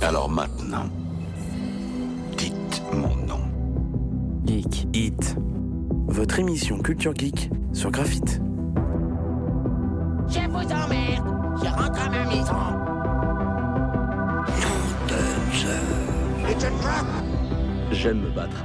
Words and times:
Alors 0.00 0.28
maintenant, 0.28 0.86
dites 2.36 2.82
mon 2.92 3.16
nom. 3.26 3.40
Geek 4.46 4.86
Hit. 4.94 5.36
Votre 6.06 6.38
émission 6.38 6.78
Culture 6.78 7.12
Geek 7.14 7.50
sur 7.72 7.90
Graphite. 7.90 8.40
Je 10.28 10.48
vous 10.48 10.56
emmerde. 10.56 11.26
Je 11.62 11.68
rentre 11.68 12.00
à 12.00 12.10
ma 12.10 12.24
maison. 12.26 12.54
It's 16.50 16.64
a 16.64 16.70
trap. 16.80 17.06
J'aime 17.92 18.20
me 18.20 18.30
battre. 18.30 18.64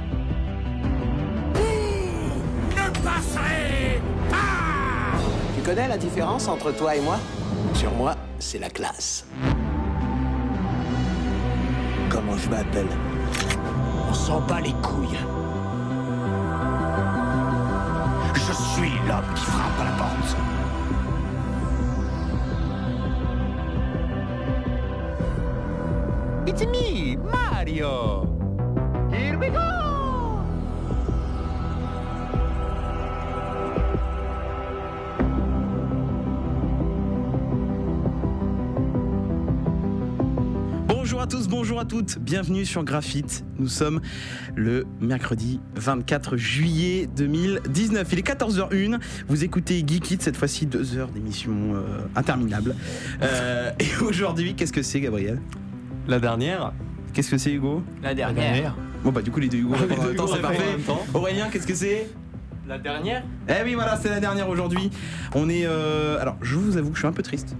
Ne 2.70 2.90
passerez 3.04 4.00
pas. 4.30 5.18
Tu 5.56 5.62
connais 5.62 5.88
la 5.88 5.98
différence 5.98 6.48
entre 6.48 6.72
toi 6.72 6.96
et 6.96 7.00
moi? 7.02 7.18
Sur 7.74 7.92
moi, 7.92 8.16
c'est 8.38 8.58
la 8.58 8.70
classe. 8.70 9.26
Je 12.36 12.50
m'appelle 12.50 12.88
On 14.08 14.12
s'en 14.12 14.40
bat 14.40 14.60
les 14.60 14.72
couilles. 14.82 15.18
Je 18.34 18.52
suis 18.52 18.92
l'homme 19.08 19.34
qui 19.34 19.44
frappe 19.44 19.80
à 19.80 19.84
la 19.84 19.90
porte. 19.92 20.36
It's 26.46 26.64
me, 26.66 27.16
Mario! 27.16 28.26
Here 29.10 29.38
we 29.38 29.50
go! 29.50 29.73
Bonjour 41.56 41.78
à 41.78 41.84
toutes, 41.84 42.18
bienvenue 42.18 42.64
sur 42.64 42.82
Graphite. 42.82 43.44
Nous 43.60 43.68
sommes 43.68 44.00
le 44.56 44.84
mercredi 45.00 45.60
24 45.76 46.36
juillet 46.36 47.08
2019. 47.16 48.08
Il 48.12 48.18
est 48.18 48.26
14h01. 48.26 48.98
Vous 49.28 49.44
écoutez 49.44 49.84
Geek 49.86 50.10
It, 50.10 50.20
cette 50.22 50.36
fois-ci 50.36 50.66
deux 50.66 50.98
heures 50.98 51.10
d'émission 51.10 51.52
euh, 51.76 52.00
interminable. 52.16 52.74
Euh, 53.22 53.70
et 53.78 54.02
aujourd'hui, 54.04 54.54
qu'est-ce 54.56 54.72
que 54.72 54.82
c'est, 54.82 55.00
Gabriel? 55.00 55.40
La 56.08 56.18
dernière 56.18 56.72
Qu'est-ce 57.12 57.30
que 57.30 57.38
c'est, 57.38 57.52
Hugo? 57.52 57.84
La 58.02 58.14
dernière. 58.14 58.74
Bon, 59.04 59.12
bah, 59.12 59.22
du 59.22 59.30
coup, 59.30 59.38
les 59.38 59.48
deux 59.48 59.58
Hugo 59.58 59.74
répondent 59.74 60.00
en 60.00 60.06
même 60.08 60.16
temps, 60.16 60.26
c'est 60.26 60.42
parfait. 60.42 60.76
Aurélien, 61.14 61.48
qu'est-ce 61.52 61.68
que 61.68 61.74
c'est? 61.74 62.08
La 62.66 62.78
dernière? 62.78 63.22
Eh 63.48 63.62
oui, 63.64 63.74
voilà, 63.74 63.96
c'est 63.96 64.10
la 64.10 64.18
dernière 64.18 64.48
aujourd'hui. 64.48 64.90
On 65.36 65.48
est. 65.48 65.66
euh, 65.66 66.20
Alors, 66.20 66.36
je 66.42 66.56
vous 66.56 66.76
avoue 66.76 66.88
que 66.88 66.96
je 66.96 67.00
suis 67.00 67.08
un 67.08 67.12
peu 67.12 67.22
triste. 67.22 67.54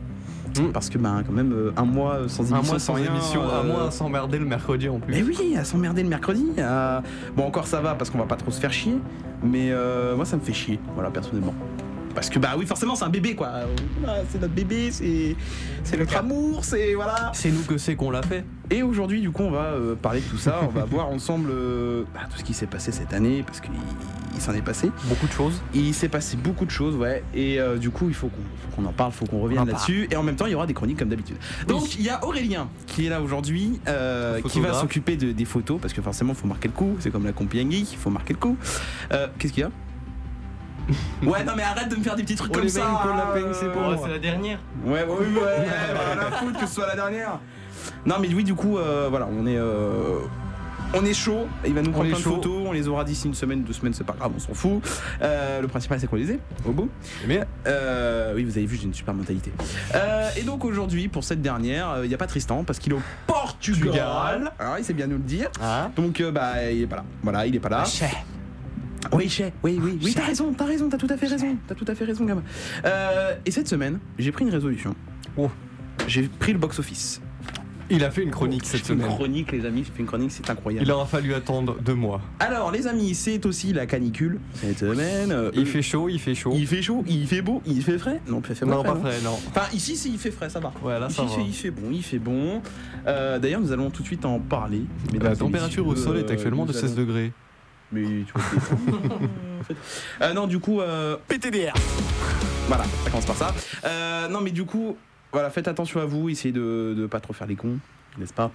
Mm. 0.59 0.73
Parce 0.73 0.89
que, 0.89 0.99
ben, 0.99 1.23
quand 1.27 1.33
même, 1.33 1.53
euh, 1.53 1.73
un 1.77 1.85
mois 1.85 2.21
sans 2.29 2.43
émission. 2.45 2.57
Un 2.57 2.63
mois 2.63 2.79
sans 2.79 2.97
émission, 2.97 3.43
un 3.43 3.65
euh, 3.65 3.73
mois 3.73 3.87
à 3.89 3.91
s'emmerder 3.91 4.39
le 4.39 4.45
mercredi 4.47 4.89
en 4.89 4.99
plus. 5.01 5.13
Mais 5.15 5.23
oui, 5.23 5.57
à 5.57 5.65
s'emmerder 5.65 6.03
le 6.03 6.09
mercredi. 6.09 6.47
à- 6.61 7.03
Bon, 7.37 7.45
encore 7.47 7.67
ça 7.67 7.81
va 7.81 7.95
parce 7.95 8.11
qu'on 8.11 8.19
va 8.19 8.25
pas 8.27 8.37
trop 8.37 8.51
se 8.51 8.61
faire 8.61 8.73
chier. 8.73 8.97
Mais 9.43 9.71
euh, 9.73 10.15
moi, 10.17 10.25
ça 10.25 10.37
me 10.37 10.43
fait 10.43 10.53
chier, 10.53 10.79
voilà, 10.95 11.11
personnellement. 11.11 11.55
Parce 12.15 12.31
que, 12.31 12.39
bah 12.39 12.55
oui, 12.57 12.65
forcément, 12.67 12.95
c'est 12.95 13.05
un 13.05 13.09
bébé, 13.11 13.35
quoi. 13.35 13.51
C'est 14.31 14.41
notre 14.41 14.55
bébé, 14.55 14.91
c'est 14.93 15.97
notre 15.99 16.17
amour, 16.17 16.65
c'est. 16.65 16.95
Voilà. 16.95 17.31
C'est 17.35 17.51
nous 17.51 17.63
que 17.63 17.77
c'est 17.79 17.97
qu'on 17.97 18.11
l'a 18.11 18.23
fait. 18.23 18.45
Et 18.71 18.83
aujourd'hui, 18.83 19.21
du 19.21 19.31
coup, 19.31 19.43
on 19.43 19.51
va 19.51 19.73
euh, 19.73 19.95
parler 19.95 20.21
de 20.21 20.27
tout 20.27 20.39
ça. 20.39 20.61
On 20.63 20.69
va 20.69 20.85
voir 20.91 21.09
ensemble 21.09 21.51
euh, 21.53 22.05
bah, 22.15 22.21
tout 22.31 22.39
ce 22.39 22.45
qui 22.45 22.55
s'est 22.55 22.67
passé 22.67 22.93
cette 22.93 23.13
année, 23.13 23.43
parce 23.47 23.61
qu'il 23.61 23.71
il 24.37 24.41
s'en 24.41 24.53
est 24.55 24.63
passé. 24.63 24.91
Beaucoup 25.05 25.27
de 25.29 25.33
choses. 25.33 25.61
Il 25.75 25.95
s'est 25.95 26.09
passé 26.09 26.37
beaucoup 26.37 26.65
de 26.65 26.71
choses, 26.71 26.97
ouais. 26.97 27.23
Et 27.35 27.61
euh, 27.61 27.77
du 27.77 27.91
coup, 27.91 28.07
il 28.09 28.15
faut 28.15 28.31
qu'on 28.75 28.85
en 28.85 28.93
parle, 28.93 29.13
faut 29.13 29.27
qu'on 29.27 29.41
revienne 29.41 29.67
là-dessus. 29.67 30.09
Et 30.11 30.17
en 30.17 30.23
même 30.25 30.35
temps, 30.35 30.47
il 30.47 30.53
y 30.53 30.55
aura 30.57 30.67
des 30.67 30.75
chroniques 30.75 30.99
comme 30.99 31.09
d'habitude. 31.09 31.37
Donc, 31.69 31.95
il 31.97 32.03
y 32.05 32.09
a 32.11 32.25
Aurélien 32.25 32.69
qui 32.87 33.07
est 33.07 33.11
là 33.11 33.21
aujourd'hui, 33.21 33.81
qui 34.49 34.61
va 34.61 34.73
s'occuper 34.75 35.17
de- 35.17 35.33
des 35.33 35.45
photos, 35.45 35.79
parce 35.81 35.93
que 35.93 36.03
forcément, 36.03 36.33
il 36.33 36.37
faut 36.39 36.49
marquer 36.49 36.69
le 36.69 36.75
coup. 36.75 36.97
C'est 37.01 37.11
comme 37.11 37.25
la 37.25 37.33
compagnie 37.33 37.87
il 37.93 37.99
faut 37.99 38.11
marquer 38.11 38.33
le 38.35 38.39
coup. 38.41 38.57
Qu'est-ce 39.39 39.53
qu'il 39.53 39.63
y 39.63 39.67
a? 39.67 39.71
Ouais, 41.23 41.43
non, 41.45 41.53
mais 41.57 41.63
arrête 41.63 41.89
de 41.89 41.97
me 41.97 42.03
faire 42.03 42.15
des 42.17 42.23
petits 42.23 42.35
trucs 42.37 42.51
Oh, 42.53 42.55
comme 42.55 42.65
les 42.65 42.69
ça. 42.69 42.81
c'est 44.05 44.11
la 44.13 44.19
dernière. 44.19 44.59
Ouais, 44.85 45.03
ouais, 45.03 45.09
ouais, 45.09 45.27
ouais, 45.27 45.67
bah, 45.95 46.31
la 46.31 46.37
foutre 46.37 46.61
que 46.61 46.67
ce 46.67 46.75
soit 46.75 46.87
la 46.87 46.95
dernière. 46.97 47.39
Non, 48.07 48.17
mais 48.21 48.29
oui, 48.35 48.45
du 48.45 48.55
coup, 48.55 48.79
euh, 48.79 49.07
voilà, 49.11 49.27
on 49.31 49.47
est. 49.47 49.57
euh, 49.57 50.19
on 50.97 51.05
est 51.05 51.13
chaud, 51.15 51.49
il 51.67 51.75
va 51.75 51.83
nous 51.83 51.91
prendre 51.91 52.09
plein 52.09 52.19
de 52.19 52.23
photos, 52.23 52.63
on 52.69 52.71
les 52.73 52.87
aura 52.87 53.03
d'ici 53.03 53.27
une 53.27 53.35
semaine, 53.35 53.65
deux 53.65 53.73
semaines, 53.73 53.95
c'est 53.95 54.05
pas 54.07 54.13
grave, 54.17 54.31
on 54.37 54.39
s'en 54.39 54.55
fout. 54.55 54.81
Euh, 55.23 55.61
le 55.61 55.67
principal 55.67 55.99
c'est 55.99 56.07
qu'on 56.07 56.15
les 56.15 56.31
ait, 56.31 56.39
au 56.65 56.71
bout. 56.71 56.89
Mais 57.27 57.41
Euh, 57.67 58.33
oui, 58.37 58.45
vous 58.45 58.57
avez 58.57 58.67
vu, 58.67 58.77
j'ai 58.77 58.85
une 58.85 58.95
super 58.95 59.13
mentalité. 59.13 59.51
Euh, 59.97 60.29
et 60.37 60.43
donc 60.43 60.65
aujourd'hui, 60.65 61.09
pour 61.09 61.25
cette 61.25 61.43
dernière, 61.43 61.91
euh, 61.91 62.05
il 62.05 62.09
n'y 62.11 62.15
a 62.15 62.19
pas 62.19 62.29
Tristan 62.29 62.63
parce 62.63 62.79
qu'il 62.79 62.93
est 62.93 62.97
au 62.97 63.03
Portugal. 63.27 64.53
Alors, 64.59 64.79
il 64.79 64.85
sait 64.85 64.93
bien 64.93 65.09
nous 65.09 65.17
le 65.17 65.23
dire. 65.25 65.51
ah, 65.61 65.91
Donc, 65.97 66.21
euh, 66.21 66.31
bah, 66.31 66.71
il 66.71 66.83
est 66.83 66.87
pas 66.87 66.97
là. 66.97 67.05
Voilà, 67.25 67.47
il 67.47 67.57
est 67.57 67.61
pas 67.61 67.71
là. 67.71 67.85
Oui, 69.13 69.29
Chez. 69.29 69.53
Oui, 69.63 69.79
oui, 69.83 69.99
oui, 70.03 70.13
t'as 70.15 70.25
raison, 70.27 70.53
t'as 70.57 70.65
raison, 70.65 70.89
t'as 70.89 70.99
tout 70.99 71.07
à 71.11 71.17
fait 71.17 71.27
raison. 71.27 71.57
T'as 71.67 71.75
tout 71.75 71.85
à 71.89 71.95
fait 71.95 72.05
raison, 72.05 72.25
gamin. 72.25 72.43
Euh, 72.85 73.35
et 73.47 73.51
cette 73.51 73.69
semaine, 73.69 73.99
j'ai 74.19 74.33
pris 74.33 74.45
une 74.45 74.51
résolution. 74.51 74.95
Oh. 75.37 75.51
J'ai 76.09 76.23
pris 76.25 76.53
le 76.53 76.59
box-office. 76.59 77.21
il 77.91 78.03
a 78.03 78.11
fait 78.11 78.23
une 78.23 78.31
chronique 78.31 78.65
cette 78.65 78.81
fait 78.87 78.93
une 78.95 79.01
semaine. 79.01 79.15
chronique, 79.15 79.53
les 79.53 79.65
amis, 79.67 79.85
fait 79.85 80.01
une 80.01 80.07
chronique, 80.07 80.33
c'est 80.33 80.49
incroyable. 80.51 80.87
Il 80.87 80.91
aura 80.91 81.07
fallu 81.07 81.35
attendre 81.35 81.77
deux 81.81 81.95
mois. 81.95 82.21
Alors, 82.41 82.71
les 82.73 82.87
amis, 82.87 83.15
c'est 83.15 83.45
aussi 83.47 83.73
la 83.73 83.87
canicule 83.87 84.41
cette 84.55 84.79
semaine. 84.79 85.31
Euh, 85.33 85.51
Il 85.55 85.67
fait 85.67 85.83
chaud, 85.83 86.09
il 86.09 86.19
fait 86.19 86.35
chaud. 86.35 86.53
il 86.57 86.67
fait 86.67 86.83
chaud, 86.83 87.05
il 87.07 87.27
fait 87.27 87.43
beau, 87.43 87.63
il 87.67 87.83
fait 87.83 87.99
frais. 87.99 88.21
Non, 88.29 88.41
il 88.49 88.55
fait 88.55 88.65
Non, 88.67 88.83
frais, 88.83 88.89
pas 88.89 88.95
non. 88.95 89.01
frais, 89.01 89.21
non. 89.23 89.39
Enfin, 89.49 89.67
ici, 89.75 89.99
il 90.13 90.19
fait 90.19 90.31
frais, 90.31 90.49
ça 90.51 90.61
va. 90.61 90.73
Ouais, 90.83 90.99
là 90.99 91.07
Ici, 91.07 91.17
ça 91.17 91.23
va. 91.25 91.43
il 91.47 91.53
fait 91.53 91.71
bon, 91.71 91.89
il 91.93 92.03
fait 92.03 92.19
bon. 92.19 92.63
Euh, 93.07 93.39
D'ailleurs, 93.39 93.61
nous 93.61 93.71
allons 93.73 93.91
tout 93.91 94.03
de 94.03 94.07
suite 94.09 94.25
en 94.25 94.39
parler. 94.41 94.83
mesdames 95.13 95.31
La 95.31 95.37
température 95.37 95.87
au 95.87 95.95
sol 95.95 96.17
est 96.19 96.31
actuellement 96.31 96.65
de 96.67 96.73
nous 96.73 96.79
16 96.79 96.93
allons- 96.93 97.01
degrés. 97.07 97.33
Mais 97.95 98.25
tu 98.25 98.33
vois, 98.35 98.43
c'est- 98.51 99.13
en 99.61 99.65
fait. 99.65 99.77
Euh, 100.23 100.33
non, 100.35 100.47
du 100.47 100.59
coup, 100.59 100.81
euh, 100.81 101.17
PTDR! 101.29 101.73
voilà, 102.69 102.85
ça 103.05 103.11
commence 103.11 103.27
par 103.27 103.37
ça. 103.37 103.55
Euh, 103.85 104.29
non, 104.29 104.41
mais 104.41 104.51
du 104.51 104.65
coup, 104.65 104.97
voilà, 105.33 105.51
faites 105.51 105.69
attention 105.69 106.01
à 106.01 106.05
vous, 106.07 106.29
essayez 106.29 106.53
de, 106.53 106.95
de 106.97 107.07
pas 107.07 107.21
trop 107.21 107.33
faire 107.33 107.47
les 107.47 107.57
cons, 107.57 107.79
n'est-ce 108.19 108.33
pas? 108.35 108.51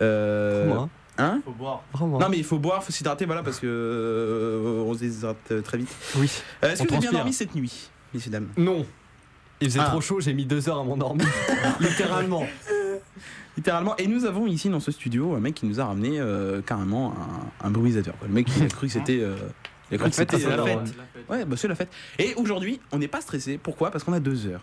Euh, 0.00 0.66
Moi, 0.68 0.88
Hein? 1.18 1.42
Faut 1.44 1.50
boire. 1.52 1.82
Vraiment. 1.92 2.18
Non, 2.18 2.28
mais 2.30 2.38
il 2.38 2.44
faut 2.44 2.58
boire, 2.58 2.82
faut 2.82 2.90
s'hydrater, 2.90 3.26
voilà, 3.26 3.42
parce 3.42 3.58
que 3.58 3.66
euh, 3.66 4.82
on 4.86 4.94
se 4.94 5.00
déshydrate 5.00 5.62
très 5.62 5.76
vite. 5.76 5.94
Oui. 6.16 6.30
Euh, 6.64 6.72
Est-ce 6.72 6.82
que 6.84 6.88
vous 6.88 6.94
avez 6.94 7.00
bien 7.02 7.12
dormi 7.12 7.32
cette 7.34 7.54
nuit, 7.54 7.90
messieurs 8.14 8.30
dames? 8.30 8.48
Non. 8.56 8.86
Il 9.60 9.68
faisait 9.68 9.80
Ah. 9.82 9.90
trop 9.90 10.00
chaud, 10.00 10.20
j'ai 10.20 10.32
mis 10.32 10.46
deux 10.46 10.68
heures 10.70 10.78
à 10.78 10.84
m'endormir. 10.84 11.26
Littéralement. 11.80 12.46
Littéralement. 13.56 13.96
Et 13.98 14.06
nous 14.06 14.24
avons 14.24 14.46
ici 14.46 14.68
dans 14.70 14.80
ce 14.80 14.90
studio 14.92 15.34
un 15.34 15.40
mec 15.40 15.54
qui 15.54 15.66
nous 15.66 15.80
a 15.80 15.84
ramené 15.84 16.18
euh, 16.20 16.62
carrément 16.62 17.14
un, 17.62 17.66
un 17.66 17.70
brumisateur. 17.70 18.14
Le 18.22 18.28
mec 18.32 18.48
il 18.56 18.62
a 18.64 18.66
cru 18.68 18.86
que 18.86 18.92
c'était. 18.92 19.20
euh, 19.20 19.34
il 19.90 19.96
a 19.96 19.98
cru 19.98 20.04
La 20.06 20.10
que 20.10 20.16
fête, 20.16 20.30
c'était 20.30 20.42
c'est 20.44 20.56
la 20.56 20.64
fête. 20.64 20.94
Ouais, 21.28 21.44
bah 21.44 21.56
c'est 21.58 21.68
la 21.68 21.74
fête. 21.74 21.90
Et 22.18 22.34
aujourd'hui, 22.36 22.80
on 22.92 22.98
n'est 22.98 23.08
pas 23.08 23.20
stressé. 23.20 23.58
Pourquoi? 23.62 23.90
Parce 23.90 24.04
qu'on 24.04 24.14
a 24.14 24.20
deux 24.20 24.46
heures. 24.46 24.62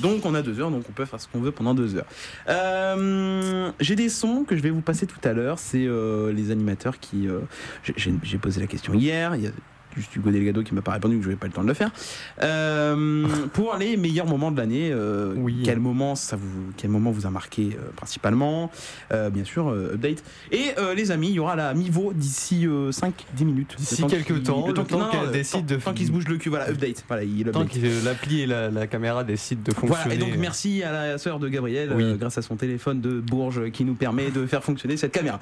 Donc 0.00 0.24
on 0.26 0.34
a 0.34 0.42
deux 0.42 0.60
heures, 0.60 0.70
donc 0.70 0.84
on 0.88 0.92
peut 0.92 1.04
faire 1.06 1.20
ce 1.20 1.26
qu'on 1.28 1.40
veut 1.40 1.50
pendant 1.50 1.74
deux 1.74 1.96
heures. 1.96 2.06
Euh, 2.48 3.70
J'ai 3.80 3.96
des 3.96 4.08
sons 4.08 4.44
que 4.44 4.56
je 4.56 4.62
vais 4.62 4.70
vous 4.70 4.80
passer 4.82 5.06
tout 5.06 5.18
à 5.24 5.32
l'heure. 5.32 5.58
C'est 5.58 5.84
euh, 5.86 6.32
les 6.32 6.50
animateurs 6.50 6.98
qui. 7.00 7.28
euh, 7.28 7.40
j'ai- 7.82 7.94
J'ai 7.96 8.14
j'ai 8.22 8.38
posé 8.38 8.60
la 8.60 8.66
question 8.66 8.94
hier. 8.94 9.34
Il 9.36 9.42
y 9.42 9.46
a 9.46 9.50
juste 9.96 10.14
Hugo 10.16 10.30
Delgado 10.30 10.62
qui 10.62 10.74
m'a 10.74 10.82
pas 10.82 10.92
répondu, 10.92 11.16
que 11.18 11.22
je 11.22 11.28
n'avais 11.28 11.38
pas 11.38 11.46
le 11.46 11.52
temps 11.52 11.62
de 11.62 11.68
le 11.68 11.74
faire. 11.74 11.90
Euh, 12.42 13.26
pour 13.52 13.76
les 13.76 13.96
meilleurs 13.96 14.26
moments 14.26 14.50
de 14.50 14.56
l'année, 14.58 14.90
euh, 14.92 15.32
Oui. 15.36 15.62
quel 15.64 15.78
moment 15.80 16.14
ça 16.14 16.36
vous, 16.36 16.72
quel 16.76 16.90
moment 16.90 17.10
vous 17.10 17.26
a 17.26 17.30
marqué 17.30 17.70
euh, 17.78 17.90
principalement 17.96 18.70
Bien 19.10 19.44
sûr, 19.44 19.68
update. 19.68 20.22
Et 20.52 20.72
les 20.96 21.10
amis, 21.10 21.28
il 21.28 21.34
y 21.34 21.38
aura 21.38 21.56
la 21.56 21.72
Mivo 21.74 22.12
d'ici 22.14 22.66
5-10 22.66 23.44
minutes. 23.44 23.74
D'ici 23.78 24.04
quelques 24.06 24.42
temps, 24.42 24.66
le 24.66 24.72
temps 24.74 24.84
qu'elle 24.84 25.30
décide 25.30 25.66
tant- 25.66 25.74
de- 25.76 25.80
Tant 25.80 25.92
qu'il 25.92 26.06
se 26.06 26.12
bouge 26.12 26.26
le 26.28 26.36
cul, 26.36 26.48
voilà, 26.48 26.68
update. 26.70 27.04
Voilà, 27.08 27.22
il 27.24 27.44
Tant 27.50 27.62
update. 27.62 27.80
que 27.82 28.04
l'appli 28.04 28.40
et 28.42 28.46
la, 28.46 28.70
la 28.70 28.86
caméra 28.86 29.24
décident 29.24 29.62
de 29.64 29.72
fonctionner. 29.72 30.02
Voilà, 30.02 30.14
et 30.14 30.18
donc 30.18 30.36
merci 30.38 30.82
à 30.82 30.92
la 30.92 31.18
sœur 31.18 31.38
de 31.38 31.48
Gabriel, 31.48 31.92
Oui. 31.94 32.16
grâce 32.18 32.38
à 32.38 32.42
son 32.42 32.56
téléphone 32.56 33.00
de 33.00 33.20
Bourges 33.20 33.70
qui 33.70 33.84
nous 33.84 33.94
permet 33.94 34.30
de 34.30 34.46
faire 34.46 34.62
fonctionner 34.64 34.96
cette 34.96 35.12
caméra. 35.12 35.38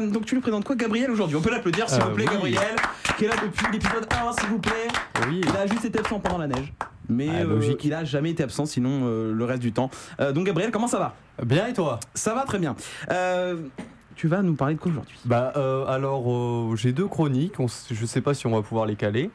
Donc 0.00 0.26
tu 0.26 0.34
nous 0.34 0.40
présentes 0.40 0.64
quoi 0.64 0.76
Gabriel 0.76 1.10
aujourd'hui? 1.10 1.36
On 1.36 1.40
peut 1.40 1.50
l'applaudir 1.50 1.88
s'il 1.88 2.02
vous 2.02 2.10
plaît 2.10 2.24
oui. 2.28 2.52
Gabriel, 2.52 2.76
qui 3.18 3.24
est 3.24 3.28
là 3.28 3.34
depuis 3.42 3.55
l'épisode 3.72 4.06
1 4.10 4.32
s'il 4.40 4.48
vous 4.48 4.58
plaît. 4.58 4.88
Oui. 5.28 5.40
Il 5.42 5.56
a 5.56 5.66
juste 5.66 5.84
été 5.84 5.98
absent 5.98 6.20
pendant 6.20 6.38
la 6.38 6.46
neige. 6.48 6.72
Mais 7.08 7.28
Ah, 7.30 7.40
euh, 7.42 7.44
logique. 7.44 7.84
il 7.84 7.94
a 7.94 8.04
jamais 8.04 8.30
été 8.30 8.42
absent 8.42 8.66
sinon 8.66 9.02
euh, 9.04 9.32
le 9.32 9.44
reste 9.44 9.62
du 9.62 9.72
temps. 9.72 9.90
Euh, 10.20 10.32
donc 10.32 10.46
Gabriel, 10.46 10.70
comment 10.72 10.88
ça 10.88 10.98
va? 10.98 11.14
Bien 11.44 11.66
et 11.68 11.72
toi? 11.72 12.00
Ça 12.14 12.34
va 12.34 12.42
très 12.42 12.58
bien. 12.58 12.74
Euh, 13.10 13.56
tu 14.16 14.26
vas 14.28 14.42
nous 14.42 14.54
parler 14.54 14.74
de 14.74 14.80
quoi 14.80 14.90
aujourd'hui? 14.90 15.16
Bah 15.24 15.52
euh, 15.56 15.86
alors 15.86 16.24
euh, 16.32 16.74
j'ai 16.76 16.92
deux 16.92 17.06
chroniques. 17.06 17.60
On 17.60 17.66
je 17.68 18.06
sais 18.06 18.20
pas 18.20 18.34
si 18.34 18.46
on 18.46 18.50
va 18.50 18.62
pouvoir 18.62 18.86
les 18.86 18.96
caler. 18.96 19.30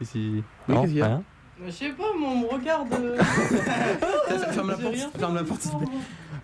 Et 0.00 0.04
si... 0.04 0.42
Oui, 0.68 0.74
non, 0.74 0.80
qu'est-ce 0.82 0.90
qu'il 0.92 0.98
y 0.98 1.02
a? 1.02 1.06
rien. 1.06 1.22
Je 1.66 1.70
sais 1.70 1.90
pas, 1.90 2.02
mon 2.18 2.26
on 2.28 2.40
me 2.40 2.46
regarde. 2.48 2.88
Ferme 4.52 4.70
la 4.70 4.76
porte, 4.76 4.96
ferme 5.18 5.34
la 5.36 5.44
porte 5.44 5.60
s'il 5.62 5.70
te 5.70 5.76
plaît. 5.76 5.86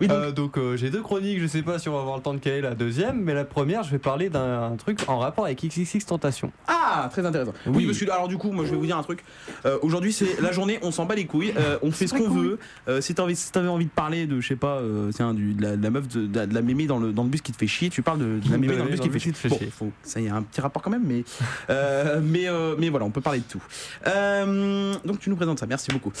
Oui, 0.01 0.07
donc- 0.07 0.17
Euh, 0.17 0.31
donc 0.31 0.57
euh, 0.57 0.75
j'ai 0.75 0.89
deux 0.89 1.01
chroniques, 1.01 1.39
je 1.39 1.47
sais 1.47 1.61
pas 1.61 1.79
si 1.79 1.87
on 1.87 1.93
va 1.93 1.99
avoir 2.01 2.17
le 2.17 2.21
temps 2.23 2.33
de 2.33 2.39
caler 2.39 2.59
la 2.61 2.75
deuxième, 2.75 3.21
mais 3.21 3.33
la 3.33 3.45
première, 3.45 3.83
je 3.83 3.91
vais 3.91 3.99
parler 3.99 4.29
d'un 4.29 4.75
truc 4.77 4.99
en 5.07 5.19
rapport 5.19 5.45
avec 5.45 5.63
XXX 5.63 6.05
Tentation. 6.05 6.51
Ah, 6.67 7.07
très 7.11 7.25
intéressant. 7.25 7.53
Oui, 7.67 7.73
Oui. 7.77 7.85
parce 7.85 7.97
que 7.99 8.09
alors 8.09 8.27
du 8.27 8.37
coup, 8.37 8.51
moi 8.51 8.65
je 8.65 8.71
vais 8.71 8.77
vous 8.77 8.85
dire 8.85 8.97
un 8.97 9.03
truc. 9.03 9.23
Euh, 9.65 9.77
Aujourd'hui, 9.81 10.11
c'est 10.11 10.41
la 10.41 10.51
journée, 10.51 10.79
on 10.81 10.91
s'en 10.91 11.05
bat 11.05 11.15
les 11.15 11.25
couilles, 11.25 11.53
on 11.81 11.91
fait 11.91 12.07
ce 12.07 12.13
qu'on 12.15 12.29
veut. 12.29 12.59
Si 12.99 13.13
t'avais 13.15 13.67
envie 13.67 13.85
de 13.85 13.89
parler 13.91 14.25
de, 14.25 14.39
je 14.41 14.47
sais 14.47 14.55
pas, 14.55 14.79
tiens, 15.15 15.33
du, 15.33 15.53
de, 15.53 15.61
la, 15.61 15.77
de 15.77 15.83
la 15.83 15.89
meuf 15.91 16.07
de, 16.07 16.25
de 16.25 16.35
la- 16.39 16.45
de 16.47 16.53
la 16.53 16.61
mémé 16.61 16.85
dans 16.87 16.97
le, 16.97 17.11
dans 17.13 17.23
le 17.23 17.29
bus 17.29 17.41
qui 17.41 17.51
te 17.51 17.57
fait 17.57 17.67
chier, 17.67 17.89
tu 17.89 18.01
parles 18.01 18.19
de, 18.19 18.39
la 18.49 18.57
mémé 18.57 18.75
dans 18.77 18.85
le 18.85 18.89
bus 18.91 18.99
qui 19.23 19.31
te 19.31 19.37
fait 19.37 19.49
chier. 19.49 19.65
Bon, 19.65 19.71
faut- 19.71 19.91
ça 20.03 20.19
y 20.19 20.27
a 20.29 20.35
un 20.35 20.41
petit 20.41 20.61
rapport 20.61 20.81
quand 20.81 20.89
même, 20.89 21.03
mais 21.05 21.23
mais 22.21 22.47
mais 22.79 22.89
voilà, 22.89 23.05
on 23.05 23.11
peut 23.11 23.21
parler 23.21 23.39
de 23.39 23.45
tout. 23.45 23.61
Donc 25.05 25.19
tu 25.19 25.29
nous 25.29 25.35
présentes 25.35 25.59
ça, 25.59 25.65
merci 25.67 25.91
beaucoup. 25.91 26.11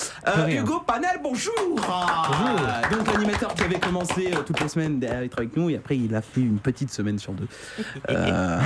Hugo 0.49 0.81
Panel, 0.85 1.19
bonjour. 1.23 1.53
Ah, 1.89 2.81
Donc 2.91 3.11
l'animateur 3.13 3.53
qui 3.55 3.63
avait 3.71 3.79
commencé 3.79 4.27
euh, 4.33 4.41
toutes 4.45 4.59
les 4.59 4.67
semaines 4.67 5.03
à 5.05 5.23
être 5.23 5.37
avec 5.37 5.55
nous 5.55 5.69
et 5.69 5.77
après 5.77 5.97
il 5.97 6.13
a 6.15 6.21
fait 6.21 6.41
une 6.41 6.59
petite 6.59 6.91
semaine 6.91 7.17
sur 7.19 7.33
deux 7.33 7.47
Euh, 8.09 8.59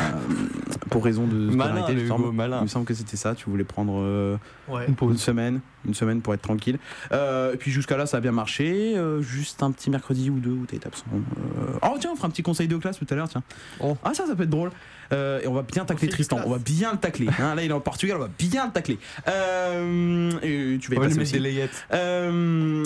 pour 0.89 1.03
raison 1.03 1.27
de 1.27 1.35
Malin, 1.35 1.87
le. 1.89 2.01
Hugo, 2.05 2.31
malin. 2.31 2.59
Il 2.59 2.63
me 2.63 2.67
semble 2.67 2.85
que 2.85 2.93
c'était 2.93 3.17
ça. 3.17 3.35
Tu 3.35 3.49
voulais 3.49 3.63
prendre 3.63 3.99
euh, 4.01 4.37
Ouais. 4.67 4.87
une 4.87 5.17
semaine, 5.17 5.59
une 5.85 5.93
semaine 5.93 6.21
pour 6.21 6.33
être 6.33 6.41
tranquille. 6.41 6.79
Euh, 7.11 7.53
et 7.53 7.57
puis 7.57 7.71
jusqu'à 7.71 7.97
là, 7.97 8.05
ça 8.05 8.17
a 8.17 8.19
bien 8.21 8.31
marché. 8.31 8.97
Euh, 8.97 9.21
juste 9.21 9.61
un 9.61 9.71
petit 9.71 9.89
mercredi 9.89 10.29
ou 10.29 10.39
deux 10.39 10.51
où 10.51 10.65
t'as 10.65 10.77
été 10.77 10.87
absent. 10.87 11.05
Euh, 11.13 11.77
Oh 11.83 11.97
tiens, 11.99 12.11
on 12.13 12.15
fera 12.15 12.27
un 12.27 12.31
petit 12.31 12.43
conseil 12.43 12.67
de 12.67 12.77
classe 12.77 12.97
tout 12.97 13.05
à 13.09 13.15
l'heure. 13.15 13.29
Tiens. 13.29 13.43
Oh. 13.79 13.95
Ah 14.03 14.13
ça, 14.13 14.25
ça 14.25 14.35
peut 14.35 14.43
être 14.43 14.49
drôle. 14.49 14.71
Euh, 15.13 15.41
et 15.41 15.47
on 15.47 15.53
va 15.53 15.61
bien 15.61 15.85
tacler 15.85 16.07
Tristan. 16.09 16.39
On 16.45 16.49
va 16.51 16.57
bien 16.57 16.91
le 16.93 16.97
tacler. 16.97 17.27
hein. 17.39 17.55
là, 17.55 17.63
il 17.63 17.69
est 17.69 17.73
en 17.73 17.79
Portugal. 17.79 18.17
On 18.17 18.21
va 18.21 18.29
bien 18.37 18.65
le 18.67 18.71
tacler. 18.71 18.97
Euh, 19.27 20.31
et 20.41 20.77
tu 20.79 20.89
vas 20.89 20.95
y 20.95 20.99
On 20.99 21.01
passer 21.01 21.15
mettre 21.15 21.21
aussi. 21.21 21.33
des 21.33 21.39
layettes. 21.39 21.85
Euh, 21.93 22.83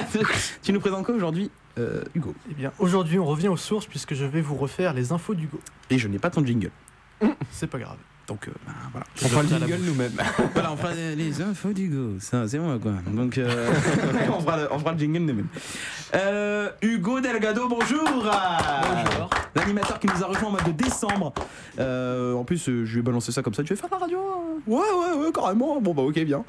tu 0.62 0.72
nous 0.72 0.80
présentes 0.80 1.04
quoi 1.04 1.14
aujourd'hui, 1.14 1.50
euh, 1.78 2.02
Hugo? 2.14 2.34
Eh 2.50 2.54
bien, 2.54 2.72
aujourd'hui, 2.78 3.18
on 3.18 3.24
revient 3.26 3.48
aux 3.48 3.56
sources 3.56 3.86
puisque 3.86 4.14
je 4.14 4.24
vais 4.24 4.40
vous 4.40 4.56
refaire 4.56 4.92
les 4.94 5.12
infos 5.12 5.34
d'Hugo. 5.34 5.60
Et 5.90 5.98
je 5.98 6.08
n'ai 6.08 6.18
pas 6.18 6.30
ton 6.30 6.44
jingle. 6.44 6.70
C'est 7.50 7.66
pas 7.66 7.78
grave. 7.78 7.96
Donc 8.30 8.46
euh, 8.46 8.52
bah, 8.64 8.72
voilà. 8.92 9.06
On 9.24 9.28
fera 9.28 9.42
le 9.42 9.48
jingle 9.48 9.84
nous-mêmes. 9.84 10.12
voilà, 10.54 10.72
on 10.72 10.76
fera 10.76 10.94
les- 10.94 11.16
les 11.16 11.42
infos 11.42 11.72
d'Hugo. 11.72 12.20
Ça, 12.20 12.46
c'est 12.46 12.60
moi 12.60 12.78
quoi. 12.80 12.92
Donc 13.12 13.36
euh, 13.38 13.68
on, 14.32 14.40
fera 14.40 14.56
le, 14.56 14.68
on 14.72 14.78
fera 14.78 14.92
le 14.92 14.98
jingle 14.98 15.18
nous-mêmes. 15.18 15.48
Euh, 16.14 16.70
Hugo 16.80 17.20
Delgado, 17.20 17.68
bonjour. 17.68 18.04
Bonjour. 18.04 19.30
L'animateur 19.56 19.98
qui 19.98 20.06
nous 20.06 20.22
a 20.22 20.26
rejoint 20.28 20.48
au 20.48 20.52
mois 20.52 20.62
de 20.62 20.70
décembre. 20.70 21.32
Euh, 21.80 22.34
en 22.34 22.44
plus, 22.44 22.68
euh, 22.68 22.84
je 22.84 22.92
lui 22.92 23.00
ai 23.00 23.02
balancé 23.02 23.32
ça 23.32 23.42
comme 23.42 23.52
ça. 23.54 23.64
Tu 23.64 23.70
veux 23.74 23.76
faire 23.80 23.88
la 23.90 23.98
radio? 23.98 24.18
Ouais, 24.66 24.76
ouais, 24.78 25.24
ouais, 25.24 25.32
carrément. 25.32 25.80
Bon 25.80 25.92
bah 25.92 26.02
ok, 26.02 26.20
bien. 26.20 26.44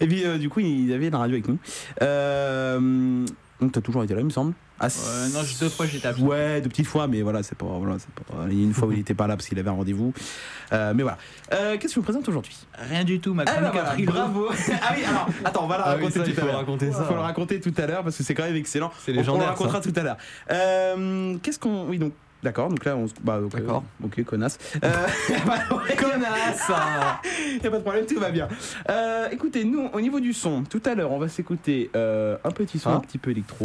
Et 0.00 0.06
puis 0.06 0.24
euh, 0.24 0.38
du 0.38 0.48
coup, 0.48 0.60
il 0.60 0.92
avait 0.92 1.10
la 1.10 1.18
radio 1.18 1.34
avec 1.34 1.48
nous. 1.48 1.58
Euh, 2.02 3.24
donc 3.60 3.72
t'as 3.72 3.80
toujours 3.80 4.04
été 4.04 4.14
là, 4.14 4.20
il 4.20 4.26
me 4.26 4.30
semble. 4.30 4.52
Ah, 4.84 5.08
Euh, 5.08 5.28
non, 5.28 5.42
juste 5.42 5.60
deux 5.60 5.68
fois 5.68 5.86
j'étais 5.86 6.08
absent. 6.08 6.22
Ouais, 6.24 6.60
de 6.60 6.68
petites 6.68 6.86
fois, 6.86 7.06
mais 7.06 7.22
voilà, 7.22 7.42
c'est 7.42 7.56
pas. 7.56 7.66
Voilà, 7.66 7.96
pas. 7.96 8.34
Il 8.50 8.58
y 8.58 8.62
a 8.62 8.64
une 8.64 8.74
fois 8.74 8.88
où 8.88 8.92
il 8.92 8.98
était 9.00 9.14
pas 9.14 9.26
là 9.26 9.36
parce 9.36 9.48
qu'il 9.48 9.58
avait 9.58 9.68
un 9.70 9.72
rendez-vous. 9.74 10.12
Euh, 10.72 10.92
mais 10.94 11.02
voilà. 11.02 11.18
Euh, 11.52 11.72
Qu'est-ce 11.72 11.82
que 11.84 11.90
je 11.90 11.94
vous 11.96 12.02
présente 12.02 12.28
aujourd'hui? 12.28 12.56
Rien 12.74 13.04
du 13.04 13.20
tout, 13.20 13.34
ma 13.34 13.42
Ah 13.46 13.60
bah 13.60 13.70
chronique 13.70 14.08
a 14.08 14.12
voilà, 14.12 14.26
bravo. 14.26 14.48
ah 14.82 14.92
oui, 14.96 15.04
alors 15.04 15.26
attends, 15.44 15.64
on 15.64 15.66
va 15.68 15.78
la 15.78 15.84
Ah 15.84 15.96
oui, 15.96 16.04
raconter 16.04 16.18
ça, 16.20 16.24
il 16.26 16.34
tout 16.34 16.40
à 16.40 16.44
l'heure. 16.44 16.66
ça. 16.92 17.04
faut 17.04 17.14
le 17.14 17.20
raconter 17.20 17.60
tout 17.60 17.74
à 17.76 17.86
l'heure 17.86 18.02
parce 18.02 18.16
que 18.16 18.22
c'est 18.22 18.34
quand 18.34 18.44
même 18.44 18.56
excellent. 18.56 18.90
C'est 19.04 19.12
On- 19.12 19.14
On, 19.14 19.18
légendaire, 19.18 19.44
le 19.46 19.50
racontera 19.52 19.80
tout 19.80 19.92
à 19.96 20.02
l'heure. 20.02 20.16
Euh, 20.50 21.36
Qu'est-ce 21.42 21.58
qu'on. 21.58 21.86
Oui, 21.88 21.98
donc. 21.98 22.12
D'accord, 22.42 22.68
donc 22.68 22.84
là 22.84 22.94
on 22.94 23.06
se. 23.08 23.14
Bah, 23.22 23.40
D'accord. 23.50 23.84
Ok, 24.02 24.22
connasse. 24.24 24.58
Euh, 24.84 24.90
Connasse 25.96 26.70
a 26.70 27.20
pas 27.70 27.70
de 27.70 27.82
problème, 27.82 28.04
tout 28.06 28.20
va 28.20 28.30
bien. 28.30 28.48
Euh, 28.90 29.28
écoutez, 29.32 29.64
nous, 29.64 29.88
au 29.92 30.00
niveau 30.00 30.20
du 30.20 30.34
son, 30.34 30.62
tout 30.64 30.82
à 30.84 30.94
l'heure, 30.94 31.10
on 31.12 31.18
va 31.18 31.28
s'écouter 31.28 31.90
euh, 31.96 32.36
un 32.44 32.50
petit 32.50 32.78
son 32.78 32.90
Ah. 32.90 32.94
un 32.96 33.00
petit 33.00 33.16
peu 33.18 33.30
électro. 33.30 33.64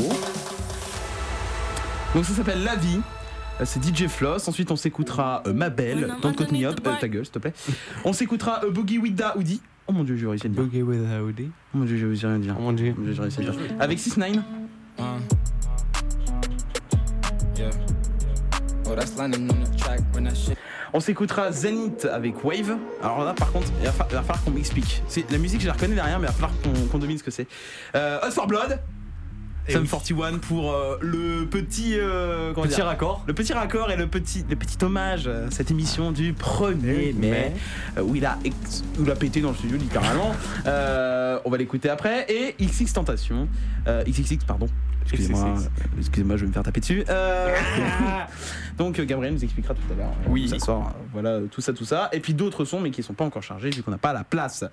Donc 2.16 2.26
ça 2.26 2.34
s'appelle 2.34 2.64
La 2.64 2.76
Vie. 2.76 3.00
Euh, 3.62 3.66
C'est 3.66 3.84
DJ 3.84 4.08
Floss. 4.08 4.48
Ensuite, 4.48 4.72
on 4.72 4.76
s'écoutera 4.76 5.44
euh, 5.46 5.54
Ma 5.54 5.70
Belle. 5.70 6.16
Don't 6.22 6.34
cut 6.34 6.52
me 6.52 6.66
up. 6.66 6.80
Euh, 6.86 6.94
ta 7.00 7.08
gueule, 7.08 7.26
s'il 7.26 7.34
te 7.34 7.40
plaît. 7.40 7.54
On 8.04 8.14
s'écoutera 8.14 8.62
euh, 8.64 8.72
Boogie 8.72 8.98
with 8.98 9.16
Da 9.16 9.38
Oudi. 9.38 9.62
Oh 9.88 9.92
mon 9.92 10.04
dieu, 10.04 10.16
j'ai 10.18 10.28
réussi 10.28 10.46
à 10.46 10.50
le 10.50 10.56
dire. 10.56 10.64
Boogie 10.64 10.82
with 10.84 11.00
a 11.12 11.24
hoodie. 11.24 11.50
Oh 11.74 11.78
mon 11.80 11.86
dieu, 11.86 11.98
j'ai 11.98 12.06
réussi 12.06 12.26
à 12.26 12.30
rien 12.30 12.40
dire. 12.40 12.56
Oh 12.58 12.62
mon 12.62 12.74
dieu. 12.74 12.94
Oh 12.98 13.02
j'ai 13.12 13.22
réussi 13.22 13.40
à 13.40 13.44
le 13.44 13.52
dire. 13.52 13.60
Avec 13.80 14.00
6 14.00 14.18
9 14.18 14.32
Uh. 15.00 15.02
Yeah. 17.58 17.70
Oh, 18.86 18.96
that's 18.96 19.16
landing 19.18 19.50
on 19.50 19.64
the 19.64 19.78
track 19.78 20.02
when 20.14 20.26
that 20.26 20.36
shit. 20.36 20.58
On 20.92 21.00
s'écoutera 21.00 21.52
Zenith 21.52 22.06
avec 22.06 22.44
Wave. 22.44 22.76
Alors 23.02 23.24
là, 23.24 23.34
par 23.34 23.52
contre, 23.52 23.68
il 23.80 23.86
va, 23.86 23.92
falloir 23.92 24.44
qu'on 24.44 24.52
m'explique. 24.52 25.02
C'est- 25.08 25.30
La 25.32 25.38
musique, 25.38 25.62
je 25.62 25.68
la 25.68 25.74
reconnais 25.74 25.96
derrière, 25.96 26.20
mais 26.20 26.26
il 26.26 26.28
va 26.28 26.34
falloir 26.34 26.52
qu'on 26.62 26.88
qu'on 26.88 26.98
devine 27.00 27.18
ce 27.18 27.24
que 27.24 27.32
c'est. 27.32 27.48
Euh, 27.96 28.20
Hot 28.28 28.32
for 28.32 28.48
Blood. 28.48 28.80
Eh 29.68 29.74
Sum 29.74 29.84
oui. 29.84 29.88
41 29.90 30.38
pour 30.40 30.72
euh, 30.74 30.98
le 31.02 31.46
petit. 31.46 31.94
euh, 32.00 32.54
comment 32.54 32.66
Petit 32.66 32.76
dire 32.76 32.86
raccord. 32.86 33.24
le 33.28 33.34
petit 33.34 33.54
raccord 33.54 33.92
et 33.92 33.98
le 33.98 34.08
petit, 34.08 34.44
le 34.50 34.56
petit 34.56 34.84
hommage 34.84 35.28
à 35.28 35.52
cette 35.52 35.70
émission 35.70 36.12
du 36.12 36.34
1er 36.34 37.14
mai, 37.14 37.54
euh, 37.98 38.02
où 38.02 38.16
il, 38.16 38.26
a 38.26 38.40
ex- 38.44 38.84
où 38.98 39.04
il 39.04 39.12
a 39.12 39.16
pété 39.16 39.42
dans 39.42 39.50
le 39.50 39.56
studio 39.56 39.78
littéralement. 39.78 40.32
On 40.66 41.50
va 41.50 41.58
l'écouter 41.58 41.90
après. 41.90 42.26
Et 42.30 42.56
XX 42.66 42.94
Tentation. 42.94 43.48
XXX, 43.88 44.44
pardon. 44.46 44.68
Excusez-moi, 45.12 45.56
euh, 45.58 45.98
excusez-moi, 45.98 46.38
je 46.38 46.42
vais 46.44 46.48
me 46.48 46.54
faire 46.54 46.64
taper 46.64 46.80
dessus. 46.80 47.04
Euh, 47.10 47.56
donc 48.78 49.00
euh, 49.00 49.06
Gabriel 49.06 49.34
nous 49.34 49.44
expliquera 49.44 49.74
tout 49.74 49.82
à 49.92 49.96
l'heure. 49.96 50.12
euh, 50.26 50.30
Oui. 50.30 50.48
ça 50.50 50.60
sort, 50.60 50.94
voilà, 51.14 51.40
tout 51.52 51.62
ça, 51.62 51.74
tout 51.74 51.86
ça. 51.86 52.10
Et 52.12 52.20
puis 52.20 52.34
d'autres 52.34 52.66
sons, 52.66 52.80
mais 52.80 52.92
qui 52.92 53.04
sont 53.04 53.14
pas 53.14 53.26
encore 53.26 53.44
chargés 53.44 53.70
vu 53.70 53.82
qu'on 53.84 53.92
n'a 53.92 53.98
pas 53.98 54.14
la 54.14 54.24
place. 54.24 54.64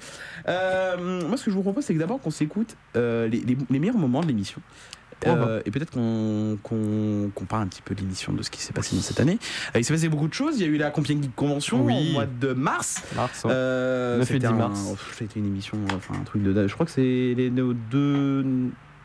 Euh, 0.48 1.22
moi, 1.26 1.36
ce 1.36 1.44
que 1.44 1.50
je 1.50 1.56
vous 1.56 1.62
propose, 1.62 1.84
c'est 1.84 1.94
que 1.94 1.98
d'abord 1.98 2.20
qu'on 2.20 2.30
s'écoute 2.30 2.76
euh, 2.96 3.28
les, 3.28 3.40
les- 3.40 3.56
les 3.70 3.78
meilleurs 3.78 3.98
moments 3.98 4.20
de 4.20 4.26
l'émission. 4.26 4.60
Oh, 5.24 5.28
bah. 5.30 5.46
Euh, 5.48 5.62
et 5.64 5.70
peut-être 5.70 5.92
qu'on 5.92 6.58
qu'on 6.62 7.30
qu'on 7.34 7.44
parle 7.46 7.62
un 7.62 7.66
petit 7.68 7.80
peu 7.80 7.94
de 7.94 8.00
l'émission, 8.02 8.34
de 8.34 8.42
ce 8.42 8.50
qui 8.50 8.60
s'est 8.60 8.74
passé 8.74 8.94
dans 8.94 9.00
cette 9.00 9.18
année. 9.18 9.38
Euh, 9.74 9.78
il 9.78 9.84
s'est 9.84 9.94
passé 9.94 10.10
beaucoup 10.10 10.28
de 10.28 10.34
choses. 10.34 10.56
Il 10.60 10.60
y 10.60 10.64
a 10.64 10.68
eu 10.70 10.76
la 10.76 10.90
Compiègne 10.90 11.22
Geek 11.22 11.34
Convention 11.34 11.82
Oui. 11.82 12.08
au 12.10 12.12
mois 12.12 12.26
de 12.26 12.52
mars. 12.52 13.02
Mars. 13.16 13.44
ouais. 13.44 13.50
Euh, 13.50 14.18
9 14.18 14.30
et 14.30 14.34
c'était 14.34 14.46
10 14.48 14.52
un- 14.52 15.26
une 15.36 15.46
émission, 15.46 15.78
enfin 15.96 16.14
un 16.20 16.24
truc 16.24 16.42
de. 16.42 16.68
Je 16.68 16.74
crois 16.74 16.84
que 16.84 16.92
c'est 16.92 17.00
les 17.34 17.48
nos 17.50 17.72
deux. 17.72 18.44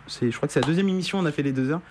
C'est, 0.07 0.31
je 0.31 0.35
crois 0.35 0.47
que 0.47 0.53
c'est 0.53 0.61
la 0.61 0.67
deuxième 0.67 0.89
émission. 0.89 1.19
On 1.19 1.25
a 1.25 1.31
fait 1.31 1.43
les 1.43 1.51
deux 1.51 1.71
heures. 1.71 1.81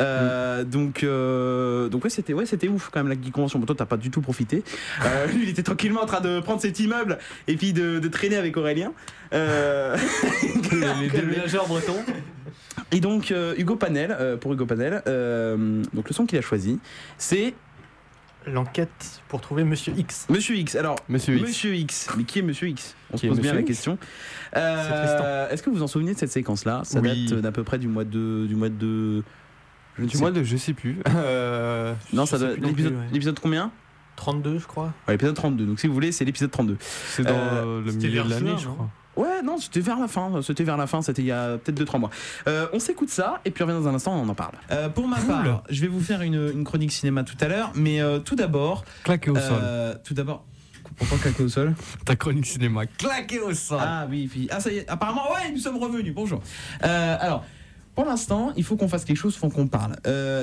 Euh, 0.00 0.62
donc, 0.64 1.02
euh, 1.02 1.88
donc 1.88 2.04
ouais, 2.04 2.10
c'était 2.10 2.32
ouais, 2.32 2.46
c'était 2.46 2.68
ouf 2.68 2.88
quand 2.92 3.00
même 3.00 3.08
la 3.08 3.20
Geek 3.20 3.32
Convention. 3.32 3.58
Bon, 3.58 3.66
toi, 3.66 3.74
t'as 3.76 3.86
pas 3.86 3.96
du 3.96 4.10
tout 4.10 4.20
profité. 4.20 4.62
Euh, 5.04 5.26
lui, 5.26 5.42
il 5.42 5.48
était 5.48 5.62
tranquillement 5.62 6.02
en 6.02 6.06
train 6.06 6.20
de 6.20 6.40
prendre 6.40 6.60
cet 6.60 6.78
immeuble 6.78 7.18
et 7.48 7.56
puis 7.56 7.72
de, 7.72 7.98
de 7.98 8.08
traîner 8.08 8.36
avec 8.36 8.56
Aurélien. 8.56 8.92
Euh, 9.32 9.96
les 11.00 11.08
déménageurs 11.20 11.66
bretons. 11.66 12.04
Et 12.92 13.00
donc 13.00 13.30
euh, 13.30 13.54
Hugo 13.58 13.76
Panel, 13.76 14.16
euh, 14.18 14.36
pour 14.36 14.52
Hugo 14.52 14.66
Panel, 14.66 15.02
euh, 15.06 15.82
donc 15.92 16.08
le 16.08 16.14
son 16.14 16.26
qu'il 16.26 16.38
a 16.38 16.42
choisi, 16.42 16.78
c'est 17.18 17.54
L'enquête 18.46 19.20
pour 19.28 19.40
trouver 19.40 19.64
Monsieur 19.64 19.92
X. 19.96 20.26
Monsieur 20.30 20.56
X. 20.56 20.74
Alors 20.76 20.96
Monsieur 21.08 21.36
X. 21.36 21.48
Monsieur 21.48 21.74
X. 21.74 22.08
Mais 22.16 22.24
qui 22.24 22.38
est 22.38 22.42
Monsieur 22.42 22.68
X 22.68 22.94
On 23.12 23.16
Qui 23.16 23.26
se 23.26 23.32
pose 23.32 23.40
bien 23.40 23.52
la 23.52 23.62
question. 23.62 23.98
Euh, 24.56 25.48
Est-ce 25.50 25.62
que 25.62 25.70
vous 25.70 25.76
vous 25.76 25.82
en 25.82 25.86
souvenez 25.88 26.14
de 26.14 26.18
cette 26.18 26.30
séquence-là? 26.32 26.82
Ça 26.84 27.00
Oui. 27.00 27.26
date 27.28 27.40
d'à 27.40 27.52
peu 27.52 27.64
près 27.64 27.78
du 27.78 27.88
mois 27.88 28.04
de 28.04 28.46
du 28.46 28.54
mois 28.54 28.68
de. 28.70 29.22
Je 29.96 30.02
ne 30.02 30.06
Du 30.08 30.14
sais 30.16 30.20
mois 30.20 30.30
de 30.30 30.42
je 30.44 30.56
sais 30.56 30.72
plus. 30.72 30.98
Euh, 31.08 31.92
Non, 32.12 32.24
je 32.24 32.30
ça 32.30 32.38
doit 32.38 32.54
l'épisode 32.54 33.34
ouais. 33.34 33.40
combien? 33.42 33.70
32, 34.16 34.58
je 34.58 34.66
crois. 34.66 34.92
Ouais, 35.06 35.14
L'épisode 35.14 35.34
32. 35.34 35.66
Donc 35.66 35.78
si 35.80 35.86
vous 35.86 35.92
voulez, 35.94 36.10
c'est 36.12 36.24
l'épisode 36.24 36.50
32. 36.50 36.76
C'est 36.80 37.22
dans 37.24 37.30
Euh, 37.34 37.82
le 37.84 37.92
milieu 37.92 38.22
de 38.24 38.30
l'année, 38.30 38.54
je 38.58 38.66
crois. 38.68 38.88
Ouais, 39.18 39.42
non, 39.42 39.58
c'était 39.58 39.80
vers 39.80 39.98
la 39.98 40.06
fin. 40.06 40.40
C'était 40.42 40.62
vers 40.62 40.76
la 40.76 40.86
fin. 40.86 41.02
C'était 41.02 41.22
il 41.22 41.26
y 41.26 41.32
a 41.32 41.58
peut-être 41.58 41.82
2-3 41.82 41.98
mois. 41.98 42.10
Euh, 42.46 42.68
on 42.72 42.78
s'écoute 42.78 43.10
ça 43.10 43.40
et 43.44 43.50
puis 43.50 43.64
on 43.64 43.66
revient 43.66 43.82
dans 43.82 43.88
un 43.88 43.94
instant. 43.94 44.14
On 44.14 44.28
en 44.28 44.34
parle. 44.34 44.54
Euh, 44.70 44.88
pour 44.88 45.08
ma 45.08 45.18
part, 45.18 45.64
je 45.68 45.80
vais 45.80 45.88
vous 45.88 46.00
faire 46.00 46.22
une, 46.22 46.52
une 46.54 46.62
chronique 46.62 46.92
cinéma 46.92 47.24
tout 47.24 47.36
à 47.40 47.48
l'heure, 47.48 47.72
mais 47.74 48.00
euh, 48.00 48.20
tout 48.20 48.36
d'abord, 48.36 48.84
Claqué 49.02 49.30
au 49.30 49.34
sol. 49.36 49.60
tout 50.04 50.14
d'abord, 50.14 50.44
pourquoi 50.94 51.18
claquer 51.18 51.42
au 51.42 51.48
sol 51.48 51.74
Ta 52.04 52.14
chronique 52.14 52.46
cinéma. 52.46 52.86
Claqué 52.86 53.40
au 53.40 53.52
sol. 53.54 53.80
Ah 53.82 54.06
oui, 54.08 54.28
puis 54.30 54.46
ah 54.52 54.60
ça 54.60 54.70
y 54.70 54.78
est. 54.78 54.88
Apparemment, 54.88 55.32
ouais, 55.32 55.50
nous 55.50 55.58
sommes 55.58 55.78
revenus. 55.78 56.14
Bonjour. 56.14 56.40
Alors. 56.80 57.44
Pour 57.94 58.06
l'instant, 58.06 58.52
il 58.56 58.62
faut 58.62 58.76
qu'on 58.76 58.86
fasse 58.86 59.04
quelque 59.04 59.16
chose, 59.16 59.34
il 59.34 59.40
faut 59.40 59.48
qu'on 59.48 59.66
parle. 59.66 59.96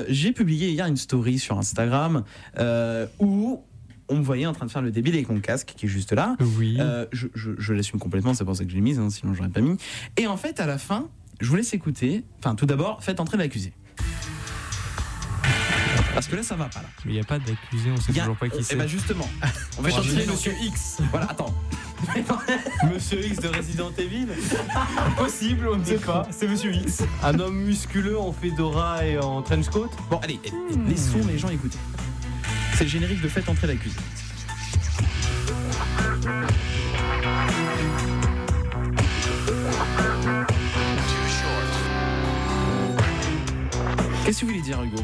J'ai 0.08 0.32
publié 0.32 0.68
hier 0.68 0.84
une 0.84 0.98
story 0.98 1.38
sur 1.38 1.56
Instagram 1.56 2.22
où 3.18 3.64
on 4.08 4.16
me 4.18 4.22
voyait 4.22 4.46
en 4.46 4.52
train 4.52 4.66
de 4.66 4.70
faire 4.70 4.82
le 4.82 4.90
débile 4.90 5.14
avec 5.14 5.28
mon 5.28 5.40
casque 5.40 5.74
qui 5.76 5.86
est 5.86 5.88
juste 5.88 6.12
là. 6.12 6.36
Oui. 6.58 6.76
Euh, 6.80 7.06
je 7.12 7.26
je, 7.34 7.50
je 7.58 7.72
l'assume 7.72 7.98
complètement, 8.00 8.34
c'est 8.34 8.44
pour 8.44 8.56
ça 8.56 8.64
que 8.64 8.70
je 8.70 8.74
l'ai 8.76 8.80
mise, 8.80 8.98
hein, 8.98 9.10
sinon 9.10 9.34
j'aurais 9.34 9.48
pas 9.48 9.60
mis. 9.60 9.76
Et 10.16 10.26
en 10.26 10.36
fait, 10.36 10.60
à 10.60 10.66
la 10.66 10.78
fin, 10.78 11.08
je 11.40 11.48
vous 11.48 11.56
laisse 11.56 11.74
écouter. 11.74 12.24
Enfin, 12.38 12.54
tout 12.54 12.66
d'abord, 12.66 13.02
faites 13.02 13.20
entrer 13.20 13.36
l'accusé. 13.36 13.72
Parce 16.14 16.28
que 16.28 16.36
là, 16.36 16.42
ça 16.42 16.56
va 16.56 16.64
pas 16.66 16.80
là. 16.80 16.88
Mais 17.04 17.12
il 17.12 17.14
n'y 17.14 17.20
a 17.20 17.24
pas 17.24 17.38
d'accusé, 17.38 17.90
on 17.90 17.96
sait 17.98 18.12
a- 18.18 18.20
toujours 18.22 18.36
pas 18.36 18.48
qui 18.48 18.56
Eh 18.60 18.62
c'est. 18.62 18.76
ben 18.76 18.86
justement, 18.88 19.28
on 19.78 19.82
va 19.82 19.90
chercher 19.90 20.26
Monsieur 20.26 20.52
X. 20.62 20.98
Voilà, 21.10 21.30
attends. 21.30 21.54
Monsieur 22.92 23.22
X 23.24 23.38
de 23.40 23.48
Resident 23.48 23.90
Evil 23.98 24.28
Possible, 25.18 25.68
on 25.70 25.76
ne 25.76 25.84
sait 25.84 25.96
pas. 25.98 26.26
C'est 26.30 26.48
Monsieur 26.48 26.72
X. 26.74 27.02
Un 27.22 27.38
homme 27.38 27.56
musculeux 27.64 28.18
en 28.18 28.32
fedora 28.32 29.04
et 29.04 29.18
en 29.18 29.42
trench 29.42 29.68
coat 29.68 29.90
Bon, 30.10 30.18
allez, 30.18 30.38
laissons 30.88 31.20
les 31.28 31.36
gens 31.38 31.48
écouter. 31.50 31.78
C'est 32.76 32.84
le 32.84 32.90
générique 32.90 33.22
de 33.22 33.28
Faites 33.28 33.48
entrer 33.48 33.68
l'accusé. 33.68 33.96
Qu'est-ce 44.26 44.40
que 44.40 44.40
tu 44.40 44.44
voulais 44.44 44.60
dire, 44.60 44.82
Hugo 44.82 44.96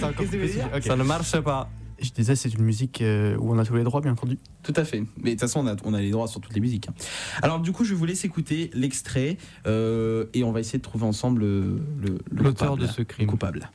C'est 0.00 0.04
encore 0.04 0.16
Qu'est-ce 0.16 0.30
que 0.30 0.36
tu 0.36 0.38
veux 0.38 0.48
dire 0.48 0.68
Ok. 0.74 0.82
Ça 0.82 0.96
ne 0.96 1.04
marche 1.04 1.40
pas. 1.40 1.70
Je 2.00 2.10
disais, 2.12 2.34
c'est 2.34 2.52
une 2.54 2.62
musique 2.64 3.02
euh, 3.02 3.36
où 3.38 3.52
on 3.52 3.58
a 3.58 3.64
tous 3.64 3.74
les 3.76 3.84
droits, 3.84 4.00
bien 4.00 4.12
entendu. 4.12 4.38
Tout 4.62 4.72
à 4.76 4.84
fait. 4.84 5.00
Mais 5.18 5.24
de 5.24 5.30
toute 5.30 5.40
façon, 5.40 5.60
on 5.60 5.66
a, 5.66 5.76
on 5.84 5.92
a 5.94 6.00
les 6.00 6.10
droits 6.10 6.28
sur 6.28 6.40
toutes 6.40 6.54
les 6.54 6.60
musiques. 6.60 6.88
hein. 6.88 6.94
Alors, 7.42 7.60
du 7.60 7.72
coup, 7.72 7.84
je 7.84 7.94
vous 7.94 8.04
laisse 8.06 8.24
écouter 8.24 8.70
l'extrait 8.74 9.36
euh, 9.66 10.26
et 10.32 10.42
on 10.44 10.52
va 10.52 10.60
essayer 10.60 10.78
de 10.78 10.82
trouver 10.82 11.04
ensemble 11.04 11.40
le, 11.42 11.80
le- 12.00 12.18
le 12.30 12.42
L'auteur 12.44 12.70
coupable. 12.70 12.82
de 12.82 12.86
ce 12.86 13.02
crime. 13.02 13.26
Le 13.26 13.30
coupable. 13.30 13.70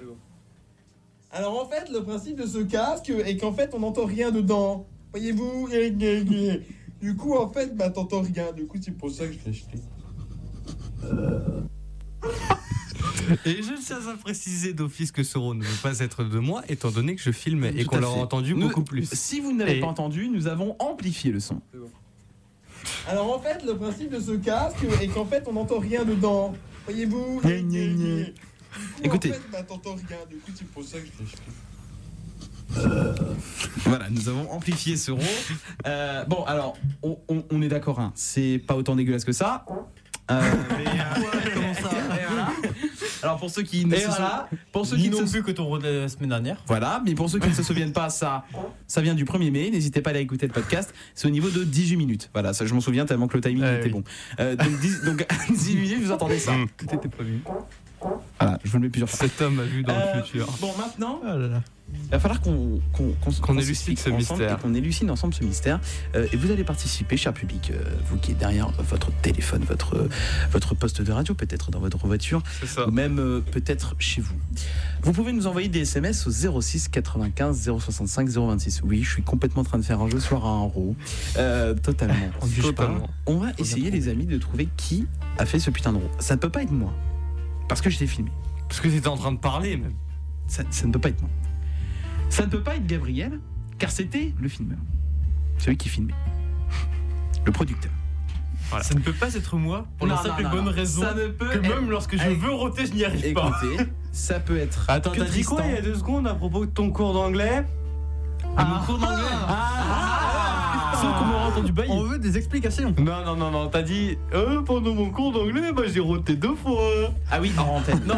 Alors, 1.32 1.62
en 1.64 1.70
fait, 1.70 1.90
le 1.92 2.02
principe 2.04 2.38
de 2.42 2.48
ce 2.48 2.60
casque 2.60 3.10
est 3.10 3.38
qu'en 3.38 3.52
fait, 3.54 3.72
on 3.74 3.80
n'entend 3.80 4.06
rien 4.06 4.32
dedans. 4.32 4.88
Voyez-vous 5.12 5.70
Du 7.02 7.16
coup, 7.16 7.36
en 7.36 7.50
fait, 7.52 7.76
bah, 7.76 7.90
t'entends 7.90 8.22
rien. 8.22 8.52
Du 8.54 8.66
coup, 8.66 8.78
c'est 8.82 8.92
pour 8.98 9.12
ça 9.12 9.28
que 9.28 9.34
je 9.34 9.40
l'ai 9.46 9.50
acheté. 9.52 9.80
Et 13.46 13.62
je 13.64 13.74
tiens 13.84 13.98
à 14.08 14.18
préciser 14.18 14.74
d'office 14.74 15.12
que 15.12 15.24
ce 15.24 15.38
rôle 15.38 15.58
ne 15.58 15.64
veut 15.64 15.78
pas 15.82 16.00
être 16.00 16.24
de 16.24 16.38
moi, 16.40 16.62
étant 16.70 16.92
donné 16.92 17.16
que 17.16 17.22
je 17.22 17.32
filme 17.32 17.64
et 17.66 17.84
qu'on 17.86 17.98
l'aura 17.98 18.20
entendu 18.20 18.54
Nous- 18.54 18.68
beaucoup 18.68 18.84
plus. 18.84 19.10
Si 19.14 19.40
vous 19.40 19.52
ne 19.52 19.60
l'avez 19.60 19.78
Et- 19.78 19.80
pas 19.82 19.88
entendu, 19.88 20.30
nous 20.30 20.48
avons 20.48 20.76
amplifié 20.80 21.32
le 21.32 21.40
son. 21.40 21.60
Alors 23.08 23.34
en 23.36 23.40
fait, 23.40 23.64
le 23.66 23.76
principe 23.76 24.12
de 24.12 24.20
ce 24.20 24.32
casque 24.34 24.78
est 25.02 25.08
qu'en 25.08 25.26
fait, 25.26 25.44
on 25.48 25.54
n'entend 25.54 25.80
rien 25.80 26.04
dedans. 26.06 26.54
Voyez-vous? 26.86 27.42
Écoutez. 29.04 29.30
En 29.32 29.34
fait, 29.34 29.42
bah, 29.52 29.64
t'entends 29.64 29.96
rien. 29.96 30.18
Du 30.30 30.36
coup, 30.38 30.52
c'est 30.56 30.68
pour 30.68 30.84
ça 30.84 31.00
que 31.00 31.06
je 31.06 31.12
l'ai 31.18 31.26
acheté. 31.26 31.42
Voilà, 33.86 34.10
nous 34.10 34.28
avons 34.30 34.52
amplifié 34.52 34.98
ce 34.98 35.12
rond. 35.12 35.20
Euh, 35.88 36.26
bon, 36.26 36.44
alors, 36.44 36.78
on, 37.02 37.18
on- 37.28 37.44
on 37.50 37.62
est 37.62 37.68
d'accord, 37.70 38.00
hein, 38.00 38.12
c'est 38.16 38.62
pas 38.68 38.76
autant 38.76 38.96
dégueulasse 38.96 39.26
que 39.26 39.32
ça. 39.32 39.66
Euh, 40.32 40.42
mais, 40.78 40.86
euh, 40.88 40.92
et 41.56 41.82
voilà. 41.82 42.15
Alors 43.26 43.40
pour 43.40 43.50
ceux 43.50 43.64
qui 43.64 43.86
ne 43.86 43.96
se 43.96 44.06
voilà. 44.06 44.48
pour 44.72 44.86
ceux 44.86 44.98
qui 44.98 45.10
ne 45.10 45.16
se 45.26 45.32
plus 45.32 45.44
que 45.44 45.52
ton 45.52 45.66
rôle 45.66 45.82
de 45.82 45.88
la 46.02 46.08
semaine 46.10 46.30
dernière. 46.30 46.58
Voilà, 46.68 47.02
mais 47.06 47.16
pour 47.16 47.30
ceux 47.30 47.40
qui 47.40 47.50
ne 47.50 47.54
se 47.54 47.64
souviennent 47.64 47.92
pas, 47.94 48.10
ça, 48.10 48.46
ça 48.88 49.02
vient 49.02 49.16
du 49.16 49.26
1er 49.26 49.52
mai. 49.52 49.70
N'hésitez 49.72 50.02
pas 50.02 50.12
à 50.12 50.14
aller 50.14 50.22
écouter 50.22 50.48
le 50.48 50.54
podcast. 50.54 50.94
C'est 51.16 51.28
au 51.28 51.32
niveau 51.32 51.50
de 51.50 51.64
18 51.64 51.98
minutes. 51.98 52.30
Voilà, 52.34 52.54
ça 52.54 52.66
je 52.66 52.74
m'en 52.74 52.82
souviens 52.82 53.06
tellement 53.06 53.28
que 53.28 53.36
le 53.38 53.42
timing 53.42 53.64
Ouais, 53.64 53.76
était 53.78 53.86
oui. 53.88 53.92
bon. 53.92 54.04
Euh, 54.40 54.56
donc, 54.56 54.80
10, 54.80 55.02
donc 55.04 55.26
18 55.50 55.76
minutes, 55.76 56.04
vous 56.04 56.12
entendez 56.12 56.40
ça. 56.40 56.54
Tout 56.78 56.86
était 56.94 57.08
prévu. 57.10 57.40
Voilà, 58.40 58.60
je 58.64 58.70
vous 58.70 58.78
le 58.78 58.84
mets 58.84 58.90
plusieurs 58.90 59.10
fois. 59.10 59.20
Cet 59.28 59.42
homme 59.42 59.60
a 59.60 59.64
vu 59.64 59.82
dans 59.84 59.94
Euh, 59.94 60.16
le 60.18 60.22
futur. 60.24 60.48
Bon, 60.62 60.72
maintenant, 60.78 61.22
Ah 61.26 61.36
là 61.36 61.48
là. 61.48 61.62
Il 61.94 62.10
va 62.10 62.20
falloir 62.20 62.42
qu'on 62.42 62.80
qu'on 62.94 63.14
qu'on 63.42 63.58
élucide 63.58 63.98
ce 64.00 64.10
ensemble 64.10 64.18
mystère. 64.18 64.58
et 64.58 64.62
qu'on 64.62 64.74
élucide 64.74 65.10
ensemble 65.10 65.34
ce 65.34 65.44
mystère. 65.44 65.80
Euh, 66.16 66.28
et 66.32 66.38
vous 66.38 66.52
allez 66.52 66.64
participer, 66.64 67.18
cher 67.18 67.34
public, 67.34 67.72
euh, 67.72 67.84
vous 68.08 68.18
qui 68.18 68.32
êtes 68.32 68.38
derrière 68.38 68.72
votre 68.80 69.12
téléphone, 69.22 69.64
votre, 69.64 70.08
votre 70.52 70.76
poste 70.76 71.02
de 71.02 71.12
radio, 71.12 71.34
peut-être 71.34 71.72
dans 71.72 71.80
votre 71.80 72.06
voiture, 72.08 72.42
ou 72.88 72.92
même 72.92 73.20
euh, 73.20 73.42
peut-être 73.42 73.96
chez 74.00 74.22
vous. 74.22 74.36
Vous 75.04 75.12
pouvez 75.14 75.32
nous 75.32 75.48
envoyer 75.48 75.68
des 75.68 75.82
SMS 75.82 76.28
au 76.28 76.62
06 76.62 76.90
95 76.90 77.72
065 77.80 78.30
026. 78.30 78.82
Oui, 78.84 79.04
je 79.04 79.10
suis 79.10 79.24
complètement 79.24 79.62
en 79.62 79.66
train 79.66 79.78
de 79.78 79.84
faire 79.84 80.02
un 80.02 80.10
jeu 80.10 80.20
soir 80.20 80.46
à 80.46 80.50
un. 80.50 80.72
Euh, 81.38 81.74
totalement. 81.76 82.16
On 82.42 82.46
ne 82.46 82.52
juge 82.52 82.64
pas. 82.72 82.86
Totalement. 82.86 83.10
On 83.28 83.38
va 83.38 83.52
essayer, 83.58 83.92
les 83.92 84.08
amis, 84.10 84.26
de 84.26 84.38
trouver 84.38 84.68
qui 84.78 85.06
a 85.38 85.46
fait 85.46 85.60
ce 85.60 85.70
putain 85.70 85.94
de 85.94 85.98
roue. 85.98 86.10
Ça 86.20 86.36
ne 86.36 86.40
peut 86.40 86.50
pas 86.50 86.64
être 86.64 86.72
moi. 86.72 86.94
Parce 87.68 87.82
que 87.82 87.90
je 87.90 87.98
t'ai 87.98 88.08
filmé. 88.08 88.32
Parce 88.68 88.82
que 88.82 88.88
t'étais 88.88 89.08
en 89.08 89.18
train 89.18 89.32
de 89.32 89.38
parler 89.38 89.78
même. 89.78 89.94
Ça, 90.48 90.64
ça 90.70 90.88
ne 90.88 90.92
peut 90.92 91.00
pas 91.00 91.10
être 91.10 91.22
moi. 91.22 91.30
Ça 92.30 92.46
ne 92.46 92.50
peut 92.52 92.62
pas 92.62 92.76
être 92.76 92.86
Gabriel, 92.86 93.40
car 93.78 93.92
c'était 93.92 94.34
le 94.40 94.50
filmeur. 94.50 94.78
Celui 95.58 95.78
qui 95.78 95.90
filmait. 95.90 96.14
Le 97.46 97.52
producteur. 97.52 97.92
Ça 98.82 98.94
ne 98.96 99.00
peut 99.00 99.14
pas 99.14 99.34
être 99.36 99.56
moi 99.58 99.86
pour 99.98 100.08
la 100.08 100.16
Non, 100.16 100.24
simple 100.24 100.42
non, 100.44 100.50
et 100.50 100.52
bonne 100.52 100.66
non. 100.66 100.72
raison 100.72 101.02
Ça 101.02 101.14
ne 101.14 101.28
peut 101.28 101.48
que 101.50 101.58
être- 101.60 101.70
même 101.70 101.90
lorsque 101.90 102.18
je 102.18 102.22
Allez. 102.22 102.36
veux 102.36 102.52
roter, 102.52 102.86
je 102.88 102.94
n'y 102.94 103.06
arrive 103.06 103.34
pas. 103.34 103.52
Écoutez, 103.64 103.90
ça 104.12 104.40
peut 104.40 104.58
être. 104.58 104.86
Attends, 104.90 105.12
t'as 105.16 105.24
dit 105.26 105.44
quoi 105.44 105.62
il 105.66 105.76
y 105.76 105.78
a 105.78 105.82
deux 105.82 105.96
secondes 105.96 106.28
à 106.28 106.34
propos 106.34 106.66
de 106.66 106.72
ton 106.72 106.90
cours 106.90 107.14
d'anglais 107.14 107.64
Ah, 108.58 108.66
mon 108.66 108.80
cours 108.86 108.98
d'anglais. 108.98 109.24
Ah 109.48 110.94
Sans 111.00 111.14
qu'on 111.14 111.26
m'aura 111.26 111.48
entendu 111.48 111.72
bailler. 111.72 111.92
On 111.92 112.04
veut 112.04 112.18
des 112.18 112.38
explications. 112.38 112.94
Non, 112.98 113.24
non, 113.24 113.36
non, 113.36 113.52
non, 113.52 113.68
t'as 113.70 113.84
dit 113.84 114.18
euh, 114.34 114.62
pendant 114.64 114.94
mon 114.96 115.10
cours 115.12 115.32
d'anglais, 115.32 115.72
bah, 115.72 115.84
j'ai 115.88 116.00
roté 116.00 116.36
deux 116.36 116.56
fois. 116.56 116.82
Ah 117.32 117.38
oui, 117.40 117.54
en 117.58 117.64
antenne. 117.78 118.02
Non. 118.06 118.18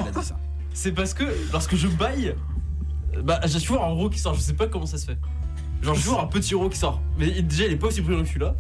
C'est 0.74 0.94
parce 0.94 1.14
que 1.14 1.26
lorsque 1.52 1.76
je 1.76 1.88
baille, 1.88 2.34
bah 3.24 3.40
j'ai 3.46 3.60
toujours 3.60 3.84
un 3.84 3.88
roux 3.90 4.10
qui 4.10 4.20
sort. 4.20 4.36
Je 4.36 4.42
sais 4.42 4.54
pas 4.54 4.68
comment 4.68 4.86
ça 4.86 4.98
se 4.98 5.06
fait. 5.06 5.18
Genre 5.82 5.96
j'ai 5.96 6.02
toujours 6.04 6.22
un 6.22 6.28
petit 6.28 6.56
roux 6.56 6.70
qui 6.70 6.78
sort. 6.78 7.02
Mais 7.18 7.42
déjà 7.42 7.66
il 7.66 7.74
est 7.74 7.78
pas 7.78 7.88
aussi 7.88 8.02
brillant 8.02 8.22
que 8.22 8.28
celui-là. 8.28 8.56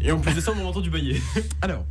Et 0.00 0.12
en 0.12 0.18
plus 0.20 0.34
de 0.34 0.40
ça, 0.40 0.52
on 0.52 0.56
m'a 0.56 0.62
entendu 0.62 0.90
bailler. 0.90 1.20
Alors, 1.60 1.84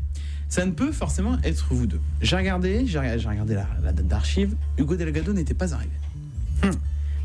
ça 0.47 0.65
ne 0.65 0.71
peut 0.71 0.93
forcément 0.93 1.37
être 1.43 1.67
vous 1.71 1.87
deux. 1.87 1.99
J'ai 2.21 2.37
regardé, 2.37 2.87
j'ai 2.87 2.99
regardé, 2.99 3.53
la, 3.53 3.67
la 3.83 3.91
date 3.91 4.07
d'archive. 4.07 4.55
Hugo 4.77 4.95
Delgado 4.95 5.33
n'était 5.33 5.53
pas 5.53 5.73
arrivé. 5.73 5.91
Hmm. 6.63 6.71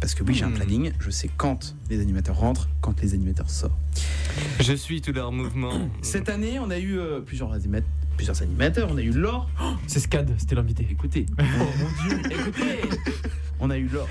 Parce 0.01 0.17
que 0.17 0.25
oui, 0.25 0.35
j'ai 0.35 0.45
un 0.45 0.51
planning. 0.51 0.91
Je 0.99 1.11
sais 1.11 1.31
quand 1.37 1.77
les 1.89 2.01
animateurs 2.01 2.37
rentrent, 2.37 2.69
quand 2.81 3.01
les 3.01 3.15
animateurs 3.15 3.49
sortent. 3.49 3.73
Je 4.59 4.73
suis 4.73 5.01
tous 5.01 5.13
leurs 5.13 5.31
mouvements. 5.31 5.89
Cette 6.03 6.29
année, 6.29 6.59
on 6.59 6.71
a 6.71 6.79
eu 6.81 6.99
euh, 6.99 7.21
plusieurs, 7.21 7.57
animat- 7.57 7.85
plusieurs 8.17 8.43
animateurs. 8.43 8.89
On 8.91 8.97
a 8.97 9.03
eu 9.03 9.13
Laure. 9.13 9.49
C'est 9.87 10.01
Scad, 10.01 10.35
c'était 10.37 10.57
l'invité. 10.57 10.85
Écoutez. 10.91 11.27
Oh 11.39 11.43
mon 11.79 12.09
dieu. 12.09 12.21
Écoutez. 12.33 12.81
On 13.61 13.71
a 13.71 13.79
eu 13.79 13.87
Laure. 13.87 14.09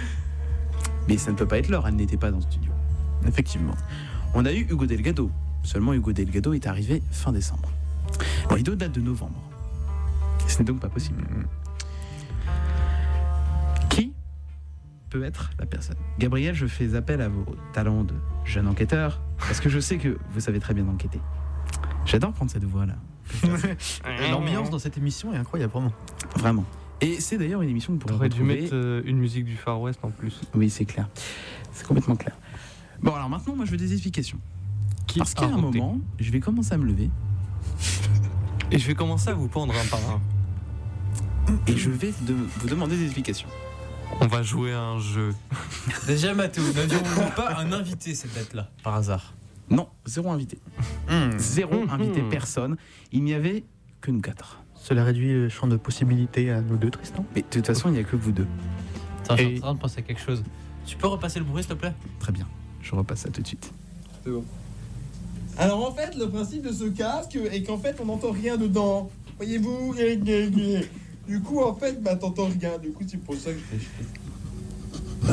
Mais 1.08 1.18
ça 1.18 1.32
ne 1.32 1.36
peut 1.38 1.48
pas 1.48 1.58
être 1.58 1.70
Laure. 1.70 1.88
Elle 1.88 1.96
n'était 1.96 2.18
pas 2.18 2.32
dans 2.32 2.38
le 2.38 2.44
studio. 2.44 2.72
Effectivement. 3.28 3.76
On 4.34 4.46
a 4.46 4.52
eu 4.52 4.62
Hugo 4.70 4.86
Delgado. 4.86 5.30
Seulement, 5.64 5.94
Hugo 5.94 6.14
Delgado 6.14 6.54
est 6.54 6.68
arrivé 6.68 7.04
fin 7.12 7.32
décembre. 7.32 7.70
La 8.50 8.56
vidéo 8.56 8.76
date 8.76 8.94
de 8.94 9.02
novembre. 9.02 9.40
Ce 10.48 10.60
n'est 10.60 10.66
donc 10.66 10.80
pas 10.80 10.90
possible. 10.90 11.24
Qui 13.90 14.14
peut 15.10 15.24
être 15.24 15.52
la 15.60 15.66
personne? 15.66 15.98
Gabriel, 16.18 16.56
je 16.56 16.66
fais 16.66 16.96
appel 16.96 17.22
à 17.22 17.30
vos 17.30 17.46
talents 17.74 18.04
de 18.04 18.16
jeune 18.46 18.68
enquêteur 18.68 19.22
parce 19.38 19.60
que 19.60 19.70
je 19.70 19.80
sais 19.80 19.98
que 19.98 20.18
vous 20.32 20.40
savez 20.40 20.60
très 20.60 20.74
bien 20.74 20.88
enquêter. 20.88 21.20
J'adore 22.06 22.34
prendre 22.34 22.52
cette 22.52 22.66
voix-là. 22.66 22.96
L'ambiance 24.32 24.70
dans 24.70 24.80
cette 24.80 24.98
émission 24.98 25.34
est 25.34 25.38
incroyable, 25.38 25.72
vraiment. 25.72 25.94
Vraiment. 26.36 26.66
Et 27.02 27.20
c'est 27.20 27.38
d'ailleurs 27.38 27.62
une 27.62 27.70
émission 27.70 27.96
que 27.98 28.02
vous 28.04 28.08
pourrez 28.08 28.30
dû 28.30 28.44
mettre 28.44 28.74
euh, 28.74 29.02
une 29.06 29.18
musique 29.18 29.46
du 29.46 29.56
Far 29.58 29.82
West 29.82 30.00
en 30.04 30.10
plus. 30.12 30.40
Oui, 30.54 30.70
c'est 30.70 30.86
clair. 30.86 31.08
C'est 31.74 31.86
complètement 31.86 32.16
clair. 32.16 32.38
Bon, 33.02 33.14
alors 33.16 33.30
maintenant, 33.30 33.56
moi, 33.56 33.66
je 33.66 33.72
veux 33.72 33.78
des 33.78 33.92
explications. 33.94 34.38
Qui 35.08 35.18
Parce 35.20 35.34
qu'à 35.34 35.46
a 35.46 35.50
un 35.50 35.58
moment, 35.58 36.00
je 36.20 36.32
vais 36.32 36.40
commencer 36.40 36.74
à 36.74 36.78
me 36.78 36.86
lever 36.86 37.10
Et 38.72 38.78
je 38.78 38.88
vais 38.88 38.94
commencer 38.94 39.30
à 39.30 39.34
vous 39.34 39.48
pendre 39.48 39.74
un 39.74 39.86
par 39.88 40.00
un. 40.12 40.22
et 41.68 41.76
je 41.76 41.90
vais 41.90 42.14
de- 42.22 42.34
vous 42.34 42.68
demander 42.68 42.96
des 42.98 43.06
explications. 43.06 43.50
On 44.20 44.28
va 44.28 44.44
jouer 44.44 44.72
à 44.74 44.82
un 44.82 45.00
jeu. 45.00 45.34
Déjà 46.08 46.34
Mathéo, 46.36 46.64
n'avions-nous 46.74 47.32
pas 47.36 47.58
un 47.58 47.72
invité 47.72 48.14
cette 48.14 48.34
date-là 48.36 48.70
Par 48.84 48.94
hasard. 48.96 49.34
Non, 49.70 49.88
zéro 50.06 50.30
invité. 50.32 50.60
Zéro 51.38 51.82
Mhm. 51.86 51.90
invité, 51.90 52.22
personne. 52.30 52.78
Il 53.12 53.24
n'y 53.24 53.34
avait 53.34 53.64
que 54.02 54.12
nous 54.12 54.22
quatre. 54.22 54.61
Cela 54.84 55.04
réduit 55.04 55.32
le 55.32 55.48
champ 55.48 55.68
de 55.68 55.78
possibilités 55.78 56.50
à 56.50 56.60
nous 56.62 56.76
deux, 56.76 56.90
Tristan. 56.90 57.24
Mais 57.36 57.44
de 57.44 57.48
toute 57.48 57.68
façon, 57.68 57.90
il 57.90 57.92
n'y 57.94 58.00
a 58.00 58.04
que 58.04 58.16
vous 58.16 58.32
deux. 58.32 58.48
Attends, 59.24 59.38
je 59.38 59.44
suis 59.44 59.54
Et- 59.54 59.58
en 59.60 59.62
train 59.62 59.74
de 59.76 59.80
penser 59.80 60.00
à 60.00 60.02
quelque 60.02 60.20
chose. 60.22 60.42
Tu 60.88 60.98
peux 60.98 61.06
repasser 61.08 61.38
le 61.38 61.46
bruit 61.46 61.62
s'il 61.62 61.72
te 61.74 61.78
plaît? 61.80 61.94
Très 62.20 62.32
bien. 62.32 62.48
Je 62.82 62.96
repasse 62.96 63.20
ça 63.20 63.30
tout 63.30 63.44
de 63.44 63.48
suite. 63.48 63.72
C'est 64.24 64.32
bon. 64.32 64.44
Alors 65.58 65.88
en 65.88 65.94
fait, 65.94 66.16
le 66.18 66.28
principe 66.30 66.64
de 66.64 66.72
ce 66.74 66.86
casque 66.86 67.38
est 67.52 67.62
qu'en 67.62 67.78
fait, 67.78 67.96
on 68.02 68.06
n'entend 68.06 68.32
rien 68.32 68.58
dedans. 68.58 69.12
Voyez-vous 69.38 69.94
Du 71.28 71.42
coup, 71.42 71.62
en 71.62 71.76
fait, 71.76 72.02
bah, 72.02 72.16
t'entends 72.16 72.48
rien. 72.48 72.80
Du 72.82 72.90
coup, 72.92 73.04
c'est 73.08 73.22
pour 73.22 73.36
ça 73.36 73.52
que 73.52 73.60
je 73.60 73.64
acheté. 73.78 74.04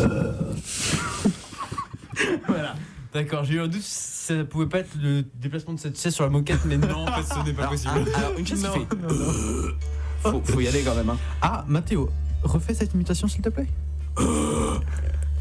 Voilà. 2.46 2.74
D'accord, 3.18 3.42
j'ai 3.44 3.54
eu 3.54 3.60
un 3.60 3.66
doute 3.66 3.82
si 3.82 4.26
ça 4.34 4.44
pouvait 4.44 4.66
pas 4.66 4.78
être 4.78 4.90
le 5.02 5.22
déplacement 5.40 5.72
de 5.74 5.80
cette 5.80 5.98
chaise 6.00 6.14
sur 6.14 6.22
la 6.22 6.30
moquette, 6.30 6.60
mais 6.66 6.76
non, 6.76 7.04
en 7.08 7.12
fait, 7.20 7.34
ce 7.34 7.44
n'est 7.44 7.52
pas 7.52 7.62
Alors, 7.62 7.72
possible. 7.72 7.92
ah, 8.14 8.18
alors, 8.18 8.38
une 8.38 8.46
chaise 8.46 8.60
qui 8.62 8.66
fait. 8.68 8.96
non. 8.96 9.12
Faut, 10.22 10.42
faut 10.44 10.60
y 10.60 10.68
aller 10.68 10.82
quand 10.82 10.94
même. 10.94 11.10
Hein. 11.10 11.16
Ah, 11.42 11.64
Mathéo, 11.66 12.10
refais 12.44 12.74
cette 12.74 12.94
imitation, 12.94 13.26
s'il 13.26 13.42
te 13.42 13.48
plaît. 13.48 13.66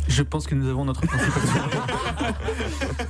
Je 0.07 0.24
pense 0.24 0.48
que 0.48 0.55
nous 0.55 0.67
avons 0.67 0.86
notre 0.86 1.01
principal 1.01 1.29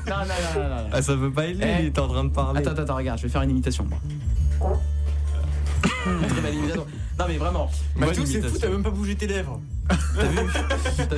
Non, 0.07 0.15
non, 0.17 0.25
non, 0.25 0.61
non, 0.63 0.69
non. 0.69 0.89
Ah, 0.91 1.01
ça 1.01 1.15
veut 1.15 1.31
pas 1.31 1.43
aller, 1.43 1.57
Eh. 1.61 1.81
il 1.81 1.85
est 1.85 1.99
en 1.99 2.07
train 2.09 2.23
de 2.25 2.29
parler. 2.29 2.59
Attends, 2.59 2.71
attends, 2.71 2.81
attends, 2.81 2.95
regarde, 2.97 3.19
je 3.19 3.23
vais 3.23 3.29
faire 3.29 3.43
une 3.43 3.51
imitation, 3.51 3.85
moi. 3.85 3.99
Très 6.29 6.41
belle 6.41 6.55
imitation. 6.55 6.85
Non, 7.19 7.25
mais 7.27 7.37
vraiment. 7.37 7.71
Mathéo, 7.95 8.25
c'est 8.25 8.41
fou, 8.41 8.57
t'as 8.59 8.69
même 8.69 8.83
pas 8.83 8.91
bougé 8.91 9.15
tes 9.15 9.27
lèvres. 9.27 9.59
T'as 9.89 10.27
vu 10.27 10.37
T'as 10.97 11.15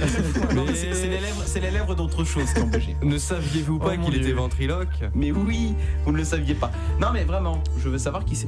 c'est 0.74 1.08
les 1.08 1.20
lèvres, 1.20 1.44
c'est 1.46 1.60
les 1.60 1.72
lèvres 1.72 1.96
d'autre 1.96 2.24
chose 2.24 2.54
qui 2.54 2.62
ont 2.62 2.68
bougé. 2.68 2.96
Ne 3.04 3.18
saviez-vous 3.18 3.80
pas 3.80 3.92
Oh, 3.94 3.98
mon 3.98 4.06
qu'il 4.06 4.16
était 4.16 4.32
ventriloque 4.32 5.04
Mais 5.14 5.32
oui, 5.32 5.76
vous 6.06 6.12
ne 6.12 6.18
le 6.18 6.24
saviez 6.24 6.56
pas. 6.56 6.72
Non, 7.02 7.08
mais 7.12 7.24
vraiment, 7.24 7.62
je 7.78 7.90
veux 7.90 7.98
savoir 7.98 8.24
qui 8.24 8.36
c'est. 8.36 8.48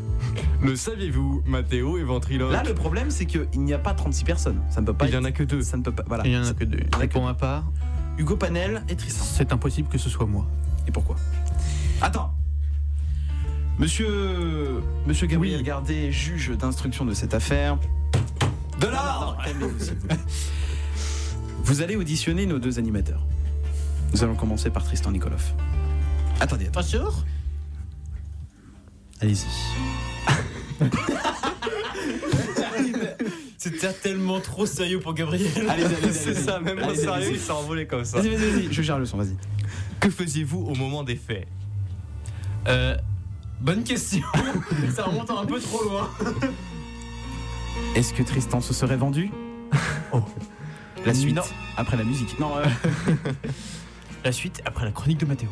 Ne 0.62 0.76
saviez-vous 0.76 1.44
Mathéo 1.46 1.98
est 1.98 2.04
ventriloque 2.04 2.54
Là, 2.54 2.64
le 2.64 2.74
problème, 2.74 3.12
c'est 3.12 3.26
qu'il 3.26 3.48
n'y 3.56 3.74
a 3.74 3.80
pas 3.80 3.94
36 3.94 4.24
personnes. 4.24 4.62
Ça 4.70 4.80
ne 4.82 4.86
peut 4.86 4.94
pas. 4.94 5.08
Il 5.08 5.14
y 5.14 5.18
en 5.18 5.24
a 5.24 5.32
que 5.32 5.44
deux. 5.44 5.62
Ça 5.62 5.78
ne 5.78 5.84
peut 5.84 5.92
pas. 5.92 6.04
Voilà. 6.08 6.24
Il 6.26 6.32
n'y 6.32 6.38
en 6.38 6.46
a 6.46 6.54
que 6.54 6.64
deux. 6.64 6.84
Et 7.02 7.08
pour 7.08 7.24
ma 7.24 7.34
part, 7.34 7.66
Hugo 8.18 8.38
Panel 8.38 8.84
et 8.88 8.96
Tristan. 8.96 9.26
c'est 9.26 9.52
impossible 9.52 9.90
que 9.90 9.98
ce 9.98 10.10
soit 10.10 10.26
moi. 10.26 10.46
Et 10.88 10.92
pourquoi? 10.92 11.16
Attends. 12.02 12.34
Monsieur, 13.82 14.84
Monsieur 15.08 15.26
Gabriel 15.26 15.64
Gardet, 15.64 16.12
juge 16.12 16.52
d'instruction 16.52 17.04
de 17.04 17.16
cette 17.16 17.34
affaire. 17.34 17.80
De 18.80 18.86
l'ordre 18.86 19.40
vous 21.64 21.82
allez 21.82 21.96
auditionner 21.96 22.46
nos 22.46 22.60
deux 22.60 22.78
animateurs. 22.78 23.26
Nous 24.14 24.24
allons 24.24 24.36
commencer 24.36 24.70
par 24.70 24.84
Tristan 24.84 25.10
Nikolov. 25.10 25.42
Attendez, 26.40 26.68
attendez. 26.68 27.00
Allez-y. 29.20 29.48
C'était 33.58 33.94
tellement 33.94 34.42
trop 34.42 34.68
sérieux 34.68 35.00
pour 35.00 35.16
Gabriel. 35.16 35.50
Allez-y, 35.68 35.96
allez-y. 35.96 36.14
C'est 36.14 36.36
ça, 36.36 36.60
même 36.60 36.84
en 36.84 36.94
sérieux, 36.94 37.32
il 37.32 37.40
s'est 37.40 37.50
envolé 37.50 37.88
comme 37.88 38.06
ça. 38.06 38.20
Vas-y, 38.20 38.30
vas-y, 38.30 38.52
vas-y. 38.52 38.72
Je 38.72 38.82
gère 38.84 39.00
le 39.00 39.08
son, 39.08 39.18
vas-y. 39.18 39.36
Que 40.00 40.12
faisiez-vous 40.12 40.68
au 40.68 40.76
moment 40.76 41.04
des 41.04 41.16
faits? 41.16 41.48
Euh, 42.68 42.96
bonne 43.62 43.84
question. 43.84 44.22
Ça 44.96 45.04
remonte 45.04 45.30
un 45.32 45.46
peu 45.46 45.60
trop 45.60 45.84
loin. 45.84 46.10
Est-ce 47.96 48.14
que 48.14 48.24
Tristan 48.24 48.62
se 48.62 48.74
serait 48.74 48.98
vendu 48.98 49.32
Oh. 50.12 50.22
La 51.06 51.16
suite, 51.16 51.36
Non. 51.36 51.42
après 51.78 51.98
la 51.98 52.04
musique. 52.04 52.40
Non, 52.40 52.58
euh, 52.58 52.64
La 54.24 54.32
suite 54.32 54.62
après 54.66 54.86
la 54.86 54.92
chronique 54.92 55.18
de 55.20 55.26
Mathéo. 55.26 55.50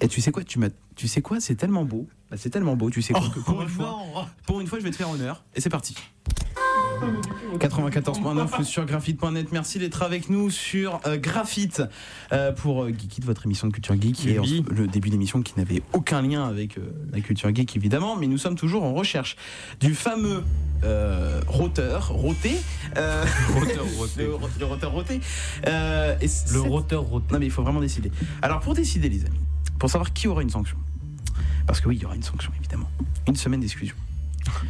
Et 0.00 0.06
tu 0.06 0.20
sais 0.20 0.30
quoi, 0.30 0.44
tu 0.44 0.60
m'as, 0.60 0.68
tu 0.94 1.08
sais 1.08 1.20
quoi, 1.20 1.40
c'est 1.40 1.56
tellement 1.56 1.84
beau. 1.84 2.06
Bah, 2.30 2.36
c'est 2.38 2.50
tellement 2.50 2.76
beau, 2.76 2.88
tu 2.88 3.02
sais 3.02 3.12
quoi, 3.12 3.28
que 3.34 3.40
pour 3.40 3.60
une 3.62 3.68
fois, 3.68 3.98
pour 4.46 4.60
une 4.60 4.68
fois, 4.68 4.78
je 4.78 4.84
vais 4.84 4.92
te 4.92 4.96
faire 4.96 5.10
honneur. 5.10 5.42
Et 5.56 5.60
c'est 5.60 5.70
parti. 5.70 5.96
94.9 7.58 8.64
sur 8.64 8.84
graphite.net. 8.86 9.48
Merci 9.52 9.78
d'être 9.78 10.02
avec 10.02 10.28
nous 10.30 10.50
sur 10.50 11.00
euh, 11.06 11.16
Graphite 11.18 11.82
euh, 12.32 12.52
pour 12.52 12.84
euh, 12.84 12.88
Geekit, 12.90 13.22
votre 13.22 13.44
émission 13.46 13.66
de 13.68 13.72
culture 13.72 14.00
geek. 14.00 14.26
Et 14.26 14.38
Oui. 14.38 14.64
en- 14.68 14.74
le 14.74 14.86
début 14.86 15.10
d'émission 15.10 15.42
qui 15.42 15.54
n'avait 15.56 15.82
aucun 15.92 16.22
lien 16.22 16.46
avec 16.46 16.78
euh, 16.78 16.92
la 17.12 17.20
culture 17.20 17.54
geek 17.54 17.76
évidemment, 17.76 18.16
mais 18.16 18.26
nous 18.28 18.38
sommes 18.38 18.54
toujours 18.56 18.84
en 18.84 18.92
recherche 18.94 19.36
du 19.80 19.94
fameux 19.94 20.42
roteur, 21.46 22.08
roté, 22.08 22.52
Roteur 23.54 23.84
roté. 23.98 24.22
le, 24.24 24.30
le 24.58 24.64
roteur 24.64 24.92
roté. 24.92 25.20
Et 25.66 26.26
Le 26.52 26.60
roteur 26.60 27.02
roté. 27.02 27.26
non 27.32 27.38
mais 27.38 27.46
il 27.46 27.52
faut 27.52 27.62
vraiment 27.62 27.80
décider. 27.80 28.10
Alors 28.40 28.60
pour 28.60 28.74
décider 28.74 29.08
les 29.10 29.24
amis, 29.26 29.40
pour 29.78 29.90
savoir 29.90 30.12
qui 30.14 30.26
aura 30.28 30.40
une 30.42 30.48
sanction, 30.50 30.78
parce 31.66 31.80
que 31.80 31.88
oui 31.88 31.96
il 31.96 32.02
y 32.02 32.04
aura 32.06 32.14
une 32.16 32.22
sanction 32.22 32.50
évidemment, 32.58 32.88
une 33.28 33.36
semaine 33.36 33.60
d'exclusion. 33.60 33.94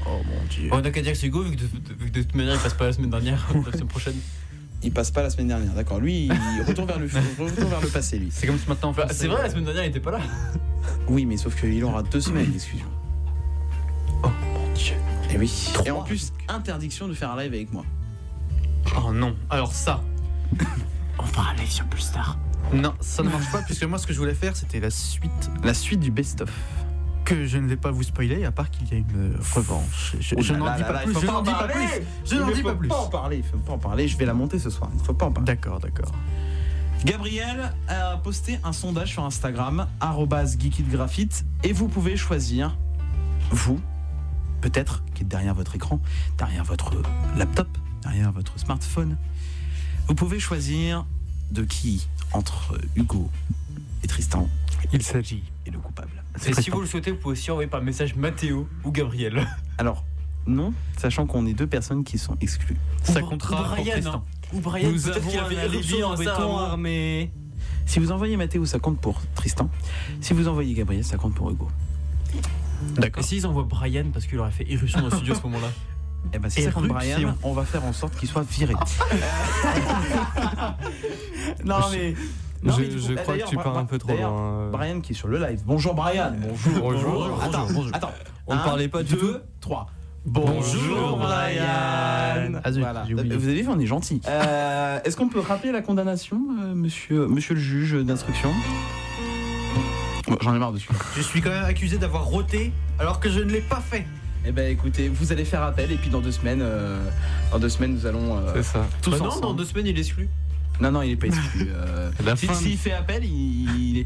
Oh 0.06 0.20
mon 0.26 0.44
dieu. 0.48 0.68
On 0.72 0.78
a 0.84 0.90
qu'à 0.90 1.02
dire 1.02 1.12
que 1.12 1.18
c'est 1.18 1.26
Hugo, 1.28 1.42
vu 1.42 1.56
que, 1.56 1.60
de, 1.62 1.66
vu 1.98 2.10
que 2.10 2.18
de 2.18 2.22
toute 2.22 2.34
manière 2.34 2.54
il 2.54 2.60
passe 2.60 2.74
pas 2.74 2.86
la 2.86 2.92
semaine 2.92 3.10
dernière, 3.10 3.46
la 3.66 3.72
semaine 3.72 3.88
prochaine. 3.88 4.16
Il 4.82 4.92
passe 4.92 5.10
pas 5.10 5.22
la 5.22 5.28
semaine 5.30 5.48
dernière, 5.48 5.72
d'accord. 5.72 6.00
Lui 6.00 6.26
il 6.26 6.32
retourne 6.66 6.86
vers 6.88 6.98
le 6.98 7.06
retourne 7.38 7.68
vers 7.70 7.80
le 7.80 7.88
passé 7.88 8.18
lui. 8.18 8.28
C'est 8.30 8.46
comme 8.46 8.58
si 8.58 8.68
maintenant 8.68 8.90
on 8.90 8.92
Bah, 8.92 9.06
faisait- 9.08 9.20
c'est 9.20 9.28
vrai, 9.28 9.42
la 9.42 9.50
semaine 9.50 9.64
dernière 9.64 9.84
il 9.84 9.88
était 9.90 10.00
pas 10.00 10.12
là. 10.12 10.20
Oui 11.08 11.26
mais 11.26 11.36
sauf 11.36 11.58
qu'il 11.60 11.82
aura 11.84 12.02
deux 12.02 12.20
semaines 12.20 12.50
d'exclusion. 12.50 12.86
Oh 14.22 14.28
mon 14.54 14.72
dieu. 14.74 14.94
Et 15.32 15.36
oui. 15.38 15.52
Et 15.86 15.90
en 15.90 16.02
plus 16.02 16.32
interdiction 16.48 17.08
de 17.08 17.14
faire 17.14 17.30
un 17.30 17.42
live 17.42 17.52
avec 17.52 17.72
moi. 17.72 17.84
Oh 19.04 19.12
non. 19.12 19.36
Alors 19.50 19.72
ça. 19.72 20.02
On 21.18 21.24
va 21.24 21.50
aller 21.50 21.66
sur 21.66 21.84
plus 21.86 22.10
tard. 22.10 22.38
Non, 22.72 22.94
ça 23.00 23.22
ne 23.22 23.28
marche 23.28 23.50
pas 23.52 23.62
puisque 23.62 23.82
moi 23.84 23.98
ce 23.98 24.06
que 24.06 24.12
je 24.12 24.18
voulais 24.18 24.34
faire 24.34 24.56
c'était 24.56 24.80
la 24.80 24.90
suite 24.90 25.50
La 25.64 25.74
suite 25.74 26.00
du 26.00 26.10
best-of. 26.10 26.50
Que 27.30 27.46
je 27.46 27.58
ne 27.58 27.68
vais 27.68 27.76
pas 27.76 27.90
vous 27.90 28.02
spoiler 28.02 28.44
à 28.44 28.50
part 28.50 28.70
qu'il 28.70 28.88
y 28.88 28.94
a 28.94 28.96
une 28.98 29.32
euh, 29.34 29.36
revanche. 29.54 30.16
Je, 30.20 30.34
je 30.40 30.52
n'en 30.54 30.74
dis 30.76 30.82
pas 30.82 30.98
plus. 31.00 31.10
il 31.10 31.14
faut 31.14 31.20
Je 31.20 31.26
n'en 31.26 31.36
en 31.38 31.42
dis 31.42 31.50
pas 31.52 31.68
plus. 31.68 31.88
Je 32.24 32.34
Il 32.34 32.40
n'en 32.40 32.46
ne 32.48 32.52
dis 32.54 32.60
faut 32.62 32.68
pas 32.68 32.74
plus. 32.74 32.88
pas 32.88 32.98
en 32.98 33.08
parler, 33.08 33.36
il 33.38 33.44
faut 33.44 33.58
pas 33.58 33.72
en 33.72 33.78
parler. 33.78 34.08
Je 34.08 34.16
vais 34.16 34.26
la 34.26 34.34
monter 34.34 34.58
ce 34.58 34.68
soir. 34.70 34.90
Il 34.98 35.04
faut 35.04 35.14
pas 35.14 35.26
en 35.26 35.32
parler. 35.32 35.46
D'accord, 35.46 35.78
d'accord. 35.80 36.12
Gabriel 37.04 37.72
a 37.88 38.16
posté 38.18 38.58
un 38.64 38.72
sondage 38.72 39.10
sur 39.12 39.24
Instagram, 39.24 39.86
geekitgraphite, 40.58 41.46
et 41.64 41.72
vous 41.72 41.88
pouvez 41.88 42.16
choisir, 42.16 42.76
vous, 43.50 43.80
peut-être, 44.60 45.02
qui 45.14 45.22
êtes 45.22 45.28
derrière 45.28 45.54
votre 45.54 45.74
écran, 45.76 46.00
derrière 46.36 46.64
votre 46.64 46.92
laptop, 47.36 47.68
derrière 48.02 48.32
votre 48.32 48.58
smartphone, 48.58 49.16
vous 50.08 50.14
pouvez 50.14 50.40
choisir 50.40 51.06
de 51.52 51.62
qui, 51.62 52.06
entre 52.32 52.76
Hugo 52.96 53.30
et 54.02 54.06
Tristan, 54.06 54.48
Il 54.92 55.02
s'agit. 55.02 55.44
est 55.66 55.70
le 55.70 55.78
coupable. 55.78 56.19
Et 56.46 56.54
si 56.54 56.70
vous 56.70 56.80
le 56.80 56.86
souhaitez, 56.86 57.10
vous 57.10 57.18
pouvez 57.18 57.32
aussi 57.32 57.50
envoyer 57.50 57.68
par 57.68 57.82
message 57.82 58.14
Mathéo 58.16 58.68
ou 58.84 58.92
Gabriel. 58.92 59.46
Alors, 59.78 60.04
non, 60.46 60.72
sachant 60.98 61.26
qu'on 61.26 61.46
est 61.46 61.52
deux 61.52 61.66
personnes 61.66 62.04
qui 62.04 62.18
sont 62.18 62.36
exclues. 62.40 62.76
Ça 63.02 63.20
comptera 63.20 63.62
ou 63.62 63.64
pour 63.64 63.74
Brian, 63.76 63.92
Tristan. 63.92 64.14
hein. 64.14 64.22
Ou 64.52 64.60
Brian, 64.60 64.90
Nous 64.90 65.02
peut-être 65.02 65.16
avons 65.18 65.30
qu'il 65.30 65.38
a 65.38 65.44
fait 65.44 66.02
un 66.02 66.06
en 66.06 66.14
béton 66.16 66.30
avant. 66.32 66.58
armé. 66.58 67.30
Si 67.86 67.98
vous 67.98 68.12
envoyez 68.12 68.36
Mathéo, 68.36 68.64
ça 68.64 68.78
compte 68.78 68.98
pour 69.00 69.20
Tristan. 69.34 69.68
Si 70.20 70.32
vous 70.32 70.48
envoyez 70.48 70.74
Gabriel, 70.74 71.04
ça 71.04 71.16
compte 71.16 71.34
pour 71.34 71.50
Hugo. 71.50 71.68
Et 72.34 72.38
D'accord. 73.00 73.24
s'ils 73.24 73.46
envoient 73.46 73.64
Brian 73.64 74.06
parce 74.12 74.26
qu'il 74.26 74.38
aurait 74.38 74.50
fait 74.50 74.70
éruption 74.70 75.00
dans 75.00 75.08
le 75.08 75.16
studio 75.16 75.34
à 75.34 75.36
ce 75.36 75.42
moment-là? 75.42 75.68
Eh 76.32 76.38
ben, 76.38 76.48
si 76.50 76.62
ça 76.62 76.70
compte 76.70 76.84
Éruption. 76.86 77.14
Brian, 77.16 77.34
on 77.42 77.52
va 77.52 77.64
faire 77.64 77.84
en 77.84 77.92
sorte 77.92 78.16
qu'il 78.16 78.28
soit 78.28 78.44
viré. 78.48 78.74
non, 81.64 81.76
mais. 81.92 82.14
Non, 82.62 82.74
je 82.76 83.14
bah, 83.14 83.22
crois 83.22 83.36
que 83.38 83.48
tu 83.48 83.56
pars 83.56 83.78
un 83.78 83.84
peu 83.84 83.98
trop 83.98 84.14
loin. 84.16 84.32
euh. 84.66 84.70
Brian 84.70 85.00
qui 85.00 85.12
est 85.12 85.14
sur 85.16 85.28
le 85.28 85.38
live. 85.38 85.62
Bonjour 85.64 85.94
Brian. 85.94 86.32
Bonjour. 86.38 86.80
Bonjour. 86.92 87.40
Attends, 87.42 87.66
Bonjour. 87.72 87.90
attends. 87.94 88.12
On 88.46 88.54
ne 88.56 88.60
parlait 88.60 88.88
pas 88.88 89.02
du 89.02 89.14
deux, 89.14 89.18
tout. 89.18 89.38
trois. 89.60 89.86
Bonjour, 90.26 91.16
Brian. 91.16 92.60
Ah, 92.62 92.72
zut, 92.72 92.82
Voilà. 92.82 93.04
Vous 93.10 93.18
avez 93.20 93.62
vu, 93.62 93.68
on 93.68 93.78
est 93.80 93.86
gentil. 93.86 94.20
Euh, 94.28 94.98
Est-ce 95.04 95.16
qu'on 95.16 95.28
peut 95.30 95.40
rappeler 95.40 95.72
la 95.72 95.80
condamnation, 95.80 96.38
euh, 96.62 96.74
monsieur, 96.74 97.26
monsieur 97.26 97.54
le 97.54 97.60
juge 97.60 97.94
d'instruction? 97.94 98.50
Bon, 100.28 100.36
J'en 100.42 100.54
ai 100.54 100.58
marre 100.58 100.72
dessus. 100.72 100.90
Je 101.16 101.22
suis 101.22 101.40
quand 101.40 101.50
même 101.50 101.64
accusé 101.64 101.96
d'avoir 101.96 102.24
roté 102.26 102.72
alors 102.98 103.18
que 103.20 103.30
je 103.30 103.40
ne 103.40 103.50
l'ai 103.50 103.62
pas 103.62 103.80
fait. 103.80 104.04
Eh 104.46 104.52
ben 104.52 104.70
écoutez, 104.70 105.08
vous 105.08 105.32
allez 105.32 105.44
faire 105.44 105.62
appel 105.62 105.92
et 105.92 105.96
puis 105.96 106.08
dans 106.08 106.20
deux 106.20 106.32
semaines, 106.32 106.60
euh, 106.62 106.98
dans 107.52 107.58
deux 107.58 107.68
semaines 107.68 107.92
nous 107.94 108.06
allons 108.06 108.38
euh, 108.38 108.52
C'est 108.54 108.62
ça. 108.62 108.86
tous 109.02 109.10
Bah 109.10 109.18
non, 109.18 109.38
dans 109.40 109.52
deux 109.54 109.64
semaines 109.66 109.86
il 109.86 109.96
est 109.96 110.00
exclu. 110.00 110.28
Non, 110.80 110.90
non, 110.90 111.02
il 111.02 111.12
est 111.12 111.16
pas 111.16 111.26
exclu. 111.26 111.68
euh, 111.74 112.10
La 112.24 112.36
si- 112.36 112.46
S'il 112.54 112.78
fait 112.78 112.92
appel, 112.92 113.24
il, 113.24 113.90
il 113.90 113.98
est. 113.98 114.04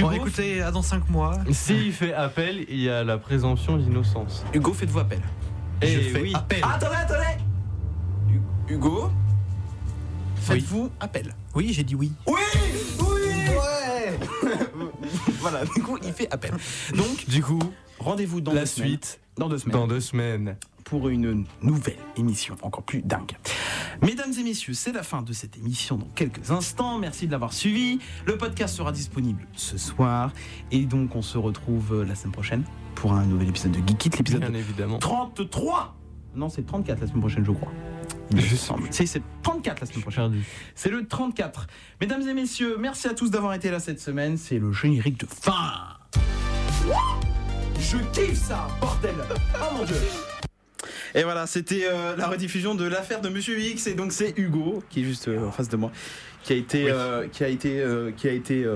Bon, 0.00 0.10
Hugo, 0.10 0.26
écoutez, 0.26 0.62
à 0.62 0.70
dans 0.70 0.80
5 0.82 1.08
mois. 1.10 1.38
S'il 1.50 1.92
fait 1.92 2.14
appel, 2.14 2.64
il 2.68 2.80
y 2.80 2.88
a 2.88 3.04
la 3.04 3.18
présomption 3.18 3.76
d'innocence. 3.76 4.44
Hugo, 4.54 4.72
faites-vous 4.72 5.00
appel. 5.00 5.20
je 5.82 5.86
Eh 5.88 6.00
fais 6.10 6.20
oui. 6.22 6.32
appel. 6.34 6.60
Attendez, 6.62 6.96
attendez 6.96 7.42
Hu- 8.30 8.72
Hugo, 8.74 9.10
faites-vous 10.36 10.90
appel. 11.00 11.34
Oui, 11.54 11.72
j'ai 11.74 11.82
dit 11.84 11.94
oui. 11.94 12.12
Oui 12.26 12.34
Oui 13.00 13.06
Ouais 13.50 14.18
Voilà, 15.40 15.64
du 15.64 15.82
coup, 15.82 15.98
il 16.02 16.12
fait 16.12 16.32
appel. 16.32 16.52
Donc, 16.96 17.26
Du 17.28 17.42
coup, 17.42 17.58
rendez-vous 17.98 18.40
dans 18.40 18.52
la 18.54 18.60
deux 18.60 18.66
semaines. 18.66 18.88
suite 18.88 19.20
Dans 19.36 19.48
deux 19.48 19.58
semaines. 19.58 19.72
dans 19.76 19.86
deux 19.86 20.00
semaines. 20.00 20.56
Pour 20.92 21.08
une 21.08 21.46
nouvelle 21.62 21.96
émission 22.18 22.54
encore 22.60 22.82
plus 22.82 23.00
dingue. 23.00 23.32
Mesdames 24.02 24.30
et 24.38 24.42
messieurs, 24.42 24.74
c'est 24.74 24.92
la 24.92 25.02
fin 25.02 25.22
de 25.22 25.32
cette 25.32 25.56
émission 25.56 25.96
dans 25.96 26.08
quelques 26.14 26.50
instants. 26.50 26.98
Merci 26.98 27.26
de 27.26 27.32
l'avoir 27.32 27.54
suivi. 27.54 27.98
Le 28.26 28.36
podcast 28.36 28.76
sera 28.76 28.92
disponible 28.92 29.46
ce 29.54 29.78
soir 29.78 30.34
et 30.70 30.80
donc 30.80 31.16
on 31.16 31.22
se 31.22 31.38
retrouve 31.38 31.94
euh, 31.94 32.04
la 32.04 32.14
semaine 32.14 32.32
prochaine 32.32 32.64
pour 32.94 33.14
un 33.14 33.24
nouvel 33.24 33.48
épisode 33.48 33.72
de 33.72 33.78
Geekit, 33.78 34.10
l'épisode 34.18 34.42
Bien 34.42 34.52
évidemment. 34.52 34.98
33. 34.98 35.96
Non, 36.34 36.50
c'est 36.50 36.66
34 36.66 37.00
la 37.00 37.06
semaine 37.06 37.20
prochaine, 37.20 37.44
je 37.46 37.52
crois. 37.52 37.72
Je 38.34 38.54
semble. 38.54 38.86
C'est 38.90 39.06
c'est 39.06 39.22
34 39.42 39.80
la 39.80 39.86
semaine 39.86 40.02
prochaine. 40.02 40.42
C'est 40.74 40.90
le 40.90 41.06
34. 41.06 41.68
Mesdames 42.02 42.28
et 42.28 42.34
messieurs, 42.34 42.76
merci 42.78 43.08
à 43.08 43.14
tous 43.14 43.30
d'avoir 43.30 43.54
été 43.54 43.70
là 43.70 43.80
cette 43.80 44.00
semaine. 44.00 44.36
C'est 44.36 44.58
le 44.58 44.72
générique 44.74 45.18
de 45.18 45.26
fin. 45.26 45.96
Je 47.80 47.96
kiffe 48.12 48.42
ça, 48.42 48.68
bordel. 48.78 49.14
Oh 49.54 49.78
mon 49.78 49.84
dieu. 49.84 49.96
Et 51.14 51.24
voilà, 51.24 51.46
c'était 51.46 51.86
euh, 51.90 52.16
la 52.16 52.26
rediffusion 52.26 52.74
de 52.74 52.84
l'affaire 52.86 53.20
de 53.20 53.28
Monsieur 53.28 53.58
X 53.60 53.86
et 53.86 53.94
donc 53.94 54.12
c'est 54.12 54.32
Hugo 54.38 54.82
qui 54.88 55.00
est 55.00 55.04
juste 55.04 55.28
euh, 55.28 55.46
en 55.46 55.50
face 55.52 55.68
de 55.68 55.76
moi 55.76 55.90
qui 56.42 56.54
a 56.54 56.56
été 56.56 56.90
euh, 56.90 57.28
qui 57.28 57.44
a 57.44 57.48
été 57.48 57.84
qui 58.16 58.28
a 58.28 58.32
été 58.32 58.66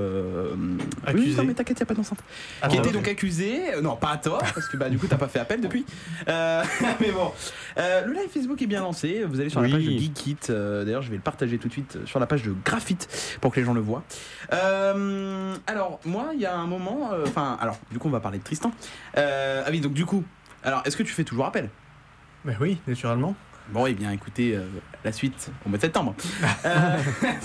Accusé. 1.05 1.29
oui, 1.31 1.35
non 1.37 1.45
mais 1.45 1.55
t'inquiète, 1.55 1.81
y 1.81 1.83
a 1.83 1.87
pas 1.87 1.95
d'enceinte. 1.95 2.21
Ah, 2.63 2.69
qui 2.69 2.77
a 2.77 2.81
été 2.81 2.93
donc 2.93 3.09
accusé, 3.09 3.61
non 3.83 3.97
pas 3.97 4.11
à 4.11 4.17
tort 4.19 4.39
parce 4.39 4.69
que 4.69 4.77
bah 4.77 4.89
du 4.89 4.99
coup 4.99 5.09
t'as 5.09 5.17
pas 5.17 5.27
fait 5.27 5.41
appel 5.41 5.61
depuis. 5.61 5.85
Mais 6.29 7.11
bon, 7.13 7.33
le 7.77 8.13
live 8.13 8.29
Facebook 8.33 8.63
est 8.63 8.69
bien 8.69 8.83
lancé. 8.83 9.25
Vous 9.25 9.41
allez 9.41 9.49
sur 9.51 9.61
la 9.61 9.67
Oui. 9.67 9.73
page 9.73 9.85
de 9.85 9.91
Geekit. 9.91 10.37
D'ailleurs, 10.49 11.03
je 11.03 11.11
vais 11.11 11.17
le 11.17 11.23
partager 11.23 11.59
tout 11.59 11.67
de 11.67 11.73
suite 11.73 11.99
sur 12.05 12.21
la 12.21 12.27
page 12.27 12.45
de 12.45 12.55
Graphite 12.65 13.09
pour 13.41 13.53
que 13.53 13.59
les 13.59 13.67
gens 13.67 13.75
le 13.75 13.81
voient. 13.81 14.05
Alors 15.67 15.99
moi, 16.05 16.31
il 16.35 16.41
y 16.41 16.47
a 16.47 16.55
un 16.57 16.67
moment, 16.69 17.11
enfin 17.27 17.59
alors 17.61 17.79
du 17.91 17.99
coup 17.99 18.07
on 18.07 18.13
va 18.13 18.21
parler 18.21 18.39
de 18.39 18.45
Tristan. 18.45 18.71
Ah 19.17 19.65
oui 19.73 19.81
donc 19.81 19.93
du 19.93 20.07
coup, 20.07 20.23
alors 20.63 20.83
est-ce 20.85 20.97
que 20.97 21.03
tu 21.03 21.13
fais 21.13 21.25
toujours 21.25 21.47
appel? 21.47 21.69
Bah 22.45 22.53
oui, 22.61 22.79
naturellement. 22.87 23.35
Bon, 23.73 23.87
eh 23.87 23.95
bien, 23.95 24.13
écoutez, 24.13 24.55
euh, 24.57 24.67
la 25.05 25.13
suite 25.13 25.51
au 25.65 25.69
mois 25.69 25.79
de 25.79 25.83
septembre. 25.83 26.15
Euh, 26.65 26.99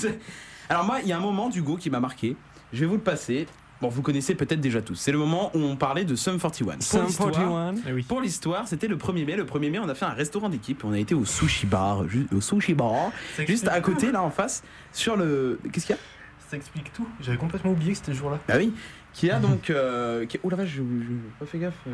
alors 0.69 0.83
moi, 0.85 0.99
il 1.01 1.07
y 1.07 1.11
a 1.11 1.17
un 1.17 1.21
moment 1.21 1.49
d'Hugo 1.49 1.77
qui 1.77 1.89
m'a 1.89 1.99
marqué. 1.99 2.35
Je 2.73 2.79
vais 2.81 2.85
vous 2.85 2.95
le 2.95 3.01
passer. 3.01 3.47
Bon, 3.81 3.89
vous 3.89 4.03
connaissez 4.03 4.35
peut-être 4.35 4.61
déjà 4.61 4.81
tous. 4.81 4.95
C'est 4.95 5.11
le 5.11 5.17
moment 5.17 5.49
où 5.55 5.59
on 5.59 5.75
parlait 5.75 6.05
de 6.05 6.15
Sum 6.15 6.39
41. 6.39 6.73
Pour 6.75 6.83
Sum 6.83 7.05
l'histoire- 7.07 7.31
41. 7.31 7.75
Eh 7.87 7.93
oui. 7.93 8.03
Pour 8.03 8.21
l'histoire, 8.21 8.67
c'était 8.67 8.87
le 8.87 8.95
1er 8.95 9.25
mai. 9.25 9.35
Le 9.35 9.45
1er 9.45 9.71
mai, 9.71 9.79
on 9.79 9.89
a 9.89 9.95
fait 9.95 10.05
un 10.05 10.13
restaurant 10.13 10.49
d'équipe. 10.49 10.83
On 10.85 10.93
a 10.93 10.99
été 10.99 11.15
au 11.15 11.25
sushi 11.25 11.65
bar, 11.65 12.03
au 12.31 12.41
sushi 12.41 12.75
bar, 12.75 13.11
juste 13.47 13.67
à 13.67 13.81
côté, 13.81 14.11
là 14.11 14.21
en 14.21 14.29
face, 14.29 14.61
sur 14.93 15.17
le. 15.17 15.59
Qu'est-ce 15.73 15.87
qu'il 15.87 15.95
y 15.95 15.99
a? 15.99 16.01
Ça 16.49 16.57
explique 16.57 16.93
tout. 16.93 17.07
J'avais 17.21 17.37
complètement 17.37 17.71
oublié 17.71 17.93
que 17.93 17.97
c'était 17.97 18.11
ce 18.13 18.17
jour-là. 18.17 18.37
Bah 18.47 18.55
oui, 18.57 18.73
qui 19.13 19.29
a 19.29 19.39
donc. 19.39 19.69
euh, 19.69 20.25
qui... 20.25 20.39
Oh 20.43 20.49
la 20.49 20.57
vache, 20.57 20.69
j'ai 20.69 20.75
j'ai 20.77 21.15
pas 21.39 21.45
fait 21.45 21.59
gaffe. 21.59 21.73
euh. 21.87 21.93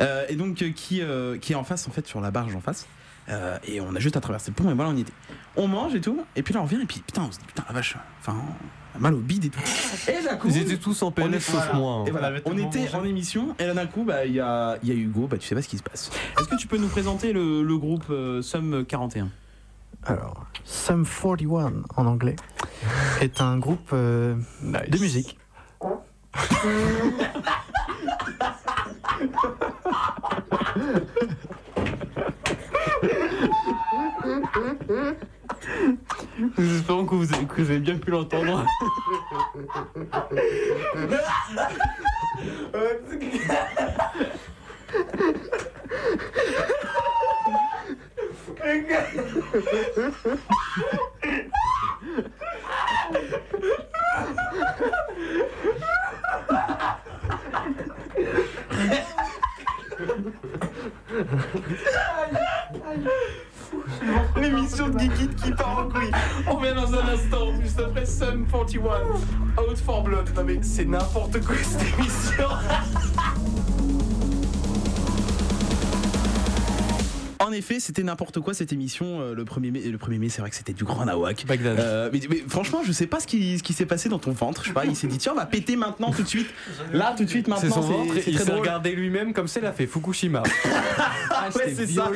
Euh, 0.00 0.24
et 0.28 0.36
donc, 0.36 0.56
qui, 0.74 1.00
euh, 1.02 1.38
qui 1.38 1.52
est 1.52 1.56
en 1.56 1.64
face, 1.64 1.86
en 1.88 1.90
fait, 1.90 2.06
sur 2.06 2.20
la 2.20 2.30
barge 2.30 2.54
en 2.56 2.60
face. 2.60 2.86
Euh, 3.30 3.58
et 3.66 3.80
on 3.82 3.94
a 3.94 3.98
juste 3.98 4.16
à 4.16 4.20
traverser 4.22 4.50
le 4.50 4.54
pont 4.54 4.70
et 4.70 4.74
voilà, 4.74 4.90
on 4.90 4.96
y 4.96 5.02
était. 5.02 5.12
On 5.54 5.68
mange 5.68 5.94
et 5.94 6.00
tout, 6.00 6.24
et 6.34 6.42
puis 6.42 6.54
là 6.54 6.60
on 6.60 6.62
revient, 6.62 6.80
et 6.80 6.86
puis 6.86 7.00
putain, 7.06 7.24
on 7.28 7.30
se 7.30 7.38
dit 7.38 7.44
putain, 7.44 7.62
la 7.68 7.74
vache, 7.74 7.94
enfin, 8.20 8.34
on 8.94 8.96
a 8.96 9.00
mal 9.02 9.12
au 9.12 9.18
bide 9.18 9.44
et 9.44 9.48
tout. 9.50 9.60
Et 10.08 10.24
d'un 10.24 10.36
coup. 10.36 10.48
Ils 10.48 10.56
étaient 10.56 10.78
tous 10.78 11.02
en 11.02 11.10
PLS 11.10 11.38
sauf 11.44 11.56
voilà. 11.56 11.72
moi. 11.74 11.92
hein. 11.96 12.04
Et 12.06 12.10
voilà, 12.10 12.32
On 12.46 12.56
était 12.56 12.78
mangé. 12.84 12.94
en 12.94 13.04
émission, 13.04 13.54
et 13.58 13.66
là 13.66 13.74
d'un 13.74 13.86
coup, 13.86 14.04
bah, 14.04 14.24
il 14.24 14.32
y, 14.32 14.40
a, 14.40 14.78
il 14.82 14.88
y 14.88 14.92
a 14.92 14.94
Hugo, 14.94 15.26
bah, 15.26 15.36
tu 15.36 15.46
sais 15.46 15.54
pas 15.54 15.60
ce 15.60 15.68
qui 15.68 15.76
se 15.76 15.82
passe. 15.82 16.10
Est-ce 16.40 16.48
que 16.48 16.56
tu 16.56 16.66
peux 16.68 16.78
nous 16.78 16.88
présenter 16.88 17.34
le, 17.34 17.62
le 17.62 17.76
groupe 17.76 18.06
euh, 18.08 18.40
Sum 18.40 18.86
41 18.86 19.28
Alors, 20.06 20.46
Sum 20.64 21.04
41 21.04 21.72
en 21.98 22.06
anglais 22.06 22.36
est 23.20 23.42
un 23.42 23.58
groupe 23.58 23.90
euh, 23.92 24.36
de 24.62 24.98
musique. 24.98 25.36
Nous 36.56 36.76
espérons 36.76 37.04
que 37.06 37.14
vous 37.14 37.32
avez, 37.32 37.46
que 37.46 37.62
vous 37.62 37.70
avez 37.70 37.80
bien 37.80 37.98
pu 37.98 38.10
l'entendre. 38.10 38.64
L'émission 64.36 64.88
de 64.88 64.98
Geekit 64.98 65.28
qui 65.42 65.50
part 65.52 65.78
en 65.78 65.88
couille. 65.88 66.10
On 66.46 66.54
revient 66.54 66.74
dans 66.74 66.94
un 66.94 67.08
instant, 67.08 67.60
juste 67.60 67.80
après 67.80 68.06
Sum 68.06 68.46
41, 68.46 68.82
Out 69.62 69.78
for 69.84 70.02
Blood. 70.02 70.30
Non 70.36 70.44
mais 70.44 70.58
c'est 70.62 70.84
n'importe 70.84 71.44
quoi 71.44 71.56
cette 71.56 71.82
émission. 71.98 72.48
En 77.40 77.52
effet, 77.52 77.78
c'était 77.80 78.02
n'importe 78.02 78.40
quoi 78.40 78.54
cette 78.54 78.72
émission. 78.72 79.20
euh, 79.20 79.34
le 79.34 79.44
1er 79.44 79.70
mai, 79.70 79.80
le 79.80 79.98
1er 79.98 80.18
mai 80.18 80.28
c'est 80.28 80.40
vrai 80.40 80.50
que 80.50 80.56
c'était 80.56 80.72
du 80.72 80.84
grand 80.84 81.04
nawak. 81.04 81.44
Bagdad. 81.46 81.78
Euh, 81.78 82.10
mais, 82.12 82.20
mais 82.28 82.42
franchement, 82.48 82.80
je 82.84 82.92
sais 82.92 83.06
pas 83.06 83.20
ce 83.20 83.26
qui, 83.26 83.58
ce 83.58 83.62
qui 83.62 83.72
s'est 83.72 83.86
passé 83.86 84.08
dans 84.08 84.18
ton 84.18 84.32
ventre. 84.32 84.62
Je 84.62 84.68
sais 84.68 84.74
pas, 84.74 84.84
il 84.86 84.96
s'est 84.96 85.06
dit 85.06 85.18
tiens, 85.18 85.32
on 85.32 85.36
va 85.36 85.46
péter 85.46 85.76
maintenant 85.76 86.10
tout 86.10 86.22
de 86.22 86.28
suite. 86.28 86.48
Là, 86.92 87.14
tout 87.16 87.24
de 87.24 87.28
suite, 87.30 87.46
C'est 87.46 87.50
maintenant, 87.66 87.70
son 87.82 87.88
ventre, 87.88 88.14
c'est 88.14 88.22
c'est 88.22 88.30
il 88.32 88.38
s'est 88.38 88.52
regardé 88.52 88.92
lui-même 88.92 89.32
comme 89.32 89.46
ça, 89.48 89.60
il 89.60 89.66
a 89.66 89.72
fait 89.72 89.86
Fukushima. 89.86 90.42
Ah, 91.40 91.48
Ouais, 91.54 91.72
c'est 91.74 91.86
ça. 91.86 92.10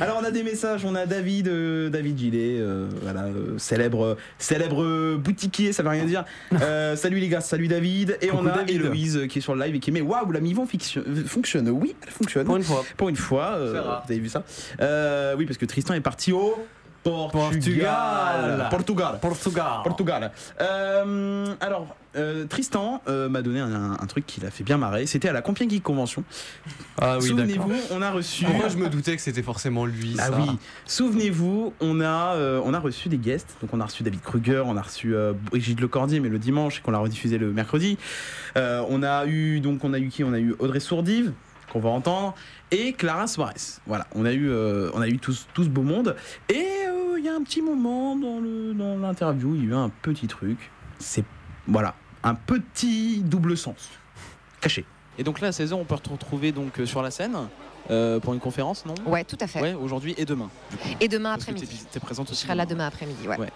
Alors 0.00 0.18
on 0.20 0.24
a 0.24 0.30
des 0.30 0.42
messages, 0.42 0.84
on 0.84 0.94
a 0.94 1.06
David, 1.06 1.48
euh, 1.48 1.88
David 1.88 2.18
Gillet, 2.18 2.58
euh, 2.60 2.86
voilà, 3.02 3.24
célèbre, 3.56 4.16
célèbre 4.38 5.16
boutiquier, 5.16 5.72
ça 5.72 5.82
veut 5.82 5.88
rien 5.88 6.04
dire. 6.04 6.24
Salut 6.96 7.18
les 7.18 7.28
gars, 7.28 7.40
salut 7.40 7.66
David. 7.68 8.18
Et 8.20 8.30
on 8.30 8.46
a 8.46 8.50
David. 8.56 8.74
Héloïse 8.82 9.20
qui 9.30 9.38
est 9.38 9.42
sur 9.42 9.54
le 9.54 9.64
live 9.64 9.74
et 9.76 9.80
qui 9.80 9.90
met 9.90 10.02
waouh 10.02 10.30
la 10.30 10.40
mi-vent 10.40 10.66
fiction- 10.66 11.02
fonctionne. 11.26 11.68
Oui, 11.70 11.96
elle 12.02 12.10
fonctionne. 12.12 12.44
Pour 12.44 12.56
une 12.56 12.62
fois. 12.62 12.84
Pour 12.96 13.08
une 13.08 13.16
fois, 13.16 13.58
C'est 13.58 13.80
vous 13.80 14.12
avez 14.12 14.18
vu 14.20 14.28
ça 14.28 14.44
Euh, 14.80 15.34
Oui, 15.36 15.46
parce 15.46 15.58
que 15.58 15.66
Tristan 15.66 15.94
est 15.94 16.00
parti 16.00 16.32
au 16.32 16.54
Portugal. 17.04 18.68
Portugal. 18.68 18.68
Portugal. 18.70 19.18
Portugal. 19.20 19.72
Portugal. 19.84 20.32
Euh, 20.60 21.54
alors, 21.60 21.96
euh, 22.16 22.44
Tristan 22.46 23.00
euh, 23.08 23.28
m'a 23.28 23.40
donné 23.40 23.60
un, 23.60 23.92
un 23.92 24.06
truc 24.06 24.26
qui 24.26 24.40
l'a 24.40 24.50
fait 24.50 24.64
bien 24.64 24.76
marrer. 24.76 25.06
C'était 25.06 25.28
à 25.28 25.32
la 25.32 25.40
Compiègne 25.40 25.70
Geek 25.70 25.82
Convention. 25.82 26.24
Ah 27.00 27.18
oui. 27.20 27.28
Souvenez-vous, 27.28 27.72
on 27.92 28.02
a 28.02 28.10
reçu. 28.10 28.44
Pourquoi 28.44 28.68
je 28.68 28.76
me 28.76 28.88
doutais 28.88 29.16
que 29.16 29.22
c'était 29.22 29.42
forcément 29.42 29.86
lui 29.86 30.16
Ah 30.18 30.26
ça 30.26 30.32
oui, 30.38 30.58
souvenez-vous, 30.86 31.72
on 31.80 32.00
a, 32.00 32.34
euh, 32.34 32.60
on 32.64 32.74
a 32.74 32.78
reçu 32.80 33.08
des 33.08 33.18
guests. 33.18 33.56
Donc 33.62 33.72
on 33.72 33.80
a 33.80 33.84
reçu 33.86 34.02
David 34.02 34.20
Kruger, 34.20 34.62
on 34.66 34.76
a 34.76 34.82
reçu 34.82 35.14
euh, 35.14 35.32
Brigitte 35.50 35.80
Lecordier, 35.80 36.20
mais 36.20 36.28
le 36.28 36.38
dimanche 36.38 36.78
et 36.78 36.82
qu'on 36.82 36.90
l'a 36.90 36.98
rediffusé 36.98 37.38
le 37.38 37.52
mercredi. 37.52 37.96
Euh, 38.56 38.82
on 38.88 39.02
a 39.02 39.24
eu 39.26 39.60
donc 39.60 39.84
on 39.84 39.94
a 39.94 39.98
eu 39.98 40.08
qui? 40.08 40.24
On 40.24 40.32
a 40.32 40.40
eu 40.40 40.54
Audrey 40.58 40.80
Sourdive 40.80 41.32
qu'on 41.72 41.80
va 41.80 41.90
entendre 41.90 42.34
et 42.70 42.92
Clara 42.92 43.26
Suarez. 43.26 43.80
Voilà, 43.86 44.06
on 44.14 44.24
a 44.24 44.32
eu 44.32 44.48
euh, 44.48 44.90
on 44.94 45.00
a 45.00 45.08
eu 45.08 45.18
tout 45.18 45.32
ce 45.32 45.68
beau 45.68 45.82
monde 45.82 46.16
et 46.48 46.66
euh, 46.86 47.18
il 47.18 47.24
y 47.24 47.28
a 47.28 47.34
un 47.34 47.42
petit 47.42 47.62
moment 47.62 48.16
dans 48.16 48.40
dans 48.74 48.98
l'interview, 48.98 49.54
il 49.54 49.64
y 49.64 49.66
a 49.66 49.70
eu 49.70 49.74
un 49.74 49.90
petit 50.02 50.26
truc. 50.26 50.70
C'est 50.98 51.24
voilà, 51.66 51.94
un 52.22 52.34
petit 52.34 53.20
double 53.20 53.56
sens 53.56 53.90
caché. 54.60 54.84
Et 55.18 55.24
donc 55.24 55.40
là, 55.40 55.48
à 55.48 55.50
16h, 55.50 55.74
on 55.74 55.84
peut 55.84 55.94
retrouver 55.94 56.52
donc 56.52 56.78
euh, 56.78 56.86
sur 56.86 57.02
la 57.02 57.10
scène 57.10 57.36
euh, 57.90 58.20
pour 58.20 58.34
une 58.34 58.40
conférence, 58.40 58.84
non? 58.86 58.94
Ouais, 59.06 59.24
tout 59.24 59.36
à 59.40 59.46
fait. 59.46 59.60
Ouais, 59.60 59.74
aujourd'hui 59.74 60.14
et 60.18 60.24
demain. 60.24 60.50
Et 61.00 61.08
demain 61.08 61.32
après-midi. 61.32 61.66
t'es- 61.66 61.84
t'es 61.92 62.00
présente 62.00 62.26
Je 62.28 62.32
aussi 62.32 62.42
serai 62.44 62.54
là 62.54 62.66
demain. 62.66 62.86
après-midi, 62.86 63.26
ouais. 63.26 63.38
Ouais. 63.38 63.48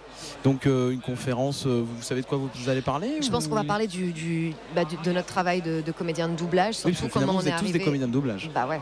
Donc 0.43 0.65
euh, 0.67 0.91
une 0.91 1.01
conférence, 1.01 1.65
euh, 1.67 1.83
vous 1.85 2.01
savez 2.03 2.21
de 2.21 2.25
quoi 2.25 2.37
vous, 2.37 2.69
allez 2.69 2.81
parler 2.81 3.17
Je 3.21 3.29
pense 3.29 3.47
qu'on 3.47 3.55
va 3.55 3.63
parler 3.63 3.87
du, 3.87 4.11
du- 4.11 4.53
bah, 4.75 4.85
du- 4.85 4.97
de 4.97 5.11
notre 5.11 5.27
travail 5.27 5.61
de, 5.61 5.81
de 5.81 5.91
comédien 5.91 6.27
de 6.29 6.35
doublage, 6.35 6.75
Oui, 6.85 6.93
surtout 6.93 7.01
parce 7.03 7.13
que 7.13 7.19
comment 7.19 7.33
on 7.33 7.41
vous 7.41 7.47
est 7.47 7.49
êtes 7.51 7.57
tous 7.57 7.63
arrivé. 7.65 7.79
des 7.79 7.85
comédiens 7.85 8.07
de 8.07 8.11
doublage. 8.13 8.49
Bah 8.53 8.67
ouais. 8.67 8.81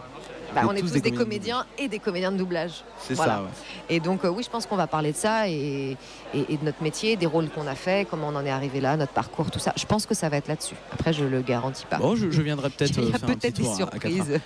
Bah, 0.53 0.61
on 0.67 0.71
est 0.73 0.81
tous 0.81 0.87
tous 0.87 1.01
des 1.01 1.11
comédiens 1.11 1.21
comédiens 1.61 1.65
et 1.77 1.87
des 1.87 1.99
comédiens 1.99 2.31
de 2.31 2.37
doublage. 2.37 2.83
C'est 2.99 3.13
Voilà. 3.13 3.35
ça, 3.35 3.41
ouais. 3.43 3.49
Et 3.89 3.99
donc, 3.99 4.25
euh, 4.25 4.29
oui, 4.29 4.43
je 4.43 4.49
pense 4.49 4.65
qu'on 4.65 4.75
va 4.75 4.87
parler 4.87 5.11
de 5.11 5.17
ça 5.17 5.47
et, 5.47 5.95
et- 6.33 6.45
et 6.53 6.57
de 6.57 6.65
notre 6.65 6.81
métier, 6.83 7.15
des 7.15 7.25
rôles 7.25 7.49
qu'on 7.49 7.67
a 7.67 7.75
fait, 7.75 8.07
comment 8.09 8.27
on 8.29 8.35
en 8.35 8.45
est 8.45 8.49
arrivé 8.49 8.81
là, 8.81 8.97
notre 8.97 9.13
parcours, 9.13 9.49
tout 9.51 9.59
ça. 9.59 9.73
Je 9.77 9.85
pense 9.85 10.05
que 10.05 10.13
ça 10.13 10.29
va 10.29 10.37
être 10.37 10.47
là-dessus. 10.47 10.75
Après, 10.91 11.13
je 11.13 11.23
le 11.23 11.41
garantis 11.41 11.85
pas. 11.89 11.97
Bon, 11.97 12.15
je, 12.15 12.29
je 12.31 12.41
viendrai 12.41 12.69
peut-être 12.69 12.91
Il 12.97 13.03
y 13.03 13.07
euh, 13.07 13.09
a 13.15 13.17
faire 13.19 13.29
un 13.29 13.33
petit 13.33 13.51
peut-être 13.51 13.55
des 13.69 13.75
surprises. 13.75 14.39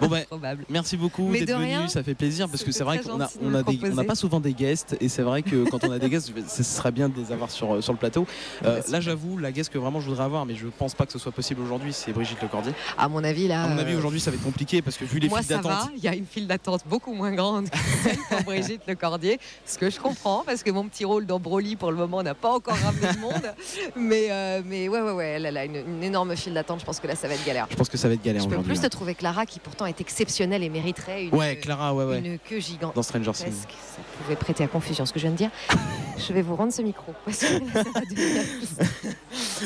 Bon 0.00 0.08
bah, 0.08 0.18
merci 0.68 0.96
beaucoup 0.96 1.30
d'être 1.32 1.50
venu, 1.52 1.88
ça 1.88 2.02
fait 2.02 2.14
plaisir 2.14 2.48
parce 2.48 2.62
que 2.64 2.72
c'est 2.72 2.84
vrai 2.84 2.98
qu'on 3.00 3.20
a, 3.20 3.28
on 3.42 3.50
des- 3.62 3.92
on 3.98 4.04
pas 4.04 4.14
souvent 4.14 4.40
des 4.40 4.54
guests 4.54 4.96
et 5.00 5.08
c'est 5.08 5.22
vrai 5.22 5.42
que 5.42 5.64
quand 5.70 5.84
on 5.84 5.90
a 5.90 5.98
des 5.98 6.08
guests, 6.08 6.32
ce 6.48 6.62
serait 6.62 6.92
bien 6.92 7.08
de 7.08 7.16
les 7.16 7.32
avoir 7.32 7.50
sur, 7.50 7.82
sur 7.82 7.92
le 7.92 7.98
plateau. 7.98 8.26
Euh, 8.64 8.80
là, 8.88 9.00
j'avoue, 9.00 9.36
la 9.38 9.52
guest 9.52 9.70
que 9.72 9.78
vraiment 9.78 10.00
je 10.00 10.08
voudrais 10.08 10.24
avoir, 10.24 10.46
mais 10.46 10.54
je 10.54 10.66
pense 10.66 10.94
pas 10.94 11.06
que 11.06 11.12
ce 11.12 11.18
soit 11.18 11.32
possible 11.32 11.60
aujourd'hui, 11.60 11.92
c'est 11.92 12.12
Brigitte 12.12 12.42
Lecordier. 12.42 12.72
À 12.98 13.08
mon 13.08 13.22
avis, 13.24 13.48
là. 13.48 13.64
À 13.64 13.68
mon 13.68 13.78
avis, 13.78 13.94
euh, 13.94 13.98
aujourd'hui, 13.98 14.20
ça 14.20 14.30
va 14.30 14.36
être 14.36 14.42
compliqué 14.42 14.82
parce 14.82 14.96
que 14.96 15.04
vu 15.04 15.18
les 15.18 15.28
Moi, 15.48 15.62
ça 15.62 15.68
va. 15.68 15.88
Il 15.96 16.02
y 16.02 16.08
a 16.08 16.14
une 16.14 16.26
file 16.26 16.46
d'attente 16.46 16.82
beaucoup 16.86 17.12
moins 17.12 17.32
grande 17.32 17.68
que 17.70 17.78
celle 18.02 18.18
pour 18.28 18.42
Brigitte 18.42 18.82
Le 18.86 18.94
Cordier. 18.94 19.38
Ce 19.66 19.78
que 19.78 19.90
je 19.90 19.98
comprends, 19.98 20.42
parce 20.44 20.62
que 20.62 20.70
mon 20.70 20.84
petit 20.88 21.04
rôle 21.04 21.26
dans 21.26 21.38
Broly, 21.40 21.76
pour 21.76 21.90
le 21.90 21.96
moment, 21.96 22.22
n'a 22.22 22.34
pas 22.34 22.50
encore 22.52 22.76
ramené 22.76 23.12
de 23.12 23.18
monde. 23.18 23.54
Mais, 23.96 24.28
euh, 24.30 24.62
mais 24.64 24.88
ouais, 24.88 25.00
ouais, 25.00 25.12
ouais, 25.12 25.26
elle, 25.28 25.46
elle 25.46 25.56
a 25.56 25.64
une, 25.64 25.76
une 25.76 26.02
énorme 26.02 26.36
file 26.36 26.54
d'attente. 26.54 26.80
Je 26.80 26.84
pense 26.84 27.00
que 27.00 27.06
là, 27.06 27.14
ça 27.16 27.28
va 27.28 27.34
être 27.34 27.44
galère. 27.44 27.66
Je 27.70 27.76
pense 27.76 27.88
que 27.88 27.96
ça 27.96 28.08
va 28.08 28.14
être 28.14 28.22
galère 28.22 28.42
Je 28.42 28.48
peux 28.48 28.62
plus 28.62 28.78
ouais. 28.80 28.82
te 28.82 28.86
trouver 28.88 29.14
Clara, 29.14 29.46
qui 29.46 29.60
pourtant 29.60 29.86
est 29.86 30.00
exceptionnelle 30.00 30.62
et 30.62 30.68
mériterait 30.68 31.24
une, 31.24 31.34
Ouais, 31.34 31.56
Clara, 31.56 31.94
ouais, 31.94 32.04
ouais. 32.04 32.18
une 32.18 32.38
queue 32.38 32.60
gigantesque. 32.60 32.94
Dans 32.96 33.02
Stranger 33.02 33.32
Things. 33.32 33.52
Ça 33.62 34.02
pouvait 34.22 34.36
prêter 34.36 34.64
à 34.64 34.68
confusion 34.68 35.06
ce 35.06 35.12
que 35.12 35.18
je 35.18 35.24
viens 35.24 35.32
de 35.32 35.36
dire. 35.36 35.50
je 36.18 36.32
vais 36.32 36.42
vous 36.42 36.56
rendre 36.56 36.72
ce 36.72 36.82
micro. 36.82 37.12
Parce 37.24 37.38
que 37.40 37.46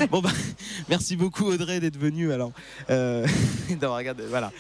Bon 0.11 0.21
bah, 0.21 0.31
merci 0.89 1.17
beaucoup 1.17 1.45
Audrey 1.47 1.81
d'être 1.81 1.97
venue 1.99 2.33
alors. 2.33 2.53
Euh, 2.91 3.27
d'avoir 3.71 3.99
regardé, 3.99 4.25
voilà. 4.29 4.53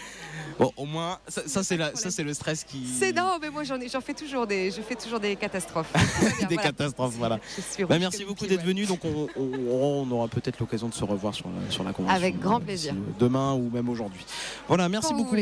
Bon, 0.58 0.72
au 0.76 0.84
moins, 0.84 1.18
ça, 1.28 1.42
ça, 1.46 1.62
c'est 1.64 1.76
la- 1.76 1.94
ça 1.96 2.10
c'est 2.10 2.22
le 2.22 2.32
stress 2.34 2.64
qui. 2.64 2.86
C'est 2.86 3.12
non, 3.12 3.38
mais 3.40 3.50
moi 3.50 3.64
j'en 3.64 3.80
ai- 3.80 3.88
j'en 3.88 4.00
fais 4.00 4.14
toujours 4.14 4.46
des, 4.46 4.70
je 4.70 4.80
fais 4.82 4.94
toujours 4.94 5.18
des 5.20 5.34
catastrophes. 5.36 5.92
Des 6.40 6.54
voilà. 6.54 6.62
catastrophes, 6.62 7.14
voilà. 7.16 7.38
Je 7.56 7.62
suis 7.62 7.84
Bah, 7.84 7.98
merci 7.98 8.24
beaucoup 8.24 8.46
d'être 8.46 8.60
ouais. 8.60 8.66
venu. 8.66 8.86
Donc 8.86 9.04
on, 9.04 9.28
on- 9.36 10.04
on 10.04 10.10
aura 10.10 10.28
peut-être 10.28 10.58
l'occasion 10.60 10.88
de 10.88 10.94
se 10.94 11.04
revoir 11.04 11.34
sur 11.34 11.46
la, 11.48 11.70
sur 11.70 11.82
la 11.84 11.92
convention. 11.92 12.16
Avec 12.16 12.38
grand 12.38 12.60
plaisir. 12.60 12.94
euh, 12.94 13.12
Demain 13.18 13.54
ou 13.54 13.68
même 13.70 13.88
aujourd'hui. 13.88 14.24
Voilà, 14.68 14.88
merci 14.88 15.10
Quand 15.10 15.16
beaucoup. 15.16 15.36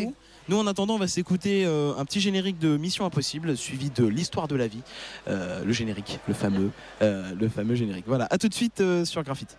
Nous 0.48 0.58
en 0.58 0.66
attendant, 0.66 0.94
on 0.94 0.98
va 0.98 1.06
s'écouter 1.06 1.64
euh, 1.64 1.94
un 1.96 2.04
petit 2.04 2.20
générique 2.20 2.58
de 2.58 2.76
Mission 2.76 3.04
Impossible 3.04 3.56
suivi 3.56 3.90
de 3.90 4.04
l'histoire 4.04 4.48
de 4.48 4.56
la 4.56 4.66
vie, 4.66 4.82
Euh, 5.28 5.64
le 5.64 5.72
générique, 5.72 6.18
le 6.26 6.34
fameux, 6.34 6.70
euh, 7.00 7.32
le 7.38 7.48
fameux 7.48 7.74
générique. 7.76 8.04
Voilà, 8.08 8.26
à 8.30 8.38
tout 8.38 8.48
de 8.48 8.54
suite 8.54 8.80
euh, 8.80 9.04
sur 9.04 9.22
Graphite. 9.22 9.56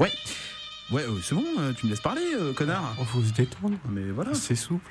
Ouais. 0.00 0.10
Ouais, 0.90 1.02
euh, 1.02 1.18
c'est 1.22 1.34
bon, 1.34 1.44
euh, 1.58 1.72
tu 1.74 1.84
me 1.86 1.90
laisses 1.90 2.00
parler, 2.00 2.22
euh, 2.34 2.52
connard. 2.54 2.94
On 2.98 3.04
faut 3.04 3.22
se 3.22 3.32
détendre. 3.32 3.76
Mais 3.90 4.10
voilà. 4.10 4.32
C'est 4.34 4.54
souple. 4.54 4.90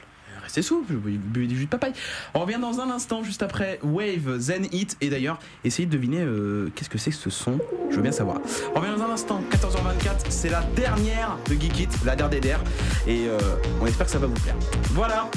Souple, 0.62 0.94
vous 0.94 1.10
buvez 1.18 1.48
du 1.48 1.58
jus 1.58 1.66
de 1.66 1.70
papaye. 1.70 1.94
On 2.34 2.40
revient 2.40 2.60
dans 2.60 2.80
un 2.80 2.90
instant, 2.90 3.24
juste 3.24 3.44
après 3.44 3.80
Wave, 3.84 4.38
Zen 4.40 4.68
Hit. 4.72 4.98
Et 5.02 5.10
d'ailleurs, 5.10 5.40
essayez 5.64 5.86
de 5.86 5.92
deviner 5.92 6.22
euh, 6.22 6.70
qu'est-ce 6.76 6.90
que 6.90 6.98
c'est 6.98 7.12
que 7.12 7.18
ce 7.18 7.30
son. 7.30 7.60
Je 7.90 7.96
veux 7.96 8.02
bien 8.02 8.12
savoir. 8.12 8.40
On 8.76 8.80
revient 8.80 8.94
dans 8.98 9.04
un 9.04 9.12
instant, 9.12 9.42
14h24. 9.52 10.26
C'est 10.30 10.50
la 10.50 10.64
dernière 10.76 11.38
de 11.50 11.54
Geek 11.54 11.80
It, 11.80 11.90
la 12.06 12.16
dernière. 12.16 12.60
Et 13.08 13.28
euh, 13.28 13.40
on 13.82 13.86
espère 13.86 14.06
que 14.06 14.12
ça 14.12 14.20
va 14.20 14.28
vous 14.28 14.40
plaire. 14.42 14.56
Voilà, 14.92 15.30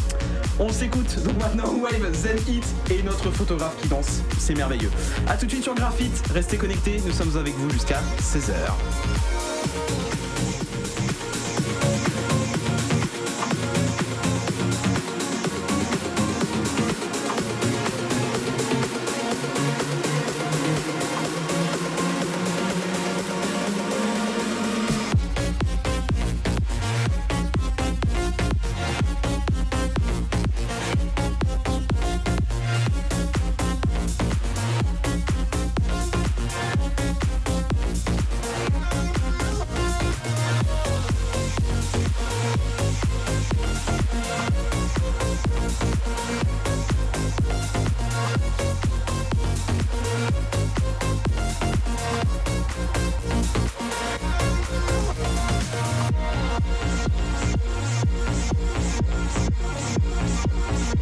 on 0.58 0.68
s'écoute. 0.68 1.22
Donc 1.24 1.38
maintenant, 1.38 1.74
Wave, 1.80 2.12
Zen 2.12 2.36
Hit 2.48 2.64
et 2.90 3.02
notre 3.02 3.30
photographe 3.30 3.76
qui 3.80 3.88
danse. 3.88 4.22
C'est 4.38 4.54
merveilleux. 4.54 4.90
A 5.28 5.36
tout 5.36 5.46
de 5.46 5.50
suite 5.50 5.64
sur 5.64 5.74
Graphite. 5.74 6.22
Restez 6.32 6.56
connectés. 6.56 7.00
Nous 7.06 7.12
sommes 7.12 7.36
avec 7.36 7.54
vous 7.54 7.70
jusqu'à 7.70 8.00
16h. 8.20 8.72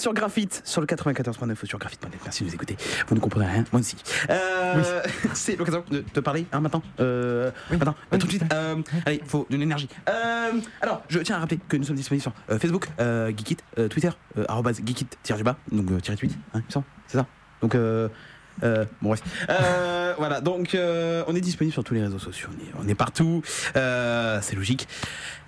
Êtes 0.00 0.02
sur 0.02 0.14
Graphite, 0.14 0.62
sur 0.64 0.80
le 0.80 0.86
94.9 0.86 1.54
ou 1.62 1.66
sur 1.66 1.78
graphite.net. 1.78 2.18
Merci 2.24 2.42
de 2.42 2.48
nous 2.48 2.54
écouter. 2.54 2.76
Vous 3.06 3.14
ne 3.14 3.20
comprenez 3.20 3.46
rien, 3.46 3.64
moi 3.70 3.80
aussi. 3.80 3.96
Euh, 4.30 5.02
C'est 5.34 5.56
l'occasion 5.56 5.84
de 5.90 6.00
te 6.00 6.20
parler 6.20 6.46
hein, 6.52 6.60
maintenant. 6.60 6.82
Euh, 7.00 7.50
Maintenant, 7.70 7.94
tout 8.12 8.26
de 8.26 8.30
suite. 8.30 8.44
Euh, 8.52 8.76
allez, 9.04 9.20
faut 9.26 9.46
de 9.50 9.56
l'énergie. 9.58 9.88
Euh, 10.08 10.52
alors, 10.80 11.02
je 11.08 11.18
tiens 11.18 11.36
à 11.36 11.40
rappeler 11.40 11.58
que 11.68 11.76
nous 11.76 11.84
sommes 11.84 11.96
disponibles 11.96 12.22
sur 12.22 12.32
euh, 12.50 12.58
Facebook, 12.58 12.88
Geekit, 12.98 13.58
Twitter, 13.90 14.10
euh, 14.38 14.44
arrobase 14.48 14.80
geekit-bas, 14.82 15.56
donc 15.70 15.90
euh, 15.90 16.00
tiré 16.00 16.16
tweet, 16.16 16.32
hein, 16.54 16.60
il 16.60 16.66
me 16.66 16.70
semble, 16.70 16.86
c'est 17.06 17.18
ça. 17.18 17.26
Donc, 17.60 17.74
euh, 17.74 18.08
bon 18.62 19.10
bref. 19.10 19.22
Euh, 19.48 20.14
voilà, 20.18 20.40
donc 20.40 20.74
euh, 20.74 21.24
on 21.26 21.34
est 21.34 21.40
disponible 21.40 21.72
sur 21.72 21.84
tous 21.84 21.94
les 21.94 22.02
réseaux 22.02 22.18
sociaux, 22.18 22.48
on 22.52 22.58
est, 22.82 22.84
on 22.84 22.88
est 22.88 22.94
partout, 22.94 23.42
c'est 23.74 24.56
logique. 24.56 24.88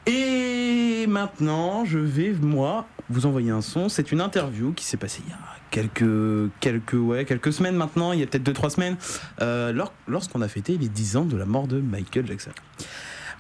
Et 0.06 1.06
maintenant, 1.08 1.84
je 1.84 1.98
vais 1.98 2.32
moi 2.32 2.86
vous 3.10 3.26
envoyer 3.26 3.50
un 3.50 3.60
son. 3.60 3.88
C'est 3.88 4.12
une 4.12 4.20
interview 4.20 4.72
qui 4.72 4.84
s'est 4.84 4.96
passée 4.96 5.22
il 5.26 5.30
y 5.30 5.32
a 5.32 5.38
quelques 5.70 6.50
quelques 6.60 6.92
ouais 6.94 7.24
quelques 7.24 7.52
semaines 7.52 7.76
maintenant, 7.76 8.12
il 8.12 8.20
y 8.20 8.22
a 8.22 8.26
peut-être 8.26 8.44
2-3 8.44 8.70
semaines, 8.70 8.96
euh, 9.40 9.72
lors- 9.72 9.92
lorsqu'on 10.08 10.42
a 10.42 10.48
fêté 10.48 10.76
les 10.78 10.88
10 10.88 11.16
ans 11.16 11.24
de 11.24 11.36
la 11.36 11.46
mort 11.46 11.66
de 11.66 11.80
Michael 11.80 12.26
Jackson. 12.26 12.50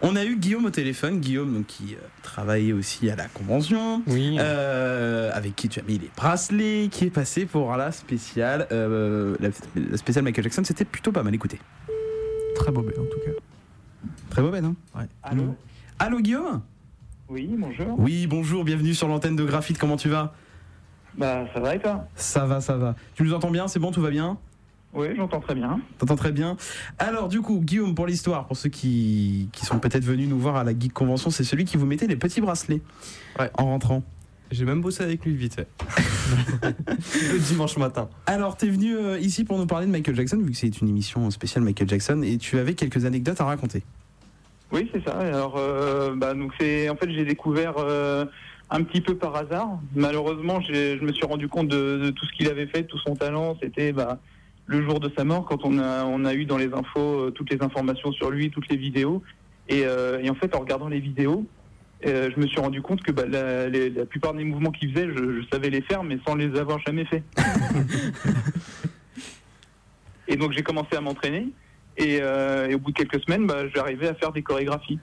On 0.04 0.16
a 0.16 0.24
eu 0.24 0.34
Guillaume 0.36 0.64
au 0.64 0.70
téléphone, 0.70 1.20
Guillaume 1.20 1.54
donc, 1.54 1.66
qui 1.66 1.94
euh, 1.94 1.98
travaillait 2.24 2.72
aussi 2.72 3.08
à 3.08 3.14
la 3.14 3.26
convention, 3.28 4.02
euh, 4.40 5.30
avec 5.32 5.54
qui 5.54 5.68
tu 5.68 5.78
as 5.78 5.82
mis 5.84 5.96
les 5.98 6.10
bracelets, 6.16 6.88
qui 6.90 7.04
est 7.04 7.10
passé 7.10 7.44
pour 7.46 7.76
la 7.76 7.92
spéciale, 7.92 8.66
euh, 8.72 9.36
la, 9.38 9.50
la 9.90 9.96
spéciale 9.96 10.24
Michael 10.24 10.42
Jackson. 10.44 10.62
C'était 10.64 10.84
plutôt 10.84 11.12
pas 11.12 11.22
mal 11.22 11.32
écouté. 11.34 11.60
Très 12.56 12.72
beau 12.72 12.82
bête 12.82 12.98
en 12.98 13.04
tout 13.04 13.20
cas. 13.24 13.30
Très 14.30 14.42
beau 14.42 14.50
Ben, 14.50 14.64
hein 14.64 14.74
Ouais. 14.96 15.06
Allô? 15.22 15.54
Allô 16.04 16.18
Guillaume 16.18 16.62
Oui, 17.28 17.48
bonjour. 17.56 17.94
Oui, 17.96 18.26
bonjour, 18.26 18.64
bienvenue 18.64 18.92
sur 18.92 19.06
l'antenne 19.06 19.36
de 19.36 19.44
Graphite, 19.44 19.78
comment 19.78 19.96
tu 19.96 20.08
vas 20.08 20.34
Bah, 21.16 21.44
ça 21.54 21.60
va 21.60 21.76
et 21.76 21.78
toi 21.78 22.08
Ça 22.16 22.44
va, 22.44 22.60
ça 22.60 22.76
va. 22.76 22.96
Tu 23.14 23.22
nous 23.22 23.32
entends 23.32 23.52
bien 23.52 23.68
C'est 23.68 23.78
bon, 23.78 23.92
tout 23.92 24.00
va 24.00 24.10
bien 24.10 24.36
Oui, 24.94 25.14
j'entends 25.16 25.38
très 25.38 25.54
bien. 25.54 25.80
T'entends 25.98 26.16
très 26.16 26.32
bien. 26.32 26.56
Alors, 26.98 27.28
du 27.28 27.40
coup, 27.40 27.60
Guillaume, 27.60 27.94
pour 27.94 28.08
l'histoire, 28.08 28.48
pour 28.48 28.56
ceux 28.56 28.68
qui, 28.68 29.48
qui 29.52 29.64
sont 29.64 29.78
peut-être 29.78 30.02
venus 30.02 30.28
nous 30.28 30.40
voir 30.40 30.56
à 30.56 30.64
la 30.64 30.76
Geek 30.76 30.92
Convention, 30.92 31.30
c'est 31.30 31.44
celui 31.44 31.66
qui 31.66 31.76
vous 31.76 31.86
mettait 31.86 32.08
les 32.08 32.16
petits 32.16 32.40
bracelets 32.40 32.82
en 33.38 33.66
rentrant. 33.66 34.02
J'ai 34.50 34.64
même 34.64 34.80
bossé 34.80 35.04
avec 35.04 35.24
lui 35.24 35.36
vite 35.36 35.54
fait. 35.54 35.68
le 36.64 37.38
dimanche 37.38 37.76
matin. 37.76 38.08
Alors, 38.26 38.56
t'es 38.56 38.68
venu 38.68 38.96
euh, 38.96 39.20
ici 39.20 39.44
pour 39.44 39.56
nous 39.56 39.66
parler 39.66 39.86
de 39.86 39.92
Michael 39.92 40.16
Jackson, 40.16 40.38
vu 40.38 40.50
que 40.50 40.56
c'est 40.56 40.80
une 40.80 40.88
émission 40.88 41.30
spéciale 41.30 41.62
Michael 41.62 41.88
Jackson, 41.88 42.22
et 42.22 42.38
tu 42.38 42.58
avais 42.58 42.74
quelques 42.74 43.04
anecdotes 43.04 43.40
à 43.40 43.44
raconter. 43.44 43.84
Oui, 44.72 44.88
c'est 44.92 45.04
ça. 45.06 45.18
Alors, 45.18 45.56
euh, 45.58 46.14
bah, 46.16 46.32
donc 46.34 46.52
c'est, 46.58 46.88
en 46.88 46.96
fait, 46.96 47.10
j'ai 47.10 47.24
découvert 47.24 47.74
euh, 47.78 48.24
un 48.70 48.82
petit 48.82 49.00
peu 49.02 49.16
par 49.16 49.36
hasard. 49.36 49.68
Malheureusement, 49.94 50.60
je 50.62 51.02
me 51.04 51.12
suis 51.12 51.26
rendu 51.26 51.46
compte 51.48 51.68
de, 51.68 51.98
de 52.04 52.10
tout 52.10 52.24
ce 52.24 52.32
qu'il 52.32 52.48
avait 52.48 52.66
fait, 52.66 52.84
tout 52.84 52.98
son 52.98 53.14
talent. 53.14 53.56
C'était 53.62 53.92
bah, 53.92 54.18
le 54.66 54.82
jour 54.82 54.98
de 54.98 55.10
sa 55.16 55.24
mort, 55.24 55.44
quand 55.44 55.64
on 55.64 55.78
a, 55.78 56.04
on 56.04 56.24
a 56.24 56.32
eu 56.34 56.46
dans 56.46 56.56
les 56.56 56.72
infos 56.72 57.26
euh, 57.26 57.30
toutes 57.30 57.50
les 57.50 57.62
informations 57.62 58.12
sur 58.12 58.30
lui, 58.30 58.50
toutes 58.50 58.68
les 58.70 58.76
vidéos. 58.78 59.22
Et, 59.68 59.82
euh, 59.84 60.20
et 60.22 60.30
en 60.30 60.34
fait, 60.34 60.54
en 60.56 60.60
regardant 60.60 60.88
les 60.88 61.00
vidéos, 61.00 61.44
euh, 62.06 62.30
je 62.34 62.40
me 62.40 62.46
suis 62.46 62.60
rendu 62.60 62.80
compte 62.80 63.02
que 63.02 63.12
bah, 63.12 63.24
la, 63.28 63.68
les- 63.68 63.90
la 63.90 64.06
plupart 64.06 64.32
des 64.32 64.44
mouvements 64.44 64.70
qu'il 64.72 64.90
faisait, 64.92 65.06
je, 65.14 65.40
je 65.42 65.46
savais 65.52 65.68
les 65.68 65.82
faire, 65.82 66.02
mais 66.02 66.18
sans 66.26 66.34
les 66.34 66.58
avoir 66.58 66.78
jamais 66.80 67.04
faits. 67.04 67.22
et 70.28 70.36
donc, 70.36 70.52
j'ai 70.52 70.62
commencé 70.62 70.96
à 70.96 71.00
m'entraîner. 71.02 71.48
Et, 71.98 72.18
euh, 72.22 72.68
et 72.68 72.74
au 72.74 72.78
bout 72.78 72.90
de 72.90 72.96
quelques 72.96 73.22
semaines, 73.22 73.46
bah, 73.46 73.68
j'arrivais 73.74 74.08
à 74.08 74.14
faire 74.14 74.32
des 74.32 74.42
chorégraphies. 74.42 74.98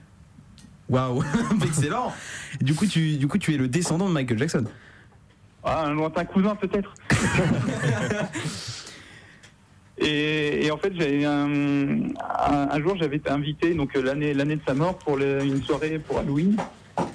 Waouh, 0.88 1.22
excellent 1.64 2.12
Du 2.60 2.74
coup, 2.74 2.86
tu, 2.86 3.16
du 3.16 3.28
coup, 3.28 3.38
tu 3.38 3.54
es 3.54 3.56
le 3.56 3.68
descendant 3.68 4.08
de 4.08 4.12
Michael 4.14 4.38
Jackson. 4.38 4.64
Ah, 5.62 5.84
un 5.86 5.94
lointain 5.94 6.24
cousin 6.24 6.56
peut-être. 6.56 6.94
et, 9.98 10.66
et 10.66 10.70
en 10.70 10.78
fait, 10.78 10.92
j'avais 10.98 11.24
un, 11.24 11.48
un, 11.48 12.68
un 12.70 12.80
jour, 12.82 12.96
j'avais 12.98 13.16
été 13.16 13.30
invité 13.30 13.74
donc 13.74 13.94
euh, 13.96 14.02
l'année 14.02 14.34
l'année 14.34 14.56
de 14.56 14.62
sa 14.66 14.74
mort 14.74 14.98
pour 14.98 15.16
le- 15.16 15.44
une 15.44 15.62
soirée 15.62 15.98
pour 15.98 16.18
Halloween. 16.18 16.56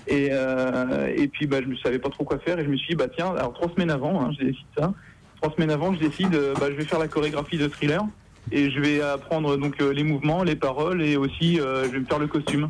Et, 0.08 0.30
euh, 0.32 1.12
et 1.16 1.28
puis, 1.28 1.48
bah, 1.48 1.58
je 1.62 1.68
ne 1.68 1.76
savais 1.78 2.00
pas 2.00 2.10
trop 2.10 2.24
quoi 2.24 2.40
faire 2.40 2.60
et 2.60 2.64
je 2.64 2.70
me 2.70 2.78
suis 2.78 2.90
dit, 2.90 2.96
bah 2.96 3.08
tiens, 3.14 3.34
alors 3.36 3.54
trois 3.54 3.70
semaines 3.74 3.92
avant, 3.92 4.22
hein, 4.22 4.32
je 4.40 4.46
décide 4.46 4.66
ça. 4.78 4.94
Trois 5.42 5.54
semaines 5.54 5.72
avant, 5.72 5.94
je 5.94 6.00
décide, 6.00 6.32
bah, 6.60 6.68
je 6.70 6.76
vais 6.76 6.86
faire 6.86 7.00
la 7.00 7.08
chorégraphie 7.08 7.58
de 7.58 7.68
Thriller 7.68 8.02
et 8.52 8.70
je 8.72 8.80
vais 8.80 9.02
apprendre 9.02 9.58
donc 9.58 9.82
euh, 9.82 9.92
les 9.94 10.04
mouvements, 10.04 10.44
les 10.44 10.56
paroles 10.56 11.02
et 11.02 11.18
aussi 11.18 11.60
euh, 11.60 11.86
je 11.86 11.90
vais 11.90 12.00
me 12.00 12.06
faire 12.06 12.20
le 12.20 12.28
costume. 12.28 12.70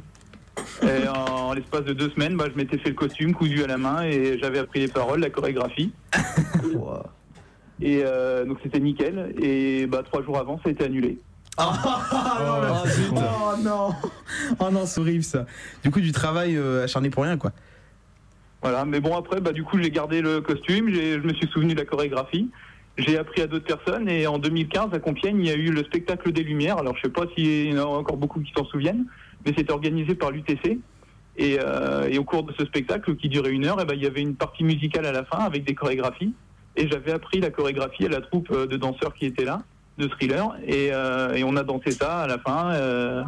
Et 0.84 1.08
en, 1.08 1.54
l'espace 1.54 1.84
de 1.84 1.94
deux 1.94 2.10
semaines, 2.12 2.38
bah, 2.38 2.46
je 2.52 2.58
m'étais 2.58 2.78
fait 2.78 2.90
le 2.90 2.96
costume 2.96 3.34
cousu 3.34 3.64
à 3.64 3.68
la 3.68 3.78
main 3.78 4.04
et 4.04 4.38
j'avais 4.40 4.60
appris 4.60 4.80
les 4.80 4.88
paroles, 4.88 5.20
la 5.20 5.30
chorégraphie. 5.30 5.92
Et 7.82 8.04
euh, 8.06 8.46
donc 8.46 8.60
c'était 8.64 8.80
nickel. 8.80 9.36
Et 9.42 9.86
bah, 9.86 10.02
trois 10.04 10.24
jours 10.24 10.38
avant, 10.38 10.58
ça 10.64 10.70
a 10.70 10.72
été 10.72 10.84
annulé. 10.86 11.20
Oh, 11.58 11.64
non, 12.42 12.84
mais- 12.86 13.18
oh 13.18 13.62
non 13.64 13.90
Oh 14.60 14.70
non, 14.72 14.86
c'est 14.86 15.00
horrible 15.00 15.24
ça. 15.24 15.46
Du 15.84 15.90
coup, 15.92 16.02
du 16.02 16.12
travail 16.12 16.58
euh, 16.58 16.84
acharné 16.84 17.10
pour 17.10 17.24
rien, 17.24 17.38
quoi. 17.38 17.52
Voilà, 18.62 18.84
mais 18.86 19.00
bon 19.00 19.16
après, 19.16 19.40
bah, 19.42 19.52
du 19.54 19.64
coup 19.64 19.78
j'ai 19.82 19.90
gardé 19.92 20.22
le 20.22 20.42
costume, 20.42 20.90
j'ai- 20.90 21.14
je 21.14 21.20
me 21.26 21.34
suis 21.34 21.48
souvenu 21.48 21.74
de 21.74 21.80
la 21.80 21.86
chorégraphie, 21.86 22.50
j'ai 22.98 23.18
appris 23.18 23.42
à 23.42 23.48
d'autres 23.48 23.66
personnes 23.66 24.08
et 24.10 24.26
en 24.28 24.38
2015 24.40 24.94
à 24.94 25.00
Compiègne 25.00 25.40
il 25.40 25.48
y 25.48 25.52
a 25.52 25.56
eu 25.56 25.72
le 25.72 25.84
spectacle 25.84 26.32
des 26.32 26.44
Lumières. 26.44 26.78
Alors 26.78 26.96
je 26.96 27.02
sais 27.04 27.10
pas 27.14 27.26
s'il 27.36 27.74
y 27.74 27.80
en 27.80 27.84
a 27.84 27.86
encore 27.86 28.18
beaucoup 28.18 28.40
qui 28.42 28.52
s'en 28.56 28.66
souviennent, 28.66 29.06
mais 29.46 29.54
c'était 29.58 29.74
organisé 29.74 30.16
par 30.16 30.32
l'UTC. 30.32 30.80
Et, 31.38 31.58
euh, 31.62 32.08
et 32.10 32.18
au 32.18 32.24
cours 32.24 32.44
de 32.44 32.54
ce 32.58 32.64
spectacle 32.66 33.14
qui 33.18 33.28
durait 33.28 33.52
une 33.52 33.66
heure, 33.66 33.78
eh 33.82 33.86
ben, 33.86 33.94
il 33.96 34.02
y 34.02 34.06
avait 34.08 34.22
une 34.22 34.36
partie 34.36 34.64
musicale 34.64 35.06
à 35.06 35.12
la 35.12 35.26
fin 35.26 35.40
avec 35.40 35.66
des 35.66 35.76
chorégraphies. 35.76 36.34
Et 36.78 36.88
j'avais 36.88 37.12
appris 37.12 37.42
la 37.42 37.50
chorégraphie 37.50 38.06
à 38.06 38.10
la 38.10 38.22
troupe 38.22 38.50
euh, 38.52 38.66
de 38.66 38.78
danseurs 38.78 39.14
qui 39.14 39.26
était 39.26 39.44
là, 39.44 39.62
de 39.98 40.08
thriller. 40.08 40.56
Et, 40.66 40.92
euh, 40.94 41.34
et 41.34 41.44
on 41.44 41.58
a 41.58 41.64
dansé 41.64 41.92
ça 41.92 42.20
à 42.22 42.28
la 42.28 42.38
fin. 42.40 42.72
euh, 42.76 43.24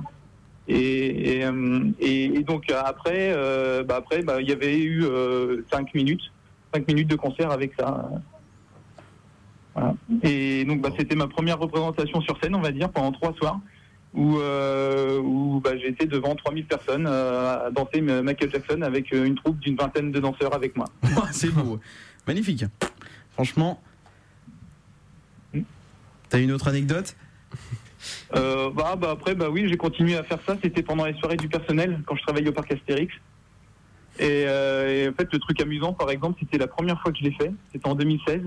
et, 0.70 1.38
et, 1.40 1.46
euh, 1.46 1.80
et- 2.00 2.26
et 2.26 2.44
donc 2.44 2.72
après, 2.72 3.34
euh, 3.36 3.84
bah 3.84 3.96
après, 3.98 4.22
bah, 4.22 4.40
il 4.42 4.48
y 4.50 4.54
avait 4.54 4.80
eu 4.80 5.04
5 5.70 5.94
minutes, 5.94 6.24
5 6.74 6.88
minutes 6.88 7.10
de 7.10 7.16
concert 7.18 7.52
avec 7.52 7.74
ça. 7.78 8.10
Voilà. 9.78 9.96
Et 10.24 10.66
donc 10.66 10.82
bah, 10.82 10.90
c'était 10.98 11.16
ma 11.16 11.28
première 11.28 11.60
représentation 11.60 12.20
sur 12.22 12.40
scène, 12.42 12.56
on 12.56 12.62
va 12.62 12.72
dire, 12.72 12.90
pendant 12.90 13.12
trois 13.12 13.34
soirs, 13.34 13.60
où, 14.14 14.40
euh, 14.40 15.20
où 15.20 15.62
bah, 15.64 15.78
j'étais 15.78 16.08
devant 16.08 16.36
3000 16.36 16.66
personnes 16.66 17.06
euh, 17.08 17.68
à 17.68 17.72
danser 17.72 18.02
Michael 18.02 18.52
Jackson 18.52 18.82
avec 18.82 19.14
euh, 19.14 19.26
une 19.26 19.36
troupe 19.36 19.60
d'une 19.60 19.76
vingtaine 19.76 20.12
de 20.12 20.20
danseurs 20.20 20.56
avec 20.56 20.76
moi. 20.76 20.88
c'est 21.32 21.52
beau. 21.52 21.80
Magnifique. 22.26 22.66
Franchement. 23.34 23.82
T'as 26.30 26.40
une 26.40 26.52
autre 26.52 26.68
anecdote? 26.68 27.16
Euh, 28.36 28.70
bah, 28.72 28.96
bah, 28.96 29.12
après, 29.12 29.36
bah 29.36 29.50
oui, 29.50 29.68
j'ai 29.70 29.78
continué 29.78 30.18
à 30.18 30.24
faire 30.24 30.40
ça. 30.46 30.58
C'était 30.62 30.84
pendant 30.84 31.06
les 31.06 31.14
soirées 31.16 31.38
du 31.38 31.48
personnel, 31.48 32.02
quand 32.06 32.16
je 32.16 32.24
travaillais 32.24 32.50
au 32.50 32.54
parc 32.54 32.72
Astérix. 32.72 33.14
Et, 34.20 34.46
euh, 34.48 35.06
et 35.06 35.10
en 35.10 35.14
fait, 35.14 35.32
le 35.32 35.40
truc 35.40 35.62
amusant, 35.62 35.94
par 35.94 36.10
exemple, 36.10 36.38
c'était 36.40 36.58
la 36.58 36.68
première 36.68 37.00
fois 37.02 37.12
que 37.12 37.20
je 37.20 37.24
l'ai 37.24 37.32
fait. 37.32 37.52
C'était 37.72 37.88
en 37.88 37.96
2016. 37.96 38.42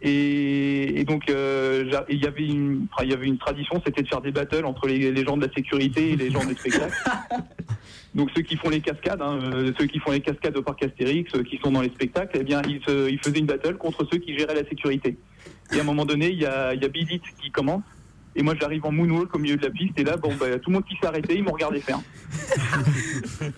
Et, 0.00 1.00
et 1.00 1.04
donc, 1.04 1.28
euh, 1.28 1.90
il 2.08 2.22
y 2.22 2.26
avait 2.26 2.46
une, 2.46 2.86
il 3.02 3.08
y 3.10 3.12
avait 3.12 3.26
une 3.26 3.38
tradition, 3.38 3.82
c'était 3.84 4.02
de 4.02 4.08
faire 4.08 4.20
des 4.20 4.30
battles 4.30 4.64
entre 4.64 4.86
les, 4.86 5.10
les 5.10 5.24
gens 5.24 5.36
de 5.36 5.44
la 5.46 5.52
sécurité 5.52 6.12
et 6.12 6.16
les 6.16 6.30
gens 6.30 6.44
des 6.44 6.54
spectacles. 6.54 6.94
Donc 8.14 8.30
ceux 8.34 8.42
qui 8.42 8.56
font 8.56 8.70
les 8.70 8.80
cascades, 8.80 9.20
hein, 9.20 9.38
euh, 9.52 9.72
ceux 9.78 9.86
qui 9.86 9.98
font 9.98 10.12
les 10.12 10.20
cascades 10.20 10.56
au 10.56 10.62
parc 10.62 10.82
Astérix, 10.82 11.30
ceux 11.32 11.42
qui 11.42 11.58
sont 11.58 11.70
dans 11.72 11.82
les 11.82 11.90
spectacles, 11.90 12.38
eh 12.40 12.44
bien, 12.44 12.62
ils, 12.68 12.80
se- 12.86 13.10
ils 13.10 13.18
faisaient 13.18 13.38
une 13.40 13.46
battle 13.46 13.76
contre 13.76 14.06
ceux 14.10 14.18
qui 14.18 14.36
géraient 14.38 14.54
la 14.54 14.66
sécurité. 14.68 15.16
Et 15.72 15.78
à 15.78 15.80
un 15.82 15.84
moment 15.84 16.06
donné, 16.06 16.30
il 16.30 16.38
y 16.38 16.46
a, 16.46 16.74
il 16.74 16.82
y 16.82 16.84
a 16.84 16.88
Bidit 16.88 17.20
qui 17.40 17.50
commence. 17.50 17.82
Et 18.36 18.42
moi, 18.42 18.54
j'arrive 18.58 18.84
en 18.86 18.92
moonwalk 18.92 19.34
au 19.34 19.38
milieu 19.38 19.56
de 19.56 19.62
la 19.66 19.70
piste. 19.70 19.98
Et 19.98 20.04
là, 20.04 20.16
bon, 20.16 20.32
bah, 20.38 20.58
tout 20.58 20.70
le 20.70 20.74
monde 20.74 20.84
qui 20.84 20.96
s'est 20.96 21.06
arrêté, 21.06 21.34
ils 21.36 21.42
m'ont 21.42 21.52
regardé 21.52 21.80
faire. 21.80 21.98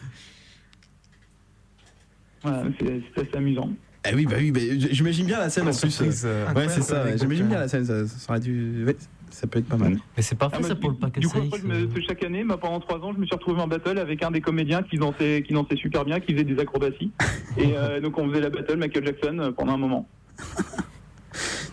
Voilà, 2.42 2.64
c'est 2.78 3.20
assez 3.20 3.36
amusant. 3.36 3.70
Ah 4.02 4.10
oui, 4.14 4.24
bah 4.24 4.36
oui, 4.38 4.50
bah, 4.50 4.60
j'imagine 4.90 5.26
bien 5.26 5.38
la 5.38 5.50
scène 5.50 5.64
en 5.68 5.72
plus. 5.72 5.90
surprise, 5.90 6.22
euh, 6.24 6.46
ouais, 6.54 6.68
c'est 6.68 6.80
ça. 6.82 7.04
ouais, 7.04 7.18
J'imagine 7.18 7.46
bien 7.48 7.58
la 7.60 7.68
scène. 7.68 7.84
Ça, 7.84 8.06
ça 8.06 8.30
aurait 8.32 8.40
dû. 8.40 8.84
ouais, 8.86 8.96
ça 9.30 9.46
peut 9.46 9.58
être 9.58 9.68
pas 9.68 9.76
mal. 9.76 9.98
Mais 10.16 10.22
c'est 10.22 10.36
parfait 10.38 10.56
Ah, 10.60 10.62
ça 10.66 10.74
pour 10.74 10.88
le 10.90 10.96
parc 10.96 11.18
Du 11.18 11.28
coup, 11.28 11.38
Astérix. 11.38 11.64
après, 11.64 11.84
je 11.84 11.86
me- 11.96 12.00
chaque 12.08 12.22
année, 12.24 12.42
bah, 12.44 12.56
pendant 12.58 12.80
trois 12.80 12.98
ans, 13.00 13.12
je 13.12 13.18
me 13.18 13.26
suis 13.26 13.34
retrouvé 13.34 13.60
en 13.60 13.68
battle 13.68 13.98
avec 13.98 14.22
un 14.22 14.30
des 14.30 14.40
comédiens 14.40 14.82
qui 14.82 14.96
dansait, 14.96 15.44
qui 15.46 15.52
dansait 15.52 15.76
super 15.76 16.06
bien, 16.06 16.18
qui 16.18 16.32
faisait 16.32 16.44
des 16.44 16.58
acrobaties. 16.58 17.12
Et 17.58 17.76
euh, 17.76 18.00
donc, 18.00 18.16
on 18.18 18.28
faisait 18.30 18.40
la 18.40 18.48
battle 18.50 18.78
Michael 18.78 19.04
Jackson 19.04 19.38
euh, 19.38 19.52
pendant 19.52 19.74
un 19.74 19.78
moment. 19.78 20.08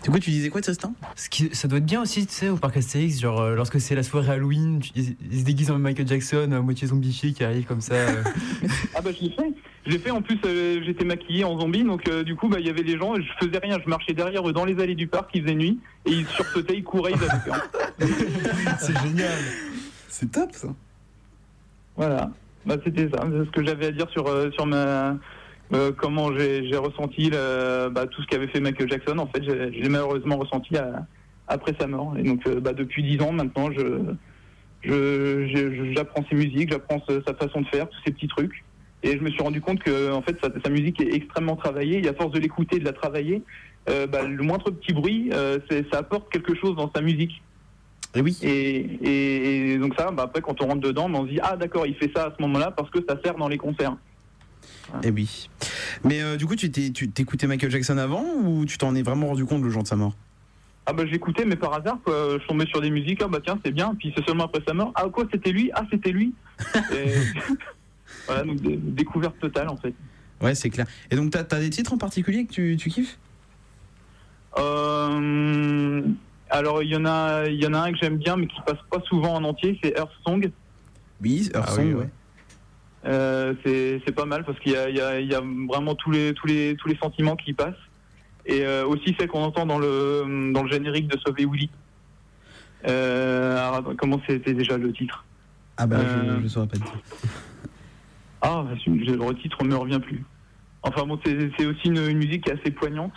Du 0.04 0.10
coup, 0.10 0.18
tu 0.20 0.30
disais 0.30 0.48
quoi, 0.50 0.60
Tristan? 0.60 0.94
Ce 1.16 1.28
qui- 1.28 1.50
ça 1.54 1.66
doit 1.68 1.78
être 1.78 1.86
bien 1.86 2.00
aussi, 2.02 2.26
tu 2.26 2.32
sais, 2.32 2.48
au 2.48 2.56
parc 2.56 2.76
Astérix, 2.76 3.20
genre 3.20 3.40
euh, 3.40 3.54
lorsque 3.56 3.80
c'est 3.80 3.94
la 3.94 4.02
soirée 4.02 4.30
Halloween, 4.32 4.78
tu- 4.80 4.90
ils, 4.94 5.16
ils 5.32 5.40
se 5.40 5.44
déguisent 5.44 5.70
en 5.70 5.78
Michael 5.78 6.06
Jackson, 6.06 6.50
à 6.52 6.60
moitié 6.60 6.86
zombifié 6.88 7.32
qui 7.32 7.42
arrive 7.44 7.64
comme 7.64 7.80
ça. 7.80 7.94
euh. 7.94 8.22
Ah 8.94 9.00
bah 9.00 9.10
je 9.12 9.24
l'ai 9.24 9.30
fait. 9.32 9.52
Je 9.86 9.92
l'ai 9.92 9.98
fait 9.98 10.10
en 10.10 10.22
plus 10.22 10.38
euh, 10.44 10.80
j'étais 10.84 11.04
maquillé 11.04 11.44
en 11.44 11.58
zombie 11.58 11.82
donc 11.82 12.08
euh, 12.08 12.22
du 12.22 12.36
coup 12.36 12.48
bah 12.48 12.58
il 12.60 12.66
y 12.66 12.68
avait 12.70 12.82
les 12.82 12.98
gens 12.98 13.14
je 13.14 13.46
faisais 13.46 13.58
rien 13.58 13.78
je 13.82 13.88
marchais 13.88 14.12
derrière 14.12 14.46
eux 14.46 14.52
dans 14.52 14.64
les 14.66 14.78
allées 14.80 14.94
du 14.96 15.06
parc 15.06 15.30
il 15.34 15.42
faisait 15.42 15.54
nuit 15.54 15.78
et 16.04 16.10
ils 16.12 16.26
sursautaient 16.26 16.76
ils 16.76 16.84
couraient 16.84 17.12
ils 17.12 17.22
avaient. 17.24 18.06
C'est 18.80 18.98
génial. 19.00 19.38
C'est 20.08 20.30
top 20.32 20.50
ça. 20.52 20.68
Voilà. 21.96 22.30
Bah 22.66 22.76
c'était 22.84 23.08
ça 23.08 23.24
c'est 23.30 23.44
ce 23.46 23.50
que 23.50 23.64
j'avais 23.64 23.86
à 23.86 23.90
dire 23.92 24.08
sur 24.10 24.26
euh, 24.26 24.50
sur 24.50 24.66
ma 24.66 25.16
euh, 25.74 25.92
comment 25.92 26.32
j'ai 26.36 26.76
ressenti 26.76 27.30
le- 27.30 27.88
bah, 27.90 28.06
tout 28.06 28.22
ce 28.22 28.26
qu'avait 28.26 28.48
fait 28.48 28.60
Michael 28.60 28.88
Jackson. 28.90 29.18
En 29.18 29.26
fait, 29.26 29.42
j'ai 29.44 29.88
malheureusement 29.88 30.36
ressenti 30.38 30.76
à- 30.76 31.06
après 31.46 31.74
sa 31.78 31.86
mort. 31.86 32.14
Et 32.18 32.22
donc, 32.22 32.46
euh, 32.46 32.60
bah, 32.60 32.72
depuis 32.72 33.02
dix 33.02 33.20
ans 33.22 33.32
maintenant, 33.32 33.70
je 33.72 33.82
je- 34.82 35.48
je- 35.52 35.92
j'apprends 35.96 36.24
ses 36.30 36.36
musiques, 36.36 36.70
j'apprends 36.70 37.02
sa 37.26 37.34
façon 37.34 37.62
de 37.62 37.66
faire, 37.66 37.88
tous 37.88 37.98
ces 38.06 38.12
petits 38.12 38.28
trucs. 38.28 38.64
Et 39.02 39.12
je 39.12 39.18
me 39.18 39.28
suis 39.30 39.42
rendu 39.42 39.60
compte 39.60 39.80
que 39.82 40.12
en 40.12 40.22
fait, 40.22 40.36
sa, 40.42 40.50
sa 40.64 40.70
musique 40.70 41.00
est 41.00 41.14
extrêmement 41.14 41.56
travaillée. 41.56 42.04
Et 42.04 42.08
à 42.08 42.14
force 42.14 42.30
de 42.32 42.38
l'écouter, 42.38 42.78
de 42.78 42.84
la 42.84 42.92
travailler, 42.92 43.42
euh, 43.90 44.06
bah, 44.06 44.22
le 44.22 44.42
moindre 44.42 44.70
petit 44.70 44.92
bruit, 44.92 45.30
ça 45.92 45.98
apporte 45.98 46.30
quelque 46.32 46.54
chose 46.54 46.76
dans 46.76 46.90
sa 46.94 47.02
musique. 47.02 47.42
Et 48.14 48.20
oui. 48.22 48.38
Et, 48.42 48.48
et- 49.02 49.72
et 49.72 49.78
donc 49.78 49.94
ça, 49.98 50.10
bah, 50.12 50.22
après, 50.24 50.40
quand 50.40 50.62
on 50.62 50.66
rentre 50.68 50.80
dedans, 50.80 51.10
on 51.12 51.24
se 51.26 51.30
dit 51.32 51.40
ah 51.42 51.56
d'accord, 51.56 51.86
il 51.86 51.94
fait 51.96 52.10
ça 52.14 52.26
à 52.26 52.34
ce 52.36 52.40
moment-là 52.42 52.70
parce 52.70 52.88
que 52.90 53.00
ça 53.08 53.18
sert 53.24 53.34
dans 53.34 53.48
les 53.48 53.58
concerts. 53.58 53.96
Et 55.02 55.10
oui. 55.10 55.48
Mais 56.04 56.22
euh, 56.22 56.36
du 56.36 56.46
coup, 56.46 56.56
tu 56.56 56.70
t'écoutais 56.70 57.46
Michael 57.46 57.70
Jackson 57.70 57.98
avant 57.98 58.24
ou 58.44 58.64
tu 58.64 58.78
t'en 58.78 58.94
es 58.94 59.02
vraiment 59.02 59.26
rendu 59.28 59.44
compte 59.44 59.62
le 59.62 59.70
jour 59.70 59.82
de 59.82 59.88
sa 59.88 59.96
mort? 59.96 60.14
Ah 60.86 60.94
bah 60.94 61.04
j'écoutais, 61.06 61.44
mais 61.44 61.56
par 61.56 61.74
hasard, 61.74 61.98
quoi. 62.02 62.38
je 62.40 62.46
tombais 62.46 62.64
sur 62.66 62.80
des 62.80 62.90
musiques, 62.90 63.20
ah 63.22 63.28
bah 63.28 63.40
tiens, 63.44 63.58
c'est 63.62 63.72
bien, 63.72 63.94
puis 63.98 64.10
c'est 64.16 64.24
seulement 64.26 64.44
après 64.44 64.62
sa 64.66 64.72
mort, 64.72 64.90
ah 64.94 65.04
quoi, 65.12 65.24
c'était 65.30 65.52
lui, 65.52 65.70
ah 65.74 65.84
c'était 65.90 66.12
lui. 66.12 66.32
Et- 66.92 67.12
voilà, 68.26 68.44
donc 68.44 68.56
dé- 68.62 68.78
découverte 68.82 69.38
totale 69.38 69.68
en 69.68 69.76
fait. 69.76 69.92
Ouais, 70.40 70.54
c'est 70.54 70.70
clair. 70.70 70.86
Et 71.10 71.16
donc, 71.16 71.30
t'as 71.30 71.40
as 71.56 71.60
des 71.60 71.68
titres 71.68 71.92
en 71.92 71.98
particulier 71.98 72.46
que 72.46 72.52
tu, 72.52 72.76
tu 72.78 72.88
kiffes? 72.88 73.18
Euh, 74.56 76.02
alors 76.50 76.82
il 76.82 76.88
y 76.90 76.96
en 76.96 77.04
a, 77.04 77.46
il 77.48 77.62
y 77.62 77.66
en 77.66 77.74
a 77.74 77.80
un 77.80 77.92
que 77.92 77.98
j'aime 78.00 78.16
bien, 78.16 78.36
mais 78.36 78.46
qui 78.46 78.60
passe 78.66 78.78
pas 78.90 79.00
souvent 79.08 79.34
en 79.34 79.44
entier, 79.44 79.78
c'est 79.82 79.96
Earth 79.96 80.10
Song. 80.26 80.50
Oui, 81.22 81.50
Earth 81.54 81.66
Ah 81.68 81.72
Song, 81.72 81.84
oui, 81.86 81.94
ouais. 81.94 82.08
Euh, 83.08 83.54
c'est 83.64 84.14
pas 84.14 84.26
mal 84.26 84.44
parce 84.44 84.58
qu'il 84.60 84.72
y 84.72 84.74
y, 84.74 85.26
y 85.26 85.34
a 85.34 85.42
vraiment 85.68 85.94
tous 85.94 86.10
les, 86.10 86.34
tous, 86.34 86.46
les, 86.46 86.76
tous 86.76 86.88
les 86.88 86.96
sentiments 86.96 87.36
qui 87.36 87.52
passent. 87.54 87.74
Et 88.46 88.64
euh, 88.64 88.86
aussi 88.86 89.14
celle 89.18 89.28
qu'on 89.28 89.42
entend 89.42 89.66
dans 89.66 89.78
le, 89.78 90.52
dans 90.52 90.62
le 90.62 90.70
générique 90.70 91.08
de 91.08 91.18
Sauver 91.18 91.44
Willy. 91.46 91.70
Euh, 92.86 93.56
alors, 93.68 93.94
comment 93.98 94.20
c'était 94.26 94.54
déjà 94.54 94.76
le 94.78 94.92
titre? 94.92 95.24
Ah 95.76 95.86
bah, 95.86 95.96
Euh, 96.00 96.38
je, 96.38 96.42
je 96.44 96.48
saurais 96.48 96.66
pas 96.66 96.76
dire. 96.78 96.92
Ah, 98.40 98.64
je- 98.84 98.90
le 99.12 99.34
titre 99.42 99.64
me 99.64 99.74
revient 99.76 100.00
plus. 100.00 100.24
Enfin 100.82 101.04
bon, 101.06 101.18
c'est 101.24 101.66
aussi 101.66 101.88
une, 101.88 101.98
une 102.08 102.18
musique 102.18 102.44
qui 102.44 102.50
est 102.50 102.60
assez 102.60 102.70
poignante. 102.70 103.12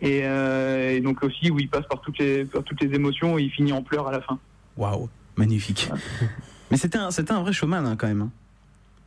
Et, 0.00 0.22
euh, 0.24 0.90
et 0.96 1.00
donc 1.00 1.22
aussi 1.22 1.50
où 1.50 1.58
il 1.60 1.68
passe 1.68 1.86
par 1.88 2.00
toutes 2.00 2.18
les, 2.18 2.44
par 2.44 2.64
toutes 2.64 2.80
les 2.82 2.92
émotions 2.94 3.38
et 3.38 3.42
il 3.42 3.50
finit 3.50 3.72
en 3.72 3.82
pleurs 3.82 4.08
à 4.08 4.12
la 4.12 4.20
fin. 4.22 4.38
Waouh, 4.76 5.08
magnifique. 5.36 5.88
Mais 6.70 6.76
c'était 6.76 6.98
un, 6.98 7.10
un 7.28 7.40
vrai 7.42 7.52
showman 7.52 7.86
hein, 7.86 7.94
quand 7.96 8.08
même. 8.08 8.30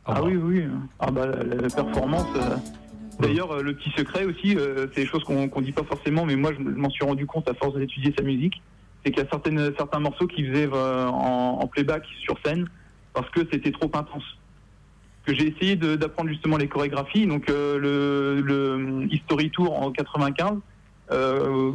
Hein. 0.08 0.14
Ah, 0.16 0.22
oui, 0.22 0.36
oui. 0.36 0.64
Ah 0.98 1.10
bah 1.10 1.26
la, 1.26 1.68
performance. 1.68 2.26
euh, 2.36 2.56
D'ailleurs, 3.20 3.50
euh, 3.52 3.62
le 3.62 3.74
petit 3.74 3.90
secret 3.90 4.24
aussi, 4.24 4.56
euh, 4.56 4.86
c'est 4.92 5.02
des 5.02 5.06
choses 5.06 5.24
qu'on 5.24 5.48
qu'on 5.48 5.60
dit 5.60 5.72
pas 5.72 5.84
forcément, 5.84 6.24
mais 6.24 6.36
moi 6.36 6.52
je 6.56 6.62
m'en 6.62 6.90
suis 6.90 7.04
rendu 7.04 7.26
compte 7.26 7.48
à 7.48 7.54
force 7.54 7.74
d'étudier 7.76 8.14
sa 8.16 8.24
musique, 8.24 8.62
c'est 9.04 9.10
qu'il 9.10 9.22
y 9.22 9.26
a 9.26 9.28
certaines, 9.28 9.72
certains 9.76 10.00
morceaux 10.00 10.26
qu'il 10.26 10.48
faisait 10.48 10.68
en, 10.72 11.58
en 11.60 11.66
playback 11.66 12.04
sur 12.20 12.36
scène 12.44 12.68
parce 13.12 13.28
que 13.30 13.40
c'était 13.50 13.72
trop 13.72 13.90
intense. 13.94 14.24
Que 15.24 15.34
j'ai 15.34 15.48
essayé 15.48 15.76
d'apprendre 15.76 16.30
justement 16.30 16.56
les 16.56 16.68
chorégraphies, 16.68 17.26
donc 17.26 17.48
le, 17.48 18.40
le 18.40 19.06
History 19.12 19.50
Tour 19.50 19.78
en 19.82 19.90
95, 19.90 20.58
euh, 21.10 21.72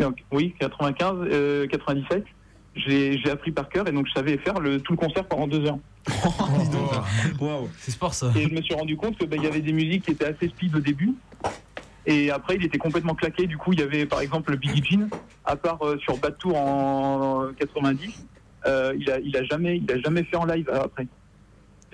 euh, 0.00 0.10
oui 0.32 0.54
95, 0.58 1.14
euh, 1.30 1.66
97, 1.66 2.24
j'ai 2.74 3.18
j'ai 3.18 3.30
appris 3.30 3.52
par 3.52 3.68
cœur 3.68 3.88
et 3.88 3.92
donc 3.92 4.06
je 4.08 4.12
savais 4.12 4.36
faire 4.38 4.60
le, 4.60 4.80
tout 4.80 4.92
le 4.92 4.98
concert 4.98 5.24
pendant 5.26 5.46
deux 5.46 5.64
heures. 5.66 5.78
Waouh, 7.40 7.68
c'est 7.78 7.90
sport 7.90 8.14
ça. 8.14 8.32
Et 8.36 8.42
je 8.42 8.54
me 8.54 8.60
suis 8.62 8.74
rendu 8.74 8.96
compte 8.96 9.16
qu'il 9.16 9.42
y 9.42 9.46
avait 9.46 9.60
des 9.60 9.72
musiques 9.72 10.04
qui 10.04 10.10
étaient 10.12 10.26
assez 10.26 10.48
speed 10.48 10.76
au 10.76 10.80
début. 10.80 11.14
Et 12.06 12.30
après, 12.30 12.56
il 12.56 12.64
était 12.64 12.76
complètement 12.78 13.14
claqué. 13.14 13.46
Du 13.46 13.56
coup, 13.56 13.72
il 13.72 13.80
y 13.80 13.82
avait 13.82 14.04
par 14.04 14.20
exemple 14.20 14.50
le 14.50 14.58
Billie 14.58 14.82
Jean, 14.84 15.08
à 15.44 15.56
part 15.56 15.82
euh, 15.82 15.96
sur 15.98 16.18
Bad 16.18 16.36
Tour 16.36 16.56
en 16.56 17.46
90. 17.58 18.26
euh, 18.66 18.94
il, 18.98 19.10
a, 19.10 19.18
il, 19.20 19.34
a 19.36 19.44
jamais, 19.44 19.78
il 19.78 19.90
a 19.90 19.98
jamais 20.00 20.24
fait 20.24 20.36
en 20.36 20.44
live 20.44 20.68
euh, 20.68 20.82
après. 20.84 21.06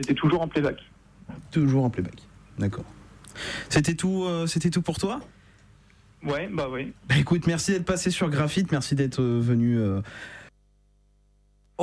C'était 0.00 0.14
toujours 0.14 0.42
en 0.42 0.48
playback. 0.48 0.78
Toujours 1.52 1.84
en 1.84 1.90
playback. 1.90 2.16
D'accord. 2.58 2.84
C'était 3.68 3.94
tout, 3.94 4.24
euh, 4.24 4.46
c'était 4.46 4.70
tout 4.70 4.82
pour 4.82 4.98
toi? 4.98 5.20
Ouais, 6.24 6.48
bah 6.52 6.68
ouais. 6.68 6.92
Bah 7.08 7.14
écoute, 7.18 7.46
merci 7.46 7.72
d'être 7.72 7.86
passé 7.86 8.10
sur 8.10 8.28
Graphite, 8.28 8.72
merci 8.72 8.94
d'être 8.94 9.20
euh, 9.22 9.40
venu. 9.40 9.78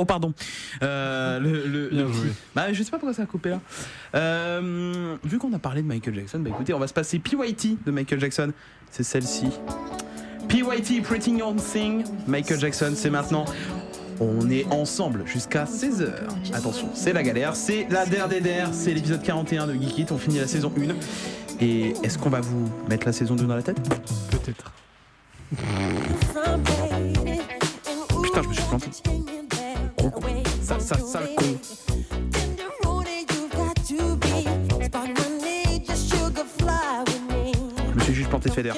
Oh 0.00 0.04
pardon. 0.04 0.32
Euh, 0.82 1.40
le, 1.40 1.66
le- 1.66 1.88
le 1.90 2.04
petit- 2.06 2.32
Bah, 2.54 2.72
je 2.72 2.82
sais 2.82 2.90
pas 2.90 2.98
pourquoi 2.98 3.14
ça 3.14 3.22
a 3.22 3.26
coupé 3.26 3.50
là. 3.50 3.60
Euh, 4.14 5.16
vu 5.24 5.38
qu'on 5.38 5.52
a 5.52 5.58
parlé 5.58 5.82
de 5.82 5.86
Michael 5.88 6.14
Jackson, 6.14 6.38
bah 6.38 6.50
écoutez, 6.50 6.72
on 6.72 6.78
va 6.78 6.86
se 6.86 6.94
passer 6.94 7.18
PYT 7.18 7.78
de 7.84 7.90
Michael 7.90 8.20
Jackson. 8.20 8.52
C'est 8.90 9.02
celle-ci. 9.02 9.46
PYT 10.48 11.02
Pretty 11.02 11.32
Young 11.32 11.56
Thing. 11.56 12.04
Michael 12.26 12.60
Jackson, 12.60 12.92
c'est 12.94 13.10
maintenant. 13.10 13.44
On 14.20 14.48
est 14.50 14.64
ensemble 14.72 15.24
jusqu'à 15.26 15.64
16h. 15.64 16.08
Attention, 16.54 16.88
c'est 16.94 17.12
la 17.12 17.22
galère, 17.22 17.54
c'est 17.54 17.86
la 17.90 18.04
der 18.06 18.28
des 18.28 18.40
der, 18.40 18.70
c'est 18.72 18.92
l'épisode 18.94 19.22
41 19.22 19.66
de 19.68 19.74
Geek 19.74 19.98
It. 19.98 20.12
On 20.12 20.18
finit 20.18 20.38
la 20.38 20.46
saison 20.46 20.72
1. 20.76 20.94
Et 21.60 21.92
est-ce 22.04 22.18
qu'on 22.18 22.30
va 22.30 22.40
vous 22.40 22.68
mettre 22.88 23.06
la 23.06 23.12
saison 23.12 23.34
2 23.36 23.44
dans 23.44 23.54
la 23.56 23.62
tête? 23.62 23.78
Peut-être. 24.30 24.72
Putain, 28.22 28.42
je 28.42 28.48
me 28.48 28.52
suis 28.54 28.62
planté. 28.64 28.86
Con. 30.10 30.20
Ça, 30.62 30.78
ça, 30.80 30.96
ça, 30.98 31.20
le 31.20 31.28
con. 31.36 31.44
Je 37.90 37.94
me 37.94 38.00
suis 38.00 38.14
juste 38.14 38.28
planté 38.28 38.48
de 38.48 38.54
Feder. 38.54 38.72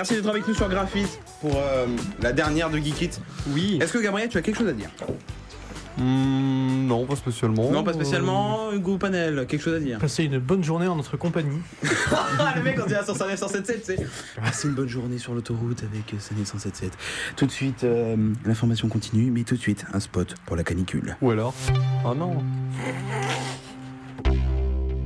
Merci 0.00 0.14
d'être 0.14 0.30
avec 0.30 0.48
nous 0.48 0.54
sur 0.54 0.66
Graphite 0.66 1.20
pour 1.42 1.58
euh, 1.58 1.86
la 2.22 2.32
dernière 2.32 2.70
de 2.70 2.78
Geekit. 2.78 3.10
Oui. 3.48 3.78
Est-ce 3.82 3.92
que 3.92 3.98
Gabriel, 3.98 4.30
tu 4.30 4.38
as 4.38 4.40
quelque 4.40 4.56
chose 4.56 4.68
à 4.68 4.72
dire? 4.72 4.88
Hmm, 5.98 6.86
non, 6.86 7.04
pas 7.04 7.16
spécialement. 7.16 7.70
Non, 7.70 7.84
pas 7.84 7.92
spécialement. 7.92 8.72
Hugo 8.72 8.96
Panel, 8.96 9.44
quelque 9.46 9.60
chose 9.60 9.74
à 9.74 9.78
dire? 9.78 9.98
Passer 9.98 10.24
une 10.24 10.38
bonne 10.38 10.64
journée 10.64 10.86
en 10.86 10.96
notre 10.96 11.18
compagnie. 11.18 11.58
Ah, 12.38 12.54
le 12.56 12.62
mec, 12.62 12.78
on 12.82 12.86
dirait 12.86 13.04
sur 13.04 13.14
109, 13.14 13.38
177, 13.38 13.84
c'est. 13.84 14.06
C'est 14.54 14.68
une 14.68 14.74
bonne 14.74 14.88
journée 14.88 15.18
sur 15.18 15.34
l'autoroute 15.34 15.82
avec 15.82 16.18
Sané 16.18 16.46
177. 16.46 16.92
Tout 17.36 17.44
de 17.44 17.50
suite, 17.50 17.84
euh, 17.84 18.16
l'information 18.46 18.88
continue, 18.88 19.30
mais 19.30 19.42
tout 19.42 19.56
de 19.56 19.60
suite, 19.60 19.84
un 19.92 20.00
spot 20.00 20.34
pour 20.46 20.56
la 20.56 20.64
canicule. 20.64 21.18
Ou 21.20 21.30
alors? 21.30 21.52
Oh 22.06 22.14
non. 22.14 22.42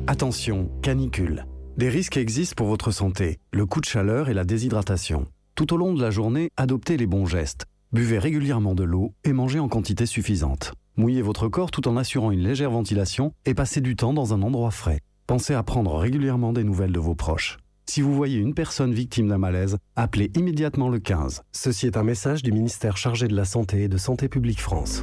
Attention, 0.07 0.71
canicule. 0.83 1.45
Des 1.77 1.89
risques 1.89 2.17
existent 2.17 2.55
pour 2.55 2.69
votre 2.69 2.93
santé, 2.93 3.41
le 3.53 3.67
coup 3.67 3.81
de 3.81 3.85
chaleur 3.85 4.29
et 4.29 4.35
la 4.35 4.45
déshydratation. 4.45 5.27
Tout 5.57 5.75
au 5.75 5.77
long 5.77 5.93
de 5.93 6.01
la 6.01 6.13
journée, 6.13 6.51
adoptez 6.57 6.97
les 6.97 7.09
bons 7.09 7.27
gestes. 7.27 7.67
Buvez 7.93 8.21
régulièrement 8.21 8.77
de 8.77 8.85
l'eau 8.85 9.13
et 9.25 9.33
mangez 9.33 9.59
en 9.59 9.69
quantité 9.69 10.07
suffisante. 10.07 10.73
Mouillez 10.97 11.21
votre 11.21 11.49
corps 11.49 11.73
tout 11.73 11.89
en 11.89 11.97
assurant 11.97 12.31
une 12.31 12.45
légère 12.45 12.71
ventilation 12.71 13.33
et 13.45 13.55
passez 13.55 13.81
du 13.81 13.97
temps 13.97 14.13
dans 14.13 14.33
un 14.33 14.43
endroit 14.43 14.71
frais. 14.71 15.01
Pensez 15.27 15.53
à 15.53 15.65
prendre 15.65 15.97
régulièrement 15.97 16.53
des 16.53 16.63
nouvelles 16.63 16.93
de 16.93 17.01
vos 17.01 17.17
proches. 17.17 17.59
Si 17.87 18.03
vous 18.03 18.15
voyez 18.15 18.39
une 18.39 18.55
personne 18.55 18.95
victime 18.95 19.27
d'un 19.27 19.39
malaise, 19.39 19.77
appelez 19.97 20.31
immédiatement 20.37 20.89
le 20.89 21.01
15. 21.01 21.43
Ceci 21.51 21.89
est 21.89 21.97
un 21.97 22.05
message 22.05 22.45
du 22.45 22.53
ministère 22.53 22.97
chargé 22.97 23.27
de 23.27 23.35
la 23.35 23.45
Santé 23.45 23.83
et 23.83 23.89
de 23.89 23.99
Santé 23.99 24.29
publique 24.29 24.61
France. 24.61 25.03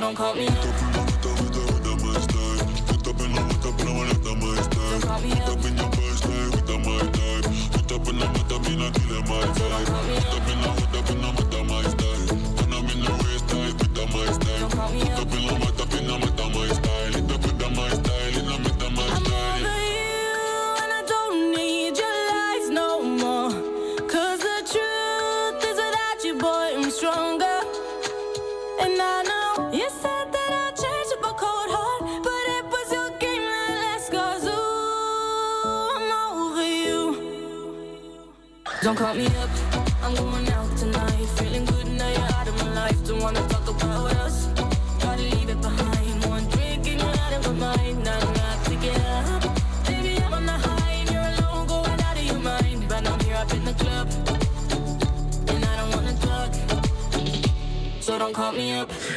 don't 0.00 0.14
call 0.14 0.34
me. 0.34 0.46
Put 0.46 0.56
up 0.56 0.88
in 8.08 8.18
the 8.18 8.26
mud, 8.30 8.96
I 8.96 9.20
my 9.28 9.44
vibe. 9.52 9.86
Put 9.86 10.40
up 10.40 10.48
in 10.48 10.60
the 10.62 10.79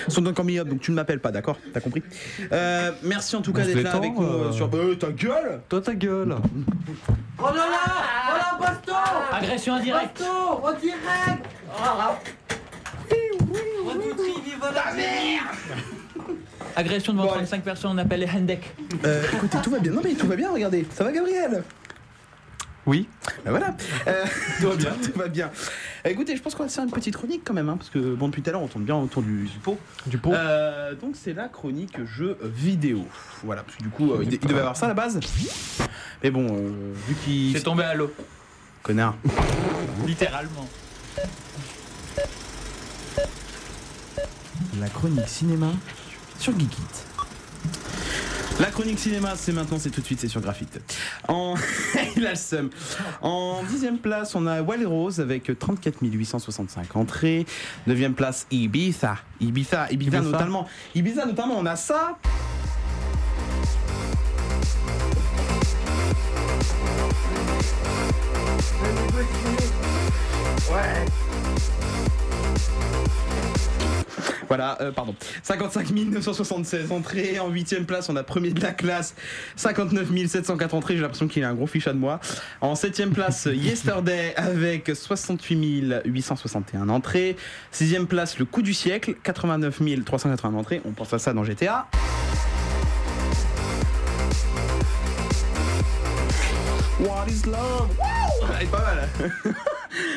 Son 0.07 0.21
Don't 0.21 0.33
Call 0.33 0.45
Me 0.45 0.59
Up, 0.59 0.67
donc 0.67 0.81
tu 0.81 0.91
ne 0.91 0.95
m'appelles 0.95 1.19
pas, 1.19 1.31
d'accord 1.31 1.57
T'as 1.73 1.79
compris 1.79 2.03
Euh, 2.51 2.91
Merci 3.03 3.35
en 3.35 3.41
tout 3.41 3.53
cas 3.53 3.63
d'être 3.65 3.81
là 3.81 3.95
avec 3.95 4.13
nous 4.13 4.23
euh, 4.23 4.49
euh. 4.49 4.51
sur. 4.51 4.69
Euh, 4.73 4.95
ta 4.95 5.11
gueule 5.11 5.61
Toi 5.69 5.81
ta 5.81 5.93
gueule 5.93 6.35
Oh 7.39 7.45
là 7.45 7.53
là 7.55 7.79
Oh 8.29 8.37
là, 8.37 8.57
baston 8.59 8.93
Agression 9.31 9.73
indirecte. 9.75 10.19
Baston 10.19 10.63
En 10.63 10.73
direct 10.73 11.45
Oh 11.69 11.81
là 11.83 12.19
Ta 14.61 14.93
mère 14.95 15.51
Agression 16.75 17.13
devant 17.13 17.27
35 17.27 17.63
personnes, 17.63 17.91
on 17.93 17.97
appelle 17.99 18.21
les 18.21 18.29
Hendek. 18.29 18.73
Euh, 19.05 19.23
écoutez, 19.33 19.57
tout 19.63 19.69
va 19.69 19.77
bien. 19.79 19.91
Non 19.91 20.01
mais 20.03 20.13
tout 20.13 20.25
va 20.27 20.35
bien, 20.35 20.51
regardez. 20.51 20.87
Ça 20.91 21.03
va 21.03 21.11
Gabriel? 21.11 21.63
Oui. 22.85 23.07
Ben 23.45 23.51
voilà. 23.51 23.75
Euh, 24.07 24.25
tout 24.59 24.69
va 24.69 24.75
bien. 24.75 24.91
tout 25.03 25.19
va 25.19 25.27
bien. 25.27 25.51
Euh, 26.05 26.09
Écoutez, 26.09 26.35
je 26.35 26.41
pense 26.41 26.53
qu'on 26.55 26.63
va 26.63 26.69
faire 26.69 26.83
une 26.83 26.91
petite 26.91 27.15
chronique 27.15 27.41
quand 27.45 27.53
même, 27.53 27.69
hein, 27.69 27.77
parce 27.77 27.89
que 27.89 28.13
bon, 28.15 28.27
depuis 28.27 28.41
tout 28.41 28.49
à 28.49 28.53
l'heure, 28.53 28.61
on 28.61 28.67
tourne 28.67 28.83
bien 28.83 28.95
autour 28.97 29.21
du, 29.21 29.45
du 29.45 29.57
pot. 29.59 29.77
Du 30.05 30.17
pot. 30.17 30.33
Euh, 30.33 30.95
donc 30.95 31.15
c'est 31.15 31.33
la 31.33 31.47
chronique 31.47 32.03
jeu 32.05 32.37
vidéo. 32.43 33.05
Voilà, 33.43 33.63
parce 33.63 33.77
que 33.77 33.83
du 33.83 33.89
coup, 33.89 34.11
euh, 34.11 34.23
il, 34.23 34.33
il 34.33 34.39
devait 34.39 34.59
avoir 34.59 34.75
ça 34.75 34.85
à 34.85 34.89
la 34.89 34.95
base. 34.95 35.19
Mais 36.21 36.31
bon, 36.31 36.47
euh, 36.49 36.93
vu 37.07 37.15
qu'il. 37.23 37.53
C'est 37.57 37.63
tombé 37.63 37.83
à 37.83 37.93
l'eau. 37.93 38.11
Connard. 38.81 39.15
Littéralement. 40.05 40.67
La 44.79 44.89
chronique 44.89 45.27
cinéma 45.27 45.71
sur 46.37 46.51
Geekit. 46.59 46.81
La 48.59 48.69
chronique 48.69 48.99
cinéma, 48.99 49.33
c'est 49.35 49.51
maintenant, 49.51 49.79
c'est 49.79 49.89
tout 49.89 50.01
de 50.01 50.05
suite, 50.05 50.19
c'est 50.19 50.27
sur 50.27 50.39
Graphite. 50.39 50.79
En... 51.27 51.55
Il 52.15 52.25
a 52.25 52.31
le 52.31 52.35
seum. 52.35 52.69
En 53.21 53.63
dixième 53.63 53.97
place, 53.97 54.35
on 54.35 54.45
a 54.45 54.61
Wild 54.61 54.85
Rose 54.85 55.19
avec 55.19 55.57
34 55.57 55.97
865 56.01 56.95
entrées. 56.95 57.45
Neuvième 57.87 58.13
place, 58.13 58.45
Ibiza. 58.51 59.17
Ibiza, 59.41 59.87
Ibiza, 59.91 60.17
Ibiza. 60.17 60.21
notamment. 60.21 60.67
Ibiza 60.93 61.25
notamment, 61.25 61.57
on 61.57 61.65
a 61.65 61.75
ça. 61.75 62.17
Ouais 70.71 71.22
Voilà, 74.47 74.77
euh, 74.81 74.91
pardon. 74.91 75.15
55 75.43 75.91
976 75.91 76.91
entrées. 76.91 77.39
En 77.39 77.49
huitième 77.49 77.85
place, 77.85 78.09
on 78.09 78.15
a 78.15 78.23
premier 78.23 78.51
de 78.51 78.61
la 78.61 78.71
classe. 78.71 79.15
59 79.55 80.07
704 80.27 80.73
entrées. 80.73 80.95
J'ai 80.95 81.01
l'impression 81.01 81.27
qu'il 81.27 81.43
a 81.43 81.49
un 81.49 81.53
gros 81.53 81.67
fichat 81.67 81.93
de 81.93 81.97
moi. 81.97 82.19
En 82.61 82.75
septième 82.75 83.11
place, 83.11 83.47
Yesterday 83.53 84.33
avec 84.35 84.91
68 84.93 86.03
861 86.05 86.89
entrées. 86.89 87.35
Sixième 87.71 88.07
place, 88.07 88.39
le 88.39 88.45
coup 88.45 88.61
du 88.61 88.73
siècle. 88.73 89.15
89 89.23 89.81
380 90.05 90.57
entrées. 90.57 90.81
On 90.85 90.91
pense 90.91 91.13
à 91.13 91.19
ça 91.19 91.33
dans 91.33 91.43
GTA. 91.43 91.87
What 96.99 97.25
is 97.27 97.45
love? 97.45 97.89
Wouh 97.99 98.47
Elle 98.59 98.63
est 98.65 98.71
pas 98.71 98.81
mal. 98.81 99.09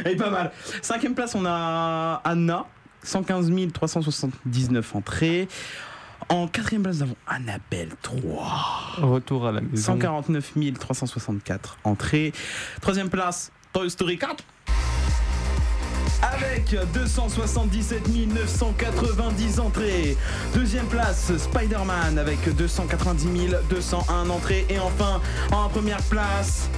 Elle 0.04 0.12
est 0.12 0.16
pas 0.16 0.30
mal. 0.30 0.52
Cinquième 0.82 1.14
place, 1.14 1.34
on 1.34 1.44
a 1.44 2.20
Anna. 2.24 2.66
115 3.06 3.50
379 3.72 4.94
entrées. 4.96 5.48
En 6.28 6.48
quatrième 6.48 6.82
place, 6.82 6.96
nous 6.96 7.02
avons 7.02 7.16
Annabelle 7.26 7.90
3. 8.02 8.96
Retour 8.98 9.46
à 9.46 9.52
la 9.52 9.60
maison. 9.60 9.92
149 9.92 10.54
364 10.78 11.78
entrées. 11.84 12.32
Troisième 12.80 13.08
place, 13.08 13.52
Toy 13.72 13.88
Story 13.90 14.18
4. 14.18 14.42
Avec 16.22 16.74
277 16.94 18.08
990 18.08 19.60
entrées. 19.60 20.16
Deuxième 20.54 20.86
place, 20.86 21.30
Spider-Man 21.36 22.18
avec 22.18 22.38
290 22.56 23.54
201 23.70 24.30
entrées. 24.30 24.66
Et 24.68 24.78
enfin, 24.78 25.20
en 25.52 25.68
première 25.68 26.02
place, 26.02 26.68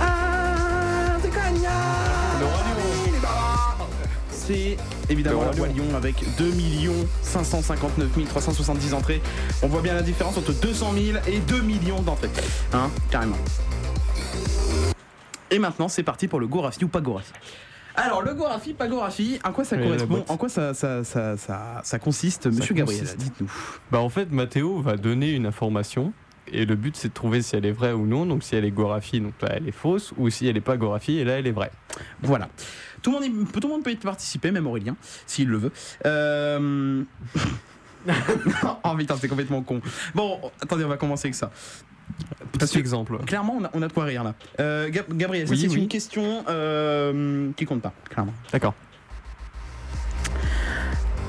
ah, 0.00 1.16
c'est 1.20 1.30
c'est 4.46 4.76
évidemment 5.08 5.40
Le 5.40 5.46
la 5.46 5.52
Roi 5.52 5.68
Lion 5.68 5.96
avec 5.96 6.24
2 6.38 6.52
559 7.22 8.08
370 8.28 8.94
entrées. 8.94 9.20
On 9.62 9.68
voit 9.68 9.82
bien 9.82 9.94
la 9.94 10.02
différence 10.02 10.36
entre 10.36 10.52
200 10.52 10.92
000 10.92 11.18
et 11.26 11.38
2 11.40 11.60
millions 11.62 12.00
d'entrées. 12.02 12.30
Hein, 12.72 12.90
carrément. 13.10 13.38
Et 15.50 15.58
maintenant, 15.58 15.88
c'est 15.88 16.02
parti 16.02 16.28
pour 16.28 16.40
le 16.40 16.46
Gorafi 16.46 16.84
ou 16.84 16.88
pas 16.88 17.00
Gorafi. 17.00 17.32
Alors, 17.94 18.20
le 18.22 18.34
Gorafi, 18.34 18.74
pas 18.74 18.88
Gorafi, 18.88 19.38
en 19.42 19.52
quoi 19.52 19.64
ça 19.64 19.78
correspond. 19.78 20.24
En 20.28 20.36
quoi 20.36 20.48
ça, 20.48 20.74
ça, 20.74 21.02
ça, 21.02 21.36
ça, 21.36 21.80
ça 21.82 21.98
consiste, 21.98 22.46
monsieur 22.46 22.74
Gabriel. 22.74 23.06
Dites-nous. 23.16 23.50
Bah 23.90 24.00
en 24.00 24.10
fait, 24.10 24.30
Mathéo 24.30 24.80
va 24.80 24.96
donner 24.96 25.30
une 25.30 25.46
information 25.46 26.12
et 26.52 26.64
le 26.64 26.76
but 26.76 26.96
c'est 26.96 27.08
de 27.08 27.12
trouver 27.12 27.42
si 27.42 27.56
elle 27.56 27.66
est 27.66 27.72
vraie 27.72 27.92
ou 27.92 28.06
non. 28.06 28.26
Donc 28.26 28.42
si 28.42 28.56
elle 28.56 28.64
est 28.64 28.70
Gorafi, 28.70 29.20
donc 29.20 29.34
là 29.42 29.48
elle 29.52 29.68
est 29.68 29.72
fausse, 29.72 30.12
ou 30.16 30.30
si 30.30 30.46
elle 30.46 30.56
est 30.56 30.60
pas 30.60 30.76
Gorafi, 30.76 31.18
et 31.18 31.24
là 31.24 31.38
elle 31.38 31.46
est 31.46 31.52
vraie. 31.52 31.72
Voilà. 32.22 32.48
Tout 33.06 33.12
le, 33.12 33.20
monde, 33.20 33.46
y- 33.48 33.52
tout 33.60 33.60
le 33.60 33.68
monde 33.72 33.84
peut 33.84 33.92
y 33.92 33.96
participer, 33.96 34.50
même 34.50 34.66
Aurélien, 34.66 34.96
s'il 35.28 35.46
le 35.48 35.58
veut. 35.58 35.72
Euh... 36.06 37.04
oh 38.84 38.96
putain, 38.98 39.14
c'est 39.16 39.28
complètement 39.28 39.62
con. 39.62 39.80
Bon, 40.12 40.40
attendez, 40.60 40.84
on 40.84 40.88
va 40.88 40.96
commencer 40.96 41.28
avec 41.28 41.36
ça. 41.36 41.52
Parce 42.58 42.72
que, 42.72 42.80
exemple. 42.80 43.16
Clairement, 43.24 43.58
on 43.60 43.64
a, 43.64 43.70
on 43.74 43.82
a 43.82 43.86
de 43.86 43.92
quoi 43.92 44.06
rire 44.06 44.24
là. 44.24 44.34
Euh, 44.58 44.88
Gab- 44.90 45.16
Gabriel, 45.16 45.46
Oui, 45.48 45.56
c'est 45.56 45.68
oui. 45.68 45.76
une 45.82 45.86
question 45.86 46.44
euh, 46.48 47.52
qui 47.56 47.64
compte 47.64 47.80
pas, 47.80 47.92
clairement. 48.10 48.34
D'accord. 48.50 48.74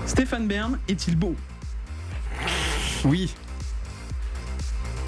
Stéphane 0.07 0.47
Bern 0.47 0.79
est-il 0.87 1.15
beau? 1.15 1.35
Oui. 3.05 3.35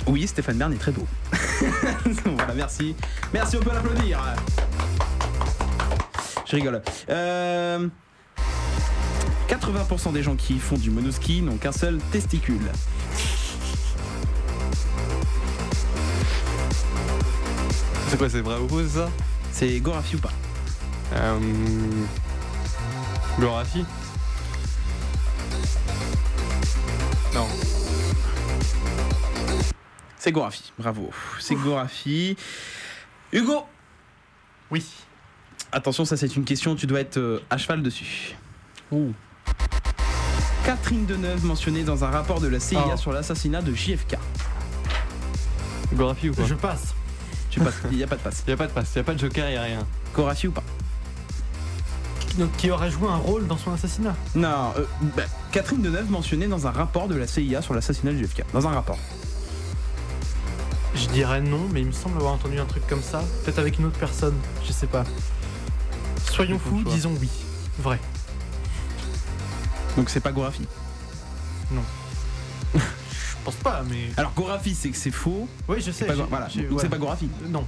Oui, 0.06 0.28
Stéphane 0.28 0.58
Bern 0.58 0.72
est 0.72 0.78
très 0.78 0.92
beau. 0.92 1.08
voilà, 2.26 2.54
merci. 2.54 2.96
Merci, 3.34 3.58
on 3.58 3.62
peut 3.62 3.74
l'applaudir. 3.74 4.20
Je 6.50 6.56
rigole. 6.56 6.82
Euh, 7.10 7.88
80% 9.48 10.14
des 10.14 10.24
gens 10.24 10.36
qui 10.36 10.58
font 10.58 10.78
du 10.78 10.90
monoski 10.90 11.44
n'ont 11.44 11.58
qu'un 11.58 11.72
seul 11.72 12.00
testicule. 12.12 12.72
C'est 18.08 18.18
quoi, 18.18 18.28
c'est 18.30 18.42
vrai 18.42 18.58
ou 18.58 18.68
faux, 18.68 18.82
c'est 18.82 18.98
ça? 18.98 19.12
C'est 19.52 19.80
Gorafi 19.80 20.16
ou 20.16 20.20
pas? 20.20 20.32
Euh... 21.14 21.40
Gorafi? 23.40 23.86
Non. 27.36 27.48
C'est 30.18 30.32
Gorafi, 30.32 30.74
bravo. 30.80 31.12
C'est 31.40 31.54
Gorafi. 31.54 32.36
Hugo? 33.32 33.68
Oui. 34.72 34.84
Attention, 35.72 36.04
ça 36.06 36.18
c'est 36.18 36.36
une 36.36 36.46
question, 36.46 36.76
tu 36.76 36.88
dois 36.88 37.00
être 37.00 37.18
euh, 37.18 37.40
à 37.50 37.58
cheval 37.58 37.84
dessus. 37.84 38.36
Catherine 40.66 41.06
Deneuve 41.06 41.46
mentionnée 41.46 41.84
dans 41.84 42.04
un 42.04 42.10
rapport 42.10 42.42
de 42.42 42.48
la 42.48 42.60
CIA 42.60 42.84
Ah. 42.94 42.98
sur 42.98 43.12
l'assassinat 43.12 43.62
de 43.62 43.74
JFK. 43.74 44.18
Gorafi 45.94 46.30
ou 46.30 46.34
pas 46.34 46.46
Je 46.46 46.56
passe. 46.56 46.94
Tu 47.50 47.60
passes, 47.60 47.76
il 47.92 47.98
n'y 47.98 48.04
a 48.04 48.08
pas 48.08 48.16
de 48.16 48.22
passe. 48.22 48.44
Y 48.48 48.52
a 48.52 48.58
pas 48.58 48.68
de 48.68 48.72
passe, 48.72 48.94
y 48.96 49.00
a 49.00 49.04
pas 49.04 49.14
de 49.14 49.20
joker, 49.20 49.50
y 49.50 49.56
a 49.58 49.62
rien. 49.64 49.80
Gorafi 50.16 50.48
ou 50.48 50.52
pas 50.52 50.64
Donc, 52.38 52.52
qui 52.58 52.70
aurait 52.72 52.90
joué 52.92 53.08
un 53.08 53.16
rôle 53.18 53.46
dans 53.48 53.58
son 53.58 53.72
assassinat 53.74 54.16
Non, 54.36 54.74
euh, 54.78 54.86
bah, 55.16 55.24
Catherine 55.52 55.82
Deneuve 55.82 56.10
mentionnée 56.10 56.48
dans 56.48 56.66
un 56.68 56.72
rapport 56.72 57.08
de 57.08 57.16
la 57.16 57.28
CIA 57.28 57.62
sur 57.62 57.74
l'assassinat 57.76 58.14
de 58.14 58.18
JFK. 58.24 58.44
Dans 58.54 58.68
un 58.68 58.72
rapport. 58.72 59.00
Je 60.96 61.08
dirais 61.10 61.42
non, 61.42 61.68
mais 61.72 61.82
il 61.82 61.88
me 61.88 61.92
semble 61.92 62.18
avoir 62.18 62.34
entendu 62.34 62.60
un 62.60 62.66
truc 62.66 62.86
comme 62.88 63.04
ça. 63.04 63.24
Peut-être 63.46 63.60
avec 63.60 63.78
une 63.80 63.86
autre 63.86 64.00
personne, 64.00 64.36
je 64.68 64.72
sais 64.72 64.88
pas. 64.88 65.04
Soyons 66.26 66.60
fous, 66.60 66.82
choix. 66.84 66.92
disons 66.94 67.14
oui. 67.20 67.30
Vrai. 67.80 68.00
Donc 69.98 70.10
c'est 70.10 70.20
pas 70.20 70.32
Gorafi. 70.32 70.68
Non. 71.72 71.82
je 72.76 72.80
pense 73.44 73.56
pas, 73.56 73.84
mais. 73.90 74.10
Alors 74.18 74.34
Gorafi 74.34 74.76
c'est 74.76 74.90
que 74.90 74.98
c'est 74.98 75.12
faux. 75.12 75.48
Oui, 75.68 75.78
je 75.78 75.86
sais. 75.92 75.92
C'est 75.92 76.06
pas 76.06 76.16
Go- 76.16 76.26
voilà, 76.30 76.48
donc 76.48 76.56
ouais. 76.72 76.78
c'est 76.82 76.90
pas 76.90 76.98
Gorafi. 76.98 77.30
Euh, 77.44 77.48
Non. 77.48 77.66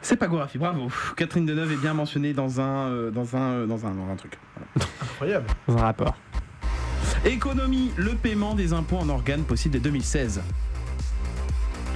C'est 0.00 0.16
pas 0.16 0.26
Gorafi, 0.26 0.58
bravo. 0.58 0.88
Catherine 1.16 1.44
Deneuve 1.44 1.72
est 1.72 1.76
bien 1.76 1.92
mentionnée 1.92 2.32
dans 2.32 2.60
un, 2.60 2.88
euh, 2.88 3.10
dans 3.10 3.36
un, 3.36 3.50
euh, 3.50 3.66
dans 3.66 3.84
un, 3.86 3.90
dans 3.90 4.08
un 4.10 4.16
truc. 4.16 4.38
Voilà. 4.54 4.88
Incroyable. 5.02 5.46
Dans 5.66 5.76
un 5.76 5.82
rapport. 5.82 6.16
Économie, 7.24 7.90
le 7.96 8.14
paiement 8.14 8.54
des 8.54 8.72
impôts 8.72 8.98
en 8.98 9.08
organes 9.08 9.42
possible 9.42 9.72
dès 9.74 9.80
2016. 9.80 10.40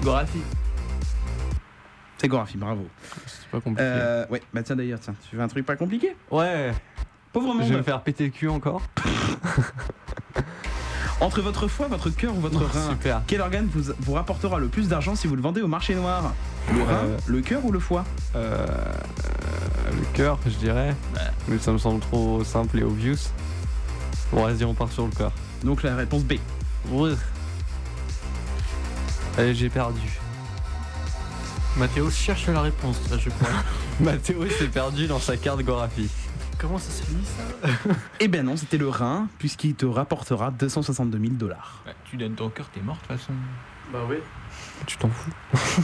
Gorafi. 0.02 0.40
C'est 2.18 2.28
Gorafi, 2.28 2.56
bravo. 2.58 2.86
C'est 3.26 3.48
pas 3.50 3.60
compliqué. 3.60 3.88
Euh, 3.90 4.26
ouais, 4.30 4.42
bah 4.52 4.62
tiens 4.62 4.76
d'ailleurs, 4.76 5.00
tiens, 5.00 5.14
tu 5.28 5.36
veux 5.36 5.42
un 5.42 5.48
truc 5.48 5.64
pas 5.66 5.76
compliqué 5.76 6.16
Ouais. 6.30 6.72
Pauvre 7.32 7.52
Je 7.54 7.58
vais 7.64 7.68
me 7.70 7.74
monde. 7.76 7.84
faire 7.84 8.02
péter 8.02 8.24
le 8.24 8.30
cul 8.30 8.48
encore. 8.48 8.82
Entre 11.20 11.40
votre 11.40 11.68
foie, 11.68 11.86
votre 11.86 12.10
cœur 12.10 12.36
ou 12.36 12.40
votre 12.40 12.60
Oh, 12.64 12.78
rein, 12.78 12.90
super. 12.90 13.22
quel 13.28 13.40
organe 13.40 13.68
vous, 13.72 13.92
vous 14.00 14.12
rapportera 14.14 14.58
le 14.58 14.66
plus 14.66 14.88
d'argent 14.88 15.14
si 15.14 15.28
vous 15.28 15.36
le 15.36 15.42
vendez 15.42 15.62
au 15.62 15.68
marché 15.68 15.94
noir? 15.94 16.34
Le 16.74 16.82
rein, 16.82 16.92
Euh, 17.04 17.16
le 17.28 17.40
cœur 17.42 17.64
ou 17.64 17.70
le 17.70 17.78
foie? 17.78 18.04
Euh, 18.34 18.66
le 19.92 20.04
cœur, 20.14 20.38
je 20.44 20.50
dirais. 20.56 20.96
Mais 21.46 21.58
ça 21.58 21.70
me 21.72 21.78
semble 21.78 22.00
trop 22.00 22.42
simple 22.42 22.80
et 22.80 22.82
obvious. 22.82 23.30
Bon, 24.32 24.44
vas-y, 24.44 24.64
on 24.64 24.74
part 24.74 24.90
sur 24.90 25.04
le 25.04 25.12
cœur. 25.12 25.32
Donc 25.62 25.82
la 25.82 25.94
réponse 25.94 26.24
B. 26.24 26.34
Ouais. 26.88 27.12
Allez, 29.36 29.54
j'ai 29.54 29.68
perdu. 29.68 30.00
Mathéo 31.76 32.10
cherche 32.10 32.46
la 32.48 32.62
réponse, 32.62 32.98
là, 33.10 33.16
je 33.18 33.30
crois. 33.30 33.48
Mathéo 34.00 34.46
s'est 34.48 34.68
perdu 34.68 35.06
dans 35.06 35.18
sa 35.18 35.36
carte 35.36 35.62
Gorafi. 35.62 36.08
Comment 36.58 36.78
ça 36.78 36.90
se 36.90 37.02
lit 37.10 37.24
ça 37.24 37.68
Eh 38.20 38.28
ben 38.28 38.44
non, 38.44 38.56
c'était 38.56 38.78
le 38.78 38.88
rein, 38.88 39.28
puisqu'il 39.38 39.74
te 39.74 39.86
rapportera 39.86 40.50
262 40.50 41.18
000 41.18 41.32
dollars. 41.34 41.82
Bah, 41.84 41.92
tu 42.04 42.16
donnes 42.16 42.34
ton 42.34 42.50
cœur, 42.50 42.68
t'es 42.72 42.80
mort 42.80 42.96
de 42.96 43.00
toute 43.00 43.18
façon. 43.18 43.32
Bah 43.92 44.00
oui. 44.08 44.16
Tu 44.86 44.96
t'en 44.96 45.08
fous 45.08 45.30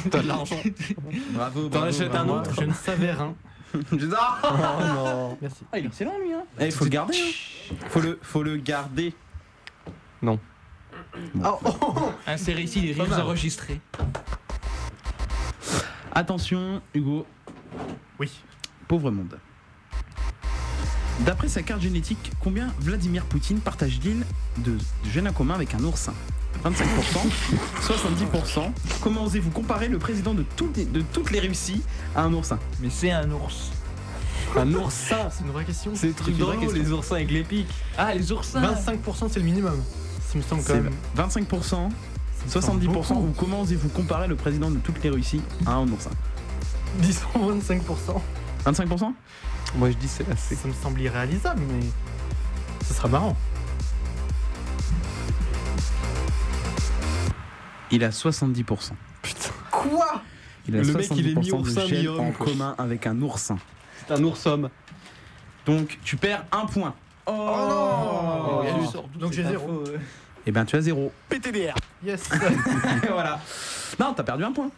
T'as 0.10 0.22
de 0.22 0.28
l'argent. 0.28 0.56
Bravo, 1.32 1.62
T'en 1.64 1.68
bravo, 1.68 1.86
achètes 1.86 2.14
un 2.14 2.28
autre 2.28 2.50
Je 2.58 2.64
ne 2.64 2.72
savais 2.72 3.12
rien. 3.12 3.34
Je 3.74 3.96
dis, 4.06 4.14
ah 4.16 4.38
Oh 4.42 4.82
non. 4.94 5.38
Merci. 5.42 5.64
Ah, 5.72 5.78
il 5.78 5.84
est 5.84 5.88
excellent 5.88 6.18
lui, 6.18 6.32
hein 6.32 6.44
Eh, 6.58 6.70
faut 6.70 6.84
le 6.84 6.90
garder, 6.90 7.16
hein. 7.18 7.74
Faut 7.88 8.00
le, 8.00 8.18
faut 8.22 8.42
le 8.42 8.56
garder. 8.56 9.14
Non. 10.22 10.38
Ah, 11.44 11.52
oh, 11.64 11.76
oh, 11.82 12.12
Insérez 12.26 12.62
ici 12.62 12.80
les 12.80 12.94
Pas 12.94 13.02
rives 13.04 13.12
mal. 13.12 13.22
enregistrées. 13.22 13.80
Attention, 16.12 16.80
Hugo, 16.94 17.26
Oui. 18.18 18.30
pauvre 18.88 19.10
monde. 19.10 19.38
D'après 21.20 21.48
sa 21.48 21.62
carte 21.62 21.80
génétique, 21.82 22.32
combien 22.40 22.68
Vladimir 22.78 23.24
Poutine 23.24 23.60
partage-t-il 23.60 24.24
de, 24.62 24.72
de 24.72 24.78
gènes 25.10 25.28
en 25.28 25.32
commun 25.32 25.54
avec 25.54 25.74
un 25.74 25.82
oursin 25.84 26.14
25%, 26.64 27.30
70%. 27.82 28.72
Comment 29.00 29.24
osez-vous 29.24 29.50
comparer 29.50 29.88
le 29.88 29.98
président 29.98 30.34
de, 30.34 30.42
toutes 30.56 30.76
les- 30.76 30.84
de 30.84 31.00
toutes 31.00 31.30
les 31.30 31.40
Russies 31.40 31.82
à 32.16 32.22
un 32.22 32.32
oursin? 32.32 32.58
Mais 32.80 32.88
c'est 32.90 33.10
un 33.10 33.30
ours. 33.30 33.70
Un 34.56 34.72
oursin 34.74 35.28
C'est 35.30 35.44
une 35.44 35.50
vraie 35.50 35.64
question. 35.64 35.92
C'est 35.94 36.14
truc 36.16 36.28
une 36.28 36.42
vraie 36.42 36.56
drôle, 36.56 36.66
question. 36.68 36.82
les 36.82 36.92
oursins 36.92 37.14
avec 37.16 37.30
les 37.30 37.44
pics. 37.44 37.68
Ah, 37.96 38.14
les 38.14 38.32
oursins 38.32 38.60
25% 38.60 39.28
c'est 39.30 39.38
le 39.40 39.44
minimum. 39.44 39.80
Ça 40.26 40.36
me 40.38 40.42
semble 40.42 40.62
quand 40.64 40.74
même. 40.74 40.90
25%, 41.16 41.68
ça 41.70 41.88
me 42.58 42.60
semble 42.62 42.82
70% 42.82 42.88
beaucoup. 42.92 43.14
ou 43.14 43.34
comment 43.36 43.60
osez-vous 43.62 43.88
comparer 43.90 44.26
le 44.26 44.36
président 44.36 44.70
de 44.70 44.78
toutes 44.78 45.02
les 45.02 45.10
Russies 45.10 45.42
à 45.66 45.72
un 45.74 45.86
oursin? 45.88 46.10
Disons 46.98 47.28
25%. 47.36 47.80
25% 48.66 49.12
Moi 49.76 49.90
je 49.90 49.96
dis 49.96 50.08
c'est 50.08 50.28
assez. 50.30 50.54
Ça 50.56 50.66
me 50.68 50.72
semble 50.74 51.00
irréalisable, 51.02 51.60
mais 51.70 51.84
ce 52.86 52.94
sera 52.94 53.08
marrant. 53.08 53.36
Il 57.90 58.04
a 58.04 58.10
70%. 58.10 58.92
Quoi? 59.70 60.22
Il 60.66 60.76
a 60.76 60.82
Le 60.82 60.92
mec, 60.92 61.08
il 61.16 61.28
est 61.28 61.34
70% 61.34 61.40
mi-oursin, 61.40 61.86
de 61.86 61.94
mi-homme, 61.96 62.20
en 62.20 62.32
quoi. 62.32 62.46
commun 62.46 62.74
avec 62.78 63.06
un 63.06 63.20
oursin. 63.22 63.58
C'est 64.06 64.14
un 64.14 64.22
oursomme. 64.22 64.68
Donc 65.66 65.98
tu 66.04 66.16
perds 66.16 66.44
un 66.52 66.66
point. 66.66 66.94
Oh, 67.26 67.32
non 67.32 68.62
Et 68.64 69.18
Donc 69.18 69.32
j'ai 69.32 69.44
zéro. 69.44 69.84
Eh 70.46 70.52
ben 70.52 70.64
tu 70.64 70.76
as 70.76 70.80
zéro. 70.80 71.12
PTDR 71.28 71.74
Yes 72.02 72.28
voilà. 73.10 73.40
Non, 73.98 74.14
t'as 74.14 74.22
perdu 74.22 74.44
un 74.44 74.52
point. 74.52 74.70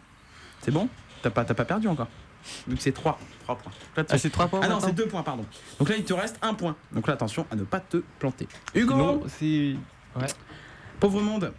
C'est 0.61 0.71
bon? 0.71 0.89
T'as 1.21 1.29
pas, 1.29 1.45
t'as 1.45 1.53
pas 1.53 1.65
perdu 1.65 1.87
encore. 1.87 2.07
Vu 2.67 2.75
que 2.75 2.81
c'est 2.81 2.91
3. 2.91 3.19
3 3.43 3.55
points. 3.57 3.71
Là, 3.95 4.03
tu- 4.03 4.13
Ah, 4.13 4.17
c'est 4.17 4.29
trois 4.31 4.47
points 4.47 4.61
Ah 4.63 4.67
non, 4.67 4.79
c'est 4.79 4.91
2 4.93 5.05
points, 5.07 5.21
pardon. 5.23 5.45
Donc 5.79 5.89
là, 5.89 5.95
il 5.97 6.03
te 6.03 6.13
reste 6.13 6.37
un 6.41 6.53
point. 6.55 6.75
Donc 6.91 7.07
là, 7.07 7.13
attention 7.13 7.45
à 7.51 7.55
ne 7.55 7.63
pas 7.63 7.79
te 7.79 7.97
planter. 8.19 8.47
Hugo 8.73 8.95
Non, 8.95 9.21
c'est. 9.27 9.75
Ouais. 10.15 10.27
Pauvre 10.99 11.21
monde. 11.21 11.53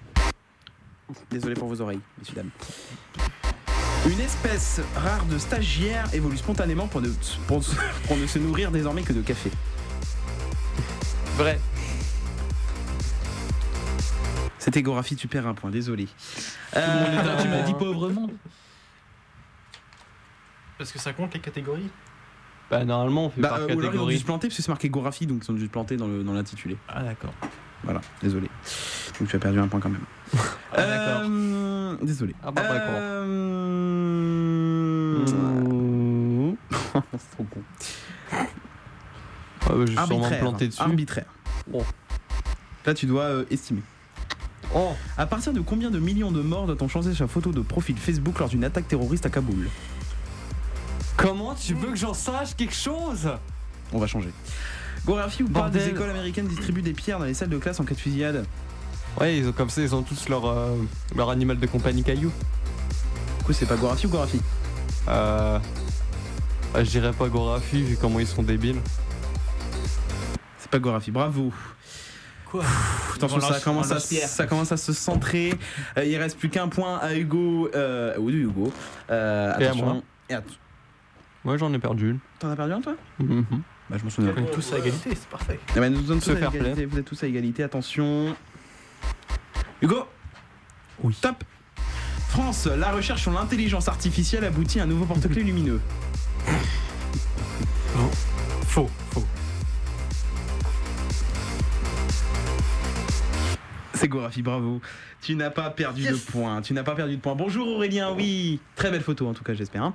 Désolé 1.30 1.54
pour 1.54 1.68
vos 1.68 1.80
oreilles, 1.80 2.00
messieurs 2.18 2.34
dames. 2.36 2.50
Une 4.10 4.20
espèce 4.20 4.80
rare 4.96 5.24
de 5.26 5.38
stagiaires 5.38 6.12
évolue 6.12 6.36
spontanément 6.36 6.88
pour 6.88 7.00
ne, 7.00 7.08
pour, 7.46 7.62
pour 8.06 8.16
ne 8.16 8.26
se 8.26 8.38
nourrir 8.38 8.70
désormais 8.70 9.02
que 9.02 9.12
de 9.12 9.22
café. 9.22 9.50
Vrai. 11.36 11.60
C'était 14.58 14.82
Gorafi, 14.82 15.16
tu 15.16 15.28
perds 15.28 15.46
un 15.46 15.54
point, 15.54 15.70
désolé. 15.70 16.04
Est 16.04 16.08
Euh, 16.76 17.42
tu 17.42 17.48
m'as 17.48 17.62
dit 17.62 17.74
pauvre 17.74 18.08
monde. 18.10 18.32
Parce 20.78 20.92
que 20.92 20.98
ça 20.98 21.12
compte 21.12 21.34
les 21.34 21.40
catégories? 21.40 21.90
Bah 22.70 22.84
normalement 22.84 23.26
on 23.26 23.30
fait 23.30 23.40
Bah, 23.40 23.50
par 23.50 23.58
euh, 23.60 23.66
ou 23.66 23.78
alors 23.78 23.80
ils 23.80 23.80
ont 23.80 23.80
dû 23.80 23.86
catégorie. 23.90 24.18
se 24.18 24.24
planter 24.24 24.48
parce 24.48 24.56
que 24.56 24.62
c'est 24.62 24.68
marqué 24.70 24.88
Gorafi, 24.88 25.26
donc 25.26 25.42
ils 25.46 25.50
ont 25.50 25.54
dû 25.54 25.64
se 25.66 25.70
planter 25.70 25.96
dans 25.96 26.06
le- 26.06 26.24
dans 26.24 26.32
l'intitulé. 26.32 26.76
Ah 26.88 27.02
d'accord. 27.02 27.34
Voilà, 27.84 28.00
désolé. 28.22 28.48
Donc 29.18 29.28
tu 29.28 29.36
as 29.36 29.38
perdu 29.38 29.58
un 29.58 29.68
point 29.68 29.80
quand 29.80 29.90
même. 29.90 30.04
Ah, 30.72 30.86
d'accord. 30.86 31.22
Euh, 31.24 31.96
désolé. 32.02 32.34
Ah 32.42 32.50
bah, 32.50 32.62
d'accord. 32.62 32.94
Euh... 32.94 33.62
c'est 37.12 37.30
trop 37.32 37.44
con. 37.44 37.60
Ah, 38.32 38.46
bah, 39.66 39.74
je 39.86 39.92
vais 39.92 40.06
sûrement 40.06 40.30
planter 40.30 40.68
dessus. 40.68 40.80
Arbitraire. 40.82 41.26
Bon. 41.66 41.84
Là, 42.86 42.94
tu 42.94 43.06
dois 43.06 43.24
euh, 43.24 43.44
estimer. 43.50 43.82
Oh 44.74 44.92
À 45.18 45.26
partir 45.26 45.52
de 45.52 45.60
combien 45.60 45.90
de 45.90 45.98
millions 45.98 46.32
de 46.32 46.40
morts 46.40 46.66
doit-on 46.66 46.88
changer 46.88 47.14
sa 47.14 47.26
photo 47.26 47.52
de 47.52 47.60
profil 47.60 47.96
Facebook 47.96 48.38
lors 48.38 48.48
d'une 48.48 48.64
attaque 48.64 48.88
terroriste 48.88 49.26
à 49.26 49.30
Kaboul? 49.30 49.68
Comment 51.16 51.54
tu 51.54 51.74
veux 51.74 51.90
que 51.90 51.96
j'en 51.96 52.14
sache 52.14 52.56
quelque 52.56 52.74
chose? 52.74 53.28
On 53.92 53.98
va 53.98 54.06
changer. 54.06 54.30
Gorafi 55.06 55.42
ou 55.42 55.48
pas 55.48 55.60
Bordel. 55.62 55.82
des 55.84 55.90
écoles 55.90 56.10
américaines 56.10 56.46
distribuent 56.46 56.82
des 56.82 56.92
pierres 56.92 57.18
dans 57.18 57.24
les 57.24 57.34
salles 57.34 57.48
de 57.48 57.58
classe 57.58 57.80
en 57.80 57.84
cas 57.84 57.94
de 57.94 58.00
fusillade 58.00 58.44
Ouais, 59.20 59.36
ils 59.36 59.48
ont 59.48 59.52
comme 59.52 59.68
ça, 59.68 59.82
ils 59.82 59.94
ont 59.94 60.02
tous 60.02 60.28
leur, 60.28 60.46
euh, 60.46 60.76
leur 61.16 61.28
animal 61.30 61.58
de 61.58 61.66
compagnie 61.66 62.02
caillou. 62.02 62.30
Du 63.38 63.44
coup, 63.44 63.52
c'est 63.52 63.66
pas 63.66 63.76
Gorafi 63.76 64.06
ou 64.06 64.10
Gorafi? 64.10 64.40
Euh. 65.08 65.58
je 66.76 66.82
dirais 66.82 67.12
pas 67.12 67.28
Gorafi 67.28 67.82
vu 67.82 67.96
comment 68.00 68.20
ils 68.20 68.26
sont 68.26 68.42
débiles. 68.42 68.78
C'est 70.58 70.70
pas 70.70 70.78
Gorafi, 70.78 71.10
bravo. 71.10 71.52
Quoi? 72.46 72.62
Attention, 73.16 73.38
On 73.38 73.40
ça 73.40 73.48
lance- 73.50 73.64
commence, 73.64 73.90
à, 73.92 74.00
ça 74.00 74.46
commence 74.46 74.72
à 74.72 74.76
se 74.76 74.92
centrer. 74.92 75.52
Euh, 75.98 76.04
il 76.04 76.16
reste 76.16 76.38
plus 76.38 76.48
qu'un 76.50 76.68
point 76.68 76.98
à 76.98 77.14
Hugo. 77.14 77.68
Euh, 77.74 78.16
ou 78.18 78.30
de 78.30 78.36
Hugo. 78.36 78.72
Euh, 79.10 79.58
Et 79.58 79.64
à 79.64 79.68
attention. 79.70 79.84
moi. 79.86 80.02
Et 80.30 80.34
à- 80.34 80.42
Moi 81.44 81.56
j'en 81.56 81.72
ai 81.72 81.78
perdu 81.78 82.10
une. 82.10 82.18
T'en 82.38 82.50
as 82.50 82.56
perdu 82.56 82.72
un, 82.72 82.80
toi? 82.80 82.94
Mhm. 83.18 83.44
Bah, 83.90 83.96
je 83.98 84.04
m'en 84.04 84.10
souviens. 84.10 84.34
On 84.36 84.42
est 84.42 84.50
tous 84.50 84.72
à 84.72 84.78
égalité, 84.78 85.10
c'est 85.10 85.28
parfait. 85.28 85.58
Eh 85.76 85.80
ben, 85.80 85.92
nous 85.92 86.06
sommes 86.06 86.20
tous 86.20 86.26
Se 86.26 86.30
à 86.32 86.36
faire 86.36 86.54
égalité. 86.54 86.84
Vous 86.86 86.98
êtes 86.98 87.04
tous 87.04 87.22
à 87.22 87.26
égalité. 87.26 87.62
Attention. 87.62 88.34
Hugo 89.80 90.04
Oui. 91.02 91.16
Top 91.20 91.44
France, 92.28 92.66
la 92.66 92.92
recherche 92.92 93.20
sur 93.22 93.32
l'intelligence 93.32 93.88
artificielle 93.88 94.44
aboutit 94.44 94.80
à 94.80 94.84
un 94.84 94.86
nouveau 94.86 95.04
porte-clés 95.04 95.42
lumineux. 95.42 95.80
Faux, 98.66 98.88
faux. 99.10 99.26
C'est 104.02 104.08
Gorafi, 104.08 104.42
bravo. 104.42 104.80
Tu 105.20 105.36
n'as 105.36 105.50
pas 105.50 105.70
perdu 105.70 106.02
de 106.02 106.16
points. 106.16 106.60
Tu 106.60 106.72
n'as 106.74 106.82
pas 106.82 106.96
perdu 106.96 107.14
de 107.14 107.20
points. 107.20 107.36
Bonjour 107.36 107.68
Aurélien, 107.68 108.10
oui. 108.12 108.58
Très 108.74 108.90
belle 108.90 109.00
photo 109.00 109.28
en 109.28 109.32
tout 109.32 109.44
cas, 109.44 109.54
j'espère. 109.54 109.84
hein. 109.84 109.94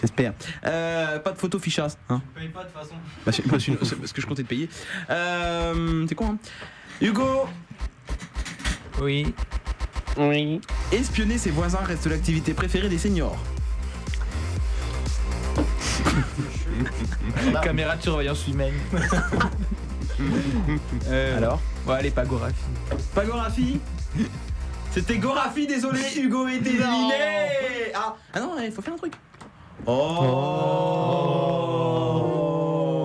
J'espère. 0.00 0.32
Euh, 0.64 1.18
pas 1.18 1.32
de 1.32 1.38
photo 1.38 1.58
fichasse. 1.58 1.98
Hein. 2.08 2.22
paye 2.36 2.46
pas 2.50 2.60
de 2.62 2.68
toute 2.68 2.76
façon. 2.78 2.94
Bah, 3.26 3.32
bah, 3.50 3.58
c'est 3.58 3.96
parce 3.96 4.12
que 4.12 4.20
je 4.22 4.26
comptais 4.28 4.44
te 4.44 4.48
payer. 4.48 4.68
Euh, 5.10 6.06
c'est 6.08 6.14
con, 6.14 6.26
hein? 6.34 6.38
Hugo, 7.00 7.48
Oui. 9.00 9.34
Oui. 10.18 10.60
espionner 10.92 11.36
ses 11.36 11.50
voisins 11.50 11.80
reste 11.82 12.06
l'activité 12.06 12.54
préférée 12.54 12.88
des 12.88 12.98
seniors. 12.98 13.36
Caméra 17.60 17.96
de 17.96 18.02
surveillance 18.02 18.46
humaine. 18.46 18.74
Euh, 21.08 21.38
Alors 21.38 21.60
Ouais, 21.86 21.96
elle 21.98 22.06
est 22.06 22.10
pas 22.10 22.24
Gorafi. 22.24 22.54
Pas 23.14 23.24
Gorafi 23.24 23.80
C'était 24.92 25.18
Gorafi, 25.18 25.66
désolé, 25.66 26.00
Hugo 26.16 26.46
est 26.48 26.56
éliminé 26.56 27.92
ah. 27.94 28.14
ah 28.34 28.40
non, 28.40 28.56
il 28.62 28.70
faut 28.70 28.82
faire 28.82 28.94
un 28.94 28.98
truc. 28.98 29.14
Oh, 29.86 29.92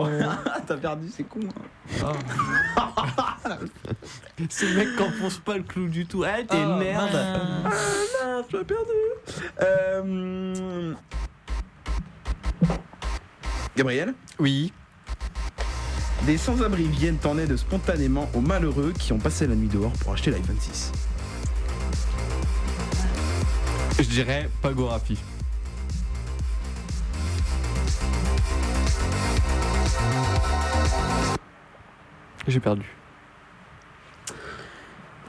T'as 0.67 0.77
perdu, 0.77 1.07
c'est 1.15 1.23
con. 1.23 1.39
hein. 2.03 2.11
Ce 4.49 4.65
mec 4.65 4.89
qu'enfonce 4.97 5.37
pas 5.39 5.57
le 5.57 5.63
clou 5.63 5.87
du 5.87 6.05
tout. 6.05 6.23
Ah, 6.25 6.43
t'es 6.47 6.61
une 6.61 6.77
merde. 6.77 7.09
Ah 7.15 7.69
non, 8.25 8.43
tu 8.47 8.57
as 8.57 8.63
perdu. 8.65 8.91
Euh... 9.61 10.93
Gabriel? 13.75 14.13
Oui. 14.39 14.73
Des 16.25 16.37
sans-abri 16.37 16.83
viennent 16.87 17.17
en 17.23 17.37
aide 17.37 17.55
spontanément 17.55 18.29
aux 18.33 18.41
malheureux 18.41 18.93
qui 18.97 19.13
ont 19.13 19.17
passé 19.19 19.47
la 19.47 19.55
nuit 19.55 19.69
dehors 19.69 19.91
pour 19.93 20.13
acheter 20.13 20.31
l'iPhone 20.31 20.57
6. 20.59 20.91
Je 23.99 24.03
dirais 24.03 24.49
pas 24.61 24.73
Gorafi. 24.73 25.17
J'ai 32.47 32.59
perdu. 32.59 32.85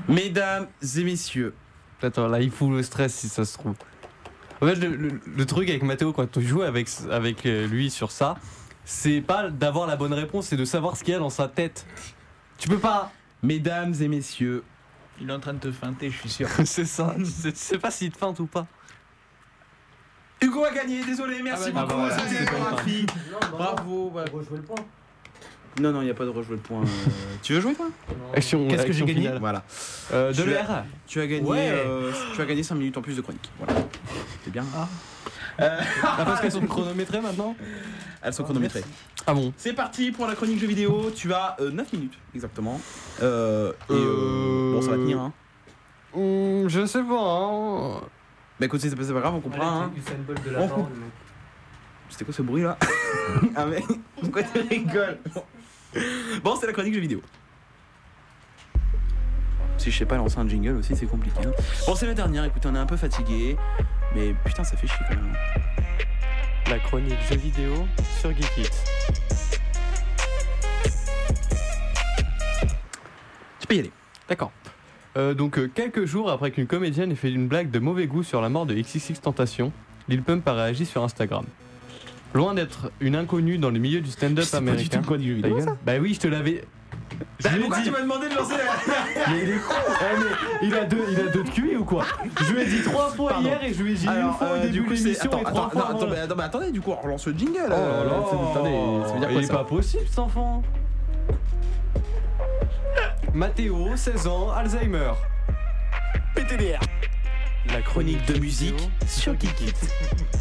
Mesdames 0.08 0.68
et 0.96 1.04
messieurs, 1.04 1.54
Attends, 2.00 2.28
là 2.28 2.40
il 2.40 2.52
fout 2.52 2.70
le 2.70 2.82
stress 2.84 3.12
si 3.12 3.28
ça 3.28 3.44
se 3.44 3.54
trouve. 3.58 3.74
En 4.60 4.66
fait, 4.66 4.76
le, 4.76 4.94
le- 4.94 5.20
le 5.26 5.46
truc 5.46 5.68
avec 5.68 5.82
Mathéo 5.82 6.12
quand 6.12 6.36
on 6.36 6.40
joue 6.40 6.62
avec, 6.62 6.88
avec 7.10 7.44
euh, 7.44 7.66
lui 7.66 7.90
sur 7.90 8.12
ça, 8.12 8.36
c'est 8.90 9.20
pas 9.20 9.50
d'avoir 9.50 9.86
la 9.86 9.96
bonne 9.96 10.14
réponse, 10.14 10.46
c'est 10.46 10.56
de 10.56 10.64
savoir 10.64 10.96
ce 10.96 11.04
qu'il 11.04 11.12
y 11.12 11.16
a 11.16 11.20
dans 11.20 11.28
sa 11.28 11.46
tête. 11.46 11.84
Tu 12.56 12.68
peux 12.68 12.78
pas. 12.78 13.12
mesdames 13.42 13.92
et 14.00 14.08
messieurs, 14.08 14.64
Il 15.20 15.28
est 15.28 15.32
en 15.32 15.40
train 15.40 15.52
de 15.52 15.58
te 15.58 15.70
feinter, 15.70 16.10
je 16.10 16.16
suis 16.16 16.30
sûr. 16.30 16.48
c'est 16.64 16.86
ça. 16.86 17.14
Tu 17.18 17.52
sais- 17.54 17.76
pas 17.78 17.90
s'il 17.90 18.10
te 18.10 18.16
feinte 18.18 18.40
ou 18.40 18.46
pas. 18.46 18.66
Hugo 20.40 20.64
a 20.64 20.70
gagné, 20.72 21.04
désolé, 21.04 21.42
merci 21.42 21.64
Ah 21.68 21.72
bah, 21.72 21.82
beaucoup, 21.82 22.00
ah 22.00 22.08
bah, 22.08 22.14
voilà, 22.14 22.28
c'était 22.30 22.44
c'est 22.44 22.50
pas 22.50 22.56
une 22.56 22.64
Gorafi. 22.64 23.06
Bravo. 23.52 24.10
bah. 24.14 24.24
Non, 25.80 25.92
non, 25.92 26.00
il 26.00 26.06
n'y 26.06 26.10
a 26.10 26.14
pas 26.14 26.24
de 26.24 26.30
rejouer 26.30 26.56
le 26.56 26.62
point. 26.62 26.80
euh, 26.80 26.86
tu 27.42 27.52
veux 27.52 27.60
jouer 27.60 27.74
toi? 27.74 27.88
Action- 28.34 28.66
Qu'est-ce 28.68 28.86
que 28.86 28.92
j'ai 28.92 29.04
gagné 29.04 29.20
finale. 29.22 29.38
Voilà. 29.38 29.64
Euh, 30.12 30.32
de 30.32 30.42
Tu 30.42 30.48
l'air. 30.48 30.70
as- 30.70 30.84
Tu 31.06 31.20
as 31.20 31.26
gagné, 31.26 31.46
Ouais. 31.48 31.70
euh, 31.70 32.10
tu 32.34 32.40
as 32.40 32.46
gagné 32.46 32.62
5 32.62 32.76
minutes 32.76 32.96
en 32.96 33.02
plus 33.02 33.16
de 33.16 33.20
chronique. 33.20 33.50
Voilà. 33.58 33.74
C'est 34.44 34.50
bien. 34.50 34.64
Euh, 35.60 35.80
Ah, 36.02 36.22
parce 36.24 36.40
qu'elles 36.40 36.52
sont 36.52 36.60
chronométrées 36.66 37.20
maintenant? 37.20 37.54
Elles 38.22 38.32
sont 38.32 38.44
chronométrées. 38.44 38.84
Ah 39.26 39.34
bon 39.34 39.52
C'est 39.56 39.72
parti 39.74 40.10
pour 40.10 40.26
la 40.26 40.34
chronique 40.34 40.58
jeux 40.58 40.66
vidéo. 40.66 41.10
Tu 41.14 41.32
as 41.32 41.56
9 41.60 41.92
minutes 41.92 42.18
exactement. 42.34 42.80
Euh, 43.22 43.72
et 43.90 43.92
euh, 43.92 44.72
bon, 44.74 44.82
ça 44.82 44.90
va 44.90 44.96
tenir. 44.96 45.18
Hein. 45.20 45.32
Hmm, 46.14 46.68
Je 46.68 46.86
sais 46.86 47.02
pas. 47.02 47.14
hein. 47.20 48.00
Bah 48.60 48.66
écoute, 48.66 48.80
c'est 48.80 48.94
pas, 48.96 49.04
c'est 49.04 49.12
pas 49.12 49.20
grave, 49.20 49.34
on 49.36 49.40
comprend. 49.40 49.82
Hein. 49.82 49.90
On 50.58 50.68
coupe. 50.68 50.88
C'était 52.10 52.24
quoi 52.24 52.34
ce 52.34 52.42
bruit 52.42 52.62
là? 52.62 52.76
Ah 53.54 53.66
mais 53.66 53.82
pourquoi 54.20 54.42
tu 54.42 54.58
rigoles? 54.60 55.18
Bon, 56.42 56.56
c'est 56.58 56.66
la 56.66 56.72
chronique 56.72 56.94
jeux 56.94 57.00
vidéo. 57.00 57.20
Si 59.76 59.90
je 59.92 59.98
sais 59.98 60.06
pas 60.06 60.16
lancer 60.16 60.38
un 60.38 60.48
jingle 60.48 60.76
aussi, 60.76 60.96
c'est 60.96 61.06
compliqué. 61.06 61.38
hein. 61.46 61.50
Bon, 61.86 61.94
c'est 61.94 62.06
la 62.06 62.14
dernière. 62.14 62.44
Écoutez, 62.44 62.68
on 62.68 62.74
est 62.74 62.78
un 62.78 62.86
peu 62.86 62.96
fatigué, 62.96 63.56
mais 64.14 64.34
putain, 64.44 64.64
ça 64.64 64.76
fait 64.76 64.86
chier 64.88 65.04
quand 65.08 65.14
même. 65.14 65.32
La 66.70 66.78
chronique 66.78 67.16
jeux 67.30 67.36
vidéo 67.38 67.72
sur 68.20 68.30
Geekit. 68.30 68.68
Tu 73.60 73.66
peux 73.66 73.74
y 73.74 73.78
aller. 73.78 73.90
D'accord. 74.28 74.52
Euh, 75.16 75.32
donc 75.32 75.58
euh, 75.58 75.70
quelques 75.74 76.04
jours 76.04 76.30
après 76.30 76.50
qu'une 76.50 76.66
comédienne 76.66 77.10
ait 77.10 77.14
fait 77.14 77.30
une 77.30 77.48
blague 77.48 77.70
de 77.70 77.78
mauvais 77.78 78.06
goût 78.06 78.22
sur 78.22 78.42
la 78.42 78.50
mort 78.50 78.66
de 78.66 78.74
XXX 78.74 79.20
Tentation, 79.20 79.72
Lil 80.08 80.22
Pump 80.22 80.46
a 80.46 80.52
réagi 80.52 80.84
sur 80.84 81.02
Instagram. 81.02 81.44
Loin 82.34 82.52
d'être 82.52 82.92
une 83.00 83.16
inconnue 83.16 83.56
dans 83.56 83.70
le 83.70 83.78
milieu 83.78 84.02
du 84.02 84.10
stand-up 84.10 84.44
C'est 84.44 84.58
pas 84.58 84.62
du 84.62 84.68
américain. 84.68 85.00
tout 85.00 85.16
du 85.16 85.28
jeu 85.28 85.34
vidéo, 85.36 85.60
ça 85.60 85.76
Bah 85.86 85.94
oui, 85.98 86.12
je 86.12 86.20
te 86.20 86.28
l'avais. 86.28 86.64
Je 87.38 87.44
Bah, 87.44 87.50
lui 87.50 87.56
ai 87.58 87.60
pourquoi 87.62 87.78
dit- 87.78 87.84
tu 87.84 87.90
m'as 87.90 88.00
demandé 88.00 88.28
de 88.28 88.34
lancer 88.34 88.54
la. 88.56 88.92
mais 89.32 89.42
il 89.42 89.50
est 89.50 89.58
con 89.58 89.74
Eh, 90.00 90.18
mais 90.18 90.68
il 90.68 90.74
a 90.74 90.84
deux, 90.84 91.04
il 91.10 91.20
a 91.20 91.22
deux 91.30 91.42
de 91.44 91.50
QI 91.50 91.76
ou 91.76 91.84
quoi? 91.84 92.04
Je 92.40 92.52
lui 92.52 92.62
ai 92.62 92.66
dit 92.66 92.82
trois 92.82 93.08
fois 93.10 93.30
Pardon. 93.30 93.48
hier 93.48 93.62
et 93.64 93.74
je 93.74 93.82
lui 93.82 93.92
ai 93.92 93.94
dit 93.94 94.08
Alors, 94.08 94.28
une 94.28 94.34
fois 94.34 94.46
euh, 94.48 94.56
au 94.56 94.62
début 94.62 94.72
du 94.72 94.80
de 94.80 94.84
coup, 94.88 94.96
c'est. 94.96 95.02
l'émission 95.04 95.30
Attends, 95.30 95.38
et 95.38 95.42
trois 95.44 95.50
attends, 95.66 95.70
fois 95.70 95.88
attends, 95.88 95.96
avant. 96.02 96.10
mais, 96.10 96.18
attends, 96.20 96.34
mais 96.36 96.42
attendez, 96.44 96.70
du 96.72 96.80
coup, 96.80 96.90
on 96.92 97.00
relance 97.00 97.26
le 97.26 97.32
jingle. 97.38 97.58
Oh 97.66 97.68
là 97.70 97.76
euh, 97.76 98.04
là, 98.04 98.10
Attendez, 98.18 99.08
ça 99.08 99.12
veut 99.14 99.20
dire 99.20 99.30
il 99.32 99.44
est 99.44 99.48
pas 99.52 99.64
possible 99.64 100.04
cet 100.08 100.18
enfant 100.18 100.62
Mathéo, 103.34 103.88
16 103.96 104.26
ans, 104.26 104.50
Alzheimer. 104.50 105.12
PTDR. 106.34 106.80
La 107.72 107.82
chronique 107.82 108.24
de 108.26 108.38
musique 108.38 108.88
sur 109.06 109.36
Kikit. 109.36 109.72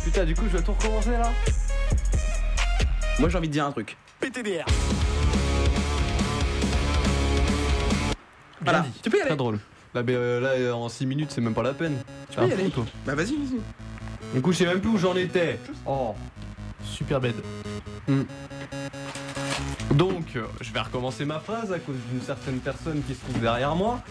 Putain, 0.03 0.23
du 0.25 0.33
coup, 0.33 0.43
je 0.47 0.53
dois 0.53 0.61
tout 0.61 0.73
recommencer 0.73 1.11
là? 1.11 1.29
Moi, 3.19 3.29
j'ai 3.29 3.37
envie 3.37 3.47
de 3.49 3.53
dire 3.53 3.65
un 3.65 3.71
truc. 3.71 3.97
PTDR. 4.19 4.65
Voilà, 8.69 8.85
tu 9.01 9.09
peux 9.09 9.17
y 9.17 9.21
aller. 9.21 9.29
Très 9.29 9.37
drôle. 9.37 9.59
Là, 9.93 10.03
mais, 10.03 10.13
euh, 10.13 10.39
là, 10.41 10.49
euh, 10.49 10.73
en 10.73 10.89
6 10.89 11.05
minutes, 11.05 11.31
c'est 11.31 11.41
même 11.41 11.53
pas 11.53 11.63
la 11.63 11.73
peine. 11.73 11.97
Tu 12.29 12.37
peux 12.37 12.47
y 12.47 12.51
aller. 12.51 12.71
Bah, 13.05 13.15
vas-y, 13.15 13.35
vas-y. 13.35 13.59
Du 14.33 14.41
coup, 14.41 14.51
je 14.51 14.57
sais 14.57 14.65
même 14.65 14.81
plus 14.81 14.89
où 14.89 14.97
j'en 14.97 15.15
étais. 15.15 15.59
Oh. 15.85 16.13
Super 16.83 17.21
bed. 17.21 17.35
Hmm. 18.07 18.23
Donc, 19.95 20.35
euh, 20.35 20.43
je 20.61 20.73
vais 20.73 20.81
recommencer 20.81 21.23
ma 21.23 21.39
phrase 21.39 21.71
à 21.71 21.79
cause 21.79 21.95
d'une 22.11 22.21
certaine 22.21 22.59
personne 22.59 23.01
qui 23.07 23.13
se 23.13 23.21
trouve 23.21 23.39
derrière 23.39 23.75
moi. 23.75 24.01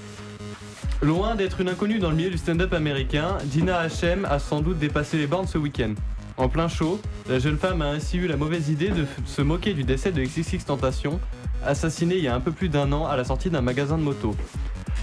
Loin 1.03 1.35
d'être 1.35 1.61
une 1.61 1.69
inconnue 1.69 1.99
dans 1.99 2.09
le 2.09 2.17
milieu 2.17 2.31
du 2.31 2.39
stand-up 2.39 2.73
américain, 2.73 3.37
Dina 3.45 3.87
H.M. 3.87 4.27
a 4.29 4.39
sans 4.39 4.63
doute 4.63 4.79
dépassé 4.79 5.19
les 5.19 5.27
bornes 5.27 5.47
ce 5.47 5.59
week-end. 5.59 5.93
En 6.39 6.49
plein 6.49 6.69
show, 6.69 7.01
la 7.29 7.39
jeune 7.39 7.59
femme 7.59 7.83
a 7.83 7.89
ainsi 7.89 8.19
eu 8.19 8.27
la 8.27 8.37
mauvaise 8.37 8.69
idée 8.69 8.89
de 8.89 9.07
se 9.27 9.43
moquer 9.43 9.75
du 9.75 9.85
décès 9.85 10.13
de 10.13 10.23
XXX 10.23 10.65
Tentation, 10.65 11.21
assassiné 11.65 12.17
il 12.17 12.25
y 12.25 12.29
a 12.29 12.35
un 12.35 12.41
peu 12.41 12.53
plus 12.53 12.69
d'un 12.69 12.93
an 12.93 13.07
à 13.07 13.17
la 13.17 13.25
sortie 13.25 13.51
d'un 13.51 13.61
magasin 13.63 13.99
de 13.99 14.03
moto. 14.03 14.35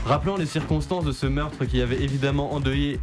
Rappelant 0.06 0.36
les 0.38 0.46
circonstances 0.46 1.06
de 1.06 1.12
ce 1.12 1.26
meurtre 1.26 1.66
qui 1.66 1.82
avait 1.82 2.02
évidemment 2.02 2.54
endeuillé. 2.54 3.00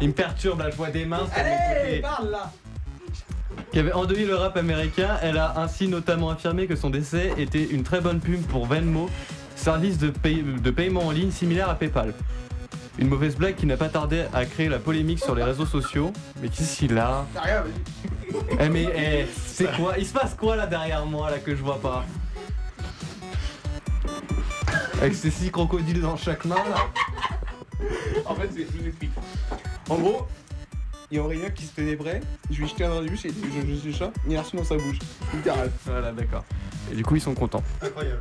Il 0.00 0.08
me 0.08 0.12
perturbe 0.12 0.60
la 0.60 0.70
joie 0.70 0.90
des 0.90 1.06
mains. 1.06 1.20
m'écouter 1.24 2.00
parle 2.02 2.30
là 2.30 2.52
qui 3.72 3.78
avait 3.80 3.92
endeuillé 3.92 4.26
le 4.26 4.36
rap 4.36 4.56
américain. 4.56 5.16
Elle 5.22 5.38
a 5.38 5.58
ainsi 5.60 5.88
notamment 5.88 6.30
affirmé 6.30 6.66
que 6.66 6.76
son 6.76 6.90
décès 6.90 7.32
était 7.38 7.64
une 7.64 7.82
très 7.82 8.00
bonne 8.00 8.20
pub 8.20 8.40
pour 8.42 8.66
Venmo, 8.66 9.08
service 9.56 9.98
de, 9.98 10.10
paye- 10.10 10.44
de 10.44 10.70
paiement 10.70 11.06
en 11.06 11.10
ligne 11.10 11.30
similaire 11.30 11.68
à 11.68 11.74
PayPal. 11.74 12.14
Une 12.98 13.08
mauvaise 13.08 13.36
blague 13.36 13.56
qui 13.56 13.66
n'a 13.66 13.76
pas 13.76 13.88
tardé 13.88 14.24
à 14.32 14.44
créer 14.44 14.68
la 14.68 14.78
polémique 14.78 15.18
sur 15.18 15.34
les 15.34 15.42
réseaux 15.42 15.66
sociaux. 15.66 16.12
Mais 16.40 16.48
qu'est-ce 16.48 16.76
qu'il 16.78 16.96
a 16.98 17.26
Rien. 17.34 17.64
Eh 18.60 18.68
mais 18.68 18.86
eh, 18.94 19.26
c'est 19.46 19.70
quoi? 19.76 19.94
Il 19.98 20.06
se 20.06 20.12
passe 20.12 20.34
quoi 20.34 20.56
là 20.56 20.66
derrière 20.66 21.04
moi 21.06 21.30
là 21.30 21.38
que 21.38 21.54
je 21.56 21.62
vois 21.62 21.80
pas? 21.80 22.04
Avec 25.00 25.14
ces 25.14 25.30
six 25.30 25.50
crocodiles 25.50 26.00
dans 26.00 26.16
chaque 26.16 26.44
main 26.44 26.54
là 26.54 26.86
En 28.26 28.34
fait, 28.34 28.48
c'est- 28.54 28.66
je 28.72 28.78
vous 28.80 28.86
explique. 28.88 29.10
En 29.90 29.96
gros, 29.96 30.26
il 31.10 31.16
y 31.16 31.20
a 31.20 31.22
Aurélien 31.24 31.50
qui 31.50 31.64
se 31.64 31.72
prêt. 31.96 32.20
Je 32.50 32.56
lui 32.58 32.64
ai 32.64 32.68
jeté 32.68 32.84
un 32.84 33.02
bouche 33.02 33.24
et 33.26 33.30
je, 33.30 33.70
je 33.70 33.74
suis 33.74 33.92
chat. 33.92 34.12
Il 34.28 34.36
a 34.36 34.42
reçu 34.42 34.56
dans 34.56 34.64
sa 34.64 34.76
bouche. 34.76 34.98
Littéral. 35.34 35.70
Voilà 35.84 36.12
d'accord. 36.12 36.44
Et 36.92 36.94
du 36.94 37.04
coup 37.04 37.16
ils 37.16 37.20
sont 37.20 37.34
contents. 37.34 37.62
Incroyable. 37.82 38.20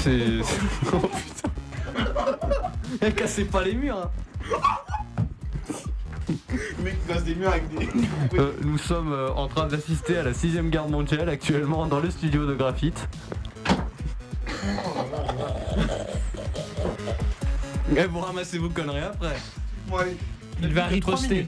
C'est- 0.00 0.40
Oh 0.92 0.98
putain 0.98 1.50
Eh, 3.00 3.10
cassez 3.12 3.44
pas 3.44 3.62
les 3.64 3.74
murs 3.74 3.98
hein. 3.98 4.10
Le 6.78 6.82
mec 6.84 7.06
casse 7.06 7.24
des 7.24 7.34
murs 7.34 7.48
avec 7.50 7.68
des. 7.76 7.88
Euh, 8.38 8.52
nous 8.62 8.78
sommes 8.78 9.12
euh, 9.12 9.30
en 9.32 9.48
train 9.48 9.66
d'assister 9.66 10.18
à 10.18 10.22
la 10.22 10.32
sixième 10.34 10.70
guerre 10.70 10.88
mondiale 10.88 11.28
actuellement 11.28 11.86
dans 11.86 12.00
le 12.00 12.10
studio 12.10 12.46
de 12.46 12.54
graphite. 12.54 13.08
Et 17.96 18.04
vous 18.06 18.20
ramassez 18.20 18.58
vos 18.58 18.68
conneries 18.70 19.00
après. 19.00 19.36
Il 20.62 20.72
va 20.72 20.86
riposter. 20.86 21.46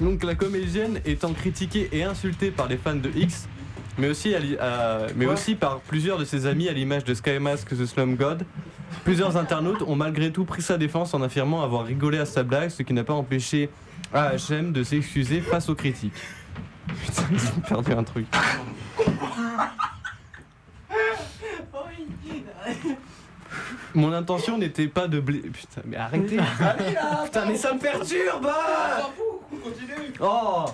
Donc 0.00 0.22
la 0.24 0.34
comédienne 0.34 1.00
étant 1.04 1.32
critiquée 1.32 1.88
et 1.92 2.02
insultée 2.02 2.50
par 2.50 2.66
les 2.68 2.76
fans 2.76 2.94
de 2.96 3.10
X, 3.14 3.46
mais 3.98 4.08
aussi, 4.08 4.34
à 4.34 4.38
li- 4.40 4.56
à- 4.58 5.06
mais 5.16 5.26
aussi 5.26 5.54
par 5.54 5.80
plusieurs 5.80 6.18
de 6.18 6.24
ses 6.24 6.46
amis 6.46 6.68
à 6.68 6.72
l'image 6.72 7.04
de 7.04 7.14
Sky 7.14 7.38
Mask 7.38 7.68
The 7.68 7.86
Slum 7.86 8.16
God, 8.16 8.44
plusieurs 9.04 9.36
internautes 9.36 9.82
ont 9.82 9.96
malgré 9.96 10.30
tout 10.30 10.44
pris 10.44 10.62
sa 10.62 10.78
défense 10.78 11.14
en 11.14 11.22
affirmant 11.22 11.62
avoir 11.62 11.84
rigolé 11.84 12.18
à 12.18 12.26
sa 12.26 12.42
blague, 12.42 12.70
ce 12.70 12.82
qui 12.82 12.92
n'a 12.92 13.04
pas 13.04 13.14
empêché 13.14 13.70
AHM 14.12 14.72
de 14.72 14.82
s'excuser 14.82 15.40
face 15.40 15.68
aux 15.68 15.74
critiques. 15.74 16.12
Putain, 16.86 17.24
j'ai 17.30 17.60
perdu 17.68 17.92
un 17.92 18.04
truc. 18.04 18.26
Mon 23.94 24.12
intention 24.12 24.56
n'était 24.56 24.88
pas 24.88 25.06
de 25.06 25.20
blé... 25.20 25.40
Putain, 25.40 25.82
mais 25.84 25.96
arrêtez 25.96 26.38
Putain, 27.24 27.44
mais 27.46 27.56
ça 27.56 27.74
me 27.74 27.78
perturbe 27.78 28.48
ah 28.48 29.10
Oh 30.20 30.64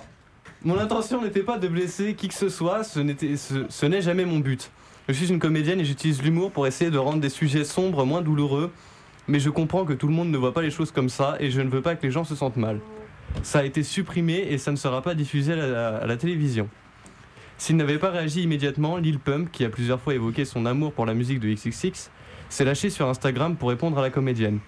Mon 0.63 0.79
intention 0.79 1.21
n'était 1.21 1.43
pas 1.43 1.57
de 1.57 1.67
blesser 1.67 2.15
qui 2.15 2.29
que 2.29 2.33
ce 2.33 2.49
soit, 2.49 2.83
ce 2.83 3.85
n'est 3.85 4.01
jamais 4.01 4.25
mon 4.25 4.39
but. 4.39 4.71
Je 5.09 5.15
suis 5.15 5.29
une 5.29 5.39
comédienne 5.39 5.79
et 5.79 5.85
j'utilise 5.85 6.21
l'humour 6.21 6.51
pour 6.51 6.67
essayer 6.67 6.91
de 6.91 6.97
rendre 6.99 7.19
des 7.19 7.29
sujets 7.29 7.63
sombres 7.63 8.05
moins 8.05 8.21
douloureux, 8.21 8.71
mais 9.27 9.39
je 9.39 9.49
comprends 9.49 9.83
que 9.83 9.93
tout 9.93 10.07
le 10.07 10.13
monde 10.13 10.29
ne 10.29 10.37
voit 10.37 10.53
pas 10.53 10.61
les 10.61 10.69
choses 10.69 10.91
comme 10.91 11.09
ça 11.09 11.35
et 11.39 11.49
je 11.49 11.61
ne 11.61 11.69
veux 11.69 11.81
pas 11.81 11.95
que 11.95 12.03
les 12.03 12.11
gens 12.11 12.23
se 12.23 12.35
sentent 12.35 12.57
mal. 12.57 12.79
Ça 13.41 13.59
a 13.59 13.63
été 13.63 13.81
supprimé 13.81 14.35
et 14.35 14.59
ça 14.59 14.69
ne 14.71 14.75
sera 14.75 15.01
pas 15.01 15.15
diffusé 15.15 15.53
à 15.53 16.05
la, 16.05 16.17
télévision. 16.17 16.69
S'il 17.57 17.75
n'avait 17.77 17.97
pas 17.97 18.11
réagi 18.11 18.43
immédiatement, 18.43 18.97
Lil 18.97 19.17
Pump, 19.17 19.51
qui 19.51 19.65
a 19.65 19.69
plusieurs 19.69 19.99
fois 19.99 20.13
évoqué 20.13 20.45
son 20.45 20.67
amour 20.67 20.93
pour 20.93 21.07
la 21.07 21.15
musique 21.15 21.39
de 21.39 21.51
XXX, 21.51 22.11
s'est 22.49 22.65
lâché 22.65 22.91
sur 22.91 23.07
Instagram 23.07 23.55
pour 23.55 23.69
répondre 23.69 23.97
à 23.97 24.03
la 24.03 24.11
comédienne. 24.11 24.59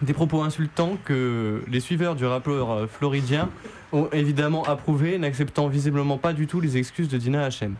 Des 0.00 0.14
propos 0.14 0.42
insultants 0.42 0.96
que 1.04 1.62
les 1.68 1.80
suiveurs 1.80 2.14
du 2.14 2.24
rappeur 2.24 2.70
euh, 2.70 2.86
floridien 2.86 3.50
ont 3.92 4.08
évidemment 4.12 4.64
approuvé, 4.64 5.18
n'acceptant 5.18 5.68
visiblement 5.68 6.16
pas 6.16 6.32
du 6.32 6.46
tout 6.46 6.62
les 6.62 6.78
excuses 6.78 7.08
de 7.08 7.18
Dina 7.18 7.46
H.M. 7.46 7.74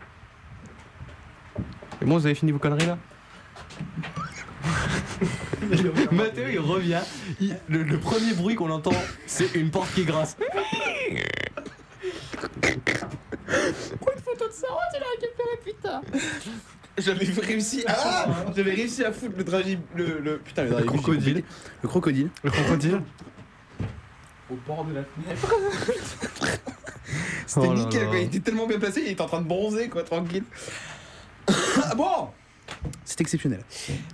Et 2.01 2.05
bon, 2.05 2.17
vous 2.17 2.25
avez 2.25 2.35
fini 2.35 2.51
vos 2.51 2.59
conneries 2.59 2.85
là 2.87 2.97
Mathéo 6.11 6.45
il 6.51 6.59
revient, 6.59 6.99
Il- 7.39 7.57
le, 7.67 7.83
le 7.83 7.97
premier 7.99 8.33
bruit 8.33 8.55
qu'on 8.55 8.69
entend 8.69 8.91
c'est 9.25 9.53
une 9.55 9.69
porte 9.71 9.93
qui 9.93 10.03
grince. 10.05 10.35
Une 10.39 10.51
photo 14.23 14.47
de 14.47 14.53
Sarah, 14.53 14.81
tu 14.93 14.99
l'as 14.99 15.07
récupérée, 15.19 15.59
putain 15.65 16.01
J'avais 16.97 17.25
réussi 17.41 17.83
à. 17.87 18.27
J'avais 18.55 18.71
réussi 18.73 19.03
à 19.03 19.11
foutre 19.11 19.35
le 19.37 19.43
dragib. 19.43 19.79
Le, 19.95 20.19
le. 20.19 20.37
Putain, 20.39 20.63
le 20.63 20.69
dragib. 20.71 20.87
crocodile. 20.89 21.43
Le 21.81 21.87
crocodile. 21.89 22.29
Le 22.43 22.51
crocodile 22.51 23.01
Au 24.51 24.55
bord 24.67 24.85
de 24.85 24.93
la 24.95 25.03
fenêtre. 25.03 25.55
C'était 27.45 27.67
Oh 27.67 27.73
là 27.73 27.79
nickel, 27.79 28.01
là. 28.03 28.07
quoi. 28.09 28.17
Il 28.19 28.25
était 28.25 28.39
tellement 28.39 28.67
bien 28.67 28.79
placé, 28.79 29.01
il 29.05 29.11
était 29.11 29.21
en 29.21 29.27
train 29.27 29.41
de 29.41 29.47
bronzer, 29.47 29.87
quoi, 29.89 30.03
tranquille. 30.03 30.43
Ah 31.47 31.95
bon? 31.95 32.29
C'est 33.05 33.21
exceptionnel. 33.21 33.61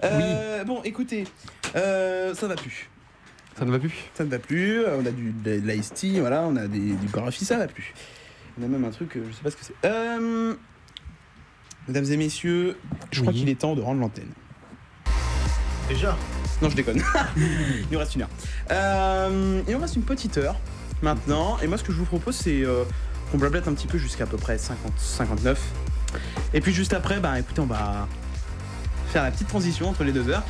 Euh, 0.04 0.64
Bon, 0.64 0.82
écoutez, 0.84 1.26
euh, 1.76 2.34
ça 2.34 2.48
va 2.48 2.56
plus. 2.56 2.90
Ça 3.58 3.66
ne 3.66 3.72
va 3.72 3.80
plus? 3.80 3.94
Ça 4.14 4.24
ne 4.24 4.30
va 4.30 4.40
plus. 4.40 4.84
On 4.86 5.06
a 5.06 5.12
du, 5.12 5.32
de, 5.32 5.60
de 5.60 5.72
l'ice 5.72 5.94
tea, 5.94 6.20
voilà, 6.20 6.42
on 6.44 6.56
a 6.56 6.68
des, 6.68 6.80
du 6.80 7.08
graphie, 7.12 7.46
ça 7.46 7.58
va 7.58 7.68
plus. 7.68 7.94
On 8.60 8.64
a 8.64 8.68
même 8.68 8.86
un 8.86 8.92
truc, 8.92 9.16
euh, 9.18 9.24
je 9.28 9.34
sais 9.36 9.42
pas 9.44 9.52
ce 9.52 9.56
que 9.56 9.66
c'est. 9.66 9.74
Euh, 9.86 10.54
mesdames 11.88 12.06
et 12.06 12.18
messieurs, 12.18 12.78
je 13.12 13.22
crois 13.22 13.34
qu'il 13.34 13.50
est 13.50 13.60
temps 13.60 13.76
de 13.76 13.82
rendre 13.82 14.00
l'antenne. 14.02 14.32
Déjà? 15.90 16.18
Non, 16.62 16.70
je 16.70 16.76
déconne. 16.76 17.04
Il 17.36 17.86
nous 17.92 18.00
reste 18.00 18.16
une 18.16 18.22
heure. 18.22 18.30
Euh, 18.72 19.62
il 19.68 19.74
nous 19.74 19.80
reste 19.82 19.96
une 19.98 20.04
petite 20.04 20.38
heure 20.38 20.56
maintenant. 21.02 21.58
Et 21.62 21.68
moi, 21.68 21.78
ce 21.78 21.84
que 21.84 21.92
je 21.92 21.98
vous 21.98 22.06
propose, 22.06 22.36
c'est 22.36 22.64
euh, 22.64 22.86
qu'on 23.32 23.38
blablette 23.38 23.68
un 23.68 23.74
petit 23.74 23.88
peu 23.88 23.98
jusqu'à 23.98 24.24
à 24.24 24.28
peu 24.28 24.38
près 24.38 24.58
50, 24.58 24.94
59. 24.98 25.60
Et 26.54 26.62
puis 26.62 26.74
juste 26.74 26.94
après, 26.94 27.20
bah 27.20 27.40
écoutez, 27.40 27.62
on 27.62 27.66
va 27.66 28.08
faire 29.10 29.24
la 29.24 29.32
petite 29.32 29.48
transition 29.48 29.90
entre 29.90 30.04
les 30.04 30.12
deux 30.12 30.30
heures. 30.30 30.44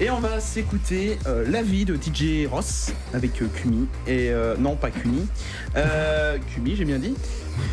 Et 0.00 0.08
on 0.10 0.20
va 0.20 0.40
s'écouter 0.40 1.18
euh, 1.26 1.44
la 1.50 1.62
vie 1.62 1.84
de 1.84 1.96
DJ 1.96 2.46
Ross 2.50 2.92
avec 3.12 3.42
euh, 3.42 3.46
Kumi. 3.54 3.86
Et 4.06 4.30
euh, 4.30 4.56
non, 4.56 4.74
pas 4.74 4.90
Kumi. 4.90 5.26
Euh, 5.76 6.38
Kumi, 6.54 6.76
j'ai 6.76 6.86
bien 6.86 6.98
dit. 6.98 7.14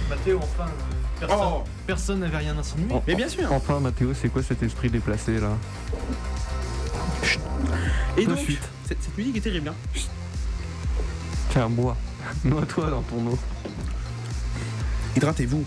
Mathéo, 0.10 0.40
enfin, 0.44 0.66
euh, 0.70 1.20
personne 1.28 1.40
Oh. 1.42 1.64
personne 1.88 2.20
n'avait 2.20 2.38
rien 2.38 2.58
insinué. 2.58 2.88
Mais 3.08 3.16
bien 3.16 3.30
sûr. 3.30 3.52
Enfin 3.54 3.80
Mathéo, 3.80 4.14
c'est 4.14 4.28
quoi 4.30 4.44
cet 4.44 4.62
esprit 4.64 4.90
déplacé 4.90 5.40
là? 5.40 5.50
Et 8.18 8.26
De 8.26 8.30
donc, 8.32 8.40
suite. 8.40 8.62
cette, 8.88 9.02
cette 9.02 9.18
musique 9.18 9.38
est 9.38 9.42
terrible. 9.42 9.70
Hein. 9.70 10.00
Tiens, 11.52 11.70
bois. 11.70 11.96
Noie-toi 12.44 12.90
dans 12.90 13.02
ton 13.04 13.26
eau. 13.28 13.38
Hydratez-vous. 15.16 15.64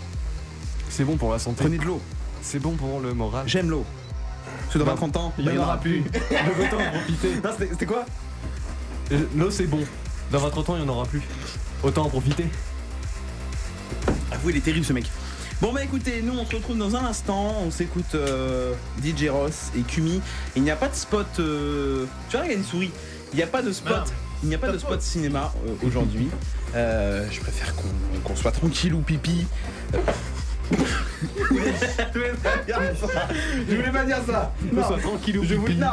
C'est 0.93 1.05
bon 1.05 1.17
pour 1.17 1.31
la 1.31 1.39
santé. 1.39 1.63
Prenez 1.63 1.79
de 1.79 1.85
l'eau. 1.85 1.99
C'est 2.43 2.59
bon 2.59 2.73
pour 2.73 2.99
le 2.99 3.15
moral. 3.15 3.47
J'aime 3.47 3.67
l'eau. 3.67 3.83
Parce 4.61 4.73
que 4.73 4.77
dans 4.77 4.85
Bah, 4.85 4.93
20 4.93 5.17
ans, 5.17 5.33
il 5.39 5.45
y 5.45 5.49
en 5.57 5.63
aura 5.63 5.79
plus. 5.79 6.01
Donc 6.01 6.59
autant 6.61 6.77
en 6.77 6.91
profiter. 6.91 7.29
Non, 7.43 7.49
c'était 7.57 7.85
quoi? 7.87 8.05
Euh, 9.11 9.25
L'eau 9.35 9.49
c'est 9.49 9.65
bon. 9.65 9.79
Dans 10.31 10.37
votre 10.37 10.61
temps, 10.61 10.75
il 10.77 10.83
n'y 10.83 10.87
en 10.87 10.93
aura 10.93 11.07
plus. 11.07 11.23
Autant 11.81 12.03
en 12.03 12.09
profiter. 12.09 12.45
Avouez, 14.31 14.51
il 14.53 14.57
est 14.57 14.61
terrible 14.61 14.85
ce 14.85 14.93
mec. 14.93 15.09
Bon 15.61 15.73
bah 15.73 15.83
écoutez, 15.83 16.21
nous 16.21 16.37
on 16.37 16.45
se 16.45 16.55
retrouve 16.55 16.77
dans 16.77 16.95
un 16.95 17.05
instant, 17.05 17.55
on 17.65 17.71
s'écoute 17.71 18.13
euh, 18.13 18.73
DJ 19.03 19.29
Ross 19.29 19.71
et 19.75 19.81
Kumi. 19.81 20.21
Il 20.55 20.61
n'y 20.61 20.69
a 20.71 20.75
pas 20.75 20.89
de 20.89 20.95
spot, 20.95 21.25
euh, 21.39 22.05
tu 22.29 22.37
vois, 22.37 22.45
il 22.45 22.51
y 22.51 22.53
a 22.53 22.57
une 22.57 22.63
souris. 22.63 22.91
Il 23.33 23.37
n'y 23.37 23.43
a 23.43 23.47
pas 23.47 23.63
de 23.63 23.71
spot, 23.71 24.13
il 24.43 24.49
n'y 24.49 24.55
a 24.55 24.59
pas 24.59 24.71
de 24.71 24.77
spot 24.77 25.01
cinéma 25.01 25.51
euh, 25.67 25.87
aujourd'hui. 25.87 26.29
Euh, 26.75 27.25
je 27.31 27.39
préfère 27.39 27.73
qu'on 27.75 27.87
qu'on 28.23 28.35
soit 28.35 28.51
tranquille 28.51 28.93
ou 28.93 29.01
pipi. 29.01 29.47
Je 30.71 32.19
voulais 32.19 32.33
pas 32.43 32.57
dire 32.65 32.79
ça. 32.99 33.27
Je 33.69 33.75
voulais 33.75 33.91
pas 33.91 34.03
dire 34.05 34.19
ça. 34.25 34.53
Qu'on 34.73 34.83
soit 34.83 34.99
tranquille 34.99 35.39
ou 35.39 35.43
je 35.43 35.55
vous 35.55 35.65
pipi. 35.65 35.79
non, 35.79 35.87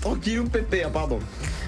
tranquille 0.00 0.40
ou 0.40 0.44
pépère, 0.44 0.90
pardon. 0.90 1.18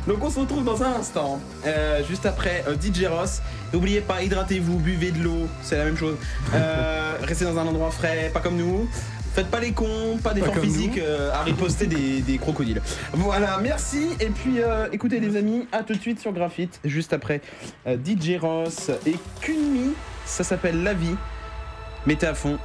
Donc 0.07 0.25
on 0.25 0.31
se 0.31 0.41
retrouve 0.41 0.65
dans 0.65 0.83
un 0.83 0.95
instant, 0.95 1.39
euh, 1.67 2.03
juste 2.09 2.25
après 2.25 2.65
euh, 2.67 2.77
DJ 2.81 3.05
Ross. 3.05 3.43
N'oubliez 3.75 4.01
pas, 4.01 4.23
hydratez-vous, 4.23 4.79
buvez 4.79 5.11
de 5.11 5.23
l'eau, 5.23 5.47
c'est 5.61 5.77
la 5.77 5.85
même 5.85 5.99
chose. 5.99 6.17
Euh, 6.55 7.17
restez 7.23 7.45
dans 7.45 7.59
un 7.59 7.67
endroit 7.67 7.91
frais, 7.91 8.31
pas 8.33 8.41
comme 8.41 8.57
nous. 8.57 8.89
Faites 9.35 9.49
pas 9.49 9.61
les 9.61 9.73
cons, 9.73 10.19
pas 10.23 10.33
d'efforts 10.33 10.57
physiques 10.57 10.99
à 11.33 11.43
riposter 11.43 11.87
des, 11.87 12.23
des 12.23 12.39
crocodiles. 12.39 12.81
Voilà, 13.13 13.59
merci. 13.63 14.09
Et 14.19 14.31
puis 14.31 14.57
écoutez 14.91 15.21
les 15.21 15.37
amis, 15.37 15.69
à 15.71 15.85
tout 15.85 15.93
de 15.93 16.01
suite 16.01 16.19
sur 16.19 16.33
Graphite, 16.33 16.81
juste 16.85 17.13
après 17.13 17.41
DJ 17.87 18.39
Ross 18.41 18.91
et 19.07 19.15
Kunmi. 19.41 19.93
Ça 20.25 20.43
s'appelle 20.43 20.83
La 20.83 20.95
Vie. 20.95 21.15
Mettez 22.07 22.27
à 22.27 22.35
fond, 22.35 22.59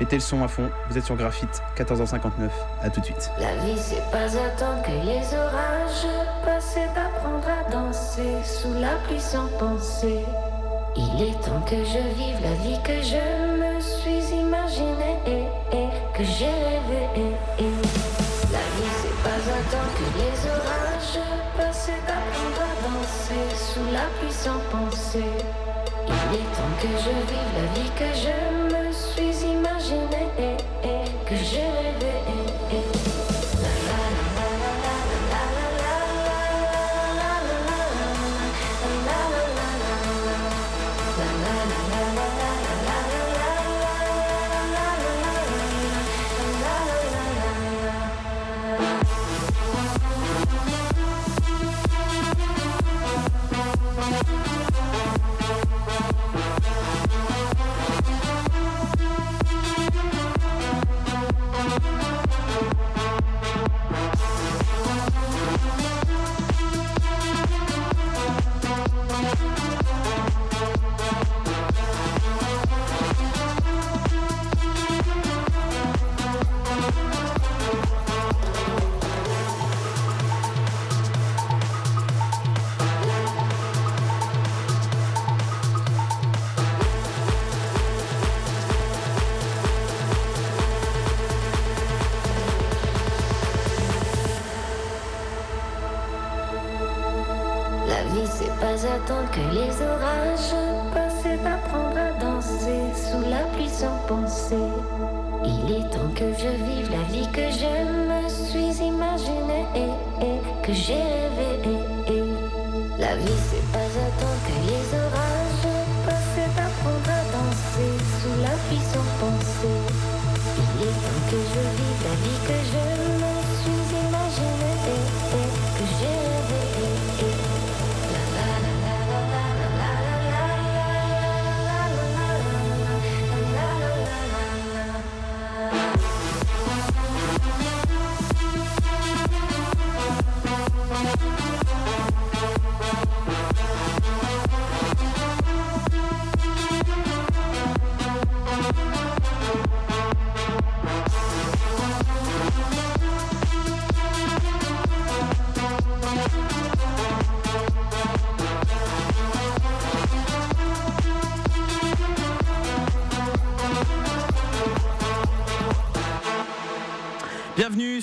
mettez 0.00 0.16
le 0.16 0.22
son 0.22 0.42
à 0.42 0.48
fond. 0.48 0.70
Vous 0.88 0.98
êtes 0.98 1.04
sur 1.04 1.16
Graphite, 1.16 1.62
14h59. 1.76 2.48
À 2.82 2.90
tout 2.90 3.00
de 3.00 3.04
suite. 3.04 3.30
La 3.38 3.54
vie, 3.64 3.78
c'est 3.78 4.10
pas 4.10 4.24
attendre 4.24 4.82
que 4.82 4.90
les 4.90 5.36
orages 5.36 6.06
passent, 6.44 6.72
c'est 6.74 6.88
d'apprendre 6.94 7.46
à 7.48 7.70
danser 7.70 8.42
sous 8.44 8.74
la 8.74 8.96
pluie 9.06 9.20
sans 9.20 9.46
penser. 9.58 10.24
Il 10.96 11.22
est 11.22 11.40
temps 11.44 11.60
que 11.60 11.76
je 11.76 12.14
vive 12.16 12.40
la 12.42 12.54
vie 12.54 12.78
que 12.82 13.00
je 13.02 13.22
me 13.60 13.80
suis 13.80 14.34
imaginée 14.34 15.18
et, 15.26 15.76
et 15.76 15.88
que 16.14 16.24
j'ai 16.24 16.46
rêvé. 16.46 17.06
et, 17.16 17.62
et. 17.64 17.72
La 18.50 18.58
vie, 18.58 18.92
c'est 19.02 19.22
pas 19.22 19.36
attendre 19.36 19.92
que 19.94 20.18
les 20.18 20.50
orages 20.50 21.26
passent, 21.56 21.86
c'est 21.86 22.06
d'apprendre 22.06 22.62
à 22.62 22.74
danser 22.82 23.54
sous 23.54 23.92
la 23.92 24.06
pluie 24.18 24.32
sans 24.32 24.58
penser. 24.72 25.24
Il 26.30 26.34
est 26.34 26.42
temps 26.42 26.74
que 26.80 26.88
je 26.88 27.10
vive 27.30 27.52
la 27.56 27.66
vie 27.74 27.90
que 27.96 28.08
je 28.14 28.36
me 28.74 28.92
suis 28.92 29.46
imaginée 29.46 30.28
que 31.26 31.36
j'ai 31.36 31.97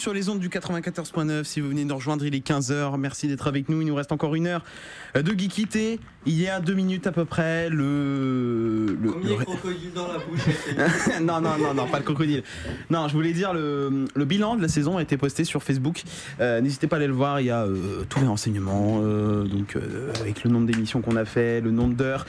sur 0.06 0.14
les 0.14 0.30
ondes 0.30 0.38
du 0.38 0.50
94.9. 0.50 1.46
Si 1.46 1.62
vous 1.62 1.70
venez 1.70 1.84
de 1.84 1.90
nous 1.90 1.96
rejoindre, 1.96 2.24
il 2.28 2.36
est 2.36 2.48
15h. 2.48 2.96
Merci 3.00 3.28
d'être 3.28 3.48
avec 3.48 3.70
nous. 3.70 3.82
Il 3.82 3.88
nous 3.88 3.96
reste 3.96 4.12
encore 4.12 4.36
une 4.36 4.46
heure 4.46 4.64
de 5.16 5.32
geekité. 5.36 6.00
Il 6.28 6.40
y 6.40 6.48
a 6.48 6.60
deux 6.60 6.76
minutes 6.76 7.08
à 7.08 7.12
peu 7.12 7.26
près, 7.26 7.72
le. 7.72 8.96
le, 9.02 9.12
Premier 9.14 9.36
le- 9.36 9.46
crocodile 9.46 9.94
dans 9.96 10.08
la 10.08 10.20
bouche. 10.20 10.46
non, 11.24 11.42
non, 11.42 11.58
non, 11.58 11.74
non, 11.74 11.88
pas 11.88 11.98
le 11.98 12.04
crocodile. 12.04 12.44
Non, 12.92 13.08
je 13.08 13.14
voulais 13.14 13.34
dire, 13.34 13.52
le, 13.56 14.06
le 14.14 14.26
bilan 14.26 14.56
de 14.58 14.62
la 14.62 14.68
saison 14.68 14.98
a 14.98 15.02
été 15.02 15.18
posté 15.18 15.44
sur 15.44 15.64
Facebook. 15.64 16.04
Euh, 16.40 16.62
N'hésitez 16.62 16.86
pas 16.86 16.98
à 16.98 17.00
aller 17.00 17.08
le 17.08 17.14
voir, 17.14 17.42
il 17.42 17.48
y 17.48 17.50
a 17.50 17.64
euh, 17.64 18.04
tous 18.08 18.20
les 18.20 18.28
renseignements, 18.28 19.00
euh, 19.02 19.46
donc 19.46 19.76
avec 20.22 20.44
le 20.44 20.52
nombre 20.52 20.68
d'émissions 20.68 21.02
qu'on 21.02 21.16
a 21.16 21.26
fait, 21.26 21.62
le 21.62 21.72
nombre 21.72 21.96
d'heures. 21.96 22.28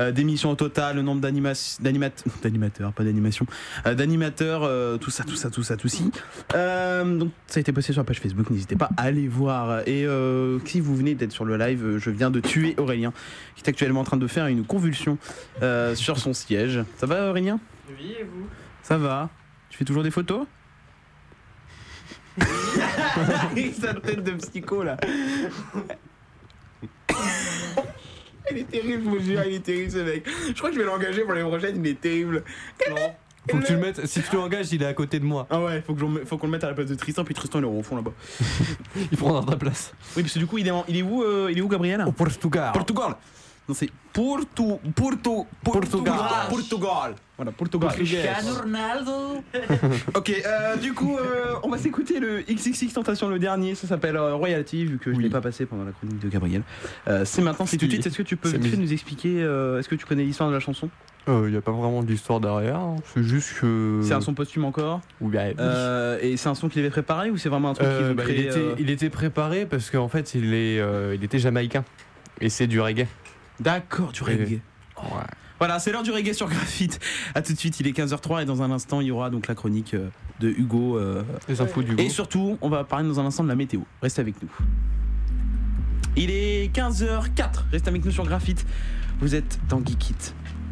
Euh, 0.00 0.12
d'émissions 0.12 0.50
au 0.50 0.54
total, 0.54 0.96
le 0.96 1.02
nombre 1.02 1.20
d'animateurs, 1.80 2.92
pas 2.92 3.04
d'animation, 3.04 3.46
euh, 3.86 3.94
d'animateurs, 3.94 4.62
euh, 4.64 4.96
tout 4.96 5.10
ça, 5.10 5.24
tout 5.24 5.36
ça, 5.36 5.50
tout 5.50 5.62
ça, 5.62 5.76
tout 5.76 5.88
ci. 5.88 6.10
Donc 6.52 7.30
ça 7.46 7.58
a 7.58 7.60
été 7.60 7.72
posté 7.72 7.92
sur 7.92 8.00
la 8.00 8.04
page 8.04 8.20
Facebook, 8.20 8.50
n'hésitez 8.50 8.76
pas 8.76 8.90
à 8.96 9.02
aller 9.02 9.28
voir. 9.28 9.80
Et 9.86 10.06
euh, 10.06 10.58
si 10.66 10.80
vous 10.80 10.96
venez 10.96 11.14
d'être 11.14 11.32
sur 11.32 11.44
le 11.44 11.56
live, 11.56 11.98
je 11.98 12.10
viens 12.10 12.30
de 12.30 12.40
tuer 12.40 12.74
Aurélien, 12.78 13.12
qui 13.56 13.62
est 13.64 13.68
actuellement 13.68 14.00
en 14.00 14.04
train 14.04 14.16
de 14.16 14.26
faire 14.26 14.46
une 14.46 14.64
convulsion 14.64 15.18
sur 15.94 16.18
son 16.18 16.32
siège. 16.32 16.80
Ça 16.96 17.06
va 17.06 17.30
Aurélien? 17.30 17.60
Oui, 17.88 18.14
et 18.20 18.24
vous? 18.24 18.46
Ça 18.82 18.98
va? 18.98 19.30
Tu 19.70 19.78
fais 19.78 19.84
toujours 19.84 20.02
des 20.02 20.10
photos? 20.10 20.46
Sa 23.80 23.94
tête 23.94 24.22
de 24.22 24.32
psycho 24.32 24.84
là 24.84 24.96
Il 28.52 28.58
est 28.58 28.70
terrible, 28.70 29.02
je 29.04 29.08
vous 29.10 29.20
jure, 29.20 29.42
il 29.46 29.54
est 29.54 29.58
terrible 29.62 29.90
ce 29.90 29.98
mec. 29.98 30.24
Je 30.48 30.52
crois 30.54 30.70
que 30.70 30.74
je 30.76 30.80
vais 30.80 30.86
l'engager 30.86 31.22
pour 31.22 31.34
les 31.34 31.42
prochaines, 31.42 31.76
il 31.84 31.90
est 31.90 32.00
terrible. 32.00 32.42
Faut 33.50 33.56
que 33.58 33.66
tu 33.66 33.72
le 33.72 33.78
mettes. 33.78 34.04
Si 34.06 34.20
tu 34.22 34.36
l'engages, 34.36 34.72
il 34.72 34.82
est 34.82 34.86
à 34.86 34.92
côté 34.94 35.18
de 35.18 35.24
moi. 35.24 35.46
Ah 35.50 35.60
ouais, 35.62 35.82
faut 35.86 35.94
qu'on 35.94 36.46
le 36.46 36.50
mette 36.52 36.64
à 36.64 36.68
la 36.68 36.74
place 36.74 36.86
de 36.88 36.94
Tristan, 36.94 37.24
puis 37.24 37.34
Tristan 37.34 37.58
il 37.60 37.64
est 37.64 37.68
au 37.68 37.82
fond 37.82 37.96
là-bas. 37.96 38.12
Il 39.12 39.16
prendra 39.16 39.42
ta 39.50 39.56
place. 39.56 39.92
Oui, 40.16 40.22
parce 40.22 40.34
que 40.34 40.38
du 40.38 40.46
coup, 40.46 40.58
il 40.58 40.66
est, 40.66 40.70
en- 40.70 40.84
il 40.88 40.96
est 40.98 41.02
où, 41.02 41.22
euh, 41.22 41.48
il 41.50 41.58
est 41.58 41.60
où 41.62 41.68
Gabriel? 41.68 42.02
Au 42.06 42.12
Portugal. 42.12 42.72
Portugal 42.72 43.14
Non, 43.68 43.74
c'est 43.74 43.90
Porto, 44.12 44.80
Porto, 44.96 45.46
Portugal. 45.62 46.14
Portugal. 46.48 47.14
Voilà, 47.36 47.52
Portugal. 47.52 47.90
Cristiano 47.90 48.54
Ronaldo. 48.62 49.42
Ok, 50.14 50.30
euh, 50.30 50.76
du 50.76 50.94
coup, 50.94 51.16
euh, 51.18 51.54
on 51.62 51.68
va 51.68 51.78
s'écouter 51.78 52.18
le 52.18 52.40
XXX 52.42 52.92
Tentation, 52.94 53.28
le 53.28 53.38
dernier. 53.38 53.74
Ça 53.74 53.86
s'appelle 53.86 54.16
euh, 54.16 54.34
Royalty, 54.34 54.84
vu 54.86 54.98
que 54.98 55.12
je 55.12 55.20
l'ai 55.20 55.28
pas 55.28 55.40
passé 55.40 55.66
pendant 55.66 55.84
la 55.84 55.92
chronique 55.92 56.18
de 56.18 56.28
Gabriel. 56.28 56.62
Euh, 57.06 57.24
c'est 57.24 57.42
maintenant, 57.42 57.66
c'est 57.66 57.76
tout 57.76 57.86
de 57.86 57.92
suite. 57.92 58.06
Est-ce 58.06 58.16
que 58.16 58.22
tu 58.22 58.36
peux 58.36 58.48
vite 58.48 58.66
fait 58.66 58.76
nous 58.76 58.92
expliquer 58.92 59.42
euh, 59.42 59.78
Est-ce 59.78 59.88
que 59.88 59.94
tu 59.94 60.06
connais 60.06 60.24
l'histoire 60.24 60.48
de 60.48 60.54
la 60.54 60.60
chanson? 60.60 60.88
Il 61.28 61.50
n'y 61.50 61.56
a 61.58 61.60
pas 61.60 61.72
vraiment 61.72 62.02
d'histoire 62.02 62.40
derrière, 62.40 62.76
hein. 62.78 62.96
c'est 63.12 63.22
juste 63.22 63.60
que. 63.60 64.00
C'est 64.02 64.14
un 64.14 64.22
son 64.22 64.32
posthume 64.32 64.64
encore? 64.64 65.02
Oui, 65.20 65.30
bah, 65.30 65.40
oui. 65.48 65.54
Euh, 65.58 66.18
Et 66.22 66.38
c'est 66.38 66.48
un 66.48 66.54
son 66.54 66.70
qu'il 66.70 66.80
avait 66.80 66.88
préparé 66.88 67.30
ou 67.30 67.36
c'est 67.36 67.50
vraiment 67.50 67.68
un 67.70 67.74
truc 67.74 67.86
Euh, 67.86 68.12
ont 68.12 68.14
bah, 68.14 68.22
créé 68.22 68.36
il, 68.36 68.46
était, 68.46 68.58
euh, 68.58 68.74
il 68.78 68.88
était 68.88 69.10
préparé 69.10 69.66
parce 69.66 69.90
qu'en 69.90 70.08
fait 70.08 70.34
il, 70.34 70.54
est, 70.54 70.80
euh, 70.80 71.14
il 71.14 71.22
était 71.22 71.38
jamaïcain 71.38 71.84
et 72.40 72.48
c'est 72.48 72.66
du 72.66 72.80
reggae. 72.80 73.06
D'accord, 73.60 74.12
du 74.12 74.22
reggae. 74.22 74.60
Voilà, 75.58 75.78
c'est 75.80 75.90
l'heure 75.90 76.02
du 76.04 76.12
reggae 76.12 76.32
sur 76.32 76.48
Graphite. 76.48 77.00
A 77.34 77.42
tout 77.42 77.52
de 77.52 77.58
suite, 77.58 77.80
il 77.80 77.86
est 77.88 77.96
15h03 77.96 78.42
et 78.42 78.44
dans 78.44 78.62
un 78.62 78.70
instant, 78.70 79.00
il 79.00 79.08
y 79.08 79.10
aura 79.10 79.28
donc 79.30 79.48
la 79.48 79.54
chronique 79.56 79.94
euh, 79.94 80.08
de 80.38 80.48
Hugo. 80.48 80.96
euh, 80.98 81.24
Les 81.48 81.60
infos 81.60 81.82
d'Hugo. 81.82 82.00
Et 82.00 82.08
surtout, 82.10 82.58
on 82.60 82.68
va 82.68 82.84
parler 82.84 83.08
dans 83.08 83.18
un 83.18 83.26
instant 83.26 83.42
de 83.42 83.48
la 83.48 83.56
météo. 83.56 83.80
Restez 84.00 84.20
avec 84.20 84.40
nous. 84.40 84.48
Il 86.16 86.30
est 86.30 86.72
15h04. 86.74 87.64
Restez 87.72 87.88
avec 87.88 88.04
nous 88.04 88.10
sur 88.12 88.24
Graphite. 88.24 88.64
Vous 89.20 89.34
êtes 89.34 89.58
dans 89.68 89.84
Geekit. 89.84 90.14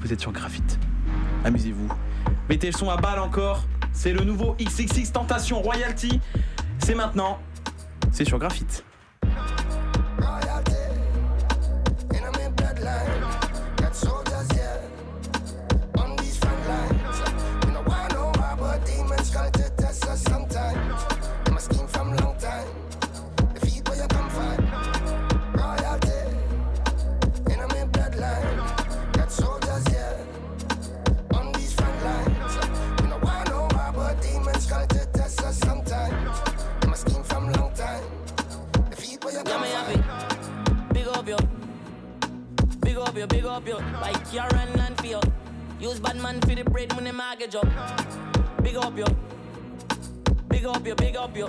Vous 0.01 0.13
êtes 0.13 0.21
sur 0.21 0.31
Graphite. 0.33 0.79
Amusez-vous. 1.45 1.89
Mettez 2.49 2.69
le 2.69 2.77
son 2.77 2.89
à 2.89 2.97
balle 2.97 3.19
encore. 3.19 3.65
C'est 3.93 4.13
le 4.13 4.23
nouveau 4.25 4.55
XXX 4.61 5.11
Tentation 5.13 5.61
Royalty. 5.63 6.21
C'est 6.79 6.95
maintenant. 6.95 7.39
C'est 8.13 8.25
sur 8.25 8.39
Graphite. 8.39 8.85
You, 43.33 43.41
big 43.41 43.47
up 43.47 43.67
you. 43.67 43.79
Like 44.01 44.31
Karen 44.31 44.81
and 44.81 45.01
feel. 45.01 45.23
Use 45.81 46.01
bad 46.01 46.17
man 46.17 46.41
for 46.41 46.55
the 46.55 46.65
bread 46.65 46.93
when 46.95 47.05
the 47.05 47.13
mortgage 47.13 47.55
up. 47.55 47.69
Big 48.63 48.77
up 48.77 48.97
you. 48.97 49.05
Big 50.49 50.65
up 50.65 50.87
you, 50.87 50.95
big 50.95 51.17
up 51.17 51.37
you. 51.37 51.49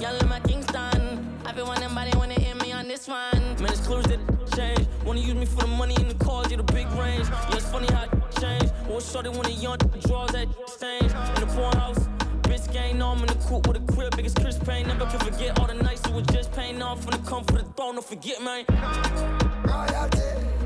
Y'all 0.00 0.16
in 0.16 0.28
my 0.28 0.40
Kingston. 0.40 1.36
Everyone 1.46 1.82
and 1.82 1.94
body 1.94 2.10
wanna 2.16 2.34
hear 2.34 2.54
me 2.56 2.72
on 2.72 2.88
this 2.88 3.08
one. 3.08 3.40
Man, 3.60 3.72
it's 3.72 3.86
close 3.86 4.04
to 4.04 4.18
change. 4.56 4.86
Wanna 5.04 5.20
use 5.20 5.34
me 5.34 5.46
for 5.46 5.62
the 5.62 5.66
money 5.66 5.94
in 6.00 6.08
the 6.08 6.24
cars, 6.24 6.50
you 6.50 6.56
the 6.56 6.62
big 6.62 6.90
range. 6.92 7.28
Yeah, 7.28 7.56
it's 7.56 7.70
funny 7.70 7.88
how 7.92 8.06
change. 8.40 8.70
Was 8.88 9.10
shorty 9.10 9.28
when 9.30 9.42
the 9.42 9.52
young 9.52 9.78
draws 10.06 10.30
that 10.32 10.48
change. 10.80 11.12
In 11.36 11.48
the 11.48 11.52
porn 11.54 11.76
house. 11.76 12.08
Bitch 12.42 12.72
gang, 12.72 12.98
no, 12.98 13.08
I'm 13.08 13.20
in 13.20 13.26
the 13.26 13.34
coop 13.46 13.66
with 13.66 13.76
a 13.76 13.92
crib, 13.92 14.16
biggest 14.16 14.40
Chris 14.40 14.58
Payne. 14.58 14.86
Never 14.86 15.06
can 15.06 15.20
forget 15.20 15.58
all 15.58 15.66
the 15.66 15.74
nights 15.74 16.02
it 16.06 16.12
was 16.12 16.26
just 16.28 16.52
paying 16.52 16.80
off 16.82 17.04
when 17.04 17.14
it 17.14 17.26
come 17.26 17.44
for 17.44 17.52
the 17.52 17.64
throne. 17.76 17.94
Don't 17.94 18.04
forget, 18.04 18.42
man. 18.42 18.64
Royalty, 19.64 20.57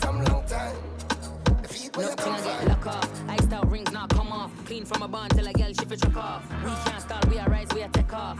from 0.00 0.24
long 0.24 0.44
time. 0.46 0.76
The 1.62 1.68
feet 1.68 1.96
where 1.96 2.06
you 2.06 2.16
Nothing 2.16 2.24
come 2.24 2.34
I 2.34 2.40
get 2.40 2.58
from. 2.58 2.68
lock 2.68 2.86
off. 2.86 3.28
Iced 3.28 3.52
out 3.52 3.70
rings 3.70 3.92
not 3.92 4.08
come 4.10 4.32
off. 4.32 4.50
Clean 4.64 4.84
from 4.84 5.02
a 5.02 5.08
bond 5.08 5.30
till 5.32 5.46
a 5.46 5.52
girl 5.52 5.72
shift 5.72 5.92
it 5.92 6.00
truck 6.00 6.16
off. 6.16 6.42
We 6.64 6.70
can't 6.84 7.02
stall, 7.02 7.20
we 7.30 7.38
are 7.38 7.48
rise, 7.48 7.68
we 7.74 7.82
are 7.82 7.88
take 7.88 8.12
off. 8.12 8.38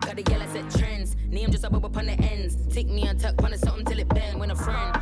Got 0.00 0.16
the 0.16 0.24
yellow 0.30 0.46
set 0.52 0.70
trends. 0.78 1.16
Name 1.28 1.50
just 1.50 1.64
a 1.64 1.70
bubble 1.70 1.88
upon 1.88 2.06
the 2.06 2.12
ends. 2.12 2.56
Tick 2.74 2.88
me 2.88 3.02
and 3.02 3.20
tuck 3.20 3.40
on 3.42 3.52
the 3.52 3.58
something 3.58 3.84
till 3.84 3.98
it 3.98 4.08
bend. 4.08 4.40
When 4.40 4.50
a 4.50 4.56
friend, 4.56 4.96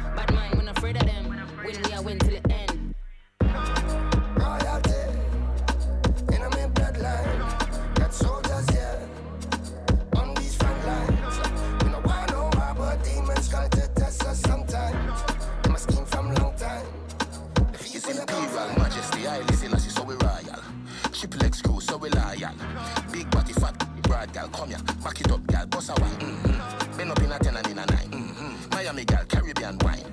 gal, 24.50 24.60
come 24.60 24.68
here. 24.68 24.78
Back 25.02 25.20
it 25.20 25.30
up, 25.30 25.46
gal, 25.46 25.66
boss 25.66 25.88
a 25.88 26.00
wine. 26.00 26.10
Mm-hmm. 26.16 26.96
Been 26.96 27.10
up 27.10 27.20
in 27.20 27.32
a 27.32 27.38
ten 27.38 27.56
and 27.56 27.66
in 27.66 27.78
a 27.78 27.86
9 27.86 27.86
Mm-hmm. 27.88 28.74
Miami 28.74 29.04
gal, 29.04 29.24
Caribbean 29.24 29.78
wine. 29.82 30.04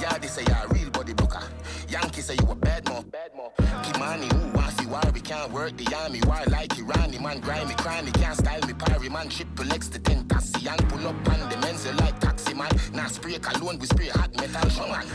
Yeah, 0.00 0.18
they 0.18 0.26
say 0.26 0.42
you 0.42 0.54
a 0.54 0.66
real 0.74 0.90
body 0.90 1.14
blocker. 1.14 1.42
Yankee 1.88 2.20
say 2.20 2.36
you 2.40 2.50
a 2.50 2.54
bad 2.54 2.88
mo. 2.88 3.02
Bad 3.02 3.34
mo. 3.36 3.52
Kimani, 3.58 4.30
who 4.32 4.56
wants 4.56 4.74
the 4.74 4.88
war? 4.88 5.00
We 5.12 5.20
can't 5.20 5.50
work 5.52 5.76
the 5.76 5.94
army. 5.96 6.20
War 6.26 6.42
like 6.48 6.70
Irani, 6.70 7.20
man, 7.20 7.40
grimy, 7.40 7.74
cranny. 7.74 8.10
Can't 8.12 8.36
style 8.36 8.60
me, 8.66 8.74
parry, 8.74 9.08
man. 9.08 9.28
Triple 9.28 9.72
X 9.72 9.88
to 9.88 9.98
ten 9.98 10.26
taxi 10.28 10.68
and 10.68 10.88
pull 10.88 11.06
up 11.06 11.14
on 11.28 11.48
the 11.48 11.56
men's 11.58 11.86
like 12.00 12.18
taxi, 12.20 12.54
man. 12.54 12.70
Nah, 12.92 13.06
spray 13.06 13.38
cologne, 13.38 13.78
we 13.78 13.86
spray 13.86 14.08
hot 14.08 14.34
metal, 14.36 14.68
show 14.70 14.88
man. 14.88 15.06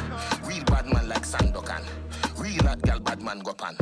Real 0.46 0.64
bad 0.66 0.86
man 0.92 1.10
like 1.10 1.24
Sandokan. 1.24 1.84
Hot 2.66 2.82
gal, 2.82 3.00
bad 3.00 3.22
man 3.22 3.40
go 3.40 3.54
pan. 3.54 3.76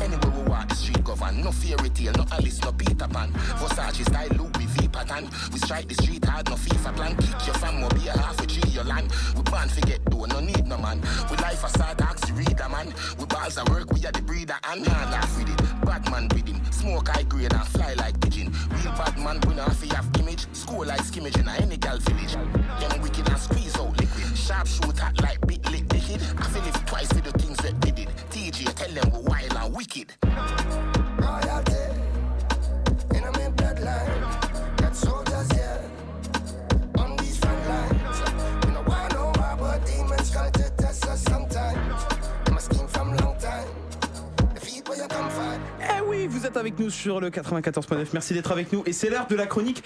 Anywhere 0.00 0.30
we 0.30 0.42
walk, 0.48 0.68
the 0.68 0.74
street 0.74 1.04
govern. 1.04 1.42
No 1.42 1.52
fairy 1.52 1.90
tale, 1.90 2.12
no 2.16 2.24
Alice, 2.32 2.60
no 2.62 2.72
Peter 2.72 3.08
Pan. 3.08 3.32
Versace 3.32 4.04
style, 4.04 4.28
Louis 4.36 4.66
V 4.66 4.88
pattern. 4.88 5.28
We 5.52 5.58
strike 5.58 5.88
the 5.88 5.94
street 5.94 6.24
hard, 6.24 6.48
no 6.48 6.56
FIFA 6.56 6.96
plan. 6.96 7.16
Kick 7.16 7.46
your 7.46 7.54
fam, 7.56 7.82
or 7.82 7.90
be 7.90 8.08
a 8.08 8.18
half 8.18 8.40
a 8.40 8.46
G 8.46 8.60
your 8.70 8.84
land. 8.84 9.12
We 9.36 9.42
ban 9.42 9.68
forget 9.68 10.00
though, 10.06 10.24
no 10.24 10.40
need 10.40 10.66
no 10.66 10.78
man. 10.78 11.00
We 11.30 11.36
life 11.38 11.64
a 11.64 11.68
sad 11.70 12.00
axe, 12.00 12.30
read 12.30 12.58
a 12.60 12.68
man. 12.68 12.92
We 13.18 13.24
balls 13.26 13.58
at 13.58 13.68
work, 13.68 13.92
we 13.92 14.04
are 14.06 14.12
the 14.12 14.22
breeder 14.22 14.58
and 14.64 14.84
can't 14.84 15.10
laugh 15.10 15.36
with 15.36 15.48
it. 15.48 15.84
Bad 15.84 16.10
man 16.10 16.28
with 16.34 16.50
smoke 16.80 17.08
high 17.08 17.22
grade 17.24 17.52
and 17.52 17.66
fly 17.68 17.94
like 17.94 18.18
pigeon. 18.20 18.52
Real 18.70 18.92
bad 18.92 19.18
man, 19.18 19.40
we 19.46 19.54
not 19.54 19.68
have 19.68 20.08
image. 20.18 20.46
School 20.52 20.86
like 20.86 21.02
skimmage 21.02 21.36
in 21.36 21.48
a 21.48 21.52
any 21.52 21.76
gal 21.76 21.98
village. 21.98 22.34
Them 22.34 23.02
wicked 23.02 23.28
and 23.28 23.38
squeeze 23.38 23.76
out 23.76 23.92
liquid. 23.98 24.36
Sharp 24.36 24.66
shoot 24.66 24.98
hot 24.98 25.20
like 25.22 25.40
big 25.46 25.64
lick 25.70 25.84
wicked. 25.92 26.22
I 26.38 26.44
feel 26.48 26.66
if 26.66 26.86
twice 26.86 27.12
for 27.12 27.20
the 27.20 27.32
tell 28.94 29.02
them 29.02 29.12
we 29.12 29.28
wild 29.28 29.56
and 29.56 29.76
wicked. 29.76 30.12
Royalty, 31.18 31.74
and 33.14 33.24
I'm 33.24 33.40
in 33.40 33.52
bloodline. 33.54 34.76
Got 34.78 34.96
soldiers, 34.96 35.48
yeah, 35.56 37.00
on 37.02 37.16
these 37.18 37.38
front 37.38 37.66
lines. 37.68 38.20
You 38.66 38.72
know 38.72 38.82
why 38.86 39.08
no 39.12 39.32
why, 39.36 39.56
but 39.58 39.86
demons 39.86 40.30
come 40.30 40.50
to 40.52 40.70
test 40.76 41.06
us 41.06 41.22
sometimes. 41.22 42.04
Them 42.44 42.56
a 42.56 42.60
scheme 42.60 42.88
from 42.88 43.16
long 43.16 43.36
time. 43.38 43.68
The 44.54 44.60
feet 44.60 44.88
where 44.88 44.98
you 44.98 45.08
come 45.08 45.30
from. 45.30 45.60
Eh 45.80 46.00
oui, 46.06 46.26
vous 46.26 46.46
êtes 46.46 46.56
avec 46.56 46.78
nous 46.78 46.90
sur 46.90 47.20
le 47.20 47.30
94.9. 47.30 48.06
Merci 48.12 48.34
d'être 48.34 48.52
avec 48.52 48.72
nous. 48.72 48.82
Et 48.86 48.92
c'est 48.92 49.10
l'heure 49.10 49.26
de 49.26 49.36
la 49.36 49.46
chronique 49.46 49.82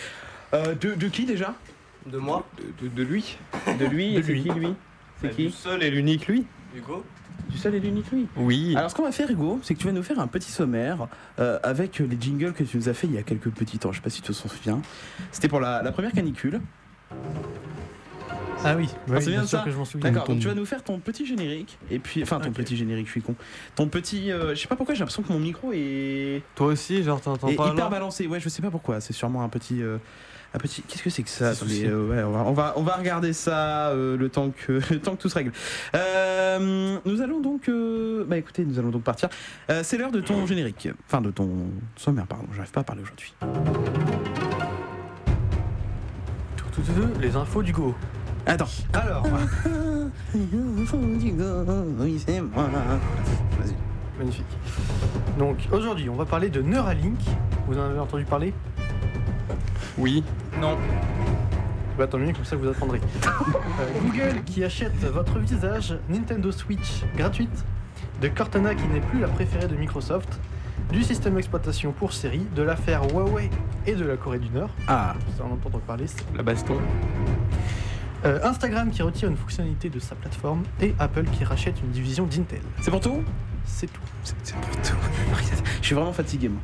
euh, 0.55 0.74
de, 0.74 0.94
de 0.94 1.09
qui 1.09 1.24
déjà? 1.26 1.55
De 2.07 2.18
moi? 2.18 2.46
De, 2.59 2.88
de- 2.88 2.94
de 2.94 3.02
lui. 3.02 3.36
De 3.78 3.86
lui. 3.86 4.14
De 4.14 4.18
et 4.20 4.22
c'est 4.22 4.32
lui. 4.32 4.42
qui 4.42 4.50
lui? 4.50 4.74
C'est 5.20 5.28
Bah, 5.28 5.34
qui? 5.34 5.46
du 5.46 5.50
seul 5.52 5.82
et 5.82 5.90
l'unique 5.90 6.26
lui? 6.26 6.46
Hugo 6.74 7.04
Du 7.50 7.58
seul 7.58 7.74
et 7.74 7.80
l'unique 7.80 8.10
lui 8.10 8.26
Oui. 8.36 8.74
Alors 8.76 8.90
ce 8.90 8.94
qu'on 8.94 9.02
va 9.04 9.12
faire 9.12 9.30
Hugo, 9.30 9.60
c'est 9.62 9.74
que 9.74 9.78
tu 9.80 9.86
vas 9.86 9.92
nous 9.92 10.02
faire 10.02 10.18
un 10.18 10.26
petit 10.26 10.50
sommaire 10.50 11.08
euh, 11.38 11.58
avec 11.62 11.98
les 11.98 12.16
jingles 12.20 12.52
que 12.52 12.64
tu 12.64 12.76
nous 12.76 12.88
as 12.88 12.94
fait 12.94 13.06
il 13.06 13.14
y 13.14 13.18
a 13.18 13.22
quelques 13.22 13.50
petits 13.50 13.78
temps. 13.78 13.92
Je 13.92 13.98
sais 13.98 14.02
pas 14.02 14.10
si 14.10 14.22
tu 14.22 14.32
t'en 14.32 14.48
souviens. 14.48 14.80
C'était 15.32 15.48
pour 15.48 15.60
la, 15.60 15.82
la 15.82 15.92
première 15.92 16.12
canicule. 16.12 16.60
Ah 18.66 18.76
oui, 18.76 18.88
On 19.08 19.12
oui, 19.12 19.18
se 19.18 19.24
souvient 19.24 19.40
bien 19.40 19.46
ça 19.46 19.62
que 19.62 19.70
je 19.70 19.76
m'en 19.76 19.84
souviens. 19.84 20.10
D'accord, 20.10 20.26
donc 20.26 20.38
tu 20.40 20.48
vas 20.48 20.54
nous 20.54 20.64
faire 20.64 20.82
ton 20.82 20.98
petit 20.98 21.26
générique 21.26 21.78
et 21.90 21.98
puis 21.98 22.22
enfin 22.22 22.40
ton 22.40 22.50
petit 22.50 22.76
générique, 22.78 23.06
je 23.06 23.10
suis 23.12 23.20
con. 23.22 23.34
Ton 23.74 23.88
petit 23.88 24.32
euh, 24.32 24.54
je 24.54 24.60
sais 24.60 24.68
pas 24.68 24.74
pourquoi 24.76 24.94
j'ai 24.94 25.00
l'impression 25.00 25.22
que 25.22 25.30
mon 25.30 25.38
micro 25.38 25.70
est 25.74 26.42
Toi 26.54 26.68
aussi, 26.68 27.02
genre 27.02 27.20
t'entends 27.20 27.48
est 27.48 27.56
pas 27.56 27.64
hyper 27.72 27.84
là 27.84 27.90
balancé. 27.90 28.26
Ouais, 28.26 28.40
je 28.40 28.48
sais 28.48 28.62
pas 28.62 28.70
pourquoi, 28.70 29.02
c'est 29.02 29.12
sûrement 29.12 29.42
un 29.42 29.50
petit 29.50 29.82
euh, 29.82 29.98
un 30.55 30.59
petit 30.59 30.82
Qu'est-ce 30.82 31.02
que 31.02 31.11
c'est 31.11 31.22
que 31.22 31.28
ça 31.30 31.50
Attendez, 31.50 31.86
euh, 31.86 32.09
ouais, 32.09 32.22
on, 32.22 32.30
va, 32.30 32.44
on 32.46 32.52
va 32.52 32.74
on 32.76 32.82
va 32.82 32.94
regarder 32.94 33.32
ça 33.32 33.88
euh, 33.88 34.16
le 34.16 34.28
temps 34.28 34.50
que 34.50 34.72
le 34.90 35.00
temps 35.00 35.16
que 35.16 35.22
tout 35.22 35.28
se 35.28 35.34
règle. 35.34 35.52
Euh, 35.94 36.98
nous 37.05 37.20
allons 37.20 37.40
donc 37.40 37.68
euh, 37.68 38.24
bah 38.26 38.36
écoutez, 38.36 38.64
nous 38.64 38.78
allons 38.78 38.90
donc 38.90 39.02
partir. 39.02 39.28
C'est 39.82 39.98
l'heure 39.98 40.12
de 40.12 40.20
ton 40.20 40.46
générique, 40.46 40.88
enfin 41.07 41.20
de 41.20 41.30
ton 41.30 41.50
sommaire 41.96 42.26
pardon, 42.26 42.46
j'arrive 42.55 42.70
pas 42.70 42.80
à 42.80 42.84
parler 42.84 43.02
aujourd'hui. 43.02 43.34
Tout, 46.57 46.64
tout, 46.72 46.82
tout, 46.82 46.92
tout, 46.92 47.20
Les 47.20 47.34
infos 47.36 47.62
du 47.62 47.72
go. 47.72 47.94
Attends. 48.46 48.68
Alors. 48.92 49.26
Oui, 50.34 52.22
c'est 52.24 52.40
moi. 52.40 52.68
Vas-y. 53.59 53.74
magnifique. 54.18 54.44
Donc 55.38 55.57
aujourd'hui, 55.72 56.09
on 56.09 56.14
va 56.14 56.24
parler 56.24 56.48
de 56.48 56.61
Neuralink. 56.61 57.18
Vous 57.66 57.78
en 57.78 57.82
avez 57.82 57.98
entendu 57.98 58.24
parler? 58.24 58.52
Oui. 59.99 60.22
Non. 60.61 60.76
Bah 61.97 62.06
tant 62.09 62.18
mieux, 62.18 62.32
comme 62.32 62.44
ça 62.44 62.56
vous 62.56 62.68
apprendrez. 62.68 63.01
Euh, 63.81 64.01
Google 64.02 64.43
qui 64.47 64.62
achète 64.62 64.94
votre 65.12 65.39
visage, 65.40 65.97
Nintendo 66.09 66.52
Switch 66.52 67.02
gratuite, 67.16 67.64
de 68.23 68.28
Cortana 68.28 68.74
qui 68.74 68.86
n'est 68.86 69.01
plus 69.01 69.18
la 69.20 69.27
préférée 69.27 69.66
de 69.66 69.74
Microsoft, 69.74 70.39
du 70.93 71.02
système 71.02 71.35
d'exploitation 71.35 71.90
pour 71.90 72.12
série, 72.12 72.47
de 72.55 72.62
l'affaire 72.62 73.02
Huawei 73.12 73.51
et 73.86 73.94
de 73.94 74.05
la 74.05 74.16
Corée 74.16 74.39
du 74.39 74.48
Nord. 74.51 74.70
Ah. 74.86 75.14
Ça 75.36 75.44
en 75.44 75.52
entend 75.52 75.77
parler. 75.81 76.06
c'est- 76.06 76.23
La 76.36 76.44
baston. 76.44 76.77
Euh, 78.24 78.39
Instagram 78.44 78.90
qui 78.90 79.02
retire 79.02 79.28
une 79.28 79.36
fonctionnalité 79.36 79.90
de 79.90 79.98
sa 79.98 80.14
plateforme 80.14 80.62
et 80.81 80.94
Apple 81.01 81.24
qui 81.24 81.43
rachète 81.44 81.81
une 81.82 81.90
division 81.90 82.24
d'Intel. 82.24 82.60
C'est 82.81 82.90
pour 82.93 83.01
tout? 83.01 83.23
C'est 83.64 83.93
tout. 83.93 84.01
C'est 84.23 84.35
c'est 84.43 84.55
pour 84.55 84.70
tout. 84.70 84.94
Je 85.81 85.86
suis 85.86 85.94
vraiment 85.97 86.12
fatigué, 86.12 86.48
moi. 86.48 86.60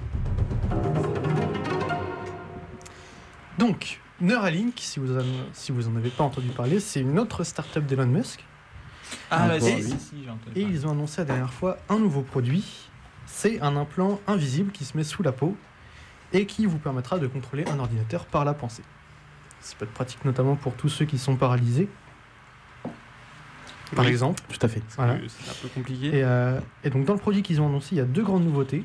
Donc, 3.61 4.01
Neuralink, 4.23 4.73
si 4.79 5.01
vous 5.01 5.19
en, 5.19 5.23
si 5.53 5.71
vous 5.71 5.87
en 5.87 5.95
avez 5.95 6.09
pas 6.09 6.25
entendu 6.25 6.49
parler, 6.49 6.81
c'est 6.81 7.01
une 7.01 7.19
autre 7.19 7.45
startup 7.45 7.85
d'Elon 7.85 8.07
Musk. 8.07 8.43
Ah, 9.31 9.49
bah, 9.49 9.57
et, 9.57 9.61
si, 9.61 9.83
si, 9.83 9.99
si, 9.99 10.25
j'ai 10.25 10.31
entendu 10.31 10.53
et 10.57 10.63
ils 10.63 10.87
ont 10.87 10.93
annoncé 10.93 11.21
la 11.21 11.27
dernière 11.27 11.53
fois 11.53 11.77
un 11.91 11.99
nouveau 11.99 12.23
produit. 12.23 12.89
C'est 13.27 13.61
un 13.61 13.77
implant 13.77 14.19
invisible 14.27 14.73
qui 14.73 14.87
se 14.87 14.97
met 14.97 15.05
sous 15.05 15.23
la 15.23 15.33
peau 15.33 15.57
et 16.33 16.47
qui 16.47 16.65
vous 16.65 16.79
permettra 16.79 17.19
de 17.19 17.27
contrôler 17.27 17.67
un 17.69 17.79
ordinateur 17.79 18.25
par 18.25 18.47
la 18.47 18.55
pensée. 18.55 18.83
Ça 19.61 19.77
peut 19.79 19.85
être 19.85 19.93
pratique 19.93 20.25
notamment 20.25 20.57
pour 20.57 20.75
tous 20.75 20.89
ceux 20.89 21.05
qui 21.05 21.19
sont 21.19 21.37
paralysés. 21.37 21.89
Par 23.95 24.07
Oui, 24.07 24.11
exemple. 24.11 24.43
Tout 24.49 24.65
à 24.65 24.69
fait. 24.69 24.83
Voilà. 24.97 25.19
C'est 25.29 25.51
un 25.51 25.55
peu 25.61 25.69
compliqué. 25.69 26.07
Et, 26.19 26.25
euh, 26.25 26.59
et 26.83 26.89
donc 26.89 27.05
dans 27.05 27.13
le 27.13 27.21
produit 27.21 27.43
qu'ils 27.43 27.61
ont 27.61 27.67
annoncé, 27.67 27.89
il 27.93 27.99
y 27.99 28.01
a 28.01 28.07
deux 28.07 28.23
grandes 28.23 28.45
nouveautés. 28.45 28.85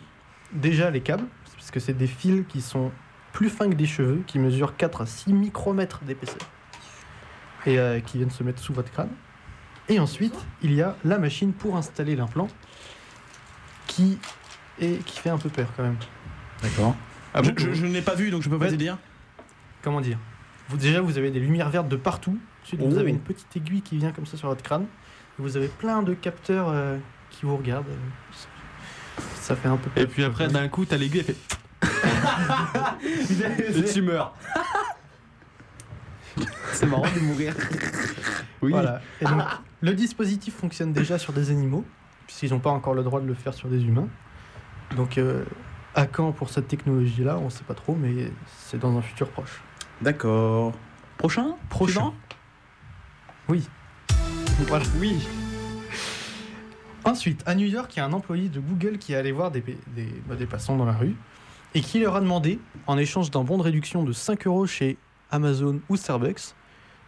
Déjà 0.51 0.91
les 0.91 1.01
câbles, 1.01 1.27
parce 1.55 1.71
que 1.71 1.79
c'est 1.79 1.93
des 1.93 2.07
fils 2.07 2.43
qui 2.49 2.61
sont 2.61 2.91
plus 3.35 3.49
fins 3.49 3.69
que 3.69 3.75
des 3.75 3.85
cheveux, 3.85 4.23
qui 4.25 4.39
mesurent 4.39 4.77
4 4.77 5.01
à 5.01 5.05
6 5.05 5.33
micromètres 5.33 5.99
d'épaisseur. 6.05 6.39
Et 7.65 7.77
euh, 7.77 7.99
qui 7.99 8.17
viennent 8.17 8.31
se 8.31 8.43
mettre 8.43 8.61
sous 8.61 8.73
votre 8.73 8.89
crâne. 8.91 9.09
Et 9.89 9.99
ensuite, 9.99 10.33
il 10.63 10.73
y 10.73 10.81
a 10.81 10.95
la 11.03 11.17
machine 11.19 11.51
pour 11.51 11.75
installer 11.75 12.15
l'implant, 12.15 12.47
qui, 13.87 14.17
est, 14.79 15.03
qui 15.05 15.19
fait 15.19 15.29
un 15.29 15.37
peu 15.37 15.49
peur 15.49 15.67
quand 15.75 15.83
même. 15.83 15.97
D'accord. 16.63 16.95
Ah 17.33 17.41
je 17.43 17.51
bon 17.51 17.55
je, 17.57 17.73
je 17.73 17.85
ne 17.85 17.91
l'ai 17.91 18.01
pas 18.01 18.15
vu, 18.15 18.31
donc 18.31 18.41
je 18.41 18.49
peux 18.49 18.57
pas 18.57 18.69
te 18.69 18.75
dire. 18.75 18.97
Comment 19.81 19.99
dire? 19.99 20.17
Vous, 20.69 20.77
Déjà, 20.77 21.01
vous 21.01 21.17
avez 21.17 21.29
des 21.29 21.41
lumières 21.41 21.69
vertes 21.69 21.89
de 21.89 21.97
partout. 21.97 22.37
Ensuite, 22.63 22.81
vous 22.81 22.95
Oh. 22.95 22.99
avez 22.99 23.09
une 23.09 23.19
petite 23.19 23.53
aiguille 23.57 23.81
qui 23.81 23.97
vient 23.97 24.11
comme 24.13 24.25
ça 24.25 24.37
sur 24.37 24.47
votre 24.47 24.63
crâne. 24.63 24.83
Et 25.37 25.41
vous 25.41 25.57
avez 25.57 25.67
plein 25.67 26.03
de 26.03 26.13
capteurs 26.13 26.69
euh, 26.69 26.97
qui 27.31 27.45
vous 27.45 27.57
regardent. 27.57 27.85
Ça 29.35 29.57
fait 29.57 29.67
un 29.67 29.75
peu 29.77 29.89
peur. 29.89 30.03
Et 30.03 30.07
puis 30.07 30.23
après, 30.23 30.47
d'un 30.47 30.69
coup, 30.69 30.85
t'as 30.85 30.95
l'aiguille, 30.97 31.19
elle 31.19 31.25
fait. 31.35 31.57
Et 33.75 33.83
tu 33.83 34.01
meurs. 34.01 34.33
C'est 36.73 36.85
marrant 36.85 37.03
de 37.15 37.19
mourir. 37.21 37.53
Oui. 38.61 38.71
Voilà. 38.71 39.01
Et 39.21 39.25
donc, 39.25 39.41
le 39.81 39.93
dispositif 39.93 40.55
fonctionne 40.55 40.91
déjà 40.93 41.17
sur 41.17 41.33
des 41.33 41.51
animaux, 41.51 41.85
puisqu'ils 42.27 42.51
n'ont 42.51 42.59
pas 42.59 42.71
encore 42.71 42.93
le 42.93 43.03
droit 43.03 43.21
de 43.21 43.27
le 43.27 43.33
faire 43.33 43.53
sur 43.53 43.69
des 43.69 43.83
humains. 43.83 44.07
Donc, 44.95 45.17
euh, 45.17 45.43
à 45.93 46.05
quand 46.05 46.31
pour 46.31 46.49
cette 46.49 46.67
technologie-là 46.67 47.37
On 47.37 47.45
ne 47.45 47.49
sait 47.49 47.63
pas 47.63 47.73
trop, 47.73 47.95
mais 47.95 48.31
c'est 48.57 48.79
dans 48.79 48.97
un 48.97 49.01
futur 49.01 49.29
proche. 49.29 49.61
D'accord. 50.01 50.73
Prochain? 51.17 51.55
Prochain. 51.69 52.13
Oui. 53.47 53.67
Voilà. 54.67 54.85
Oui. 54.99 55.25
Ensuite, 57.05 57.43
à 57.45 57.53
New 57.55 57.67
York, 57.67 57.95
il 57.95 57.99
y 57.99 58.01
a 58.01 58.05
un 58.05 58.13
employé 58.13 58.49
de 58.49 58.59
Google 58.59 58.97
qui 58.97 59.13
est 59.13 59.15
allé 59.15 59.31
voir 59.31 59.51
des, 59.51 59.61
des, 59.61 60.09
bah, 60.27 60.35
des 60.35 60.47
passants 60.47 60.75
dans 60.75 60.85
la 60.85 60.93
rue 60.93 61.15
et 61.75 61.81
qui 61.81 61.99
leur 61.99 62.15
a 62.15 62.21
demandé, 62.21 62.59
en 62.87 62.97
échange 62.97 63.29
d'un 63.29 63.43
bon 63.43 63.57
de 63.57 63.63
réduction 63.63 64.03
de 64.03 64.13
5 64.13 64.47
euros 64.47 64.65
chez 64.65 64.97
Amazon 65.29 65.79
ou 65.89 65.97
Starbucks, 65.97 66.55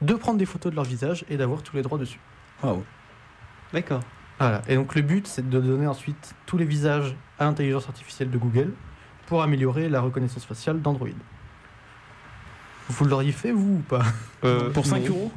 de 0.01 0.13
prendre 0.13 0.37
des 0.37 0.45
photos 0.45 0.71
de 0.71 0.75
leur 0.75 0.85
visage 0.85 1.25
et 1.29 1.37
d'avoir 1.37 1.63
tous 1.63 1.75
les 1.75 1.81
droits 1.81 1.97
dessus. 1.97 2.19
Waouh. 2.61 2.83
D'accord. 3.73 4.01
Voilà. 4.39 4.61
Et 4.67 4.75
donc 4.75 4.93
le 4.93 5.01
but, 5.01 5.25
c'est 5.25 5.49
de 5.49 5.59
donner 5.59 5.87
ensuite 5.87 6.35
tous 6.45 6.57
les 6.57 6.65
visages 6.65 7.15
à 7.39 7.45
l'intelligence 7.45 7.87
artificielle 7.87 8.29
de 8.29 8.37
Google 8.37 8.73
pour 9.25 9.41
améliorer 9.41 9.89
la 9.89 10.01
reconnaissance 10.01 10.45
faciale 10.45 10.81
d'Android. 10.81 11.07
Vous 12.89 13.05
l'auriez 13.05 13.31
fait, 13.31 13.51
vous, 13.51 13.77
ou 13.77 13.83
pas? 13.87 14.03
Euh, 14.43 14.69
Pour 14.71 14.85
5 14.85 14.99
non. 14.99 15.07
euros? 15.09 15.31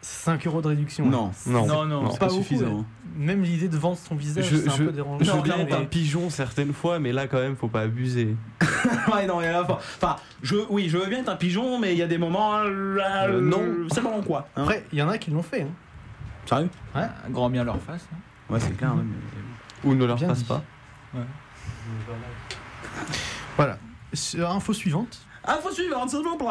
5 0.00 0.46
euros 0.46 0.62
de 0.62 0.68
réduction. 0.68 1.06
Non. 1.06 1.32
Non. 1.46 1.66
Non, 1.66 1.84
non, 1.86 2.10
c'est 2.10 2.18
pas 2.18 2.26
pas 2.26 2.32
beaucoup, 2.32 2.44
suffisant. 2.44 2.84
mais 3.16 3.26
Même 3.34 3.42
l'idée 3.42 3.68
de 3.68 3.76
vendre 3.76 3.96
son 3.98 4.14
visage, 4.14 4.44
Je, 4.48 4.56
c'est 4.56 4.68
un 4.68 4.76
je, 4.76 4.84
peu 4.84 4.92
dérangeant. 4.92 5.24
je 5.24 5.30
Non, 5.30 5.42
veux 5.42 5.60
être 5.60 5.76
un 5.76 5.84
pigeon 5.84 6.30
certaines 6.30 6.72
fois, 6.72 6.98
mais 7.00 7.12
là 7.12 7.26
quand 7.26 7.38
même, 7.38 7.56
faut 7.56 7.66
pas 7.68 7.80
abuser. 7.82 8.36
ouais, 9.12 9.26
non, 9.26 9.40
il 9.40 9.44
y 9.44 9.48
a- 9.48 9.62
enfin, 9.62 9.78
enfin, 10.00 10.16
je, 10.42 10.54
oui, 10.70 10.88
je 10.88 10.98
veux 10.98 11.06
bien 11.06 11.18
être 11.20 11.28
un 11.28 11.36
pigeon, 11.36 11.78
mais 11.80 11.92
il 11.92 11.98
y 11.98 12.02
a 12.02 12.06
des 12.06 12.18
moments. 12.18 12.58
là, 12.62 13.26
Euh, 13.28 13.40
non. 13.40 13.62
C'est 13.92 14.00
marrant 14.02 14.22
quoi. 14.22 14.46
hein. 14.56 14.62
Après, 14.62 14.84
il 14.92 14.98
y 14.98 15.02
en 15.02 15.08
a 15.08 15.18
qui 15.18 15.30
l'ont 15.32 15.42
fait. 15.42 15.62
hein. 15.62 15.68
Sérieux? 16.46 16.70
Un 16.94 17.08
grand 17.30 17.50
bien 17.50 17.64
leur 17.64 17.80
face. 17.80 18.06
hein. 18.12 18.16
Ouais, 18.48 18.60
c'est 18.60 18.76
clair. 18.76 18.94
ouais, 18.94 19.02
mais- 19.04 19.90
Ou 19.90 19.94
ne 19.94 20.04
leur 20.06 20.16
Bien 20.16 20.28
fasse 20.28 20.38
dit. 20.38 20.44
pas. 20.44 20.62
Voilà. 23.56 23.78
Sur 24.12 24.50
info 24.50 24.72
suivante. 24.72 25.18
Info 25.44 25.70
suivante, 25.72 26.10
s'il 26.10 26.20
vous 26.20 26.36
plaît. 26.36 26.46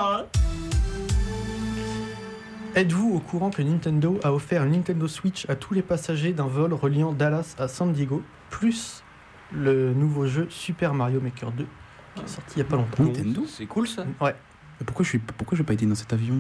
Êtes-vous 2.78 3.16
au 3.16 3.20
courant 3.20 3.50
que 3.50 3.64
Nintendo 3.64 4.20
a 4.24 4.32
offert 4.32 4.64
une 4.64 4.74
Nintendo 4.74 5.08
Switch 5.08 5.50
à 5.50 5.56
tous 5.56 5.74
les 5.74 5.82
passagers 5.82 6.32
d'un 6.32 6.46
vol 6.46 6.76
reliant 6.76 7.12
Dallas 7.12 7.56
à 7.58 7.68
San 7.68 7.92
Diego, 7.92 8.22
plus 8.52 9.04
le 9.52 9.96
nouveau 9.96 10.28
jeu 10.28 10.46
Super 10.52 10.94
Mario 10.94 11.20
Maker 11.20 11.52
2, 11.54 11.66
qui 12.14 12.22
est 12.22 12.28
sorti 12.28 12.54
il 12.56 12.60
y 12.60 12.62
a 12.62 12.66
pas 12.66 12.76
longtemps 12.76 13.04
Nintendo 13.04 13.46
C'est 13.48 13.66
cool 13.66 13.88
ça. 13.88 14.06
Ouais. 14.22 14.36
Mais 14.80 14.86
Pourquoi 14.86 15.04
je 15.04 15.10
suis, 15.10 15.18
pourquoi 15.18 15.58
j'ai 15.58 15.64
pas 15.64 15.74
été 15.74 15.88
dans 15.88 15.96
cet 15.96 16.14
avion? 16.14 16.36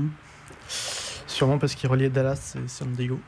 Sûrement 1.26 1.58
parce 1.58 1.74
qu'il 1.74 1.90
reliait 1.90 2.12
Dallas 2.12 2.56
et 2.64 2.68
San 2.68 2.92
Diego. 2.92 3.20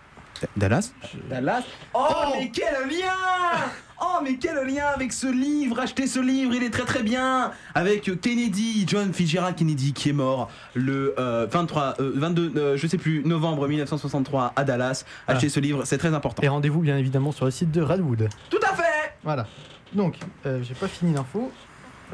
Dallas 0.57 0.91
Je- 1.13 1.29
Dallas 1.29 1.63
oh, 1.93 2.07
mais 2.37 2.49
quel 2.51 2.87
lien 2.89 3.13
Oh 4.01 4.19
mais 4.23 4.37
quel 4.37 4.55
lien 4.65 4.85
avec 4.95 5.11
ce 5.11 5.27
livre 5.27 5.79
Achetez 5.79 6.07
ce 6.07 6.19
livre, 6.21 6.53
il 6.55 6.63
est 6.63 6.69
très 6.69 6.85
très 6.85 7.03
bien 7.03 7.51
Avec 7.75 8.09
Kennedy, 8.21 8.85
John 8.87 9.13
Fitzgerald 9.13 9.55
Kennedy 9.57 9.91
qui 9.91 10.09
est 10.09 10.13
mort 10.13 10.49
le 10.73 11.13
euh, 11.19 11.47
23, 11.51 11.95
euh, 11.99 12.11
22, 12.15 12.53
euh, 12.55 12.77
je 12.77 12.87
sais 12.87 12.97
plus, 12.97 13.23
novembre 13.25 13.67
1963 13.67 14.53
à 14.55 14.63
Dallas. 14.63 15.03
Achetez 15.27 15.47
Ah. 15.47 15.49
ce 15.49 15.59
livre, 15.59 15.83
c'est 15.85 15.97
très 15.97 16.13
important. 16.13 16.41
Et 16.43 16.47
rendez-vous 16.47 16.79
bien 16.79 16.97
évidemment 16.97 17.31
sur 17.33 17.43
le 17.45 17.51
site 17.51 17.71
de 17.71 17.81
Radwood. 17.81 18.29
Tout 18.49 18.59
à 18.63 18.73
fait 18.73 19.13
Voilà. 19.23 19.45
Donc, 19.93 20.15
euh, 20.45 20.61
j'ai 20.63 20.75
pas 20.75 20.87
fini 20.87 21.13
l'info. 21.13 21.51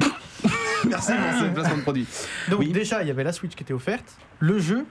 Merci 0.88 1.12
pour 1.12 1.40
ce 1.40 1.44
placement 1.52 1.76
de 1.76 1.82
produit. 1.82 2.06
Donc 2.50 2.60
Oui. 2.60 2.72
déjà, 2.72 3.02
il 3.02 3.08
y 3.08 3.10
avait 3.10 3.24
la 3.24 3.32
Switch 3.32 3.54
qui 3.54 3.62
était 3.62 3.72
offerte, 3.74 4.16
le 4.40 4.58
jeu, 4.58 4.86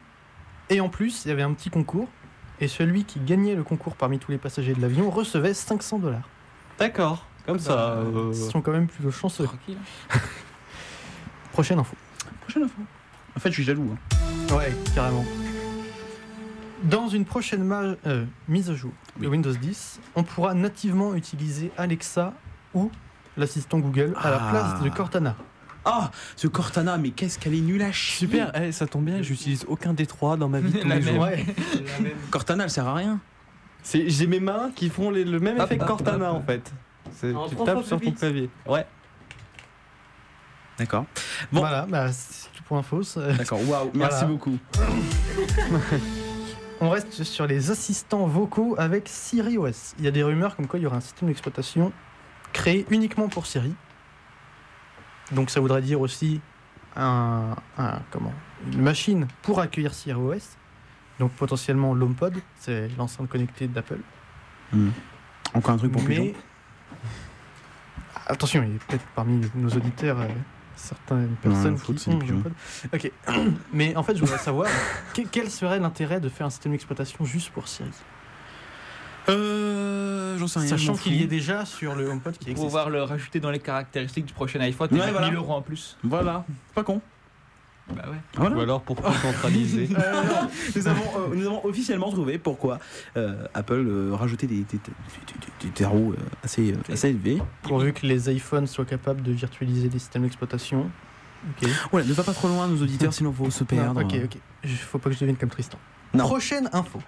et 0.70 0.80
en 0.82 0.90
plus, 0.90 1.24
il 1.26 1.30
y 1.30 1.32
avait 1.32 1.42
un 1.44 1.54
petit 1.54 1.70
concours. 1.70 2.08
Et 2.62 2.68
celui 2.68 3.04
qui 3.04 3.20
gagnait 3.20 3.56
le 3.56 3.64
concours 3.64 3.96
parmi 3.96 4.18
tous 4.20 4.32
les 4.32 4.38
passagers 4.38 4.74
de 4.74 4.82
l'avion 4.82 5.10
recevait 5.10 5.54
500 5.54 6.00
dollars. 6.00 6.28
D'accord. 6.80 7.26
Comme 7.46 7.60
ça. 7.60 7.94
euh, 7.98 8.32
Ils 8.34 8.36
sont 8.52 8.62
quand 8.62 8.72
même 8.72 8.88
plutôt 8.88 9.12
chanceux. 9.12 9.44
Tranquille. 9.46 9.78
Prochaine 11.52 11.80
info. 11.80 11.96
Prochaine 12.42 12.64
info. 12.64 12.82
En 13.36 13.40
fait, 13.40 13.50
je 13.50 13.56
suis 13.56 13.64
jaloux. 13.64 13.90
hein. 13.94 14.56
Ouais, 14.56 14.74
carrément. 14.94 15.26
Dans 16.84 17.08
une 17.08 17.26
prochaine 17.26 17.64
ma- 17.64 17.96
euh, 18.06 18.26
mise 18.48 18.70
à 18.70 18.76
jour 18.76 18.92
de 19.20 19.28
Windows 19.28 19.52
10, 19.54 20.00
on 20.16 20.24
pourra 20.24 20.54
nativement 20.54 21.16
utiliser 21.16 21.72
Alexa 21.78 22.34
ou 22.74 22.92
l'assistant 23.38 23.80
Google 23.80 24.14
à 24.22 24.30
la 24.30 24.40
Ah. 24.42 24.50
place 24.52 24.82
de 24.84 24.90
Cortana. 24.90 25.36
Oh, 25.86 26.04
ce 26.36 26.48
Cortana, 26.48 26.98
mais 26.98 27.12
qu'est-ce 27.12 27.38
qu'elle 27.38 27.54
est 27.54 27.62
nulle 27.62 27.82
à 27.84 27.92
chier 27.92 28.28
Super, 28.28 28.52
eh, 28.60 28.72
ça 28.72 28.88
tombe 28.88 29.06
bien, 29.06 29.22
j'utilise 29.22 29.66
aucun 29.68 29.94
des 29.94 30.06
trois 30.08 30.36
dans 30.38 30.50
ma 30.50 30.60
vie 30.60 30.72
tous 30.82 30.88
La 30.88 30.96
les 30.96 31.02
même. 31.06 31.14
jours. 31.16 31.24
Ouais. 31.24 31.46
Cortana, 32.32 32.64
elle 32.64 32.70
sert 32.72 32.88
à 32.88 32.96
rien. 32.96 33.20
C'est- 33.84 34.10
J'ai 34.10 34.26
mes 34.28 34.40
mains 34.40 34.72
qui 34.76 34.90
font 34.90 35.12
les- 35.12 35.24
le 35.26 35.40
même 35.40 35.60
Hop, 35.60 35.66
effet 35.66 35.78
que 35.78 35.84
hop, 35.84 35.88
Cortana 35.90 36.32
hop. 36.32 36.38
en 36.38 36.42
fait. 36.44 36.72
C'est- 37.12 37.34
En 37.36 37.48
Tu 37.48 37.54
trois 37.56 37.66
tapes 37.68 37.76
fois 37.76 37.84
sur 37.84 37.98
plus 37.98 38.06
ton 38.08 38.12
vite. 38.12 38.20
clavier. 38.20 38.50
Ouais. 38.68 38.86
D'accord. 40.80 41.06
Bon. 41.52 41.60
Voilà, 41.62 41.86
bah, 41.88 42.12
c'est 42.12 42.50
tout 42.56 42.64
pour 42.64 42.78
info. 42.78 43.04
ça. 43.04 43.32
D'accord, 43.34 43.60
waouh, 43.70 43.92
merci 43.94 44.16
Voilà. 44.22 44.28
beaucoup. 44.28 44.58
On 46.82 46.90
reste 46.90 47.24
sur 47.24 47.48
les 47.48 47.72
assistants 47.72 48.28
vocaux 48.28 48.76
avec 48.78 49.08
Siri 49.08 49.58
OS. 49.58 49.96
Il 49.98 50.04
y 50.04 50.08
a 50.08 50.12
des 50.12 50.24
rumeurs 50.24 50.58
comme 50.58 50.68
quoi 50.68 50.78
il 50.78 50.84
y 50.84 50.86
aura 50.86 50.98
un 50.98 51.02
système 51.02 51.30
d'exploitation 51.30 51.94
créé 52.52 52.86
uniquement 52.90 53.30
pour 53.30 53.46
Siri. 53.46 53.74
Donc 55.32 55.50
ça 55.50 55.60
voudrait 55.60 55.82
dire 55.82 56.00
aussi 56.02 56.40
un, 56.96 57.56
un- 57.78 58.00
comment, 58.12 58.34
une 58.72 58.82
machine 58.82 59.28
pour 59.42 59.60
accueillir 59.60 59.94
Siri 59.94 60.14
OS. 60.20 60.58
Donc 61.20 61.32
potentiellement 61.32 61.94
l'HomePod, 61.94 62.36
c'est 62.60 62.90
l'enceinte 62.98 63.30
connectée 63.30 63.68
d'Apple. 63.68 64.00
Hmm. 64.74 64.90
Encore 65.54 65.76
un 65.76 65.78
truc 65.78 65.92
pour 65.92 66.02
Mais 66.04 66.08
pigeon. 66.16 66.34
attention, 68.28 68.64
il 68.64 68.74
y 68.74 68.76
a 68.76 68.80
peut-être 68.88 69.06
parmi 69.16 69.42
nos 69.56 69.70
auditeurs 69.70 70.20
euh, 70.20 70.28
certaines 70.76 71.30
Non, 71.30 71.36
personnes 71.42 71.78
foot, 71.78 71.96
qui 71.98 72.10
ont 72.10 72.20
l'HomePod. 72.20 72.54
Ok, 72.94 73.12
mais 73.74 73.96
en 73.96 74.04
fait 74.04 74.16
je 74.16 74.22
voudrais 74.22 74.38
savoir 74.38 74.68
que- 75.14 75.22
quel 75.32 75.50
serait 75.50 75.80
l'intérêt 75.80 76.20
de 76.20 76.30
faire 76.30 76.48
un 76.48 76.50
système 76.50 76.72
d'exploitation 76.74 77.24
juste 77.26 77.50
pour 77.52 77.68
Siri? 77.68 77.90
Euh, 79.30 80.38
j'en 80.38 80.48
sais 80.48 80.60
rien. 80.60 80.70
Sachant 80.70 80.94
qu'il 80.96 81.16
y 81.16 81.24
est 81.24 81.28
déjà 81.28 81.66
sur 81.66 81.96
le 81.96 82.10
HomePod 82.10 82.34
qui 82.34 82.40
Pour 82.40 82.50
existe. 82.52 82.66
pouvoir 82.68 82.90
le 82.90 83.04
rajouter 83.04 83.40
dans 83.40 83.52
les 83.52 83.60
caractéristiques 83.60 84.26
du 84.26 84.34
prochain 84.34 84.60
iPhone 84.62 84.90
Ouais, 84.92 84.98
mettre 85.00 85.12
voilà. 85.12 85.28
1000 85.28 85.36
euros 85.38 85.54
en 85.54 85.62
plus. 85.62 85.98
Voilà, 86.04 86.46
pas 86.74 86.84
con. 86.84 87.02
Bah 87.88 88.02
ouais. 88.10 88.18
Voilà. 88.36 88.56
Ou 88.56 88.60
alors 88.62 88.82
pour 88.82 88.98
centraliser. 89.22 89.88
Euh, 89.98 90.22
nous, 90.76 90.88
avons, 90.88 91.02
euh, 91.32 91.36
nous 91.36 91.46
avons 91.46 91.64
officiellement 91.66 92.12
trouvé 92.12 92.38
pourquoi 92.40 92.80
euh, 93.16 93.46
Apple 93.54 93.86
euh, 93.88 94.10
rajoutait 94.16 94.48
des, 94.48 94.56
des, 94.58 94.64
des, 94.64 94.78
des- 94.80 95.68
des 95.68 95.70
terreaux 95.72 96.12
euh, 96.14 96.18
assez, 96.44 96.72
euh, 96.74 96.78
assez 96.94 97.10
élevés. 97.10 97.40
Pourvu 97.62 97.94
que 97.94 98.06
les 98.08 98.32
iPhones 98.34 98.66
soient 98.68 98.86
capables 98.86 99.22
de 99.22 99.32
virtualiser 99.32 99.88
des 99.90 100.00
systèmes 100.00 100.24
d'exploitation. 100.24 100.90
Ok. 101.62 101.70
Voilà, 101.92 102.08
ne 102.08 102.14
va 102.14 102.24
pas 102.24 102.34
trop 102.34 102.48
loin, 102.48 102.68
nos 102.68 102.82
auditeurs, 102.82 103.14
sinon 103.14 103.30
il 103.30 103.36
faut 103.46 103.52
se 103.52 103.64
perdre. 103.64 104.00
Non, 104.02 104.08
ok, 104.08 104.16
ok. 104.26 104.70
Faut 104.72 104.98
pas 104.98 105.10
que 105.10 105.16
je 105.16 105.20
devienne 105.20 105.38
comme 105.38 105.50
Tristan. 105.50 105.78
Non. 106.16 106.24
Prochaine 106.26 106.68
info. 106.74 107.00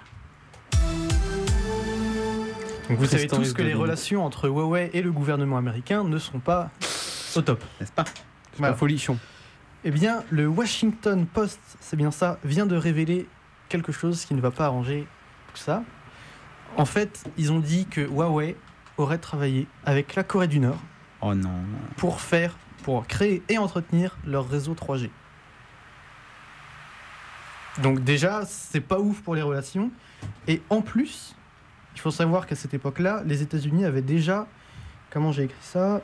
Donc 2.90 3.00
vous 3.00 3.06
savez 3.06 3.28
tous 3.28 3.54
que 3.54 3.62
les 3.62 3.74
relations 3.74 4.26
entre 4.26 4.48
Huawei 4.48 4.90
et 4.94 5.02
le 5.02 5.12
gouvernement 5.12 5.58
américain 5.58 6.04
ne 6.04 6.18
sont 6.18 6.40
pas 6.40 6.70
au 7.36 7.42
top. 7.42 7.64
N'est-ce 7.80 7.92
pas? 7.92 8.06
Voilà. 8.58 8.74
Un 8.74 8.78
folichon. 8.78 9.18
Eh 9.84 9.92
bien, 9.92 10.24
le 10.30 10.48
Washington 10.48 11.26
Post, 11.26 11.60
c'est 11.80 11.96
bien 11.96 12.12
ça, 12.12 12.40
vient 12.44 12.66
de 12.66 12.76
révéler 12.76 13.28
quelque 13.70 13.92
chose 13.92 14.26
qui 14.26 14.34
ne 14.34 14.42
va 14.42 14.52
pas 14.52 14.66
arranger 14.66 15.08
tout 15.54 15.60
ça. 15.60 15.84
En 16.78 16.86
fait, 16.86 17.24
ils 17.38 17.52
ont 17.52 17.60
dit 17.60 17.86
que 17.86 18.02
Huawei 18.02 18.56
aurait 18.98 19.20
travaillé 19.20 19.68
avec 19.86 20.16
la 20.16 20.24
Corée 20.24 20.48
du 20.48 20.60
Nord 20.60 20.80
Oh 21.22 21.34
non. 21.36 21.62
pour 21.98 22.22
faire, 22.22 22.58
pour 22.84 23.06
créer 23.08 23.44
et 23.50 23.58
entretenir 23.58 24.18
leur 24.26 24.50
réseau 24.50 24.74
3G. 24.74 25.10
Donc 27.82 28.04
déjà, 28.04 28.44
c'est 28.46 28.82
pas 28.82 29.00
ouf 29.00 29.22
pour 29.22 29.36
les 29.36 29.42
relations. 29.42 29.92
Et 30.48 30.62
en 30.70 30.82
plus, 30.82 31.37
il 31.98 32.00
faut 32.00 32.12
savoir 32.12 32.46
qu'à 32.46 32.56
cette 32.56 32.76
époque-là, 32.76 33.24
les 33.26 33.42
États-Unis 33.42 33.84
avaient 33.84 34.04
déjà, 34.04 34.46
comment 35.10 35.32
j'ai 35.32 35.46
écrit 35.46 35.58
ça 35.64 36.00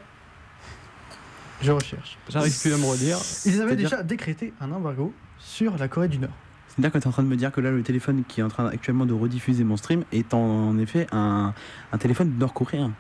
Je 1.61 1.72
recherche. 1.72 2.18
J'arrive 2.30 2.60
plus 2.60 2.74
à 2.74 2.78
me 2.78 2.86
redire. 2.88 3.20
Ils 3.45 3.61
avaient 3.61 3.76
déjà 3.76 4.02
décrété 4.02 4.53
un 4.60 4.72
embargo 4.72 5.14
sur 5.38 5.78
la 5.78 5.88
Corée 5.88 6.07
du 6.07 6.18
Nord. 6.18 6.32
C'est-à-dire 6.68 6.91
que 6.91 6.98
tu 6.98 7.03
es 7.03 7.07
en 7.07 7.11
train 7.11 7.22
de 7.22 7.28
me 7.28 7.36
dire 7.36 7.52
que 7.52 7.61
là, 7.61 7.70
le 7.70 7.84
téléphone 7.84 8.24
qui 8.28 8.40
est 8.40 8.44
en 8.44 8.48
train 8.49 8.65
actuellement 8.70 9.06
de 9.06 9.14
rediffuser 9.14 9.64
mon 9.64 9.78
stream 9.78 10.03
est 10.11 10.34
en, 10.34 10.40
en 10.40 10.80
effet 10.80 11.06
un, 11.11 11.53
un 11.91 11.98
téléphone 11.99 12.40
nord-coréen. 12.40 12.91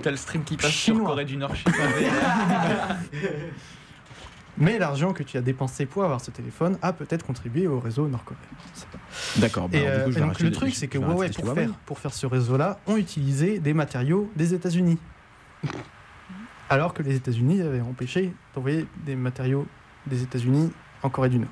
T'as 0.00 0.12
le 0.12 0.16
stream 0.16 0.44
qui 0.44 0.56
passe 0.56 0.70
Chinois. 0.70 1.00
sur 1.00 1.06
Corée 1.08 1.24
du 1.24 1.36
Nord. 1.36 1.56
je 1.56 1.64
sais 1.64 1.76
pas. 1.76 2.96
Mais 4.58 4.78
l'argent 4.78 5.12
que 5.12 5.22
tu 5.22 5.38
as 5.38 5.40
dépensé 5.40 5.86
pour 5.86 6.04
avoir 6.04 6.20
ce 6.20 6.30
téléphone 6.30 6.76
a 6.82 6.92
peut-être 6.92 7.24
contribué 7.24 7.66
au 7.66 7.80
réseau 7.80 8.06
nord-coréen. 8.06 8.40
D'accord. 9.38 9.68
bah 9.68 9.78
euh, 9.78 10.06
le 10.08 10.32
des- 10.44 10.50
truc, 10.52 10.74
c'est 10.74 10.88
que 10.88 10.98
Huawei, 10.98 11.30
pour 11.30 11.54
faire, 11.54 11.70
pour 11.86 11.98
faire 11.98 12.12
ce 12.12 12.26
réseau-là, 12.26 12.78
ont 12.86 12.96
utilisé 12.96 13.58
des 13.60 13.72
matériaux 13.72 14.30
des 14.36 14.52
États-Unis. 14.54 14.98
Alors 16.68 16.94
que 16.94 17.02
les 17.02 17.16
États-Unis 17.16 17.60
avaient 17.62 17.80
empêché 17.80 18.32
d'envoyer 18.54 18.86
des 19.04 19.14
matériaux 19.16 19.66
des 20.06 20.22
États-Unis 20.22 20.70
en 21.02 21.10
Corée 21.10 21.28
du 21.28 21.38
Nord. 21.38 21.48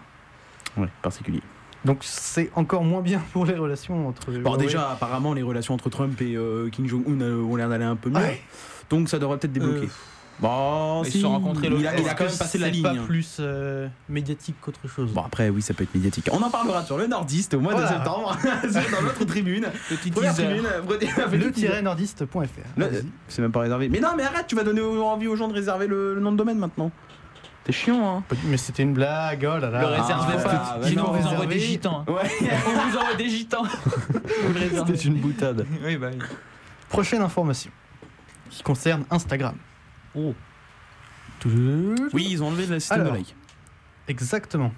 Ouais, 0.77 0.89
particulier. 1.02 1.43
Donc 1.85 1.98
c'est 2.02 2.51
encore 2.55 2.85
moins 2.85 3.01
bien 3.02 3.22
pour 3.32 3.47
les 3.47 3.55
relations 3.56 4.09
entre. 4.09 4.31
Bon, 4.32 4.55
Huawei- 4.56 4.59
déjà, 4.60 4.90
apparemment, 4.90 5.32
les 5.35 5.43
relations 5.43 5.74
entre 5.74 5.89
Trump 5.89 6.20
et 6.20 6.36
euh, 6.36 6.68
Kim 6.70 6.86
Jong-un 6.86 7.20
euh, 7.22 7.43
ont 7.43 7.56
l'air 7.56 7.68
d'aller 7.68 7.85
un 7.85 7.97
peu 7.97 8.10
mieux. 8.10 8.16
Ouais. 8.16 8.43
Donc 8.90 9.09
ça 9.09 9.18
devrait 9.18 9.39
peut-être 9.39 9.52
débloquer. 9.52 9.86
Euh, 9.86 9.89
bon, 10.40 11.02
ils 11.04 11.12
se 11.12 11.18
sont 11.20 11.30
rencontrés 11.30 11.66
il 11.66 11.72
l'autre 11.72 11.86
a, 11.88 11.96
jour. 11.96 12.06
il 12.06 12.08
a 12.10 12.14
quand 12.14 12.24
même 12.24 12.36
passé 12.36 12.58
la 12.58 12.66
c'est 12.66 12.72
ligne. 12.72 12.82
pas 12.82 12.90
hein. 12.92 13.04
plus 13.06 13.36
euh, 13.40 13.88
médiatique 14.08 14.56
qu'autre 14.60 14.86
chose. 14.88 15.12
Bon, 15.12 15.22
après, 15.22 15.48
oui, 15.50 15.62
ça 15.62 15.74
peut 15.74 15.84
être 15.84 15.94
médiatique. 15.94 16.28
On 16.32 16.42
en 16.42 16.50
parlera 16.50 16.84
sur 16.84 16.96
le 16.98 17.06
Nordiste 17.06 17.54
au 17.54 17.60
mois 17.60 17.72
Voilà. 17.72 17.88
de 17.88 17.94
septembre. 17.94 18.36
C'est 18.62 18.90
dans 18.90 19.02
notre 19.02 19.24
tribune. 19.24 19.66
Petit 19.88 20.10
Première 20.10 20.34
teaser. 20.34 20.46
tribune. 20.48 20.68
petit 20.88 21.36
le 21.38 21.52
teaser. 21.52 21.82
nordiste.fr. 21.82 22.46
Le- 22.76 22.84
Allez-y. 22.86 23.06
C'est 23.28 23.42
même 23.42 23.52
pas 23.52 23.60
réservé. 23.60 23.88
Mais 23.88 24.00
non, 24.00 24.10
mais 24.16 24.22
arrête, 24.24 24.46
tu 24.46 24.56
vas 24.56 24.64
donner 24.64 24.80
envie 24.80 25.26
aux 25.26 25.36
gens 25.36 25.48
de 25.48 25.54
réserver 25.54 25.86
le, 25.86 26.14
le 26.14 26.20
nom 26.20 26.32
de 26.32 26.36
domaine 26.36 26.58
maintenant. 26.58 26.90
T'es 27.64 27.72
chiant, 27.72 28.18
hein. 28.18 28.24
Mais 28.46 28.56
c'était 28.56 28.82
une 28.82 28.94
blague, 28.94 29.46
oh 29.46 29.58
là 29.60 29.68
là. 29.68 29.80
Le 29.82 29.86
réservez 29.88 30.34
Ah, 30.38 30.42
pas. 30.42 30.78
Sinon, 30.88 31.02
non, 31.04 31.10
on 31.14 31.16
vous 31.20 31.26
envoie 31.28 31.46
des 31.46 31.58
gitans. 31.60 32.04
hein. 32.08 32.12
Ouais. 32.12 32.22
On 32.66 32.88
vous 32.88 32.96
envoie 32.96 33.14
des 33.16 33.28
gitans. 33.28 33.64
C'était 34.86 34.94
une 35.04 35.16
boutade. 35.16 35.66
Oui, 35.84 35.96
bah 35.98 36.08
oui. 36.12 36.18
Prochaine 36.88 37.20
information 37.22 37.70
qui 38.48 38.62
concerne 38.62 39.04
Instagram. 39.10 39.54
Oh. 40.15 40.35
Oui, 42.12 42.27
ils 42.31 42.43
ont 42.43 42.49
enlevé 42.49 42.66
le 42.66 42.81
système 42.81 43.01
Alors. 43.01 43.12
de 43.12 43.19
like. 43.19 43.35
Exactement. 44.09 44.73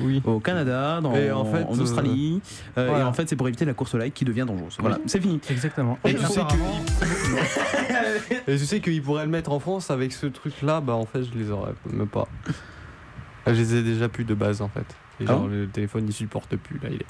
Oui. 0.00 0.22
Au 0.24 0.38
Canada, 0.38 1.00
dans, 1.00 1.14
Et 1.14 1.30
en 1.32 1.44
fait, 1.44 1.64
en 1.64 1.78
Australie. 1.78 2.40
euh, 2.78 2.86
voilà. 2.88 3.04
Et 3.04 3.06
en 3.06 3.12
fait, 3.12 3.28
c'est 3.28 3.34
pour 3.36 3.48
éviter 3.48 3.64
la 3.64 3.74
course 3.74 3.94
au 3.94 3.98
like 3.98 4.14
qui 4.14 4.24
devient 4.24 4.44
dangereuse. 4.46 4.76
Voilà, 4.78 4.98
c'est 5.06 5.20
fini. 5.20 5.40
Exactement. 5.50 5.98
Et 6.04 6.14
tu 6.14 6.24
sais 6.26 6.40
apparemment- 6.40 6.80
Et 8.46 8.56
tu 8.56 8.64
sais 8.66 8.80
qu'ils 8.80 9.02
pourraient 9.02 9.24
le 9.24 9.30
mettre 9.30 9.50
en 9.52 9.58
France 9.58 9.90
avec 9.90 10.12
ce 10.12 10.26
truc-là, 10.26 10.80
bah 10.80 10.94
en 10.94 11.04
fait, 11.06 11.24
je 11.24 11.32
les 11.36 11.50
aurais 11.50 11.72
même 11.90 12.06
pas. 12.08 12.28
Je 13.46 13.52
les 13.52 13.74
ai 13.76 13.82
déjà 13.82 14.08
plus 14.08 14.24
de 14.24 14.34
base 14.34 14.62
en 14.62 14.68
fait. 14.68 14.86
Et 15.20 15.24
Ah 15.26 15.32
genre, 15.32 15.46
le 15.46 15.68
téléphone 15.68 16.04
il 16.06 16.12
supporte 16.12 16.56
plus 16.56 16.78
là, 16.82 16.88
il 16.90 16.96
est. 16.96 17.06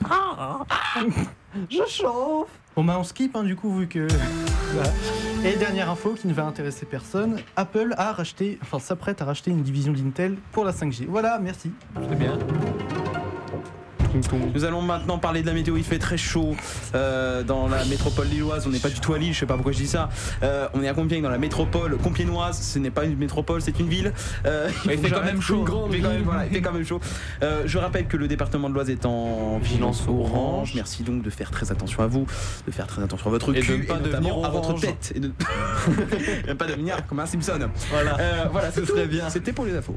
Je 1.70 1.82
chauffe 1.88 2.48
Bon 2.74 2.84
bah 2.84 2.96
on 2.98 3.04
skip 3.04 3.36
hein, 3.36 3.42
du 3.42 3.54
coup 3.54 3.74
vu 3.76 3.86
que... 3.86 4.06
Voilà. 4.72 4.90
Et 5.44 5.56
dernière 5.56 5.90
info 5.90 6.14
qui 6.14 6.26
ne 6.28 6.32
va 6.32 6.44
intéresser 6.44 6.86
personne, 6.86 7.40
Apple 7.56 7.94
a 7.98 8.12
racheté, 8.12 8.58
enfin 8.62 8.78
s'apprête 8.78 9.20
à 9.20 9.24
racheter 9.24 9.50
une 9.50 9.62
division 9.62 9.92
d'Intel 9.92 10.36
pour 10.52 10.64
la 10.64 10.72
5G. 10.72 11.06
Voilà, 11.06 11.38
merci. 11.38 11.72
C'est 12.08 12.18
bien. 12.18 12.38
Nous 14.55 14.64
allons 14.64 14.82
maintenant 14.82 15.18
parler 15.18 15.43
de 15.43 15.47
la 15.47 15.52
météo. 15.52 15.76
Il 15.76 15.84
fait 15.84 15.98
très 15.98 16.16
chaud 16.16 16.55
euh, 16.94 17.43
dans 17.43 17.68
la 17.68 17.84
métropole 17.86 18.26
lilloise. 18.28 18.66
On 18.66 18.70
n'est 18.70 18.78
pas 18.78 18.89
du 18.90 19.01
tout 19.01 19.14
à 19.14 19.18
Lille, 19.18 19.32
je 19.32 19.40
sais 19.40 19.47
pas 19.47 19.55
pourquoi 19.55 19.72
je 19.72 19.78
dis 19.78 19.86
ça. 19.86 20.09
Euh, 20.43 20.68
on 20.74 20.82
est 20.82 20.89
à 20.89 20.94
Compiègne, 20.94 21.22
dans 21.22 21.30
la 21.30 21.39
métropole 21.39 21.97
compiénoise. 21.98 22.60
Ce 22.60 22.78
n'est 22.78 22.90
pas 22.90 23.05
une 23.05 23.16
métropole, 23.16 23.62
c'est 23.62 23.78
une 23.80 23.89
ville. 23.89 24.12
Euh, 24.47 24.68
Il 24.84 24.98
fait 24.98 25.10
quand 25.10 25.24
même 25.24 25.40
chaud. 25.40 25.64
Il 25.90 25.97
fait 25.97 26.01
quand 26.02 26.09
même- 26.10 26.22
voilà, 26.22 26.47
il 26.47 26.52
fait 26.52 26.60
quand 26.62 26.72
même 26.72 26.84
chaud. 26.86 27.01
Je 27.40 27.78
rappelle 27.78 28.06
que 28.06 28.16
le 28.16 28.28
département 28.28 28.68
de 28.68 28.74
l'Oise 28.74 28.90
est 28.90 29.06
en 29.06 29.59
vigilance 29.59 30.05
orange. 30.09 30.72
Merci 30.74 31.02
donc 31.02 31.22
de 31.22 31.30
faire 31.30 31.51
très 31.51 31.70
attention 31.72 32.02
à 32.02 32.06
vous, 32.06 32.26
de 32.66 32.72
faire 32.72 32.86
très 32.86 33.02
attention 33.02 33.26
à 33.28 33.30
votre 33.30 33.55
Et 33.55 33.60
de 33.60 33.64
cul 33.64 33.78
ne 33.78 33.84
pas 33.86 33.98
devenir 33.98 34.34
à 34.44 34.51
votre 34.51 34.78
tête. 34.80 35.12
Et 35.14 35.20
de 35.20 35.32
ne 36.48 36.52
pas 36.55 36.66
devenir 36.66 37.06
comme 37.06 37.20
un 37.20 37.26
Simpson. 37.26 37.59
Voilà. 37.90 38.16
Euh, 38.20 38.44
voilà, 38.51 38.70
Ce 38.72 38.84
serait 38.84 39.06
bien. 39.06 39.28
C'était 39.30 39.52
pour 39.52 39.64
les 39.64 39.76
infos. 39.76 39.97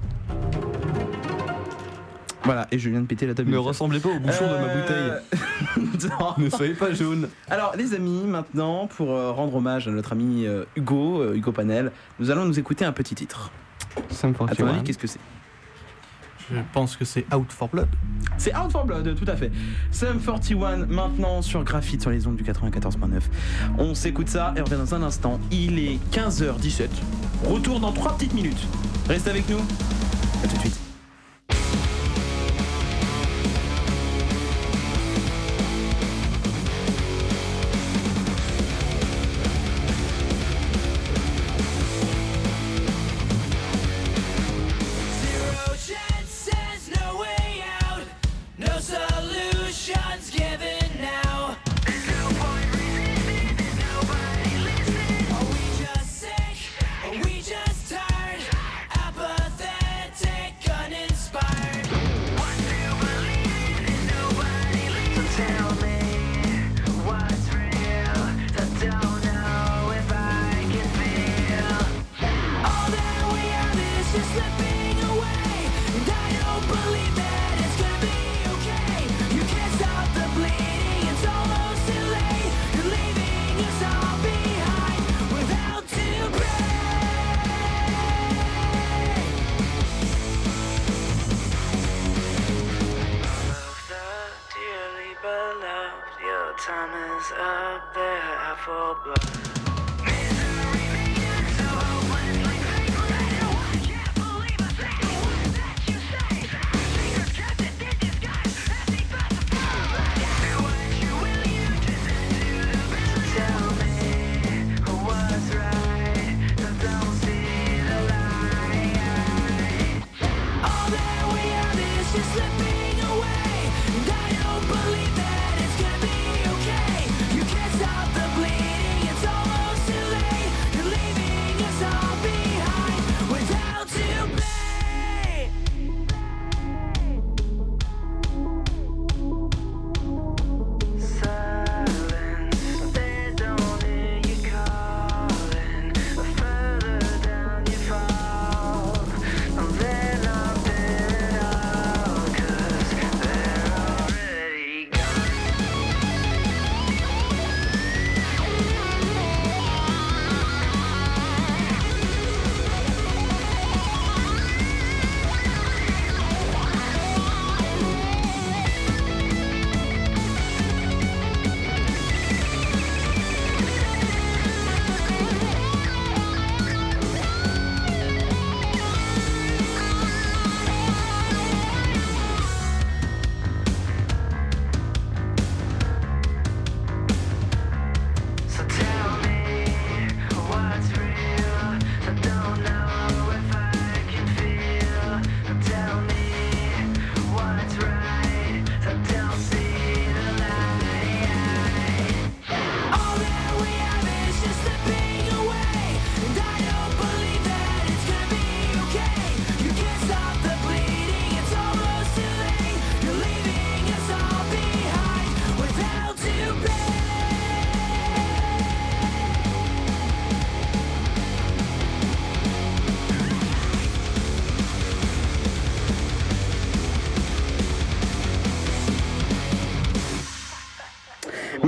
Voilà, 2.46 2.68
et 2.72 2.80
je 2.80 2.90
viens 2.90 3.02
de 3.02 3.06
péter 3.08 3.26
la 3.28 3.34
table. 3.34 3.50
Ne 3.52 3.58
ressemblez 3.58 4.00
pas 4.00 4.10
au 4.10 4.20
bouchon 4.20 4.46
de 4.46 4.52
ma 4.52 4.68
Euh, 4.68 5.20
bouteille. 5.74 6.10
non. 6.20 6.34
ne 6.38 6.50
soyez 6.50 6.74
pas 6.76 6.94
jaune. 6.94 7.28
Alors 7.50 7.74
les 7.78 7.94
amis, 7.94 8.24
maintenant 8.26 8.88
pour 8.88 9.12
euh, 9.12 9.32
rendre 9.32 9.56
hommage 9.56 9.88
à 9.88 9.92
notre 9.92 10.12
ami 10.14 10.46
euh, 10.46 10.64
Hugo, 10.76 11.34
Hugo 11.34 11.52
Panel, 11.52 11.92
nous 12.20 12.30
allons 12.32 12.46
nous 12.46 12.58
écouter 12.60 12.86
un 12.86 12.92
petit 12.92 13.16
titre. 13.16 13.52
Sam 14.10 14.34
À 14.48 14.56
ton 14.56 14.68
avis, 14.68 14.84
qu'est-ce 14.84 14.98
que 14.98 15.08
c'est? 15.08 15.20
Je 16.52 16.60
pense 16.74 16.96
que 16.96 17.06
c'est 17.06 17.26
Out 17.34 17.52
for 17.52 17.70
Blood. 17.70 17.88
C'est 18.38 18.56
Out 18.56 18.72
for 18.72 18.86
Blood, 18.86 19.16
tout 19.16 19.26
à 19.30 19.36
fait. 19.36 19.52
Sum 19.92 20.20
41 20.20 20.86
maintenant 20.86 21.42
sur 21.42 21.64
Graphite 21.64 22.02
sur 22.04 22.12
les 22.12 22.28
ondes 22.28 22.36
du 22.36 22.44
94.9. 22.44 23.22
On 23.80 23.96
s'écoute 23.96 24.30
ça 24.30 24.54
et 24.56 24.62
on 24.62 24.66
revient 24.66 24.78
dans 24.78 24.94
un 24.94 25.02
instant. 25.02 25.40
Il 25.52 25.80
est 25.80 25.98
15h17. 26.12 26.90
Retour 27.46 27.80
dans 27.80 27.92
3 27.92 28.16
petites 28.18 28.34
minutes. 28.36 28.68
Reste 29.10 29.28
avec 29.28 29.50
nous. 29.50 29.58
À 30.44 30.48
tout 30.48 30.56
de 30.56 30.60
suite. 30.62 30.80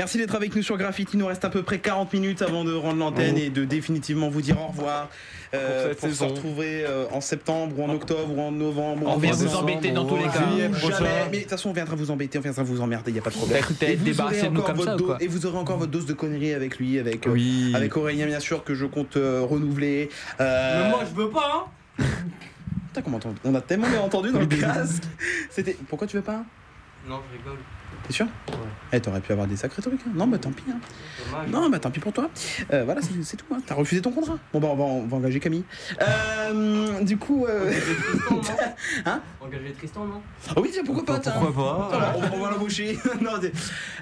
Merci 0.07 0.19
d'être 0.19 0.35
avec 0.35 0.55
nous 0.55 0.61
sur 0.63 0.77
Graffiti. 0.77 1.17
Il 1.17 1.19
nous 1.19 1.25
reste 1.25 1.43
à 1.43 1.49
peu 1.49 1.63
près 1.63 1.79
40 1.79 2.13
minutes 2.13 2.41
avant 2.41 2.63
de 2.63 2.73
rendre 2.73 2.97
l'antenne 2.97 3.33
Oh. 3.35 3.39
et 3.41 3.49
de 3.49 3.65
définitivement 3.65 4.29
vous 4.29 4.41
dire 4.41 4.57
au 4.57 4.67
revoir. 4.67 5.09
euh, 5.53 5.93
Pour 5.95 6.07
pour 6.07 6.17
se 6.17 6.23
retrouver 6.23 6.85
euh, 6.85 7.07
en 7.11 7.19
septembre 7.19 7.77
ou 7.77 7.83
en 7.83 7.89
octobre 7.89 8.33
ou 8.33 8.39
en 8.39 8.53
novembre. 8.53 9.01
On 9.05 9.09
en 9.15 9.17
vient 9.17 9.33
vous 9.33 9.43
décembre, 9.43 9.63
embêter 9.63 9.91
dans 9.91 10.05
ou 10.05 10.07
tous 10.07 10.15
les 10.15 10.23
cas. 10.23 10.79
Jamais. 10.79 11.09
Mais 11.29 11.37
de 11.39 11.41
toute 11.41 11.49
façon, 11.49 11.71
on 11.71 11.73
viendra 11.73 11.97
vous 11.97 12.09
embêter, 12.09 12.37
on 12.37 12.41
viendra 12.41 12.63
vous 12.63 12.79
emmerder, 12.79 13.11
il 13.11 13.15
n'y 13.15 13.19
a 13.19 13.21
pas 13.21 13.31
de 13.31 13.35
problème. 13.35 13.61
Que 13.65 13.73
t'allais 13.73 13.93
Et 13.93 13.95
vous 13.97 14.21
aurez 14.21 14.41
encore 14.47 14.63
comme 14.63 14.81
ça, 14.81 14.95
dose- 14.95 15.17
Et 15.19 15.27
vous 15.27 15.45
aurez 15.45 15.57
encore 15.57 15.77
votre 15.77 15.91
dose 15.91 16.05
de 16.05 16.13
conneries 16.13 16.53
avec 16.53 16.77
lui, 16.77 16.99
avec, 16.99 17.27
euh, 17.27 17.31
Oui. 17.31 17.73
avec 17.75 17.97
Aurélien, 17.97 18.27
bien 18.27 18.39
sûr, 18.39 18.63
que 18.63 18.73
je 18.75 18.85
compte 18.85 19.17
euh, 19.17 19.41
renouveler. 19.41 20.07
Euh, 20.39 20.83
Mais 20.85 20.89
moi, 20.89 21.01
je 21.03 21.21
veux 21.21 21.29
pas, 21.29 21.67
hein. 21.99 22.03
Putain, 22.87 23.01
comment 23.01 23.19
on 23.43 23.55
a 23.55 23.59
tellement 23.61 23.89
bien 23.89 23.99
entendu 23.99 24.31
dans 24.31 24.39
le 24.39 24.45
casque. 24.45 25.03
C'était. 25.49 25.75
Pourquoi 25.89 26.07
tu 26.07 26.15
veux 26.15 26.23
pas? 26.23 26.45
Non, 27.09 27.19
je 27.29 27.37
rigole. 27.39 27.57
T'es 28.05 28.13
sûr 28.13 28.27
Eh, 28.93 28.99
t'aurais 29.01 29.19
pu 29.19 29.31
avoir 29.33 29.47
des 29.47 29.57
sacrés 29.57 29.81
trucs. 29.81 29.99
hein. 30.07 30.11
Non, 30.15 30.27
bah 30.27 30.37
tant 30.37 30.51
pis. 30.51 30.63
hein. 30.71 30.77
Non, 31.49 31.69
bah 31.69 31.79
tant 31.79 31.91
pis 31.91 31.99
pour 31.99 32.13
toi. 32.13 32.29
Euh, 32.71 32.83
voilà, 32.85 33.01
c'est 33.01 33.09
c'est 33.23 33.35
tout. 33.37 33.45
hein. 33.53 33.57
T'as 33.65 33.75
refusé 33.75 34.01
ton 34.01 34.11
contrat. 34.11 34.37
Bon, 34.53 34.59
bah 34.61 34.69
on 34.71 34.75
va, 34.77 34.83
on 34.85 35.05
va 35.07 35.17
engager 35.17 35.39
Camille. 35.41 35.63
Euh, 36.01 37.01
du 37.01 37.17
coup. 37.17 37.45
euh, 37.45 37.71
hein 39.05 39.21
Engager 39.41 39.73
Tristan, 39.77 40.05
non 40.05 40.21
Ah 40.49 40.53
oui, 40.61 40.69
tiens, 40.71 40.83
pourquoi 40.85 41.03
pas 41.05 41.19
tiens. 41.19 41.33
Pourquoi 41.33 41.53
pas 41.53 41.89
on, 42.15 42.19
va- 42.21 42.31
on 42.35 42.39
va 42.39 42.51
l'embaucher. 42.51 42.97
non, 43.21 43.31
c'est- 43.41 43.51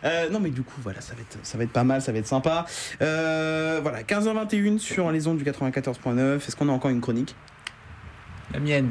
euh, 0.04 0.30
non, 0.30 0.40
mais 0.40 0.50
du 0.52 0.62
coup, 0.62 0.80
voilà, 0.84 1.02
ça 1.02 1.14
va 1.16 1.22
être, 1.22 1.38
ça 1.44 1.58
va 1.58 1.64
être 1.64 1.72
pas 1.74 1.84
mal, 1.84 2.02
ça 2.02 2.12
va 2.12 2.20
être 2.20 2.28
sympa. 2.28 2.66
Euh, 3.02 3.80
voilà, 3.82 4.04
15h21 4.04 4.78
sur 4.78 5.12
les 5.12 5.26
ondes 5.28 5.38
du 5.38 5.44
94.9. 5.44 6.38
Est-ce 6.38 6.56
qu'on 6.56 6.70
a 6.70 6.72
encore 6.72 6.92
une 6.92 7.02
chronique? 7.02 7.36
La 8.54 8.60
mienne. 8.60 8.90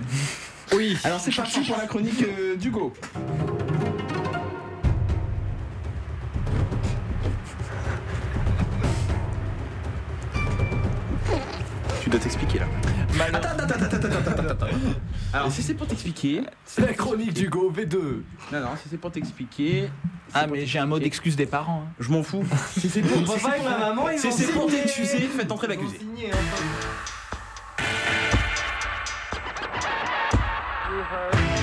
Oui. 0.72 0.97
Alors 1.05 1.20
c'est 1.20 1.35
parti 1.35 1.60
pour 1.60 1.76
la 1.76 1.86
chronique 1.86 2.22
euh, 2.22 2.56
d'Hugo. 2.56 2.93
Dois 12.15 12.23
t'expliquer 12.23 12.61
là. 12.61 12.66
Attends, 13.32 13.49
attends, 13.49 13.65
attends, 13.65 13.85
attends, 13.86 13.97
attends, 14.07 14.31
attends, 14.31 14.51
attends. 14.51 14.66
Alors 15.32 15.51
si 15.51 15.65
c'est 15.65 15.74
pour 15.74 15.89
t'expliquer, 15.89 16.43
C'est 16.65 16.82
la 16.86 16.93
chronique 16.95 17.32
d'Hugo 17.32 17.73
V2. 17.73 17.97
non 18.53 18.61
non, 18.61 18.69
si 18.81 18.89
c'est 18.89 18.99
pour 18.99 19.11
t'expliquer, 19.11 19.89
Ah, 20.32 20.47
mais 20.47 20.65
j'ai 20.65 20.78
un 20.78 20.86
mot 20.86 21.01
d'excuse 21.01 21.35
des 21.35 21.47
parents. 21.47 21.86
hein. 21.89 21.93
je 21.99 22.12
m'en 22.12 22.23
fous. 22.23 22.45
Si 22.78 22.89
c'est 22.89 23.01
pour, 23.03 23.16
si 23.27 23.41
c'est 23.41 23.51
pour- 23.59 23.69
la 23.69 23.78
maman, 23.78 24.11
ils 24.11 24.19
si 24.20 24.28
vont 24.28 24.36
c'est 24.36 24.53
pour 24.53 24.70
signer. 24.70 24.82
t'excuser, 24.82 25.19
faites 25.27 25.51
entrer 25.51 25.66
l'accusé. 25.66 25.99
Je 30.89 31.53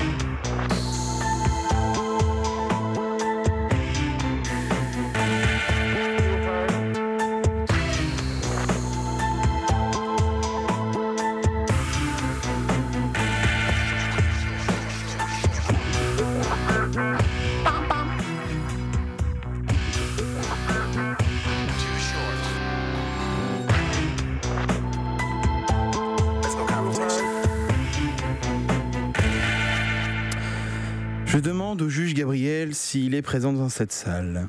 Gabriel 32.26 32.72
s'il 32.72 33.16
est 33.16 33.22
présent 33.22 33.52
dans 33.52 33.68
cette 33.68 33.90
salle. 33.90 34.46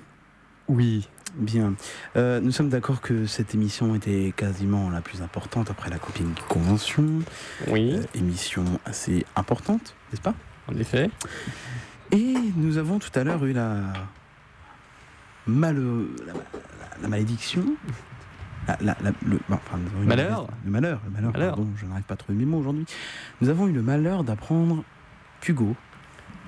Oui. 0.67 1.09
Bien. 1.35 1.73
Euh, 2.15 2.39
nous 2.39 2.51
sommes 2.51 2.69
d'accord 2.69 3.01
que 3.01 3.25
cette 3.25 3.55
émission 3.55 3.95
était 3.95 4.31
quasiment 4.37 4.91
la 4.91 5.01
plus 5.01 5.23
importante 5.23 5.71
après 5.71 5.89
la 5.89 5.97
copine 5.97 6.35
convention. 6.47 7.03
Oui. 7.69 7.95
Euh, 7.95 8.03
émission 8.13 8.63
assez 8.85 9.25
importante, 9.35 9.95
n'est-ce 10.11 10.21
pas? 10.21 10.35
En 10.71 10.75
effet. 10.77 11.09
Et 12.11 12.35
nous 12.57 12.77
avons 12.77 12.99
tout 12.99 13.09
à 13.15 13.23
l'heure 13.23 13.43
eu 13.43 13.53
la, 13.53 13.77
mal... 15.47 15.75
la, 17.01 17.07
malédiction. 17.07 17.65
La- 18.67 18.77
la- 18.81 18.97
la- 19.03 19.11
le, 19.25 19.39
enfin, 19.49 19.79
Malheur. 20.03 20.47
Le 20.63 20.69
malheur, 20.71 21.01
le 21.05 21.09
malheur, 21.11 21.31
Malheur. 21.33 21.55
pardon, 21.55 21.69
je 21.75 21.87
n'arrive 21.87 22.03
pas 22.03 22.13
à 22.13 22.17
trouver 22.17 22.37
mes 22.37 22.45
mots 22.45 22.59
aujourd'hui. 22.59 22.85
Nous 23.41 23.49
avons 23.49 23.67
eu 23.67 23.71
le 23.71 23.81
malheur 23.81 24.23
d'apprendre 24.23 24.83
qu'Hugo. 25.41 25.75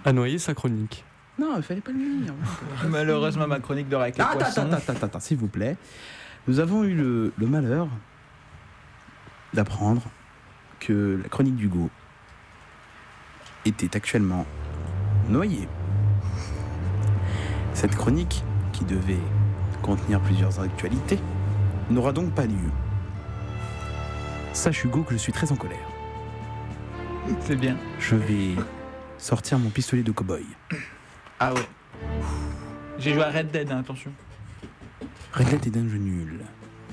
A 0.05 0.13
noyé 0.13 0.37
sa 0.37 0.53
chronique. 0.53 1.03
Non, 1.37 1.55
il 1.57 1.63
fallait 1.63 1.81
pas 1.81 1.91
le 1.91 1.97
dire. 2.23 2.33
Malheureusement, 2.89 3.47
ma 3.47 3.59
chronique 3.59 3.89
de 3.89 3.95
avec 3.95 4.17
les 4.17 4.23
Ah, 4.23 4.27
attends, 4.29 4.37
poissons. 4.39 4.61
attends, 4.61 4.73
attends, 4.77 4.93
attends, 4.93 5.05
attends, 5.07 5.19
s'il 5.19 5.37
vous 5.37 5.47
plaît. 5.47 5.75
Nous 6.47 6.59
avons 6.59 6.83
eu 6.83 6.93
le, 6.95 7.33
le 7.37 7.47
malheur 7.47 7.87
d'apprendre 9.53 10.01
que 10.79 11.19
la 11.21 11.29
chronique 11.29 11.55
d'Hugo 11.55 11.89
était 13.65 13.95
actuellement 13.95 14.45
noyée. 15.29 15.67
Cette 17.73 17.95
chronique 17.95 18.43
qui 18.73 18.85
devait 18.85 19.19
contenir 19.81 20.19
plusieurs 20.21 20.59
actualités, 20.59 21.19
n'aura 21.89 22.11
donc 22.11 22.33
pas 22.33 22.45
lieu. 22.45 22.71
Sache 24.53 24.83
Hugo 24.85 25.03
que 25.03 25.13
je 25.13 25.17
suis 25.17 25.31
très 25.33 25.51
en 25.51 25.55
colère. 25.55 25.77
C'est 27.41 27.55
bien. 27.55 27.77
Je 27.99 28.15
vais 28.15 28.55
sortir 29.17 29.59
mon 29.59 29.69
pistolet 29.69 30.03
de 30.03 30.11
cow-boy. 30.11 30.45
Ah 31.39 31.53
ouais. 31.53 31.67
J'ai 32.97 33.13
joué 33.13 33.23
à 33.23 33.29
Red 33.29 33.51
Dead, 33.51 33.71
hein, 33.71 33.79
attention. 33.79 34.11
Red 35.33 35.49
Dead 35.49 35.75
est 35.75 35.79
un 35.79 35.87
jeu 35.87 35.97
nul. 35.97 36.39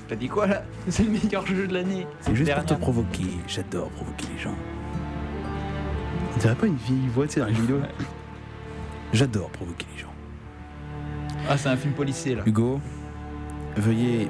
T'as 0.07 0.15
dit 0.15 0.27
quoi 0.27 0.47
là? 0.47 0.63
C'est 0.89 1.03
le 1.03 1.11
meilleur 1.11 1.45
jeu 1.45 1.65
de 1.65 1.73
l'année. 1.73 2.05
C'est 2.21 2.35
juste 2.35 2.53
pour 2.53 2.65
te 2.65 2.73
provoquer. 2.73 3.27
J'adore 3.47 3.89
provoquer 3.91 4.25
les 4.35 4.39
gens. 4.41 4.55
On 6.35 6.39
dirait 6.39 6.55
pas 6.55 6.67
une 6.67 6.75
vieille 6.75 7.07
voix, 7.13 7.25
tu 7.25 7.33
sais, 7.33 7.39
dans 7.39 7.45
les 7.45 7.53
vidéos. 7.53 7.79
J'adore 9.13 9.49
provoquer 9.49 9.85
les 9.95 10.01
gens. 10.01 10.13
Ah, 11.49 11.57
c'est 11.57 11.69
un 11.69 11.77
film 11.77 11.93
policier 11.93 12.35
là. 12.35 12.43
Hugo, 12.45 12.81
veuillez 13.77 14.29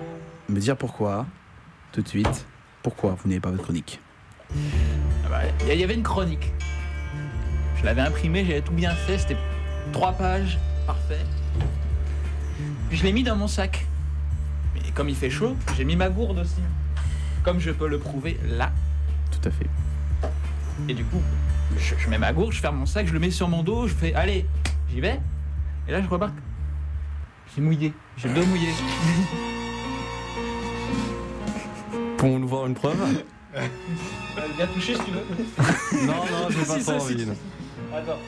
me 0.49 0.59
dire 0.59 0.77
pourquoi, 0.77 1.25
tout 1.91 2.01
de 2.01 2.07
suite, 2.07 2.45
pourquoi 2.81 3.15
vous 3.21 3.29
n'avez 3.29 3.39
pas 3.39 3.49
votre 3.49 3.63
chronique. 3.63 3.99
Ah 5.25 5.29
bah, 5.29 5.39
Il 5.67 5.79
y 5.79 5.83
avait 5.83 5.95
une 5.95 6.03
chronique. 6.03 6.51
Je 7.77 7.85
l'avais 7.85 8.01
imprimée, 8.01 8.45
j'avais 8.45 8.61
tout 8.61 8.73
bien 8.73 8.91
fait, 8.91 9.17
c'était 9.17 9.37
trois 9.91 10.13
pages, 10.13 10.57
parfait. 10.87 11.19
Puis 12.89 12.97
je 12.97 13.03
l'ai 13.03 13.11
mis 13.13 13.23
dans 13.23 13.35
mon 13.35 13.47
sac. 13.47 13.85
Mais 14.73 14.81
comme 14.91 15.09
il 15.09 15.15
fait 15.15 15.29
chaud, 15.29 15.55
j'ai 15.77 15.85
mis 15.85 15.95
ma 15.95 16.09
gourde 16.09 16.39
aussi. 16.39 16.61
Comme 17.43 17.59
je 17.59 17.71
peux 17.71 17.87
le 17.87 17.99
prouver 17.99 18.39
là. 18.47 18.71
Tout 19.31 19.47
à 19.47 19.51
fait. 19.51 19.67
Et 20.87 20.93
du 20.93 21.03
coup, 21.05 21.21
je, 21.77 21.95
je 21.97 22.09
mets 22.09 22.17
ma 22.17 22.33
gourde, 22.33 22.51
je 22.53 22.59
ferme 22.59 22.77
mon 22.77 22.85
sac, 22.85 23.07
je 23.07 23.13
le 23.13 23.19
mets 23.19 23.31
sur 23.31 23.47
mon 23.49 23.63
dos, 23.63 23.87
je 23.87 23.93
fais 23.93 24.13
allez, 24.15 24.45
j'y 24.91 25.01
vais. 25.01 25.19
Et 25.87 25.91
là, 25.91 26.01
je 26.01 26.07
remarque, 26.07 26.35
j'ai 27.55 27.61
mouillé, 27.61 27.93
j'ai 28.17 28.29
le 28.29 28.35
dos 28.35 28.45
mouillé. 28.45 28.69
Pouvons-nous 32.17 32.47
voir 32.47 32.65
une 32.67 32.73
preuve 32.73 32.97
Viens 33.53 34.67
toucher 34.67 34.95
si 34.95 35.01
tu 35.03 35.11
veux. 35.11 35.25
Non, 36.07 36.13
non, 36.13 36.49
j'ai 36.49 36.65
pas 36.65 36.79
Si, 36.79 36.85
trop 36.85 36.93
envie. 36.93 37.19
si, 37.19 37.25
non. 37.25 37.33
si. 37.33 37.39
Attends. 37.95 38.19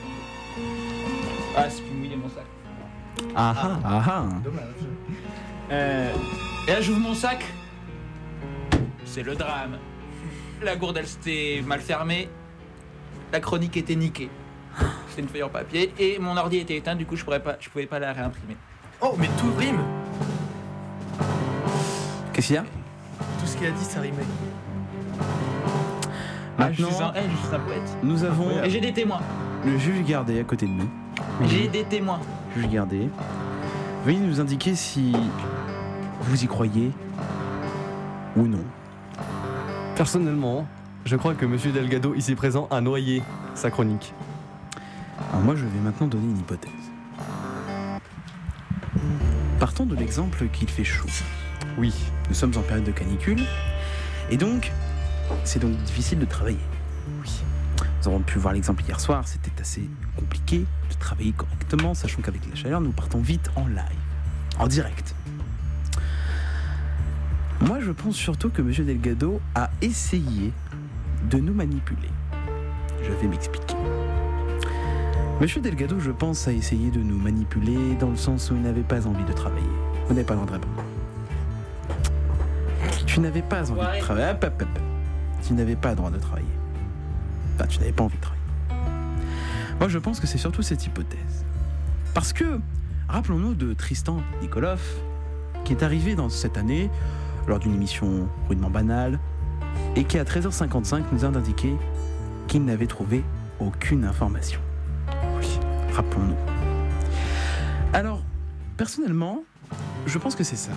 Ah, 1.58 1.70
c'est 1.70 1.82
plus 1.84 1.94
mouillé 1.96 2.16
mon 2.16 2.30
sac. 2.30 2.44
Ah 3.36 3.54
ah 3.58 3.80
ah 3.86 4.04
ah. 4.08 4.24
Dommage. 4.44 4.64
Euh, 5.72 6.12
et 6.68 6.72
là, 6.72 6.82
j'ouvre 6.82 7.00
mon 7.00 7.14
sac. 7.14 7.44
C'est 9.06 9.24
le 9.24 9.36
drame. 9.36 9.78
La 10.62 10.76
gourde, 10.76 10.98
elle 10.98 11.08
s'était 11.08 11.64
mal 11.66 11.80
fermée. 11.80 12.28
La 13.32 13.40
chronique 13.40 13.78
était 13.78 13.96
niquée. 13.96 14.30
C'était 15.10 15.22
une 15.22 15.30
feuille 15.30 15.44
en 15.44 15.50
papier 15.50 15.94
et 15.98 16.20
mon 16.20 16.36
ordi 16.36 16.58
était 16.58 16.76
éteint, 16.76 16.96
du 16.96 17.06
coup, 17.06 17.16
je 17.16 17.24
pourrais 17.24 17.42
pas, 17.42 17.56
je 17.62 17.70
pouvais 17.70 17.86
pas 17.86 18.00
la 18.00 18.12
réimprimer. 18.12 18.58
Oh, 19.02 19.16
mais 19.18 19.28
tout 19.40 19.52
rime 19.58 19.80
Qu'est-ce 22.34 22.48
qu'il 22.48 22.56
y 22.58 22.60
a? 22.60 22.64
Tout 23.40 23.46
ce 23.46 23.56
qu'il 23.56 23.68
a 23.68 23.72
dit, 23.72 23.84
ça 23.86 24.02
rimait. 24.02 24.18
Ah, 26.58 26.72
je 26.72 26.82
Maintenant, 26.84 26.96
suis 26.96 27.04
un, 27.06 27.14
eh, 27.16 27.30
je 27.30 27.48
suis 27.48 27.56
un 27.56 27.60
poète. 27.60 27.98
nous 28.04 28.24
avons 28.26 28.64
Et 28.64 28.70
j'ai 28.70 28.82
des 28.82 28.92
témoins. 28.94 29.22
le 29.66 29.78
juge 29.78 30.04
gardé 30.06 30.40
à 30.40 30.44
côté 30.44 30.66
de 30.66 30.72
nous. 30.72 30.90
J'ai 31.44 31.68
des 31.68 31.84
témoins. 31.84 32.20
Juge 32.56 32.70
gardé. 32.70 33.10
Veuillez 34.06 34.20
nous 34.20 34.40
indiquer 34.40 34.76
si 34.76 35.14
vous 36.22 36.44
y 36.44 36.48
croyez 36.48 36.92
ou 38.36 38.48
non. 38.48 38.64
Personnellement, 39.96 40.68
je 41.06 41.16
crois 41.16 41.34
que 41.36 41.46
Monsieur 41.46 41.72
Delgado, 41.72 42.14
ici 42.16 42.36
présent, 42.36 42.68
a 42.72 42.82
noyé 42.82 43.24
sa 43.54 43.72
chronique. 43.72 44.14
Alors 45.32 45.42
moi, 45.42 45.56
je 45.56 45.66
vais 45.66 45.80
maintenant 45.80 46.08
donner 46.08 46.26
une 46.26 46.40
hypothèse. 46.40 46.72
Partons 49.60 49.86
de 49.86 49.96
l'exemple 49.96 50.48
qu'il 50.50 50.70
fait 50.70 50.84
chaud. 50.84 51.08
Oui. 51.78 51.94
Nous 52.28 52.36
sommes 52.36 52.54
en 52.58 52.62
période 52.62 52.86
de 52.86 52.92
canicule, 52.92 53.42
et 54.30 54.38
donc, 54.38 54.72
c'est 55.44 55.60
donc 55.60 55.76
difficile 55.84 56.20
de 56.20 56.26
travailler. 56.26 56.60
Oui. 57.22 57.32
Nous 58.02 58.08
avons 58.08 58.20
pu 58.20 58.40
voir 58.40 58.54
l'exemple 58.54 58.84
hier 58.84 59.00
soir, 59.00 59.28
c'était 59.28 59.52
assez 59.62 59.90
compliqué 60.16 60.60
de 60.60 60.96
travailler 61.00 61.32
correctement, 61.32 61.94
sachant 61.94 62.22
qu'avec 62.22 62.48
la 62.50 62.56
chaleur, 62.56 62.82
nous 62.82 62.92
partons 62.92 63.20
vite 63.20 63.50
en 63.56 63.68
live, 63.68 63.82
en 64.60 64.68
direct. 64.68 65.16
Moi, 67.62 67.80
je 67.80 67.92
pense 67.92 68.16
surtout 68.16 68.50
que 68.50 68.62
M. 68.62 68.72
Delgado 68.86 69.40
a 69.56 69.70
essayé 69.82 70.52
de 71.30 71.38
nous 71.38 71.54
manipuler. 71.54 72.10
Je 73.02 73.12
vais 73.12 73.28
m'expliquer. 73.28 73.76
Monsieur 75.42 75.62
Delgado, 75.62 76.00
je 76.00 76.12
pense, 76.12 76.48
a 76.48 76.54
essayé 76.54 76.92
de 76.92 77.00
nous 77.00 77.18
manipuler 77.18 77.96
dans 78.00 78.10
le 78.10 78.16
sens 78.16 78.52
où 78.52 78.56
il 78.56 78.62
n'avait 78.62 78.84
pas 78.84 79.06
envie 79.08 79.24
de 79.24 79.34
travailler. 79.34 79.66
Vous 80.08 80.14
n'avez 80.14 80.26
pas 80.26 80.34
le 80.34 80.42
droit 80.42 80.48
de 80.48 80.54
répondre. 80.54 80.84
Tu 83.06 83.20
n'avais 83.20 83.42
pas 83.42 83.72
envie 83.72 83.82
de 83.82 84.02
travailler. 84.02 84.34
Tu 85.46 85.54
n'avais 85.54 85.76
pas 85.76 85.90
le 85.92 85.96
droit 85.96 86.10
de 86.10 86.20
travailler. 86.20 86.48
Enfin, 87.56 87.68
tu 87.68 87.80
n'avais 87.80 87.92
pas 87.92 88.04
envie 88.04 88.16
de 88.16 88.22
travailler. 88.22 88.35
Moi, 89.80 89.90
je 89.90 89.98
pense 89.98 90.20
que 90.20 90.28
c'est 90.28 90.38
surtout 90.38 90.62
cette 90.62 90.86
hypothèse. 90.86 91.46
Parce 92.14 92.32
que, 92.32 92.60
rappelons-nous 93.10 93.56
de 93.56 93.74
Tristan 93.74 94.22
Nikolov, 94.42 94.82
qui 95.66 95.74
est 95.74 95.84
arrivé 95.84 96.16
dans 96.16 96.30
cette 96.30 96.58
année 96.58 96.90
lors 97.48 97.60
d'une 97.60 97.74
émission 97.74 98.28
rudement 98.48 98.70
banale, 98.70 99.20
et 99.96 100.06
qui 100.06 100.18
à 100.18 100.24
13h55 100.24 101.04
nous 101.12 101.26
a 101.26 101.28
indiqué 101.28 101.76
qu'il 102.48 102.64
n'avait 102.64 102.88
trouvé 102.88 103.24
aucune 103.60 104.06
information. 104.06 104.60
Oui, 105.38 105.60
rappelons-nous. 105.94 106.36
Alors, 107.94 108.22
personnellement, 108.78 109.44
je 110.06 110.18
pense 110.18 110.36
que 110.36 110.44
c'est 110.44 110.56
ça. 110.56 110.72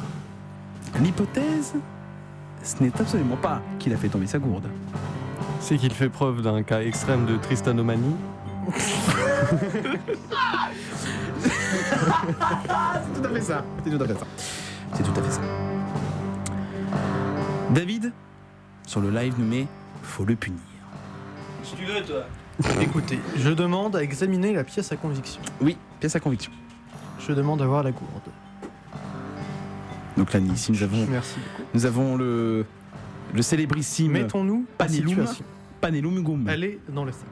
L'hypothèse, 1.01 1.75
ce 2.65 2.83
n'est 2.83 3.01
absolument 3.01 3.37
pas 3.37 3.63
qu'il 3.79 3.93
a 3.93 3.97
fait 3.97 4.09
tomber 4.09 4.27
sa 4.27 4.39
gourde. 4.39 4.69
C'est 5.61 5.77
qu'il 5.77 5.93
fait 5.93 6.09
preuve 6.09 6.43
d'un 6.43 6.63
cas 6.63 6.81
extrême 6.81 7.27
de 7.27 7.37
tristanomanie. 7.37 8.17
C'est 8.77 9.89
tout 13.15 13.25
à 13.25 13.29
fait 13.35 13.41
ça. 13.41 13.65
C'est 13.85 13.91
tout 13.91 14.03
à 14.03 14.07
fait 14.07 14.15
ça. 14.15 14.27
C'est 14.95 15.03
tout 15.03 15.21
à 15.21 15.23
fait 15.23 15.31
ça. 15.31 15.41
David, 17.71 18.13
sur 18.87 19.01
le 19.01 19.11
live, 19.11 19.35
nous 19.39 19.47
met 19.47 19.67
faut 20.03 20.25
le 20.25 20.37
punir. 20.37 20.59
Si 21.63 21.75
tu 21.77 21.85
veux, 21.85 22.03
toi. 22.03 22.25
Écoutez, 22.81 23.19
je 23.37 23.51
demande 23.51 23.95
à 23.97 24.03
examiner 24.03 24.53
la 24.55 24.65
pièce 24.65 24.91
à 24.91 24.97
conviction. 24.97 25.41
Oui, 25.61 25.77
pièce 26.01 26.17
à 26.17 26.21
conviction. 26.21 26.51
Je 27.21 27.33
demande 27.33 27.61
à 27.63 27.67
voir 27.67 27.83
la 27.83 27.93
gourde. 27.93 28.09
Donc 30.17 30.33
là, 30.33 30.41
ici, 30.41 30.73
nous 30.73 30.83
avons, 30.83 31.07
Merci 31.09 31.37
beaucoup. 31.39 31.69
nous 31.75 31.87
avons 31.87 32.17
le, 32.17 32.65
le 33.35 33.43
célébrissime 33.43 34.11
Mettons-nous 34.13 34.67
Panelum. 34.77 35.09
situation. 35.09 35.45
Panelum 35.81 36.21
Gum. 36.25 36.49
Elle 36.49 36.65
est 36.65 36.79
dans 36.89 37.05
le 37.05 37.13
sac. 37.13 37.23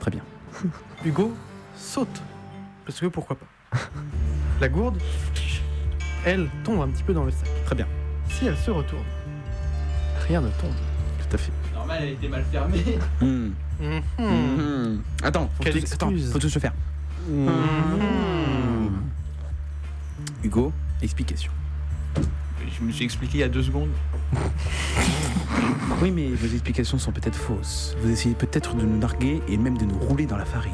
Très 0.00 0.10
bien. 0.12 0.22
Hugo 1.04 1.32
saute. 1.76 2.22
Parce 2.86 3.00
que 3.00 3.06
pourquoi 3.06 3.36
pas. 3.36 3.46
La 4.60 4.68
gourde, 4.68 4.98
elle 6.24 6.48
tombe 6.64 6.80
un 6.80 6.88
petit 6.88 7.02
peu 7.02 7.12
dans 7.12 7.24
le 7.24 7.30
sac. 7.30 7.48
Très 7.66 7.74
bien. 7.74 7.86
Si 8.28 8.46
elle 8.46 8.56
se 8.56 8.70
retourne, 8.70 9.04
rien 10.28 10.40
ne 10.40 10.48
tombe. 10.50 10.72
Tout 11.18 11.34
à 11.34 11.38
fait. 11.38 11.52
Normal, 11.74 11.98
elle 12.02 12.10
était 12.10 12.28
mal 12.28 12.44
fermée. 12.50 12.84
Hmm. 13.80 13.98
Hmm. 14.18 14.98
Attends, 15.24 15.50
faut 15.56 15.64
Quelle 15.64 15.82
tout, 15.82 15.92
attends, 15.92 16.10
excuse. 16.10 16.32
faut 16.32 16.38
tout 16.38 16.48
se 16.48 16.60
faire. 16.60 16.72
Hmm. 17.28 17.48
Hugo, 20.44 20.72
explication. 21.02 21.50
Je 22.68 22.84
me 22.84 22.92
suis 22.92 23.04
expliqué 23.04 23.38
il 23.38 23.40
y 23.40 23.44
a 23.44 23.48
deux 23.48 23.62
secondes. 23.62 23.90
Oui, 26.02 26.10
mais 26.10 26.28
vos 26.28 26.46
explications 26.46 26.98
sont 26.98 27.12
peut-être 27.12 27.36
fausses. 27.36 27.96
Vous 28.00 28.10
essayez 28.10 28.34
peut-être 28.34 28.74
de 28.74 28.84
nous 28.84 28.98
narguer 28.98 29.40
et 29.48 29.56
même 29.56 29.78
de 29.78 29.84
nous 29.84 29.98
rouler 29.98 30.26
dans 30.26 30.36
la 30.36 30.44
farine. 30.44 30.72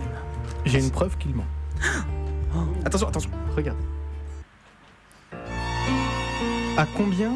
J'ai 0.65 0.79
une 0.79 0.91
preuve 0.91 1.17
qu'il 1.19 1.35
ment. 1.35 1.47
Attention, 2.85 3.09
attention. 3.09 3.31
Regarde. 3.57 3.79
À 6.77 6.87
combien 6.97 7.33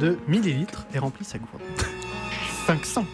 de 0.00 0.18
millilitres 0.28 0.86
est 0.94 0.98
remplie 0.98 1.24
sa 1.24 1.38
gourde? 1.38 1.62
500. 2.66 3.04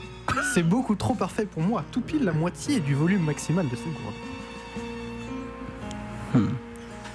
C'est 0.55 0.63
beaucoup 0.63 0.95
trop 0.95 1.15
parfait 1.15 1.47
pour 1.47 1.63
moi. 1.63 1.85
Tout 1.91 2.01
pile 2.01 2.25
la 2.25 2.33
moitié 2.33 2.81
du 2.81 2.95
volume 2.95 3.25
maximal 3.25 3.69
de 3.69 3.77
cette 3.77 3.93
gourde. 3.93 4.15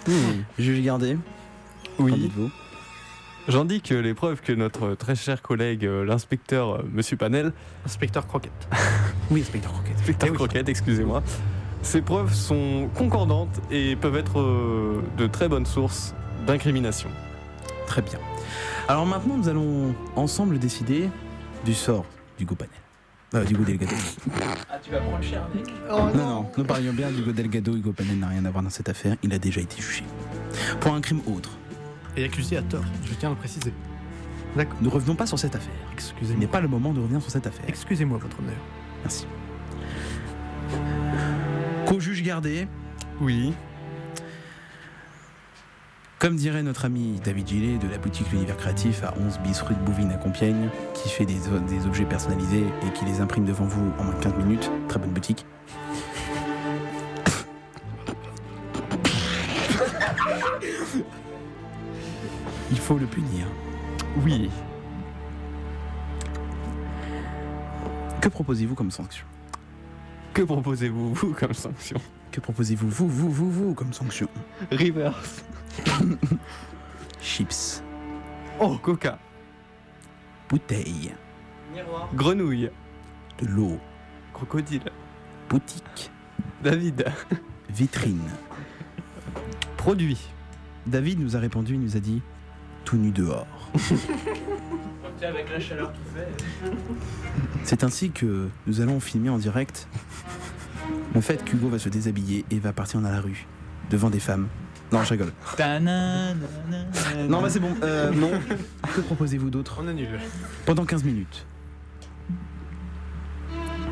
Hmm. 0.07 0.43
Juge 0.59 0.81
gardé. 0.81 1.17
Oui. 1.99 2.11
Qu'en 2.11 2.17
dites-vous 2.17 2.51
J'indique 3.47 3.89
les 3.89 4.13
preuves 4.15 4.41
que 4.41 4.51
notre 4.53 4.95
très 4.95 5.15
cher 5.15 5.41
collègue, 5.43 5.85
euh, 5.85 6.03
l'inspecteur 6.03 6.75
euh, 6.77 6.81
Monsieur 6.91 7.15
Panel, 7.15 7.53
Inspecteur 7.85 8.25
Croquette. 8.27 8.51
Oui, 9.31 9.41
inspecteur 9.41 9.71
Croquette. 9.71 9.97
inspecteur 9.99 10.27
Eh 10.27 10.31
oui. 10.31 10.37
Croquette, 10.37 10.69
excusez-moi, 10.69 11.23
ces 11.81 12.01
preuves 12.01 12.33
sont 12.33 12.89
concordantes 12.95 13.59
et 13.71 13.95
peuvent 13.95 14.15
être 14.17 14.39
euh, 14.39 15.01
de 15.17 15.27
très 15.27 15.47
bonnes 15.47 15.65
sources 15.67 16.15
d'incrimination. 16.47 17.09
Très 17.87 18.01
bien. 18.01 18.19
Alors 18.87 19.05
maintenant, 19.05 19.37
nous 19.37 19.47
allons 19.49 19.95
ensemble 20.15 20.57
décider 20.59 21.09
du 21.65 21.73
sort 21.75 22.05
d'Hugo 22.39 22.55
Panel. 22.55 22.71
Euh, 23.33 23.43
d'Hugo 23.43 23.63
Delgado. 23.63 23.95
Ah, 24.71 24.77
tu 24.81 24.91
vas 24.91 24.99
prendre 24.99 25.23
cher, 25.23 25.47
mec. 25.53 25.65
non, 25.89 26.13
non, 26.15 26.45
nous 26.57 26.63
parlions 26.63 26.93
bien 26.93 27.11
d'Hugo 27.11 27.31
Delgado. 27.31 27.75
Hugo 27.75 27.91
Panel 27.93 28.17
n'a 28.19 28.27
rien 28.29 28.45
à 28.45 28.51
voir 28.51 28.63
dans 28.63 28.69
cette 28.69 28.89
affaire. 28.89 29.15
Il 29.23 29.33
a 29.33 29.39
déjà 29.39 29.61
été 29.61 29.81
jugé. 29.81 30.03
Pour 30.79 30.93
un 30.93 31.01
crime 31.01 31.21
autre. 31.27 31.51
Et 32.17 32.23
accusé 32.23 32.57
à 32.57 32.61
tort, 32.61 32.83
je 33.05 33.13
tiens 33.13 33.29
à 33.29 33.31
le 33.33 33.37
préciser. 33.37 33.73
D'accord. 34.55 34.77
Ne 34.81 34.87
revenons 34.87 35.15
pas 35.15 35.25
sur 35.25 35.37
cette 35.37 35.55
affaire. 35.55 35.73
Excusez-moi. 35.93 36.39
n'est 36.39 36.47
pas 36.47 36.61
le 36.61 36.67
moment 36.67 36.93
de 36.93 37.01
revenir 37.01 37.21
sur 37.21 37.29
cette 37.31 37.45
affaire. 37.45 37.65
Excusez-moi, 37.67 38.17
votre 38.17 38.39
honneur. 38.39 38.55
Merci. 39.03 39.27
Co-juge 41.85 42.23
gardé. 42.23 42.67
Oui. 43.19 43.53
Comme 46.19 46.37
dirait 46.37 46.63
notre 46.63 46.85
ami 46.85 47.19
David 47.23 47.47
Gillet 47.47 47.77
de 47.77 47.87
la 47.89 47.97
boutique 47.97 48.31
L'Univers 48.31 48.55
Créatif 48.55 49.03
à 49.03 49.13
11 49.19 49.39
bis 49.39 49.61
rue 49.61 49.75
de 49.75 49.79
Bouvines 49.81 50.11
à 50.11 50.15
Compiègne, 50.15 50.69
qui 50.93 51.09
fait 51.09 51.25
des, 51.25 51.35
des 51.67 51.85
objets 51.85 52.05
personnalisés 52.05 52.63
et 52.87 52.93
qui 52.93 53.03
les 53.05 53.19
imprime 53.19 53.43
devant 53.45 53.65
vous 53.65 53.91
en 53.99 54.03
moins 54.05 54.15
de 54.15 54.23
15 54.23 54.33
minutes. 54.37 54.71
Très 54.87 54.99
bonne 54.99 55.11
boutique. 55.11 55.45
Il 62.75 62.81
faut 62.81 62.97
le 62.97 63.05
punir. 63.05 63.47
Oui. 64.25 64.49
Que 68.19 68.27
proposez-vous 68.27 68.75
comme 68.75 68.91
sanction? 68.91 69.25
Que 70.33 70.41
proposez-vous, 70.41 71.13
vous, 71.13 71.33
comme 71.33 71.53
sanction? 71.53 72.01
Que 72.33 72.41
proposez-vous, 72.41 72.89
vous, 72.89 73.07
vous, 73.07 73.31
vous, 73.31 73.49
vous, 73.49 73.73
comme 73.75 73.93
sanction? 73.93 74.27
Reverse. 74.73 75.45
Chips. 77.21 77.81
Oh, 78.59 78.77
coca. 78.77 79.19
Bouteille. 80.49 81.13
Grenouille. 82.13 82.71
De 83.39 83.45
l'eau. 83.47 83.79
Crocodile. 84.33 84.91
Boutique. 85.47 86.11
David. 86.61 87.05
Vitrine. 87.69 88.29
Produit. 89.77 90.19
David 90.85 91.21
nous 91.21 91.37
a 91.37 91.39
répondu, 91.39 91.75
il 91.75 91.79
nous 91.79 91.95
a 91.95 92.01
dit 92.01 92.21
tout 92.85 92.97
nu 92.97 93.11
dehors. 93.11 93.47
Avec 95.21 95.49
la 95.49 95.59
chaleur 95.59 95.91
qu'il 95.91 96.03
fait. 96.13 96.27
C'est 97.63 97.83
ainsi 97.83 98.11
que 98.11 98.47
nous 98.67 98.79
allons 98.81 98.99
filmer 98.99 99.29
en 99.29 99.37
direct 99.39 99.87
le 101.15 101.21
fait 101.21 101.43
qu'Hugo 101.43 101.67
va 101.69 101.79
se 101.79 101.89
déshabiller 101.89 102.45
et 102.51 102.59
va 102.59 102.73
partir 102.73 103.01
dans 103.01 103.09
la 103.09 103.21
rue 103.21 103.47
devant 103.89 104.09
des 104.11 104.19
femmes. 104.19 104.47
Non, 104.91 105.03
je 105.03 105.09
rigole. 105.11 105.31
Non, 107.27 107.41
bah 107.41 107.49
c'est 107.49 107.59
bon. 107.59 107.73
Euh, 107.81 108.11
non. 108.11 108.29
Que 108.95 109.01
proposez-vous 109.01 109.49
d'autre 109.49 109.79
On 109.83 109.87
annule. 109.87 110.19
Pendant 110.65 110.85
15 110.85 111.03
minutes. 111.03 111.45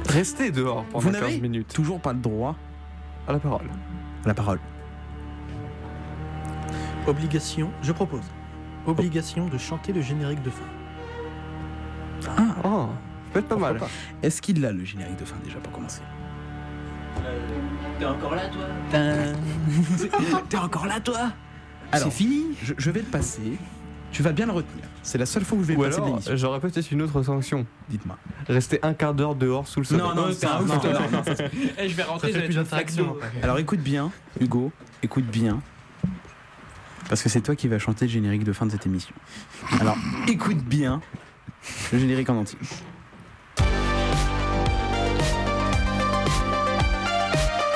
Restez 0.07 0.52
dehors 0.52 0.84
pendant 0.86 0.99
Vous 0.99 1.11
15 1.11 1.22
n'avez 1.22 1.40
minutes. 1.40 1.74
toujours 1.74 1.99
pas 1.99 2.14
le 2.14 2.20
droit 2.20 2.56
À 3.28 3.34
la 3.34 3.40
parole. 3.40 3.65
à 4.24 4.28
la 4.28 4.34
parole. 4.36 4.60
Obligation, 7.07 7.72
je 7.82 7.91
propose. 7.91 8.22
Obligation 8.86 9.48
de 9.48 9.58
chanter 9.58 9.94
le 9.94 10.02
générique 10.02 10.42
de 10.44 10.50
fin. 10.50 10.64
Ah, 12.38 12.56
Oh, 12.64 12.88
peut 13.32 13.40
être 13.40 13.48
pas 13.48 13.56
mal. 13.58 13.80
Est-ce 14.22 14.42
qu'il 14.42 14.64
a 14.66 14.72
le 14.72 14.84
générique 14.86 15.20
de 15.20 15.26
fin 15.26 15.36
déjà 15.44 15.58
pour 15.60 15.72
commencer? 15.74 16.02
T'es 18.00 18.06
encore 18.06 18.36
là, 18.36 18.44
toi? 18.50 18.66
T'es 20.50 20.58
encore 20.58 20.86
là, 20.86 21.00
toi? 21.00 21.32
C'est 21.94 22.12
fini? 22.12 22.46
je, 22.64 22.74
je 22.78 22.92
vais 22.92 23.02
te 23.02 23.12
passer. 23.12 23.58
Tu 24.12 24.22
vas 24.24 24.32
bien 24.32 24.46
le 24.46 24.52
retenir. 24.52 24.84
C'est 25.02 25.18
la 25.18 25.26
seule 25.26 25.44
fois 25.44 25.58
où 25.58 25.62
je 25.62 25.68
vais 25.70 25.76
Ou 25.76 25.84
le 25.84 25.90
passer 25.90 26.02
alors, 26.02 26.22
j'aurais 26.38 26.60
peut-être 26.60 26.92
une 26.92 27.02
autre 27.02 27.22
sanction. 27.24 27.66
Dites-moi. 27.90 28.18
Rester 28.48 28.80
un 28.84 28.94
quart 28.94 29.14
d'heure 29.16 29.34
dehors 29.36 29.68
sous 29.68 29.80
le 29.80 29.86
soleil. 29.86 30.04
Non, 30.08 30.14
non, 30.16 30.28
t'es 30.28 30.34
ça- 30.34 30.58
un 30.58 30.62
non, 30.66 30.80
Eh, 31.80 31.90
je 31.90 31.96
vais 31.96 32.04
rentrer, 32.04 32.32
d'interaction 32.32 32.66
faxo. 32.66 33.18
après. 33.22 33.42
Alors 33.42 33.58
écoute 33.58 33.80
bien, 33.80 34.12
Hugo, 34.40 34.72
écoute 35.02 35.26
bien. 35.26 35.62
Parce 37.10 37.22
que 37.22 37.30
c'est 37.30 37.42
toi 37.42 37.56
qui 37.56 37.68
vas 37.68 37.78
chanter 37.80 38.06
le 38.06 38.12
générique 38.12 38.44
de 38.44 38.54
fin 38.54 38.66
de 38.66 38.72
cette 38.72 38.86
émission. 38.88 39.14
Alors 39.80 39.98
écoute 40.28 40.58
bien 40.64 41.00
le 41.92 42.00
générique 42.00 42.30
en 42.30 42.38
entier. 42.38 42.58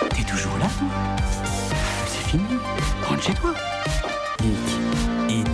T'es 0.10 0.24
toujours 0.24 0.58
là, 0.58 0.66
toi? 0.80 0.88
C'est 2.08 2.30
fini. 2.30 2.44
Rentre 3.04 3.22
chez 3.24 3.34
toi. 3.36 3.54
Geek, 4.42 5.30
hit. 5.30 5.48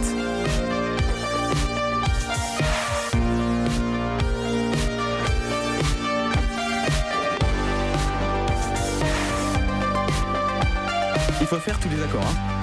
Il 11.42 11.48
faut 11.48 11.58
faire 11.58 11.78
tous 11.80 11.90
les 11.90 12.02
accords, 12.02 12.26
hein. 12.26 12.63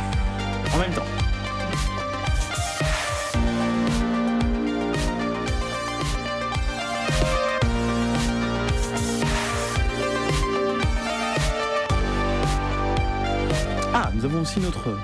Aussi 14.51 14.59
notre, 14.59 14.98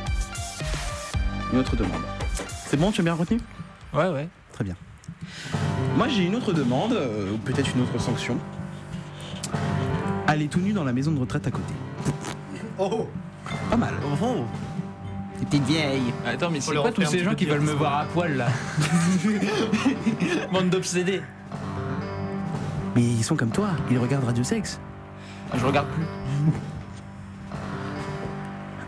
une 1.52 1.60
autre 1.60 1.76
demande. 1.76 2.02
C'est 2.66 2.76
bon, 2.76 2.90
tu 2.90 3.00
as 3.00 3.04
bien 3.04 3.14
retenu? 3.14 3.38
Ouais, 3.94 4.08
ouais. 4.08 4.28
Très 4.52 4.64
bien. 4.64 4.74
Moi, 5.96 6.08
j'ai 6.08 6.24
une 6.24 6.34
autre 6.34 6.52
demande, 6.52 6.94
euh, 6.94 7.32
ou 7.32 7.38
peut-être 7.38 7.70
une 7.76 7.82
autre 7.82 7.96
sanction. 8.00 8.38
Aller 10.26 10.48
tout 10.48 10.58
nu 10.58 10.72
dans 10.72 10.82
la 10.82 10.92
maison 10.92 11.12
de 11.12 11.20
retraite 11.20 11.46
à 11.46 11.52
côté. 11.52 11.72
Oh 12.78 13.08
Pas 13.70 13.76
mal. 13.76 13.94
Oh 14.20 14.44
Des 15.38 15.46
petites 15.46 15.64
vieilles. 15.64 16.12
Attends, 16.26 16.50
mais 16.50 16.60
c'est 16.60 16.74
quoi 16.74 16.90
tous 16.90 17.04
ces 17.04 17.22
gens 17.22 17.36
qui 17.36 17.44
veulent 17.44 17.60
me 17.60 17.72
voir 17.72 18.00
à 18.00 18.04
poil 18.06 18.36
là 18.36 18.48
Bande 20.52 20.70
d'obsédés. 20.70 21.22
Mais 22.96 23.02
ils 23.02 23.24
sont 23.24 23.36
comme 23.36 23.50
toi, 23.50 23.68
ils 23.92 23.98
regardent 23.98 24.24
Radio 24.24 24.42
Sex. 24.42 24.80
Je 25.54 25.64
regarde 25.64 25.86
plus. 25.90 26.04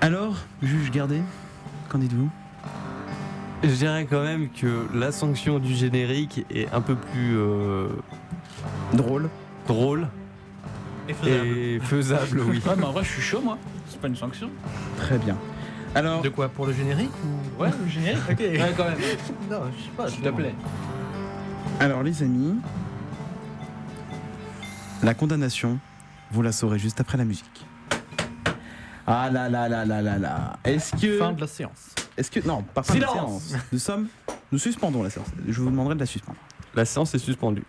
Alors, 0.09 0.37
juge 0.63 0.91
gardé, 0.91 1.21
qu'en 1.91 1.99
dites-vous? 1.99 2.31
Je 3.63 3.69
dirais 3.69 4.07
quand 4.09 4.23
même 4.23 4.49
que 4.49 4.87
la 4.95 5.13
sanction 5.13 5.59
du 5.59 5.75
générique 5.75 6.47
est 6.51 6.67
un 6.73 6.81
peu 6.81 6.95
plus 6.95 7.37
euh, 7.37 7.89
Drôle. 8.95 9.29
drôle 9.67 10.09
Et 11.11 11.13
faisable. 11.13 11.47
et 11.47 11.81
faisable, 11.81 12.41
oui. 12.41 12.63
Ouais, 12.67 12.73
mais 12.79 12.85
en 12.87 12.93
vrai, 12.93 13.05
je 13.05 13.11
suis 13.11 13.21
chaud 13.21 13.43
moi. 13.45 13.59
C'est 13.91 14.01
pas 14.01 14.09
une 14.09 14.17
sanction. 14.17 14.49
Très 14.97 15.19
bien. 15.19 15.37
Alors, 15.95 16.23
De 16.23 16.31
quoi 16.31 16.49
Pour 16.49 16.65
le 16.65 16.73
générique 16.73 17.11
ou... 17.59 17.63
Ouais, 17.63 17.69
le 17.85 17.91
générique. 17.91 18.23
Ok. 18.31 18.39
Ouais, 18.41 18.73
quand 18.75 18.85
même. 18.85 18.97
Non, 19.51 19.61
je 19.77 19.83
sais 19.85 19.91
pas. 19.95 20.09
S'il 20.09 20.23
te 20.23 20.31
plaît. 20.31 20.55
alors 21.81 22.03
les 22.03 22.23
amis, 22.23 22.55
la 25.03 25.13
condamnation, 25.13 25.79
vous 26.31 26.41
la 26.41 26.53
saurez 26.53 26.79
juste 26.79 26.99
après 26.99 27.19
la 27.19 27.27
musique. 27.27 27.67
Ah 29.11 29.31
là 29.31 29.49
là 29.49 29.69
là 29.71 29.87
là 29.87 30.03
là 30.03 30.19
là. 30.19 30.59
Est-ce 30.65 30.93
que 30.95 31.19
Fin 31.19 31.33
de 31.33 31.41
la 31.41 31.47
séance. 31.47 31.95
Est-ce 32.17 32.31
que 32.31 32.47
non, 32.47 32.63
pas 32.63 32.83
fin 32.83 32.95
de 32.95 33.01
la 33.01 33.09
séance. 33.09 33.55
Nous 33.73 33.79
sommes, 33.79 34.09
nous 34.53 34.59
suspendons 34.59 35.03
la 35.03 35.09
séance. 35.09 35.29
Je 35.49 35.61
vous 35.63 35.71
demanderai 35.71 35.95
de 35.95 36.01
la 36.01 36.07
suspendre. 36.07 36.37
La 36.75 36.85
séance 36.85 37.15
est 37.15 37.19
suspendue. 37.19 37.65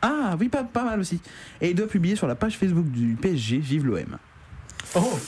Ah 0.00 0.34
oui, 0.40 0.48
pas, 0.48 0.64
pas 0.64 0.82
mal 0.82 0.98
aussi. 0.98 1.20
Et 1.60 1.70
il 1.70 1.76
doit 1.76 1.86
publier 1.86 2.16
sur 2.16 2.26
la 2.26 2.34
page 2.34 2.58
Facebook 2.58 2.86
du 2.90 3.14
PSG 3.14 3.58
Vive 3.58 3.86
l'OM. 3.86 4.18
Oh 4.96 5.18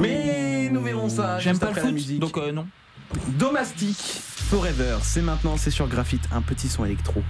Mais 0.00 0.68
nous 0.70 0.82
verrons 0.82 1.08
ça. 1.08 1.38
J'aime 1.38 1.58
pas 1.58 1.70
le 1.70 1.80
foot, 1.80 1.92
musique. 1.92 2.20
donc 2.20 2.36
euh, 2.36 2.52
non. 2.52 2.66
Domastic 3.38 3.96
Forever, 4.50 4.98
c'est 5.02 5.22
maintenant, 5.22 5.56
c'est 5.56 5.70
sur 5.70 5.86
Graphite, 5.86 6.22
un 6.32 6.42
petit 6.42 6.68
son 6.68 6.84
électro. 6.84 7.22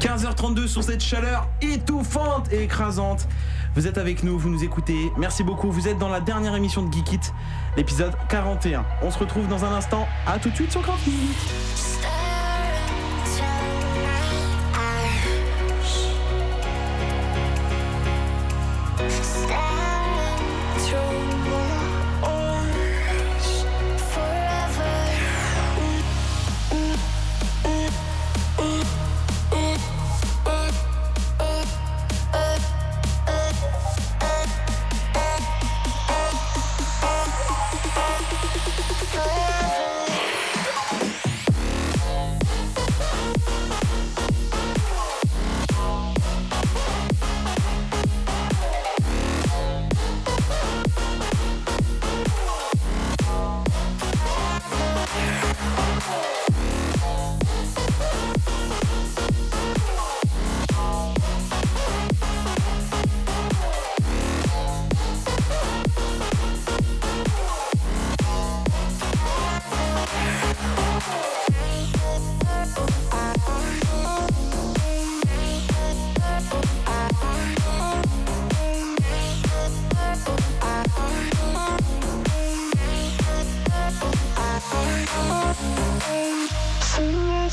15h32 0.00 0.66
sur 0.66 0.82
cette 0.82 1.02
chaleur 1.02 1.48
étouffante 1.62 2.52
et 2.52 2.64
écrasante. 2.64 3.26
Vous 3.74 3.86
êtes 3.86 3.98
avec 3.98 4.22
nous, 4.22 4.38
vous 4.38 4.50
nous 4.50 4.62
écoutez. 4.62 5.10
Merci 5.16 5.42
beaucoup. 5.42 5.70
Vous 5.70 5.88
êtes 5.88 5.98
dans 5.98 6.08
la 6.08 6.20
dernière 6.20 6.54
émission 6.54 6.82
de 6.82 6.92
Geek 6.92 7.12
It, 7.12 7.32
l'épisode 7.76 8.12
41. 8.28 8.84
On 9.02 9.10
se 9.10 9.18
retrouve 9.18 9.48
dans 9.48 9.64
un 9.64 9.72
instant. 9.72 10.06
À 10.26 10.38
tout 10.38 10.50
de 10.50 10.54
suite 10.54 10.72
sur 10.72 10.82
Graphite. 10.82 12.39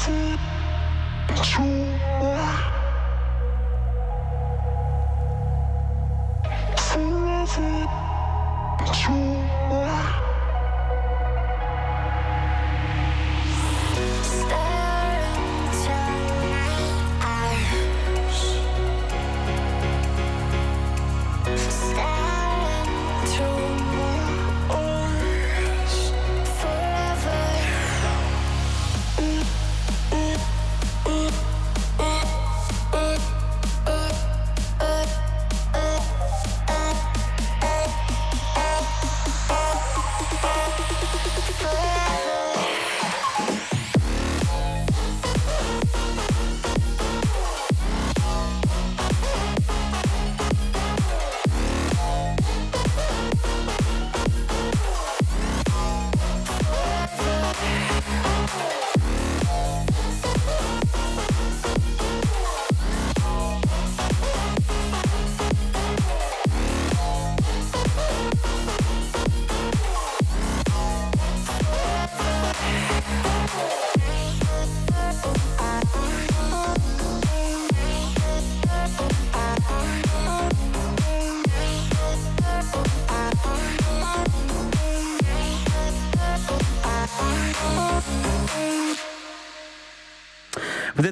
Two 0.07 1.97
more. 2.21 2.76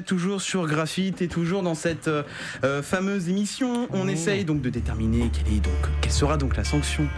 Êtes 0.06 0.08
toujours 0.08 0.40
sur 0.40 0.66
Graphite 0.68 1.20
et 1.20 1.26
toujours 1.26 1.62
dans 1.64 1.74
cette 1.74 2.06
euh, 2.06 2.22
euh, 2.62 2.80
fameuse 2.80 3.28
émission. 3.28 3.88
On 3.92 4.06
essaye 4.06 4.44
donc 4.44 4.62
de 4.62 4.70
déterminer 4.70 5.30
quelle, 5.32 5.52
est 5.52 5.60
donc, 5.60 5.74
quelle 6.00 6.12
sera 6.12 6.36
donc 6.36 6.56
la 6.56 6.62
sanction 6.62 7.08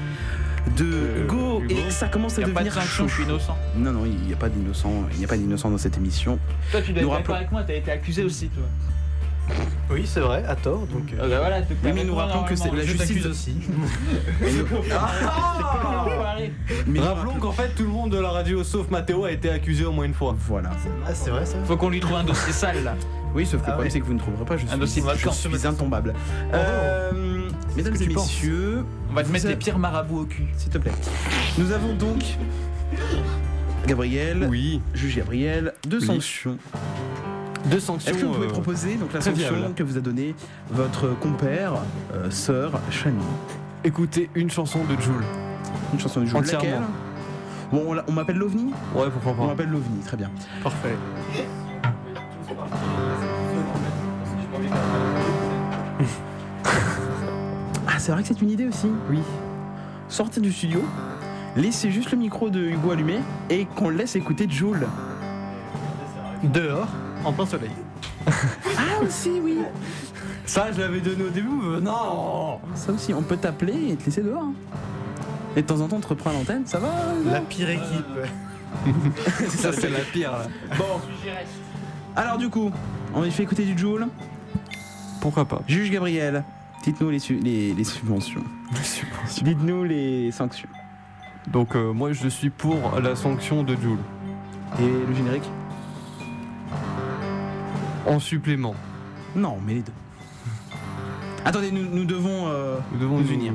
de 0.79 1.27
Go. 1.27 1.63
Et 1.69 1.91
ça 1.91 2.09
commence 2.09 2.39
à 2.39 2.41
y 2.41 2.45
a 2.45 2.47
pas 2.49 2.61
de 2.63 2.69
devenir 2.69 2.73
sanction, 2.75 3.05
chaud. 3.05 3.09
je 3.09 3.15
suis 3.15 3.25
innocent. 3.25 3.59
Non, 3.77 3.93
non, 3.93 4.07
il 4.07 4.17
n'y 4.27 4.33
a 4.33 4.37
pas 4.37 4.49
d'innocent. 4.49 4.91
Il 5.13 5.19
n'y 5.19 5.25
a 5.27 5.29
pas 5.29 5.37
d'innocent 5.37 5.71
dans 5.71 5.77
cette 5.79 5.99
émission. 5.99 6.39
Toi, 6.71 6.81
tu 6.81 6.93
dois 6.95 7.03
être 7.03 7.11
rappelons- 7.11 7.35
avec 7.35 7.53
moi, 7.53 7.63
t'as 7.63 7.75
été 7.75 7.91
accusé 7.91 8.25
aussi, 8.25 8.49
toi. 8.49 8.65
Oui, 9.99 10.07
c'est 10.07 10.21
vrai, 10.21 10.45
à 10.47 10.55
tort. 10.55 10.87
Donc, 10.87 11.13
euh, 11.13 11.17
Ah 11.23 11.29
bah 11.29 11.39
voilà, 11.41 11.61
donc 11.63 11.77
Oui, 11.85 11.91
mais 11.95 12.05
nous 12.05 12.15
rappelons 12.15 12.45
que 12.45 12.55
c'est 12.57 12.71
la 12.73 12.85
justice. 12.85 13.27
aussi. 13.27 13.57
Mais 16.87 17.01
Rappelons 17.01 17.35
qu'en 17.35 17.53
fait 17.53 17.69
tout 17.75 17.83
le 17.83 17.89
monde 17.89 18.11
de 18.11 18.19
la 18.19 18.31
radio 18.31 18.63
sauf 18.65 18.89
Mathéo 18.91 19.25
a 19.25 19.33
été 19.33 19.51
accusé 19.51 19.85
au 19.85 19.93
moins 19.93 20.05
une 20.05 20.15
fois. 20.15 20.35
Voilà. 20.49 20.71
Ah, 21.07 21.11
c'est 21.15 21.31
vrai 21.31 21.45
ça 21.47 21.57
Faut 21.65 21.77
qu'on 21.77 21.91
lui 21.91 22.01
trouve 22.01 22.17
un 22.17 22.25
dossier 22.25 22.53
sale 22.53 22.85
là. 22.85 22.95
Oui, 23.35 23.45
sauf 23.45 23.61
que 23.61 23.67
Ah 23.67 23.71
le 23.71 23.73
problème, 23.73 23.87
ouais. 23.87 23.91
c'est 23.91 24.01
que 24.01 24.07
vous 24.07 24.15
ne 24.15 24.19
trouverez 24.19 24.45
pas. 24.45 24.57
Je 24.57 24.65
Un 24.65 24.69
suis, 24.69 24.79
dossier 24.79 25.03
je 25.17 25.29
suis 25.31 25.67
intombable. 25.67 26.15
Euh, 26.55 27.11
mesdames 27.77 27.95
et 28.01 28.07
messieurs, 28.07 28.85
On 29.11 29.15
va 29.15 29.23
te 29.23 29.31
mettre 29.31 29.49
a- 29.49 29.53
pires 29.57 29.79
marabouts 29.79 30.21
au 30.21 30.25
cul. 30.25 30.47
S'il 30.57 30.71
te 30.71 30.79
plaît. 30.79 30.93
Nous 31.59 31.71
avons 31.73 31.95
donc 31.95 32.23
Gabriel, 33.87 34.47
Oui. 34.51 34.81
juge 34.95 35.17
Gabriel, 35.17 35.75
deux 35.87 36.01
Oui. 36.01 36.07
sanctions. 36.07 36.59
Deux 37.71 37.81
sanctions. 37.81 38.13
Est-ce 38.13 38.21
que 38.21 38.27
vous 38.27 38.33
pouvez 38.35 38.47
euh, 38.47 38.51
proposer 38.51 38.95
donc 38.97 39.13
la 39.13 39.21
sanction 39.21 39.73
que 39.75 39.83
vous 39.83 39.97
a 39.99 40.01
donnée 40.01 40.35
votre 40.71 41.09
compère, 41.19 41.75
euh, 42.15 42.31
sœur 42.31 42.81
Chani 42.91 43.17
écouter 43.85 44.29
une 44.35 44.51
chanson 44.51 44.81
de 44.85 45.01
Jules. 45.01 45.15
Une 45.93 46.01
chanson 46.01 46.21
du 46.21 46.27
jour. 46.27 46.41
Entièrement. 46.41 46.65
Laquelle? 46.67 46.83
Bon, 47.73 47.85
on, 47.89 47.93
l'a- 47.93 48.05
on 48.09 48.13
m'appelle 48.13 48.37
l'OVNI? 48.37 48.73
Ouais, 48.95 49.09
pourquoi 49.13 49.33
On 49.33 49.37
pas. 49.43 49.47
m'appelle 49.49 49.69
l'OVNI, 49.71 50.01
très 50.05 50.17
bien. 50.17 50.31
Parfait. 50.63 50.97
Ah, 57.87 57.99
c'est 57.99 58.13
vrai 58.13 58.23
que 58.23 58.29
c'est 58.29 58.41
une 58.43 58.51
idée 58.51 58.67
aussi 58.67 58.91
Oui. 59.11 59.19
Sortez 60.09 60.41
du 60.41 60.53
studio, 60.53 60.83
laissez 61.57 61.91
juste 61.91 62.11
le 62.13 62.19
micro 62.19 62.49
de 62.49 62.61
Hugo 62.61 62.93
allumé 62.93 63.19
et 63.51 63.67
qu'on 63.67 63.91
le 63.91 63.97
laisse 63.97 64.17
écouter 64.17 64.47
Joule. 64.49 64.87
Dehors, 66.43 66.89
en 67.25 67.33
plein 67.33 67.47
soleil. 67.47 67.71
Ah, 68.77 69.03
aussi, 69.05 69.31
oui 69.43 69.59
Ça, 70.45 70.71
je 70.73 70.81
l'avais 70.81 71.01
donné 71.01 71.25
au 71.25 71.31
début. 71.31 71.49
mais 71.49 71.81
Non. 71.81 72.59
Ça 72.75 72.93
aussi, 72.93 73.15
on 73.15 73.23
peut 73.23 73.37
t'appeler 73.37 73.91
et 73.93 73.97
te 73.97 74.05
laisser 74.07 74.23
dehors. 74.23 74.43
hein. 74.43 74.53
Et 75.57 75.63
de 75.63 75.67
temps 75.67 75.81
en 75.81 75.89
temps, 75.89 75.97
on 75.97 76.01
te 76.01 76.09
reprend 76.09 76.31
à 76.31 76.33
l'antenne, 76.35 76.67
ça 76.67 76.79
va 76.79 76.89
La 77.31 77.41
pire 77.41 77.71
équipe. 77.71 78.05
Ça, 79.49 79.73
c'est 79.73 79.89
la 79.91 80.01
pire. 80.01 80.31
Là. 80.33 80.43
Bon. 80.77 81.01
Alors, 82.17 82.37
du 82.39 82.49
coup, 82.51 82.71
on 83.15 83.23
lui 83.23 83.31
fait 83.31 83.45
écouter 83.45 83.65
du 83.65 83.77
Joule. 83.79 84.07
Pourquoi 85.21 85.45
pas 85.47 85.63
Juge 85.67 85.91
Gabriel, 85.91 86.45
dites-nous 86.85 87.11
les, 87.11 87.19
su- 87.19 87.39
les, 87.41 87.73
les 87.73 87.85
subventions. 87.85 88.45
Dites-nous 89.43 89.85
les 89.85 90.31
sanctions. 90.33 90.69
Donc 91.49 91.75
euh, 91.75 91.93
moi, 91.93 92.13
je 92.13 92.29
suis 92.29 92.51
pour 92.51 93.01
la 93.03 93.17
sanction 93.17 93.63
de 93.63 93.75
Jules. 93.75 93.99
Et 94.81 94.87
le 95.09 95.15
générique? 95.15 95.49
En 98.09 98.19
supplément. 98.19 98.75
Non, 99.37 99.59
mais 99.65 99.75
les 99.75 99.83
deux. 99.83 99.93
Attendez, 101.45 101.71
nous, 101.71 101.85
nous 101.89 102.05
devons 102.05 102.49
euh, 102.49 102.77
Nous 102.93 102.99
devons 102.99 103.19
nous 103.19 103.25
nous 103.25 103.33
unir. 103.33 103.53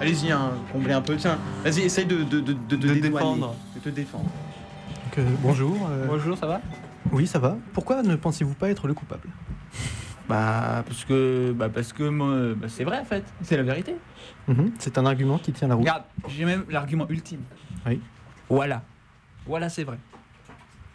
Allez-y, 0.00 0.30
hein, 0.32 0.52
comblez 0.72 0.92
un 0.92 1.02
peu. 1.02 1.16
Tiens, 1.16 1.38
vas-y, 1.64 1.80
essaye 1.82 2.06
de, 2.06 2.22
de, 2.22 2.40
de, 2.40 2.52
de, 2.52 2.54
De 2.54 2.76
dédouaner, 2.76 3.00
défendre. 3.10 3.54
De 3.74 3.80
te 3.80 3.88
défendre. 3.90 4.24
Donc, 4.24 5.18
euh, 5.18 5.26
bonjour. 5.42 5.76
euh, 5.90 6.06
Bonjour, 6.06 6.36
ça 6.38 6.46
va? 6.46 6.60
Oui, 7.12 7.26
ça 7.26 7.38
va. 7.38 7.56
Pourquoi 7.72 8.02
ne 8.02 8.14
pensez-vous 8.16 8.54
pas 8.54 8.70
être 8.70 8.86
le 8.86 8.94
coupable? 8.94 9.28
Bah 10.28 10.84
parce 10.86 11.04
que 11.04 11.50
bah 11.52 11.68
parce 11.68 11.92
que 11.92 12.04
moi, 12.08 12.54
bah, 12.56 12.68
c'est 12.68 12.84
vrai 12.84 13.00
en 13.00 13.04
fait, 13.04 13.24
c'est 13.42 13.56
la 13.56 13.64
vérité. 13.64 13.96
Mhm, 14.46 14.70
C'est 14.78 14.96
un 14.96 15.04
argument 15.04 15.38
qui 15.38 15.50
tient 15.52 15.66
la 15.66 15.74
route. 15.74 15.82
Regarde, 15.82 16.04
j'ai 16.28 16.44
même 16.44 16.64
l'argument 16.70 17.06
ultime. 17.08 17.40
Oui. 17.84 18.00
Voilà. 18.48 18.82
Voilà, 19.44 19.68
c'est 19.68 19.82
vrai. 19.82 19.98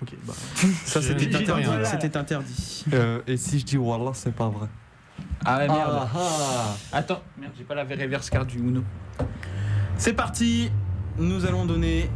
Ok, 0.01 0.09
bah. 0.25 0.33
Ça, 0.85 1.01
c'était 1.01 1.33
interdit. 1.35 1.65
rien. 1.67 1.83
C'était 1.85 2.17
interdit. 2.17 2.85
Euh, 2.93 3.21
et 3.27 3.37
si 3.37 3.59
je 3.59 3.65
dis 3.65 3.77
Wallah, 3.77 4.11
c'est 4.13 4.33
pas 4.35 4.49
vrai. 4.49 4.67
Ah 5.45 5.59
ouais, 5.59 5.67
merde. 5.67 6.07
ah. 6.15 6.75
Attends, 6.91 7.21
merde, 7.37 7.53
j'ai 7.57 7.63
pas 7.63 7.75
la 7.75 7.83
reverse 7.83 8.29
card 8.29 8.45
du 8.45 8.57
Uno. 8.57 8.83
C'est 9.97 10.13
parti. 10.13 10.69
Nous 11.17 11.45
allons 11.45 11.65
donner 11.65 12.09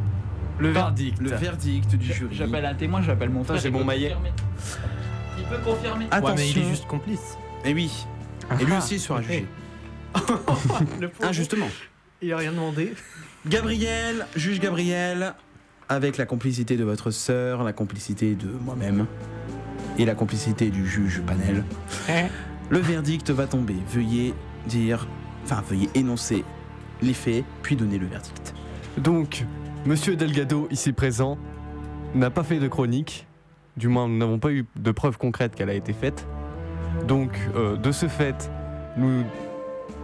Le 0.57 0.69
verdict. 0.71 1.21
le 1.21 1.29
verdict 1.29 1.95
du 1.95 2.11
jury. 2.13 2.35
J'appelle 2.35 2.65
un 2.65 2.73
témoin, 2.75 3.01
j'appelle 3.01 3.29
mon 3.29 3.43
frère. 3.45 3.57
j'ai 3.59 3.69
il 3.69 3.71
mon 3.71 3.79
peut 3.79 3.85
maillet. 3.85 4.09
confirmer. 4.09 4.31
Il 5.37 5.43
peut 5.45 5.57
confirmer. 5.63 6.05
Ouais, 6.05 6.11
Attention. 6.11 6.35
mais 6.35 6.49
il 6.49 6.57
est 6.57 6.69
juste 6.69 6.85
complice. 6.87 7.37
Et 7.63 7.73
oui. 7.73 7.89
Et 8.59 8.65
lui 8.65 8.73
aussi 8.73 8.99
sera 8.99 9.21
jugé. 9.21 9.45
Injustement. 11.21 11.69
Il 12.21 12.33
a 12.33 12.37
rien 12.37 12.51
demandé. 12.51 12.93
Gabriel, 13.47 14.25
juge 14.35 14.59
Gabriel, 14.59 15.33
avec 15.89 16.17
la 16.17 16.25
complicité 16.25 16.77
de 16.77 16.83
votre 16.83 17.11
sœur, 17.11 17.63
la 17.63 17.73
complicité 17.73 18.35
de 18.35 18.47
moi-même 18.63 19.07
et 19.97 20.05
la 20.05 20.15
complicité 20.15 20.69
du 20.69 20.87
juge 20.87 21.21
panel, 21.25 21.63
le 22.69 22.79
verdict 22.79 23.31
va 23.31 23.47
tomber. 23.47 23.75
Veuillez 23.91 24.33
dire, 24.67 25.07
enfin 25.43 25.63
veuillez 25.67 25.89
énoncer 25.95 26.45
les 27.01 27.13
faits, 27.13 27.43
puis 27.63 27.75
donner 27.75 27.97
le 27.97 28.05
verdict. 28.05 28.53
Donc, 28.97 29.45
Monsieur 29.85 30.15
Delgado, 30.15 30.67
ici 30.71 30.91
présent, 30.93 31.37
n'a 32.13 32.29
pas 32.29 32.43
fait 32.43 32.59
de 32.59 32.67
chronique. 32.67 33.27
Du 33.77 33.87
moins, 33.87 34.07
nous 34.07 34.17
n'avons 34.17 34.37
pas 34.37 34.51
eu 34.51 34.65
de 34.75 34.91
preuves 34.91 35.17
concrètes 35.17 35.55
qu'elle 35.55 35.69
a 35.69 35.73
été 35.73 35.93
faite. 35.93 36.27
Donc, 37.07 37.31
euh, 37.55 37.77
de 37.77 37.91
ce 37.91 38.07
fait, 38.07 38.51
nous, 38.97 39.23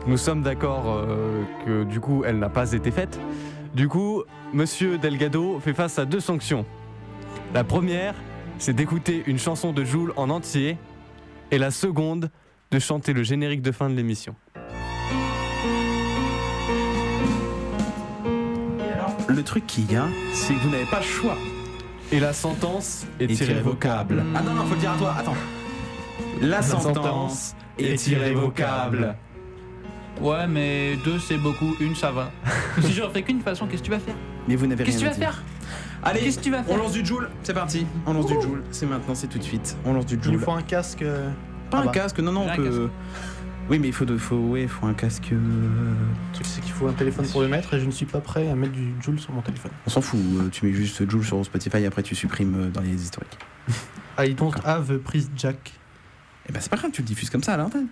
nous 0.07 0.17
sommes 0.17 0.43
d'accord 0.43 0.85
euh, 0.87 1.43
que 1.65 1.83
du 1.83 1.99
coup, 1.99 2.23
elle 2.25 2.39
n'a 2.39 2.49
pas 2.49 2.71
été 2.71 2.89
faite. 2.89 3.19
Du 3.75 3.89
coup, 3.89 4.23
Monsieur 4.53 4.97
Delgado 4.97 5.59
fait 5.59 5.73
face 5.73 5.99
à 5.99 6.05
deux 6.05 6.21
sanctions. 6.21 6.65
La 7.53 7.65
première, 7.65 8.15
c'est 8.57 8.73
d'écouter 8.73 9.21
une 9.27 9.37
chanson 9.37 9.73
de 9.73 9.83
Joule 9.83 10.13
en 10.15 10.29
entier. 10.29 10.77
Et 11.51 11.57
la 11.57 11.71
seconde, 11.71 12.31
de 12.71 12.79
chanter 12.79 13.11
le 13.11 13.23
générique 13.23 13.61
de 13.61 13.73
fin 13.73 13.89
de 13.89 13.95
l'émission. 13.95 14.33
Le 19.27 19.43
truc 19.43 19.67
qu'il 19.67 19.91
y 19.91 19.97
a, 19.97 20.07
c'est 20.31 20.53
que 20.53 20.59
vous 20.59 20.69
n'avez 20.69 20.85
pas 20.85 20.99
le 20.99 21.05
choix. 21.05 21.37
Et 22.13 22.21
la 22.21 22.31
sentence 22.31 23.05
est, 23.19 23.29
Est 23.29 23.41
irrévocable. 23.41 24.23
Ah 24.35 24.41
non, 24.41 24.53
non, 24.53 24.63
faut 24.63 24.75
le 24.75 24.79
dire 24.79 24.91
à 24.93 24.97
toi, 24.97 25.15
attends. 25.19 25.35
La, 26.41 26.61
sentence, 26.61 27.55
est 27.77 28.07
irrévocable. 28.07 29.17
Ouais, 30.21 30.47
mais 30.47 30.95
deux 31.03 31.19
c'est 31.19 31.37
beaucoup, 31.37 31.75
une 31.79 31.95
ça 31.95 32.11
va. 32.11 32.31
si 32.81 32.93
j'en 32.93 33.09
fais 33.09 33.21
qu'une 33.21 33.41
façon, 33.41 33.67
qu'est-ce 33.67 33.81
que 33.81 33.85
tu 33.87 33.91
vas 33.91 33.99
faire 33.99 34.15
Mais 34.47 34.55
vous 34.55 34.65
n'avez 34.67 34.83
rien 34.83 34.91
Qu'est-ce 34.93 35.03
que 35.03 35.09
tu 35.09 35.09
à 35.09 35.13
vas 35.13 35.17
dire. 35.19 35.29
faire 35.33 35.43
Allez, 36.03 36.19
Qu'est-ce 36.21 36.37
que 36.39 36.43
tu 36.43 36.51
vas 36.51 36.63
faire 36.63 36.73
on 36.73 36.77
lance 36.77 36.91
du 36.93 37.05
Joule, 37.05 37.29
c'est 37.43 37.53
parti. 37.53 37.85
On 38.05 38.13
lance 38.13 38.27
du 38.27 38.33
Joule, 38.41 38.63
c'est 38.71 38.85
maintenant, 38.85 39.15
c'est 39.15 39.27
tout 39.27 39.39
de 39.39 39.43
suite. 39.43 39.75
On 39.85 39.93
lance 39.93 40.05
du 40.05 40.15
Il 40.15 40.23
Joule. 40.23 40.33
nous 40.33 40.39
faut 40.39 40.51
un 40.51 40.61
casque. 40.61 41.01
euh, 41.01 41.29
Pas 41.69 41.79
ah 41.79 41.81
un 41.81 41.85
bah. 41.85 41.91
casque, 41.91 42.19
non, 42.19 42.31
non, 42.31 42.43
J'ai 42.43 42.49
on 42.49 42.53
un 42.53 42.55
peut. 42.69 42.89
Oui, 43.67 43.79
mais 43.79 43.87
il 43.87 43.93
faut, 43.93 44.05
de, 44.05 44.15
faut, 44.17 44.35
ouais, 44.35 44.67
faut 44.67 44.85
un 44.85 44.93
casque. 44.93 45.29
euh, 45.31 45.35
Le 45.37 46.33
truc, 46.33 46.45
c'est 46.45 46.61
qu'il 46.61 46.71
faut 46.71 46.87
un 46.87 46.93
téléphone 46.93 47.25
pour 47.27 47.41
le 47.41 47.47
mettre 47.47 47.73
et 47.73 47.79
je 47.79 47.85
ne 47.85 47.91
suis 47.91 48.05
pas 48.05 48.21
prêt 48.21 48.47
à 48.49 48.55
mettre 48.55 48.73
du 48.73 48.93
Joule 49.01 49.19
sur 49.19 49.33
mon 49.33 49.41
téléphone. 49.41 49.71
On 49.87 49.89
s'en 49.89 50.01
fout, 50.01 50.19
euh, 50.37 50.49
tu 50.51 50.65
mets 50.67 50.73
juste 50.73 51.09
Joule 51.09 51.25
sur 51.25 51.43
Spotify 51.43 51.77
et 51.79 51.85
après 51.87 52.03
tu 52.03 52.13
supprimes 52.13 52.53
euh, 52.55 52.69
dans 52.69 52.81
les 52.81 52.93
historiques. 52.93 53.37
I 54.19 54.33
don't 54.35 54.53
have 54.63 54.95
prise 54.99 55.31
jack. 55.35 55.73
Et 56.47 56.51
bah 56.51 56.59
c'est 56.61 56.69
pas 56.69 56.77
grave, 56.77 56.91
tu 56.91 57.01
le 57.01 57.07
diffuses 57.07 57.31
comme 57.31 57.41
ça 57.43 57.55
à 57.55 57.57
l'antenne. 57.57 57.87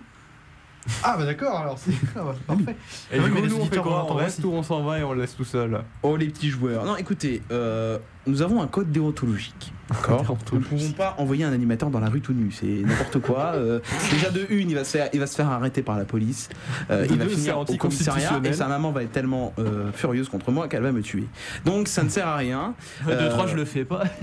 Ah 1.02 1.16
bah 1.18 1.24
d'accord, 1.24 1.58
alors 1.58 1.78
c'est 1.78 1.92
ah 2.16 2.24
bah, 2.24 2.34
parfait. 2.46 2.76
Et 3.12 3.18
Ah 3.18 3.22
du 3.22 3.30
coup, 3.30 3.46
nous, 3.46 3.56
on 3.56 3.66
fait 3.66 3.78
quoi 3.78 4.06
On 4.08 4.14
reste 4.14 4.44
ou 4.44 4.52
on 4.52 4.62
s'en 4.62 4.82
va 4.82 4.98
et 4.98 5.04
on 5.04 5.12
le 5.12 5.22
laisse 5.22 5.36
tout 5.36 5.44
seul 5.44 5.82
Oh 6.02 6.16
les 6.16 6.26
petits 6.26 6.50
joueurs. 6.50 6.84
Non, 6.84 6.96
écoutez, 6.96 7.42
euh, 7.50 7.98
nous 8.26 8.42
avons 8.42 8.60
un 8.62 8.66
code 8.66 8.90
déontologique. 8.92 9.72
D'accord 9.90 10.24
Nous 10.52 10.58
ne 10.58 10.64
pouvons 10.64 10.92
pas 10.92 11.14
envoyer 11.18 11.44
un 11.44 11.52
animateur 11.52 11.90
dans 11.90 12.00
la 12.00 12.08
rue 12.08 12.22
tout 12.22 12.32
nu. 12.32 12.50
C'est 12.50 12.66
n'importe 12.66 13.20
quoi. 13.20 13.52
Euh, 13.64 13.78
déjà 14.10 14.30
de 14.30 14.46
une, 14.50 14.70
il 14.70 14.74
va 14.74 14.84
se 14.84 14.90
faire, 14.90 15.08
il 15.12 15.20
va 15.20 15.26
se 15.26 15.36
faire 15.36 15.48
arrêter 15.48 15.82
par 15.82 15.96
la 15.96 16.04
police. 16.04 16.48
Euh, 16.90 17.06
il 17.08 17.16
va 17.16 17.24
deux, 17.24 17.30
finir 17.30 17.58
au 17.58 17.64
commissariat 17.64 18.40
et 18.42 18.52
sa 18.52 18.66
maman 18.66 18.90
va 18.90 19.02
être 19.02 19.12
tellement 19.12 19.52
euh, 19.58 19.92
furieuse 19.92 20.28
contre 20.28 20.50
moi 20.50 20.66
qu'elle 20.66 20.82
va 20.82 20.92
me 20.92 21.02
tuer. 21.02 21.24
Donc 21.64 21.88
ça 21.88 22.02
ne 22.02 22.08
sert 22.08 22.26
à 22.26 22.36
rien. 22.36 22.74
Deux, 23.06 23.28
trois, 23.28 23.46
je 23.46 23.54
le 23.54 23.64
fais 23.64 23.84
pas. 23.84 24.04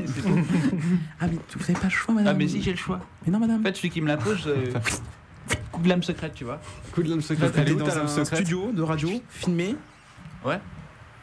Ah 1.19 1.27
mais 1.27 1.37
vous 1.53 1.59
n'avez 1.61 1.73
pas 1.73 1.83
le 1.85 1.89
choix, 1.89 2.13
madame. 2.13 2.35
Ah, 2.35 2.37
mais 2.37 2.47
si, 2.47 2.61
j'ai 2.61 2.71
le 2.71 2.77
choix. 2.77 2.99
Mais 3.25 3.31
non, 3.31 3.39
madame. 3.39 3.61
En 3.61 3.63
fait, 3.63 3.75
celui 3.75 3.89
qui 3.89 4.01
me 4.01 4.07
la 4.07 4.17
pose, 4.17 4.47
euh, 4.47 4.71
coup 5.71 5.81
de 5.81 5.89
lame 5.89 6.03
secrète, 6.03 6.33
tu 6.33 6.43
vois. 6.43 6.59
Coup 6.93 7.03
de 7.03 7.09
lame 7.09 7.21
secrète, 7.21 7.53
Elle 7.55 7.61
elle 7.67 7.73
est 7.73 7.75
dans 7.75 7.97
un 7.97 8.07
secrète 8.07 8.39
studio 8.39 8.71
de 8.71 8.81
radio, 8.81 9.09
filmé. 9.29 9.75
Ouais. 10.45 10.59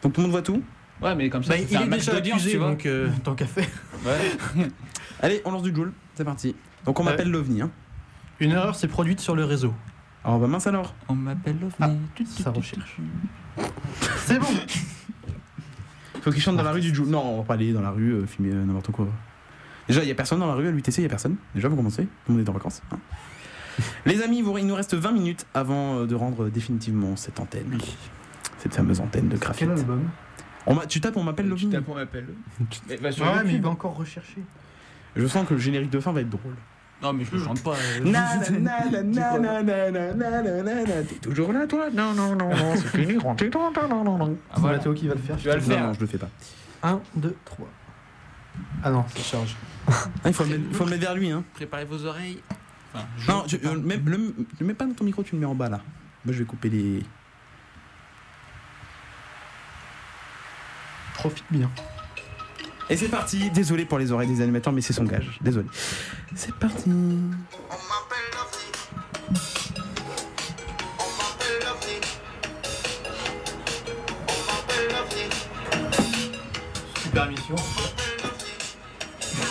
Donc 0.02 0.12
tout 0.12 0.20
le 0.20 0.26
monde 0.26 0.32
voit 0.32 0.42
tout. 0.42 0.62
Ouais, 1.02 1.14
mais 1.14 1.30
comme 1.30 1.44
ça, 1.44 1.54
Bah, 1.54 1.60
c'est 1.66 1.72
il 1.74 1.76
un 1.76 1.82
est 1.82 1.86
match 1.86 2.06
déjà 2.06 2.16
accusé, 2.18 2.50
tu 2.52 2.56
vois. 2.58 2.68
donc 2.70 2.86
euh, 2.86 3.08
tant 3.24 3.34
qu'à 3.34 3.46
faire. 3.46 3.68
Ouais. 4.04 4.66
Allez, 5.20 5.42
on 5.44 5.50
lance 5.52 5.62
du 5.62 5.74
Joule. 5.74 5.92
C'est 6.14 6.24
parti. 6.24 6.54
Donc 6.84 6.98
on 6.98 7.04
Ouais. 7.04 7.10
m'appelle 7.10 7.30
l'OVNI. 7.30 7.62
Hein. 7.62 7.70
Une 8.40 8.50
erreur 8.52 8.74
s'est 8.74 8.88
produite 8.88 9.20
sur 9.20 9.34
le 9.36 9.44
réseau. 9.44 9.72
Alors 10.24 10.38
bah 10.40 10.46
mince 10.48 10.66
alors. 10.66 10.94
On 11.08 11.14
m'appelle 11.14 11.56
Ah, 11.80 11.86
l'OVNI. 11.88 12.26
ça 12.26 12.50
recherche. 12.50 12.96
C'est 14.24 14.38
bon 14.38 14.46
Faut 16.22 16.30
qu'il 16.32 16.42
chante 16.42 16.56
dans 16.56 16.62
la 16.64 16.72
rue 16.72 16.80
du 16.80 16.92
Joule. 16.94 17.08
Non, 17.08 17.22
on 17.22 17.36
va 17.38 17.42
pas 17.44 17.54
aller 17.54 17.72
dans 17.72 17.80
la 17.82 17.90
rue 17.90 18.10
euh, 18.12 18.26
filmer 18.26 18.52
euh, 18.52 18.64
n'importe 18.64 18.90
quoi. 18.90 19.06
Déjà, 19.86 20.02
il 20.02 20.08
y 20.08 20.12
a 20.12 20.14
personne 20.14 20.40
dans 20.40 20.46
la 20.48 20.54
rue 20.54 20.66
à 20.68 20.70
l'UTC, 20.70 20.98
il 20.98 21.02
y 21.02 21.06
a 21.06 21.08
personne. 21.08 21.36
Déjà, 21.54 21.68
pour 21.68 21.76
commencer, 21.78 22.02
tout 22.04 22.32
le 22.32 22.34
monde 22.38 22.46
est 22.46 22.50
en 22.50 22.52
vacances. 22.52 22.82
hein. 22.92 22.98
Les 24.06 24.22
amis, 24.22 24.38
il 24.38 24.66
nous 24.66 24.74
reste 24.74 24.94
20 24.94 25.12
minutes 25.12 25.46
avant 25.54 26.00
euh, 26.00 26.06
de 26.06 26.14
rendre 26.14 26.48
définitivement 26.48 27.16
cette 27.16 27.40
antenne. 27.40 27.78
Cette 28.58 28.74
fameuse 28.74 29.00
antenne 29.00 29.28
de 29.28 29.36
graphite. 29.36 29.68
Quel 29.68 29.78
album? 29.78 30.08
Tu 30.88 31.00
tapes, 31.00 31.16
on 31.16 31.22
m'appelle 31.22 31.48
Lovin. 31.48 31.60
Tu 31.60 31.68
tapes, 31.70 31.88
on 31.88 31.94
m'appelle. 31.94 32.26
mais, 32.88 32.96
bah, 32.98 33.10
mais 33.44 33.54
il 33.54 33.62
va 33.62 33.70
encore 33.70 33.96
rechercher. 33.96 34.42
Je 35.16 35.26
sens 35.26 35.46
que 35.46 35.54
le 35.54 35.60
générique 35.60 35.90
de 35.90 36.00
fin 36.00 36.12
va 36.12 36.20
être 36.20 36.30
drôle. 36.30 36.54
Non, 37.00 37.12
mais 37.12 37.24
je 37.24 37.36
ne 37.36 37.40
chante 37.44 37.62
pas. 37.62 37.76
T'es 41.04 41.14
toujours 41.22 41.52
là, 41.52 41.66
toi? 41.66 41.90
Non, 41.90 42.12
non, 42.12 42.34
non, 42.34 42.48
non, 42.48 42.74
c'est 42.74 42.88
fini, 42.88 43.16
rentrez 43.18 43.50
non, 43.50 43.70
non, 43.88 44.04
non, 44.04 44.18
non. 44.18 44.36
Ah, 44.50 44.56
voilà, 44.58 44.78
Théo 44.78 44.94
qui 44.94 45.06
va 45.06 45.14
le 45.14 45.20
faire. 45.20 45.36
Tu 45.36 45.46
vas 45.46 45.54
le 45.54 45.60
faire. 45.60 45.86
Non, 45.86 45.92
je 45.94 46.00
le 46.00 46.06
fais 46.06 46.18
pas. 46.18 46.28
1, 46.82 47.00
2, 47.16 47.36
3. 47.44 47.68
Ah 48.82 48.90
non, 48.90 49.04
ça 49.14 49.22
charge. 49.22 49.56
Ah, 49.86 49.92
il 50.26 50.34
faut 50.34 50.44
le 50.44 50.90
mettre 50.90 51.02
vers 51.02 51.14
lui. 51.14 51.30
Hein. 51.30 51.44
Préparez 51.54 51.84
vos 51.84 52.04
oreilles. 52.04 52.42
Enfin, 52.94 53.06
Non, 53.28 53.44
tu, 53.46 53.60
euh, 53.64 53.76
mets- 53.78 53.96
le, 54.04 54.34
le 54.60 54.66
mets 54.66 54.74
pas 54.74 54.86
dans 54.86 54.94
ton 54.94 55.04
micro, 55.04 55.22
tu 55.22 55.34
le 55.34 55.40
mets 55.40 55.46
en 55.46 55.54
bas 55.54 55.68
là. 55.68 55.80
Moi, 56.24 56.32
je 56.34 56.38
vais 56.40 56.44
couper 56.44 56.68
les. 56.70 57.02
Profite 61.14 61.44
bien. 61.50 61.70
Et 62.90 62.96
c'est 62.96 63.08
parti. 63.08 63.50
Désolé 63.50 63.84
pour 63.84 63.98
les 63.98 64.12
oreilles 64.12 64.28
des 64.28 64.40
animateurs, 64.40 64.72
mais 64.72 64.80
c'est 64.80 64.92
son 64.92 65.04
gage. 65.04 65.38
Désolé. 65.42 65.66
C'est 66.34 66.54
parti. 66.54 66.90
Super 77.02 77.26
mission. 77.28 77.56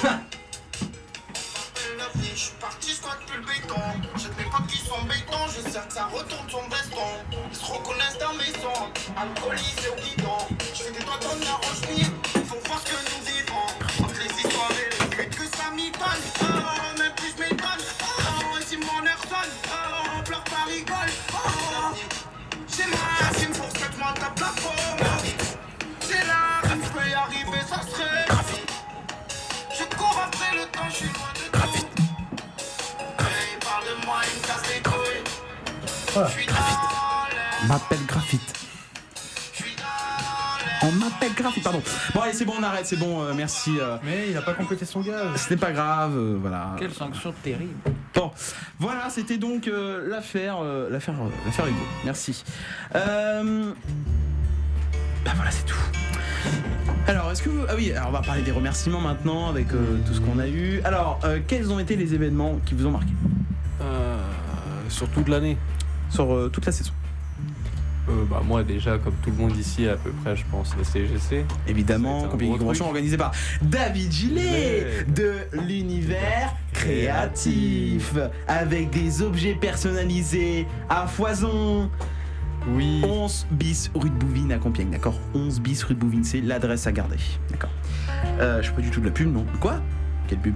je 5.57 5.69
sais 5.69 5.79
que 5.79 5.93
ça 5.93 6.05
retourne 6.05 6.49
son 6.49 6.61
veston. 6.69 7.07
Ils 7.51 7.57
se 7.57 7.65
reconnaissent 7.65 8.19
dans 8.19 8.33
mes 8.33 8.53
sons, 8.61 8.87
alcoolisés 9.17 9.89
au 9.89 9.95
guidon. 9.95 10.37
Je 10.73 10.83
fais 10.83 10.91
des 10.91 11.03
doigts 11.03 11.19
dans 11.21 11.45
la 11.45 11.55
roche 11.55 11.81
faut 12.45 12.59
voir 12.65 12.79
ce 12.79 12.91
que 12.91 12.99
nous 13.09 13.23
vivons. 13.25 14.05
Entre 14.05 14.19
les 14.19 14.35
histoires 14.35 14.71
et 14.71 14.89
les 14.89 15.15
putes 15.15 15.35
que 15.35 15.57
ça 15.57 15.71
m'étonne. 15.75 16.23
Oh, 16.41 16.99
même 16.99 17.13
plus 17.15 17.33
je 17.35 17.41
m'étonne. 17.41 17.83
Oh, 18.01 18.57
si 18.65 18.77
mon 18.77 19.03
air 19.05 19.19
sonne. 19.29 19.53
Oh, 19.67 20.17
on 20.17 20.23
pleure 20.23 20.43
pas 20.43 20.65
rigole. 20.67 21.11
Oh, 21.33 21.95
j'ai 22.75 22.83
la 22.83 23.39
rime 23.39 23.53
pour 23.53 23.69
que 23.73 23.91
je 23.91 23.99
m'en 23.99 24.13
Voilà. 36.17 36.31
On 37.63 37.67
m'appelle 37.67 38.05
Graphite. 38.07 38.53
On 40.81 40.91
m'appelle 40.93 41.33
Graphite, 41.35 41.63
pardon. 41.63 41.81
Bon, 42.15 42.21
allez, 42.21 42.33
c'est 42.33 42.45
bon, 42.45 42.53
on 42.59 42.63
arrête, 42.63 42.87
c'est 42.87 42.95
bon, 42.97 43.21
euh, 43.21 43.33
merci. 43.35 43.77
euh, 43.79 43.97
Mais 44.03 44.29
il 44.31 44.37
a 44.37 44.41
pas 44.41 44.53
complété 44.55 44.85
son 44.85 45.01
gage. 45.01 45.37
Ce 45.37 45.51
n'est 45.51 45.59
pas 45.59 45.71
grave, 45.71 46.13
euh, 46.15 46.37
voilà. 46.41 46.75
Quelle 46.79 46.93
sanction 46.93 47.33
terrible. 47.43 47.73
Bon, 48.15 48.31
voilà, 48.79 49.11
c'était 49.11 49.37
donc 49.37 49.67
euh, 49.67 50.09
l'affaire, 50.09 50.57
euh, 50.63 50.89
l'affaire, 50.89 51.13
euh, 51.21 51.29
l'affaire 51.45 51.67
Hugo. 51.67 51.77
Merci. 52.03 52.43
Euh... 52.95 53.71
Bah 55.23 55.31
voilà, 55.35 55.51
c'est 55.51 55.65
tout. 55.65 55.77
Alors, 57.07 57.31
est-ce 57.31 57.43
que 57.43 57.49
vous... 57.49 57.63
Ah 57.69 57.73
oui, 57.75 57.91
alors 57.91 58.09
on 58.09 58.11
va 58.13 58.21
parler 58.21 58.41
des 58.41 58.51
remerciements 58.51 59.01
maintenant 59.01 59.49
avec 59.49 59.71
euh, 59.71 59.97
tout 60.07 60.15
ce 60.15 60.19
qu'on 60.19 60.39
a 60.39 60.47
eu. 60.47 60.81
Alors, 60.83 61.19
euh, 61.25 61.39
quels 61.47 61.71
ont 61.71 61.77
été 61.79 61.95
les 61.95 62.15
événements 62.15 62.59
qui 62.65 62.73
vous 62.73 62.87
ont 62.87 62.91
marqué? 62.91 63.11
Euh, 63.81 64.17
Sur 64.89 65.07
toute 65.09 65.27
l'année. 65.27 65.57
Sur 66.09 66.33
euh, 66.33 66.49
toute 66.49 66.65
la 66.65 66.71
saison 66.71 66.91
Euh, 68.09 68.23
bah, 68.29 68.41
moi, 68.45 68.63
déjà, 68.63 68.97
comme 68.97 69.15
tout 69.21 69.31
le 69.31 69.35
monde 69.37 69.57
ici, 69.57 69.87
à 69.87 69.97
peu 69.97 70.11
près, 70.23 70.35
je 70.35 70.43
pense, 70.49 70.73
la 70.77 70.83
CGC. 70.85 71.45
Évidemment, 71.67 72.23
convention 72.29 72.85
organisée 72.87 73.17
par 73.17 73.31
David 73.61 74.11
Gillet 74.11 74.41
Gillet. 74.41 75.03
de 75.07 75.33
l'univers 75.67 76.55
créatif 76.71 78.13
avec 78.47 78.89
des 78.91 79.21
objets 79.21 79.55
personnalisés 79.55 80.65
à 80.89 81.05
foison. 81.07 81.89
Oui. 82.69 83.01
11 83.03 83.47
bis 83.51 83.89
rue 83.95 84.09
de 84.09 84.15
Bouvines 84.15 84.51
à 84.51 84.57
Compiègne, 84.57 84.89
d'accord 84.89 85.17
11 85.33 85.61
bis 85.61 85.83
rue 85.83 85.93
de 85.93 85.99
Bouvines, 85.99 86.23
c'est 86.23 86.41
l'adresse 86.41 86.85
à 86.87 86.91
garder, 86.91 87.15
d'accord 87.49 87.69
euh, 88.39 88.61
Je 88.61 88.67
fais 88.69 88.75
pas 88.75 88.81
du 88.81 88.89
tout 88.91 88.99
de 88.99 89.05
la 89.05 89.11
pub, 89.11 89.31
non 89.31 89.45
Quoi? 89.61 89.81
Quelle 90.27 90.39
pub? 90.39 90.55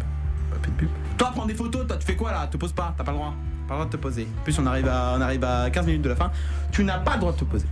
Pas 0.49 0.67
de 0.67 0.73
pub. 0.73 0.89
Toi, 1.17 1.31
prends 1.33 1.45
des 1.45 1.53
photos, 1.53 1.87
toi, 1.87 1.97
tu 1.97 2.05
fais 2.05 2.15
quoi 2.15 2.31
là? 2.31 2.47
Te 2.47 2.57
pose 2.57 2.73
pas, 2.73 2.93
t'as 2.97 3.03
pas 3.05 3.11
le 3.11 3.17
droit. 3.17 3.33
Pas 3.72 3.77
le 3.77 3.84
droit 3.84 3.85
de 3.85 3.91
te 3.95 4.02
poser. 4.02 4.27
En 4.38 4.43
plus, 4.43 4.60
on 4.60 4.65
arrive 4.65 4.89
à, 4.89 5.14
on 5.15 5.22
arrive 5.22 5.45
à 5.45 5.69
15 5.69 5.85
minutes 5.85 6.02
de 6.02 6.10
la 6.10 6.18
fin. 6.18 6.30
Tu 6.73 6.84
n'as 6.84 6.99
pas 6.99 7.14
le 7.14 7.19
droit 7.22 7.31
de 7.31 7.38
te 7.38 7.45
poser. 7.45 7.68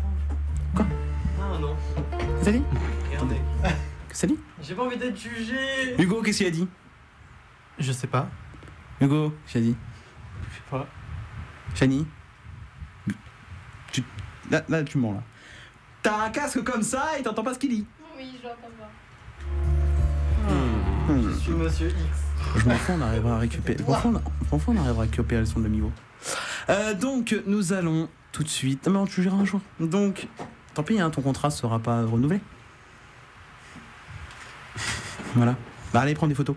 Non, 0.73 1.59
non. 1.59 1.75
Qu'est-ce 2.41 2.51
dit. 2.51 2.63
Qu'est-ce 4.07 4.25
dit 4.25 4.39
J'ai 4.61 4.75
pas 4.75 4.83
envie 4.83 4.95
d'être 4.95 5.17
jugé. 5.17 6.01
Hugo, 6.01 6.21
qu'est-ce 6.21 6.37
qu'il 6.37 6.47
a 6.47 6.51
dit? 6.51 6.69
Je 7.79 7.91
sais 7.91 8.07
pas. 8.07 8.29
Hugo, 9.01 9.33
qu'est-ce 9.43 9.51
qu'il 9.51 9.61
a 9.61 9.71
dit? 9.71 9.77
Je 10.49 10.55
sais 10.55 10.63
pas. 10.71 10.87
Chani 11.75 12.07
tu... 13.91 14.01
là, 14.49 14.63
là, 14.69 14.83
tu 14.85 14.99
mens 14.99 15.11
là. 15.11 15.23
T'as 16.01 16.27
un 16.27 16.29
casque 16.29 16.63
comme 16.63 16.81
ça 16.81 17.19
et 17.19 17.23
t'entends 17.23 17.43
pas 17.43 17.55
ce 17.55 17.59
qu'il 17.59 17.71
dit. 17.71 17.85
Oui, 18.17 18.39
je 18.41 18.47
l'entends 18.47 18.71
pas. 18.79 18.89
Hmm. 20.49 21.29
Je 21.29 21.39
suis 21.39 21.51
Monsieur 21.51 21.89
X. 21.89 22.18
Je 22.55 22.67
m'en 22.67 22.75
fous, 22.75 22.93
on 22.97 23.01
arrivera 23.01 23.35
à 23.35 23.39
récupérer. 23.39 23.83
On, 23.87 23.93
arrivera 23.93 24.23
à 24.89 25.01
récupérer 25.01 25.41
le 25.41 25.45
son 25.45 25.59
de 25.59 25.67
niveau. 25.67 25.91
Euh, 26.69 26.93
donc, 26.93 27.35
nous 27.45 27.73
allons 27.73 28.09
tout 28.31 28.43
de 28.43 28.49
suite. 28.49 28.85
Non, 28.87 28.93
mais 28.93 28.99
on 28.99 29.05
te 29.05 29.21
un 29.29 29.45
jour. 29.45 29.61
Donc, 29.79 30.27
tant 30.73 30.83
pis, 30.83 30.99
hein, 30.99 31.09
ton 31.09 31.21
contrat 31.21 31.49
sera 31.49 31.79
pas 31.79 32.03
renouvelé. 32.03 32.39
Voilà. 35.35 35.55
Bah, 35.93 36.01
allez, 36.01 36.13
prends 36.13 36.27
des 36.27 36.35
photos. 36.35 36.55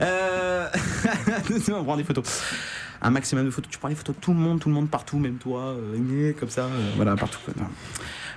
Euh... 0.00 0.68
on 1.72 1.84
prend 1.84 1.96
des 1.96 2.04
photos. 2.04 2.42
Un 3.00 3.10
maximum 3.10 3.44
de 3.44 3.50
photos. 3.50 3.70
Tu 3.70 3.78
prends 3.78 3.88
des 3.88 3.94
photos 3.94 4.14
de 4.16 4.20
tout 4.20 4.32
le 4.32 4.38
monde, 4.38 4.60
tout 4.60 4.68
le 4.68 4.74
monde 4.74 4.88
partout, 4.88 5.18
même 5.18 5.36
toi, 5.36 5.74
euh, 5.74 6.32
comme 6.38 6.50
ça, 6.50 6.64
euh, 6.64 6.92
voilà, 6.96 7.16
partout. 7.16 7.38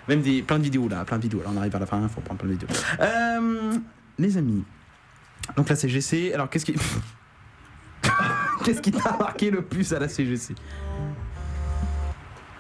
Même 0.08 0.22
des, 0.22 0.42
plein 0.42 0.60
de 0.60 0.64
vidéos 0.64 0.88
là, 0.88 1.06
plein 1.06 1.18
de 1.18 1.24
vidéos. 1.24 1.42
Là, 1.44 1.50
on 1.54 1.58
arrive 1.58 1.76
à 1.76 1.80
la 1.80 1.86
fin, 1.86 2.02
il 2.02 2.10
faut 2.10 2.22
prendre 2.22 2.40
plein 2.40 2.50
de 2.50 2.54
vidéos. 2.54 2.70
Les 4.18 4.38
amis, 4.38 4.64
donc 5.56 5.70
la 5.70 5.76
CGC, 5.76 6.34
alors 6.34 6.50
qu'est-ce 6.50 6.66
qui. 6.66 6.76
Qu'est-ce 8.64 8.82
qui 8.82 8.92
t'a 8.92 9.16
marqué 9.18 9.52
le 9.52 9.62
plus 9.62 9.94
à 9.94 10.00
la 10.00 10.08
CGC 10.08 10.56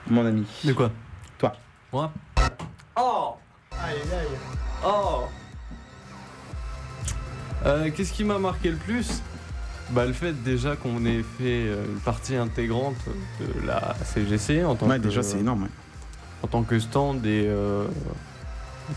mon 0.07 0.23
ami 0.25 0.45
De 0.63 0.71
quoi? 0.73 0.91
Toi. 1.39 1.53
Moi? 1.91 2.11
Oh 2.95 3.35
Aïe 3.71 3.95
aïe. 4.13 4.27
Oh 4.85 5.23
Euh, 7.65 7.89
Qu'est-ce 7.95 8.13
qui 8.13 8.23
m'a 8.23 8.37
marqué 8.37 8.69
le 8.69 8.77
plus? 8.77 9.23
Bah, 9.91 10.05
le 10.05 10.13
fait 10.13 10.33
déjà 10.43 10.75
qu'on 10.75 11.03
ait 11.05 11.23
fait 11.23 11.63
euh, 11.67 11.85
une 11.87 11.99
partie 12.01 12.35
intégrante 12.35 12.95
de 13.39 13.65
la 13.65 13.95
CGC 14.03 14.63
en 14.63 14.75
tant 14.75 14.87
Ouais, 14.87 14.97
que 14.99 15.03
déjà, 15.03 15.23
c'est 15.23 15.39
énorme, 15.39 15.63
ouais. 15.63 15.69
en 16.43 16.47
tant 16.47 16.61
que 16.63 16.77
stand 16.79 17.25
et 17.25 17.45
euh, 17.47 17.87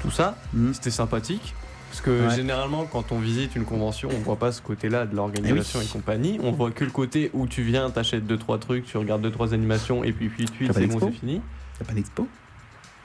tout 0.03 0.11
ça, 0.11 0.37
c'était 0.75 0.91
sympathique. 0.91 1.55
Parce 1.99 2.07
que. 2.17 2.29
Ouais. 2.29 2.35
généralement, 2.37 2.87
quand 2.87 3.11
on 3.11 3.19
visite 3.19 3.57
une 3.57 3.65
convention, 3.65 4.09
on 4.15 4.19
voit 4.21 4.37
pas 4.37 4.53
ce 4.53 4.63
côté-là 4.63 5.05
de 5.05 5.17
l'organisation 5.17 5.81
Eh 5.81 5.83
et, 5.83 5.87
oui. 5.87 5.93
compagnie. 5.93 6.39
On 6.43 6.53
voit 6.53 6.71
que 6.71 6.85
le 6.85 6.93
côté 6.93 7.31
où 7.35 7.49
tu 7.49 7.63
viens, 7.63 7.91
t'achètes 7.91 8.25
deux 8.25 8.37
trois 8.39 8.59
trucs, 8.59 8.85
tu 8.85 8.97
regardes 8.99 9.23
deux 9.23 9.33
trois 9.33 9.53
animations 9.53 10.05
et 10.05 10.13
puis 10.13 10.29
puis 10.29 10.45
tu 10.45 10.67
T'as 10.67 10.75
pas 10.75 10.81
c'est 10.81 10.87
bon, 10.87 10.93
d'expo 10.95 11.11
c'est 11.13 11.19
fini. 11.19 11.41
T'as 11.79 11.85
pas 11.85 11.95
d'expo 11.95 12.29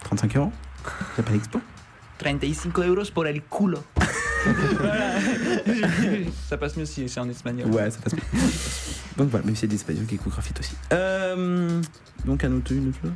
35 0.04 0.38
euros 0.38 0.52
T'as 1.16 1.24
pas 1.24 1.32
d'expo 1.32 1.60
35 2.20 2.78
euros 2.80 3.04
pour 3.14 3.26
el 3.26 3.42
culo. 3.42 3.80
Voilà. 4.78 5.14
ça 6.50 6.58
passe 6.58 6.76
mieux 6.76 6.86
si 6.86 7.08
c'est 7.08 7.20
en 7.22 7.30
espagnol. 7.30 7.72
Ouais, 7.72 7.90
ça 7.90 8.00
passe 8.02 8.14
bien. 8.14 8.24
donc 9.18 9.30
voilà, 9.30 9.46
même 9.46 9.56
si 9.56 9.62
c'est 9.62 9.68
des 9.68 9.76
espagnols 9.76 10.06
qui 10.06 10.16
écoutent 10.16 10.34
graphite 10.34 10.60
aussi. 10.60 10.76
Euh, 10.92 11.82
donc 12.26 12.44
un 12.44 12.52
autre, 12.52 12.74
une 12.74 12.90
autre 12.90 13.00
chose 13.02 13.12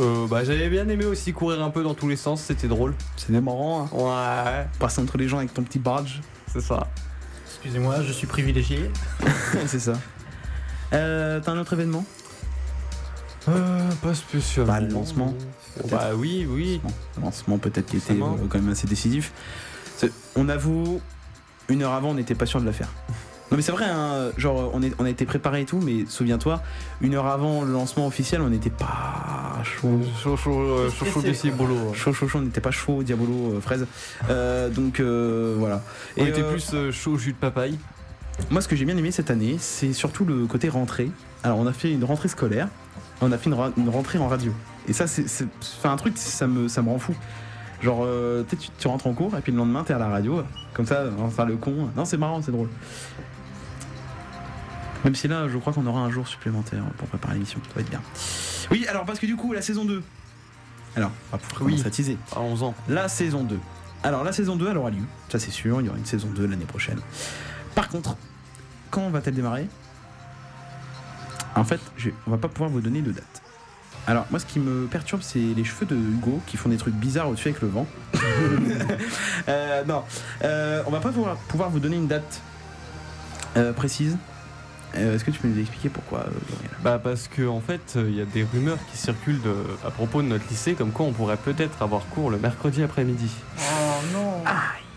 Euh, 0.00 0.26
bah, 0.28 0.44
j'avais 0.44 0.68
bien 0.68 0.88
aimé 0.88 1.04
aussi 1.04 1.32
courir 1.32 1.62
un 1.62 1.70
peu 1.70 1.82
dans 1.82 1.94
tous 1.94 2.08
les 2.08 2.16
sens, 2.16 2.42
c'était 2.42 2.68
drôle. 2.68 2.94
C'était 3.16 3.40
marrant, 3.40 3.88
hein 3.92 3.96
Ouais. 3.96 4.66
Passer 4.78 5.00
entre 5.00 5.18
les 5.18 5.28
gens 5.28 5.38
avec 5.38 5.52
ton 5.52 5.62
petit 5.62 5.78
badge. 5.78 6.20
C'est 6.46 6.60
ça. 6.60 6.86
Excusez-moi, 7.46 8.02
je 8.02 8.12
suis 8.12 8.26
privilégié. 8.26 8.90
c'est 9.66 9.80
ça. 9.80 9.94
Euh, 10.92 11.40
T'as 11.40 11.52
un 11.52 11.58
autre 11.58 11.72
événement? 11.72 12.04
Euh, 13.48 13.90
pas 14.02 14.14
spécialement. 14.14 14.72
Bah, 14.72 14.80
le 14.80 14.88
lancement. 14.88 15.34
Bah 15.90 16.10
oui, 16.14 16.46
oui. 16.48 16.80
Le 17.16 17.22
lancement 17.22 17.58
peut-être 17.58 17.86
qui 17.86 17.96
était 17.96 18.12
euh, 18.12 18.46
quand 18.48 18.58
même 18.58 18.70
assez 18.70 18.86
décisif. 18.86 19.32
On 20.36 20.48
avoue, 20.48 21.00
une 21.68 21.82
heure 21.82 21.92
avant, 21.92 22.10
on 22.10 22.14
n'était 22.14 22.34
pas 22.34 22.46
sûr 22.46 22.60
de 22.60 22.66
la 22.66 22.72
faire. 22.72 22.88
Non 23.50 23.56
mais 23.56 23.62
c'est 23.62 23.72
vrai, 23.72 23.86
hein, 23.86 24.30
genre 24.36 24.70
on, 24.74 24.82
est, 24.82 24.92
on 24.98 25.06
a 25.06 25.10
été 25.10 25.24
préparé 25.24 25.62
et 25.62 25.64
tout, 25.64 25.80
mais 25.82 26.04
souviens-toi, 26.06 26.62
une 27.00 27.14
heure 27.14 27.26
avant 27.26 27.64
le 27.64 27.72
lancement 27.72 28.06
officiel, 28.06 28.42
on 28.42 28.50
n'était 28.50 28.68
pas 28.68 29.62
chaud. 29.64 30.00
Chaud, 30.22 30.36
chaud, 30.36 30.60
euh, 30.60 30.90
chaud, 30.90 31.06
chaud, 31.06 31.20
ouais. 31.20 31.94
Chaud, 31.94 32.12
chaud, 32.12 32.28
chaud, 32.28 32.38
on 32.40 32.42
n'était 32.42 32.60
pas 32.60 32.70
chaud, 32.72 33.02
diabolo, 33.02 33.54
euh, 33.54 33.60
fraise. 33.62 33.86
Euh, 34.28 34.68
donc 34.68 35.00
euh, 35.00 35.54
voilà. 35.58 35.82
On 36.18 36.26
était 36.26 36.42
euh, 36.42 36.52
plus 36.52 36.92
chaud 36.92 37.16
jus 37.16 37.32
de 37.32 37.38
papaye. 37.38 37.78
Moi, 38.50 38.60
ce 38.60 38.68
que 38.68 38.76
j'ai 38.76 38.84
bien 38.84 38.96
aimé 38.98 39.10
cette 39.10 39.30
année, 39.30 39.56
c'est 39.58 39.94
surtout 39.94 40.24
le 40.26 40.46
côté 40.46 40.68
rentrée. 40.68 41.10
Alors, 41.42 41.58
on 41.58 41.66
a 41.66 41.72
fait 41.72 41.90
une 41.90 42.04
rentrée 42.04 42.28
scolaire, 42.28 42.68
on 43.22 43.32
a 43.32 43.38
fait 43.38 43.46
une, 43.50 43.54
ra- 43.54 43.72
une 43.78 43.88
rentrée 43.88 44.18
en 44.18 44.28
radio. 44.28 44.52
Et 44.86 44.92
ça, 44.92 45.06
c'est 45.06 45.46
un 45.84 45.96
truc, 45.96 46.18
ça 46.18 46.46
me, 46.46 46.68
ça 46.68 46.82
me 46.82 46.90
rend 46.90 46.98
fou. 46.98 47.14
Genre, 47.82 48.00
euh, 48.04 48.44
tu 48.48 48.56
tu, 48.56 48.68
tu 48.78 48.88
rentres 48.88 49.06
en 49.06 49.14
cours 49.14 49.36
et 49.36 49.40
puis 49.40 49.52
le 49.52 49.58
lendemain, 49.58 49.84
t'es 49.84 49.94
à 49.94 49.98
la 49.98 50.08
radio. 50.08 50.42
Comme 50.74 50.86
ça, 50.86 51.04
on 51.18 51.24
va 51.24 51.30
faire 51.30 51.46
le 51.46 51.56
con. 51.56 51.88
Non, 51.96 52.04
c'est 52.04 52.16
marrant, 52.16 52.40
c'est 52.42 52.52
drôle. 52.52 52.68
Même 55.04 55.14
si 55.14 55.28
là, 55.28 55.46
je 55.48 55.56
crois 55.58 55.72
qu'on 55.72 55.86
aura 55.86 56.00
un 56.00 56.10
jour 56.10 56.26
supplémentaire 56.26 56.82
pour 56.96 57.08
préparer 57.08 57.34
l'émission. 57.34 57.60
Ça 57.68 57.74
va 57.74 57.80
être 57.82 57.90
bien. 57.90 58.02
Oui, 58.70 58.86
alors, 58.88 59.04
parce 59.04 59.18
que 59.18 59.26
du 59.26 59.36
coup, 59.36 59.52
la 59.52 59.62
saison 59.62 59.84
2. 59.84 60.02
Alors, 60.96 61.10
on 61.32 61.36
va 61.36 61.42
pouvoir 61.42 61.62
Oui. 61.62 61.82
à 61.86 61.90
teaser. 61.90 62.18
À 62.34 62.40
11 62.40 62.62
ans. 62.62 62.74
La 62.88 63.08
saison 63.08 63.44
2. 63.44 63.58
Alors, 64.02 64.24
la 64.24 64.32
saison 64.32 64.56
2, 64.56 64.68
elle 64.70 64.76
aura 64.78 64.90
lieu. 64.90 65.02
Ça, 65.28 65.38
c'est 65.38 65.50
sûr. 65.50 65.80
Il 65.80 65.86
y 65.86 65.88
aura 65.88 65.98
une 65.98 66.06
saison 66.06 66.28
2 66.28 66.46
l'année 66.46 66.64
prochaine. 66.64 66.98
Par 67.74 67.88
contre, 67.88 68.16
quand 68.90 69.08
va-t-elle 69.10 69.34
démarrer? 69.34 69.68
En 71.54 71.64
fait, 71.64 71.80
je- 71.96 72.10
on 72.26 72.30
va 72.30 72.38
pas 72.38 72.48
pouvoir 72.48 72.70
vous 72.70 72.80
donner 72.80 73.00
de 73.02 73.12
date. 73.12 73.42
Alors, 74.06 74.26
moi, 74.30 74.40
ce 74.40 74.46
qui 74.46 74.58
me 74.58 74.86
perturbe, 74.86 75.20
c'est 75.22 75.38
les 75.38 75.64
cheveux 75.64 75.84
de 75.86 75.94
Hugo 75.96 76.40
qui 76.46 76.56
font 76.56 76.68
des 76.70 76.76
trucs 76.76 76.94
bizarres 76.94 77.28
au-dessus 77.28 77.48
avec 77.48 77.60
le 77.62 77.68
vent. 77.68 77.86
Euh, 79.48 79.82
non, 79.84 80.02
Euh, 80.44 80.82
on 80.86 80.90
va 80.90 81.00
pas 81.00 81.10
pouvoir, 81.10 81.36
pouvoir 81.36 81.70
vous 81.70 81.80
donner 81.80 81.96
une 81.96 82.06
date 82.08 82.40
euh, 83.56 83.72
précise. 83.72 84.18
Euh, 84.96 85.14
Est-ce 85.14 85.24
que 85.24 85.30
tu 85.30 85.38
peux 85.38 85.48
nous 85.48 85.58
expliquer 85.60 85.88
pourquoi 85.90 86.20
euh, 86.20 86.30
Gabriel? 86.50 86.70
Bah 86.82 86.98
parce 87.02 87.28
que 87.28 87.46
en 87.46 87.60
fait, 87.60 87.94
il 87.96 88.14
y 88.16 88.20
a 88.20 88.24
des 88.24 88.42
rumeurs 88.44 88.78
qui 88.90 88.96
circulent 88.96 89.42
de- 89.42 89.54
à 89.86 89.90
propos 89.90 90.22
de 90.22 90.28
notre 90.28 90.48
lycée, 90.48 90.74
comme 90.74 90.90
quoi 90.92 91.06
on 91.06 91.12
pourrait 91.12 91.36
peut-être 91.36 91.82
avoir 91.82 92.06
cours 92.06 92.30
le 92.30 92.38
mercredi 92.38 92.82
après-midi. 92.82 93.30
Oh 93.58 93.62
non 94.14 94.42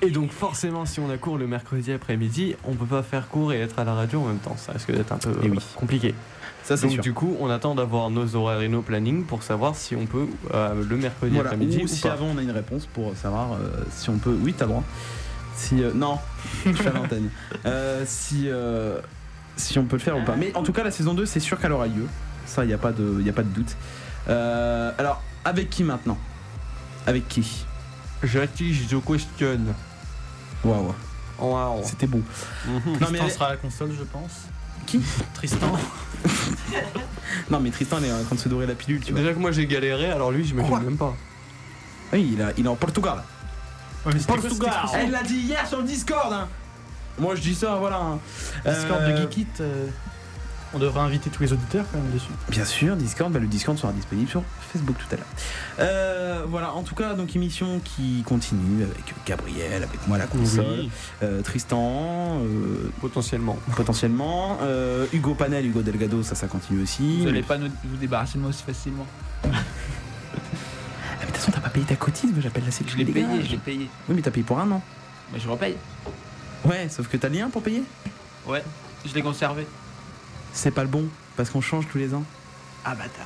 Et 0.01 0.09
donc 0.11 0.31
forcément, 0.31 0.85
si 0.85 0.99
on 1.01 1.09
a 1.09 1.17
cours 1.17 1.37
le 1.37 1.45
mercredi 1.47 1.91
après-midi, 1.91 2.55
on 2.63 2.73
peut 2.73 2.85
pas 2.85 3.03
faire 3.03 3.27
cours 3.27 3.51
et 3.53 3.59
être 3.59 3.79
à 3.79 3.83
la 3.83 3.93
radio 3.93 4.21
en 4.21 4.27
même 4.27 4.37
temps. 4.39 4.55
Ça 4.57 4.71
risque 4.71 4.91
d'être 4.91 5.11
un 5.11 5.17
peu 5.17 5.33
Eh 5.43 5.49
oui. 5.49 5.57
euh, 5.57 5.79
compliqué. 5.79 6.15
Ça, 6.63 6.77
c'est 6.77 6.83
donc 6.83 6.93
sûr. 6.93 7.03
du 7.03 7.13
coup, 7.13 7.35
on 7.39 7.49
attend 7.49 7.73
d'avoir 7.75 8.09
nos 8.11 8.35
horaires 8.35 8.61
et 8.61 8.67
nos 8.69 8.81
plannings 8.83 9.25
pour 9.25 9.41
savoir 9.43 9.75
si 9.75 9.95
on 9.95 10.05
peut 10.05 10.27
euh, 10.53 10.75
le 10.87 10.95
mercredi 10.95 11.33
Voilà, 11.33 11.49
après-midi 11.49 11.79
ou 11.81 11.83
ou, 11.83 11.87
si 11.87 12.01
pas. 12.01 12.11
avant 12.13 12.27
on 12.27 12.37
a 12.37 12.41
une 12.43 12.51
réponse 12.51 12.85
pour 12.85 13.15
savoir 13.17 13.53
euh, 13.53 13.83
si 13.91 14.09
on 14.09 14.17
peut. 14.19 14.37
Oui, 14.41 14.53
t'as 14.57 14.65
le 14.65 14.69
droit. 14.71 14.83
Si 15.55 15.83
euh, 15.83 15.91
non, 15.93 16.17
je 16.65 16.71
suis 16.73 16.87
à 16.87 16.91
l'antenne. 16.93 17.29
Euh, 17.65 18.03
si 18.07 18.43
euh, 18.47 18.99
si 19.61 19.79
on 19.79 19.85
peut 19.85 19.95
le 19.97 20.01
faire 20.01 20.17
ou 20.17 20.23
pas. 20.23 20.35
Mais 20.35 20.55
en 20.55 20.63
tout 20.63 20.73
cas, 20.73 20.83
la 20.83 20.91
saison 20.91 21.13
2, 21.13 21.25
c'est 21.25 21.39
sûr 21.39 21.59
qu'elle 21.59 21.71
aura 21.71 21.87
lieu. 21.87 22.07
Ça, 22.45 22.63
il 22.63 22.67
n'y 22.67 22.73
a 22.73 22.77
pas 22.77 22.91
de, 22.91 23.21
y 23.21 23.29
a 23.29 23.33
pas 23.33 23.43
de 23.43 23.49
doute. 23.49 23.75
Euh, 24.29 24.91
alors, 24.97 25.21
avec 25.45 25.69
qui 25.69 25.83
maintenant? 25.83 26.17
Avec 27.07 27.27
qui? 27.27 27.65
Jackie, 28.23 28.73
je 28.73 28.97
questionne. 28.97 29.73
Waouh. 30.63 30.93
Waouh. 31.39 31.81
C'était 31.83 32.07
beau. 32.07 32.21
Non, 32.67 32.81
Non, 33.01 33.07
mais 33.11 33.19
elle- 33.23 33.31
sera 33.31 33.47
à 33.47 33.49
la 33.51 33.57
console, 33.57 33.91
je 33.97 34.03
pense. 34.03 34.31
Qui? 34.85 35.01
Tristan. 35.33 35.71
Non, 37.49 37.59
mais 37.59 37.69
Tristan, 37.71 37.97
il 37.99 38.05
est 38.05 38.11
en 38.11 38.23
train 38.23 38.35
de 38.35 38.39
se 38.39 38.49
dorer 38.49 38.65
la 38.67 38.75
pilule, 38.75 38.99
tu 39.03 39.11
vois. 39.11 39.21
Déjà 39.21 39.33
que 39.33 39.39
moi 39.39 39.51
j'ai 39.51 39.65
galéré, 39.65 40.11
alors 40.11 40.31
lui, 40.31 40.43
j'imagine 40.45 40.79
même 40.79 40.97
pas. 40.97 41.15
Oui, 42.13 42.31
il, 42.33 42.41
a- 42.41 42.51
il 42.57 42.65
est 42.65 42.69
en 42.69 42.75
Portugal. 42.75 43.23
Ouais, 44.05 44.13
Portugal. 44.27 44.73
Elle 44.95 45.11
l'a 45.11 45.23
dit 45.23 45.37
hier 45.37 45.65
sur 45.67 45.77
le 45.79 45.83
Discord. 45.83 46.33
hein. 46.33 46.47
Moi, 47.19 47.35
je 47.35 47.41
dis 47.41 47.55
ça, 47.55 47.75
voilà. 47.75 47.97
hein. 47.97 48.19
Discord 48.65 49.01
Euh, 49.01 49.11
de 49.11 49.17
Geekit. 49.21 49.47
euh, 49.59 49.87
on 50.73 50.79
devrait 50.79 51.01
inviter 51.01 51.29
tous 51.29 51.43
les 51.43 51.51
auditeurs 51.51 51.83
quand 51.91 51.97
même 51.99 52.11
dessus. 52.13 52.31
Bien 52.49 52.63
sûr, 52.63 52.95
Discord, 52.95 53.31
bah, 53.31 53.39
le 53.39 53.47
Discord 53.47 53.77
sera 53.77 53.91
disponible 53.91 54.29
sur 54.29 54.41
Facebook 54.71 54.95
tout 54.97 55.13
à 55.13 55.17
l'heure. 55.17 55.25
Euh, 55.79 56.45
voilà, 56.47 56.73
en 56.73 56.81
tout 56.83 56.95
cas, 56.95 57.13
donc 57.13 57.35
émission 57.35 57.81
qui 57.83 58.23
continue 58.25 58.83
avec 58.83 59.13
Gabriel, 59.25 59.83
avec 59.83 60.07
moi 60.07 60.15
à 60.15 60.19
la 60.19 60.27
console, 60.27 60.65
Oui. 60.79 60.91
euh, 61.23 61.41
Tristan, 61.41 62.39
euh, 62.39 62.89
Potentiellement. 63.01 63.57
potentiellement, 63.75 64.59
euh, 64.61 65.05
Hugo 65.11 65.35
Panel, 65.35 65.65
Hugo 65.65 65.81
Delgado, 65.81 66.23
ça, 66.23 66.35
ça 66.35 66.47
continue 66.47 66.81
aussi. 66.83 67.19
Vous 67.21 67.27
allez 67.27 67.43
pas 67.43 67.57
nous- 67.57 67.67
vous 67.83 67.97
débarrasser 67.97 68.35
de 68.35 68.39
moi 68.43 68.49
aussi 68.51 68.63
facilement. 68.63 69.05
Ah, 69.43 69.47
mais 71.19 71.25
de 71.25 71.25
toute 71.27 71.35
façon, 71.37 71.51
t'as 71.51 71.59
pas 71.59 71.69
payé 71.69 71.85
ta 71.85 71.95
cotise, 71.97 72.31
moi 72.31 72.39
j'appelle 72.41 72.63
la 72.65 72.71
sécu. 72.71 72.91
Je 72.93 72.97
l'ai 72.97 73.05
payé, 73.05 73.25
je 73.43 73.51
l'ai 73.51 73.57
payé. 73.57 73.89
Oui, 74.07 74.15
mais 74.15 74.21
t'as 74.21 74.31
payé 74.31 74.45
pour 74.45 74.57
un 74.57 74.71
an. 74.71 74.81
Mais 75.33 75.39
je 75.39 75.49
repaye. 75.49 75.75
Ouais, 76.65 76.89
sauf 76.89 77.07
que 77.07 77.17
t'as 77.17 77.29
le 77.29 77.35
lien 77.35 77.49
pour 77.49 77.63
payer. 77.63 77.83
Ouais, 78.45 78.63
je 79.05 79.13
l'ai 79.13 79.21
conservé. 79.21 79.65
C'est 80.53 80.71
pas 80.71 80.83
le 80.83 80.89
bon, 80.89 81.05
parce 81.37 81.49
qu'on 81.49 81.61
change 81.61 81.87
tous 81.91 81.97
les 81.97 82.13
ans. 82.13 82.23
Ah 82.85 82.95
bâtard. 82.95 83.25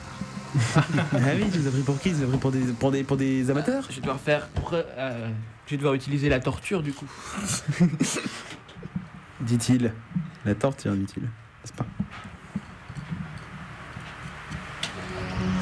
ah 1.14 1.18
oui, 1.36 1.50
tu 1.52 1.60
les 1.60 1.68
as 1.68 1.72
pris 1.72 1.82
pour 1.82 2.00
qui? 2.00 2.12
Tu 2.12 2.18
les 2.20 2.24
as 2.24 2.28
pris 2.28 2.38
pour 2.38 2.52
des, 2.52 2.60
pour 2.62 2.92
des, 2.92 3.04
pour 3.04 3.18
des 3.18 3.50
amateurs? 3.50 3.84
Je 3.90 3.96
vais 3.96 4.02
devoir 4.02 4.20
faire. 4.20 4.48
pre- 4.56 4.84
euh, 4.98 5.30
je 5.66 5.72
vais 5.72 5.78
devoir 5.78 5.94
utiliser 5.96 6.30
la 6.30 6.40
torture 6.40 6.82
du 6.84 6.94
coup. 6.94 7.08
Dit-il. 9.42 9.92
La 10.46 10.56
torture, 10.56 10.94
dit-il. 10.94 11.24
N'est-ce 11.24 11.74
pas? 11.74 11.86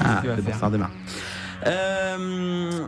Ah, 0.03 0.19
Tu 0.21 0.27
vas 0.27 0.35
c'est 0.35 0.41
bon, 0.41 0.49
faire. 0.51 0.59
ça 0.59 0.65
redémarre. 0.67 0.91
Euh, 1.65 2.85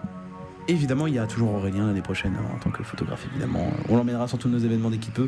évidemment, 0.67 1.07
il 1.07 1.13
y 1.15 1.19
a 1.19 1.27
toujours 1.27 1.53
Aurélien 1.53 1.87
l'année 1.87 2.01
prochaine 2.01 2.33
hein, 2.39 2.45
en 2.55 2.59
tant 2.59 2.69
que 2.69 2.83
photographe, 2.83 3.25
évidemment. 3.31 3.67
On 3.89 3.97
l'emmènera 3.97 4.27
sur 4.27 4.37
tous 4.37 4.49
nos 4.49 4.57
événements 4.57 4.89
dès 4.89 4.97
qu'il 4.97 5.13
peut. 5.13 5.27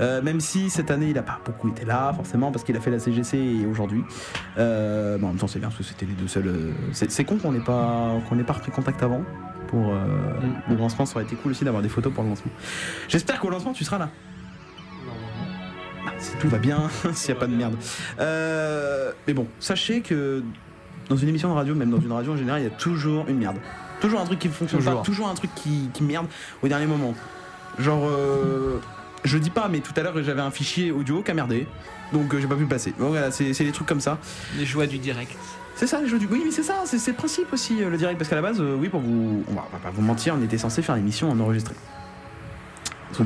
Euh, 0.00 0.22
même 0.22 0.40
si 0.40 0.70
cette 0.70 0.90
année, 0.90 1.08
il 1.08 1.14
n'a 1.14 1.22
pas 1.22 1.40
beaucoup 1.44 1.68
été 1.68 1.84
là, 1.84 2.12
forcément, 2.14 2.50
parce 2.52 2.64
qu'il 2.64 2.76
a 2.76 2.80
fait 2.80 2.90
la 2.90 2.98
CGC 2.98 3.36
et 3.36 3.66
aujourd'hui. 3.66 4.02
Euh, 4.58 5.18
bon, 5.18 5.26
en 5.26 5.30
même 5.30 5.38
temps, 5.38 5.46
c'est 5.48 5.58
bien 5.58 5.68
parce 5.68 5.78
que 5.78 5.84
c'était 5.84 6.06
les 6.06 6.14
deux 6.14 6.28
seuls. 6.28 6.46
euh, 6.46 6.72
C'est 6.92 7.24
con 7.24 7.36
qu'on 7.38 7.52
n'ait 7.52 7.60
pas, 7.60 8.14
qu'on 8.28 8.36
pas 8.36 8.52
repris 8.52 8.70
contact 8.70 9.02
avant. 9.02 9.22
Pour 9.68 9.94
euh, 9.94 9.96
le 10.68 10.76
lancement, 10.76 11.06
ça 11.06 11.16
aurait 11.16 11.24
été 11.24 11.34
cool 11.36 11.50
aussi 11.50 11.64
d'avoir 11.64 11.82
des 11.82 11.88
photos 11.88 12.12
pour 12.12 12.22
le 12.22 12.28
lancement. 12.30 12.52
J'espère 13.08 13.40
qu'au 13.40 13.50
lancement, 13.50 13.72
tu 13.72 13.82
seras 13.84 13.98
là. 13.98 14.10
Ah, 16.06 16.12
Si 16.18 16.36
tout 16.36 16.48
va 16.48 16.58
bien, 16.58 16.88
s'il 17.12 17.32
n'y 17.34 17.38
a 17.38 17.40
pas 17.40 17.48
de 17.48 17.56
merde. 17.56 17.74
Euh, 18.20 19.10
mais 19.26 19.34
bon, 19.34 19.48
sachez 19.58 20.02
que 20.02 20.44
dans 21.08 21.16
une 21.16 21.28
émission 21.28 21.48
de 21.48 21.54
radio, 21.54 21.74
même 21.74 21.90
dans 21.90 22.00
une 22.00 22.12
radio 22.12 22.32
en 22.32 22.36
général, 22.36 22.60
il 22.60 22.64
y 22.64 22.68
a 22.68 22.70
toujours 22.70 23.26
une 23.28 23.38
merde. 23.38 23.56
Toujours 24.00 24.20
un 24.20 24.24
truc 24.24 24.38
qui 24.38 24.48
fonctionne 24.48 24.80
Toujours. 24.80 24.98
pas, 24.98 25.02
toujours 25.02 25.28
un 25.28 25.34
truc 25.34 25.50
qui, 25.54 25.88
qui 25.92 26.02
merde 26.02 26.26
au 26.62 26.68
dernier 26.68 26.86
moment. 26.86 27.14
Genre, 27.78 28.06
euh, 28.06 28.80
je 29.24 29.38
dis 29.38 29.50
pas, 29.50 29.68
mais 29.68 29.80
tout 29.80 29.92
à 29.96 30.02
l'heure 30.02 30.14
j'avais 30.22 30.40
un 30.40 30.50
fichier 30.50 30.90
audio 30.90 31.22
qui 31.22 31.30
a 31.30 31.34
merdé, 31.34 31.66
donc 32.12 32.32
euh, 32.32 32.40
j'ai 32.40 32.46
pas 32.46 32.54
pu 32.54 32.62
le 32.62 32.68
passer. 32.68 32.94
Bon, 32.98 33.08
voilà, 33.08 33.30
c'est 33.30 33.52
des 33.52 33.72
trucs 33.72 33.86
comme 33.86 34.00
ça. 34.00 34.18
Les 34.58 34.66
joies 34.66 34.86
du 34.86 34.98
direct. 34.98 35.36
C'est 35.74 35.86
ça 35.86 36.00
les 36.00 36.08
jeux 36.08 36.18
du. 36.18 36.26
Oui, 36.26 36.42
mais 36.44 36.50
c'est 36.50 36.62
ça, 36.62 36.82
c'est 36.86 37.06
le 37.06 37.16
principe 37.16 37.52
aussi, 37.52 37.82
euh, 37.82 37.90
le 37.90 37.98
direct. 37.98 38.18
Parce 38.18 38.30
qu'à 38.30 38.36
la 38.36 38.42
base, 38.42 38.60
euh, 38.60 38.76
oui, 38.78 38.88
pour 38.88 39.00
vous. 39.00 39.44
On 39.48 39.54
va, 39.54 39.66
on 39.70 39.76
va 39.76 39.82
pas 39.82 39.90
vous 39.90 40.00
mentir, 40.02 40.34
on 40.38 40.42
était 40.42 40.56
censé 40.56 40.80
faire 40.80 40.96
l'émission 40.96 41.30
en 41.30 41.38
enregistré. 41.38 41.74
On 43.18 43.24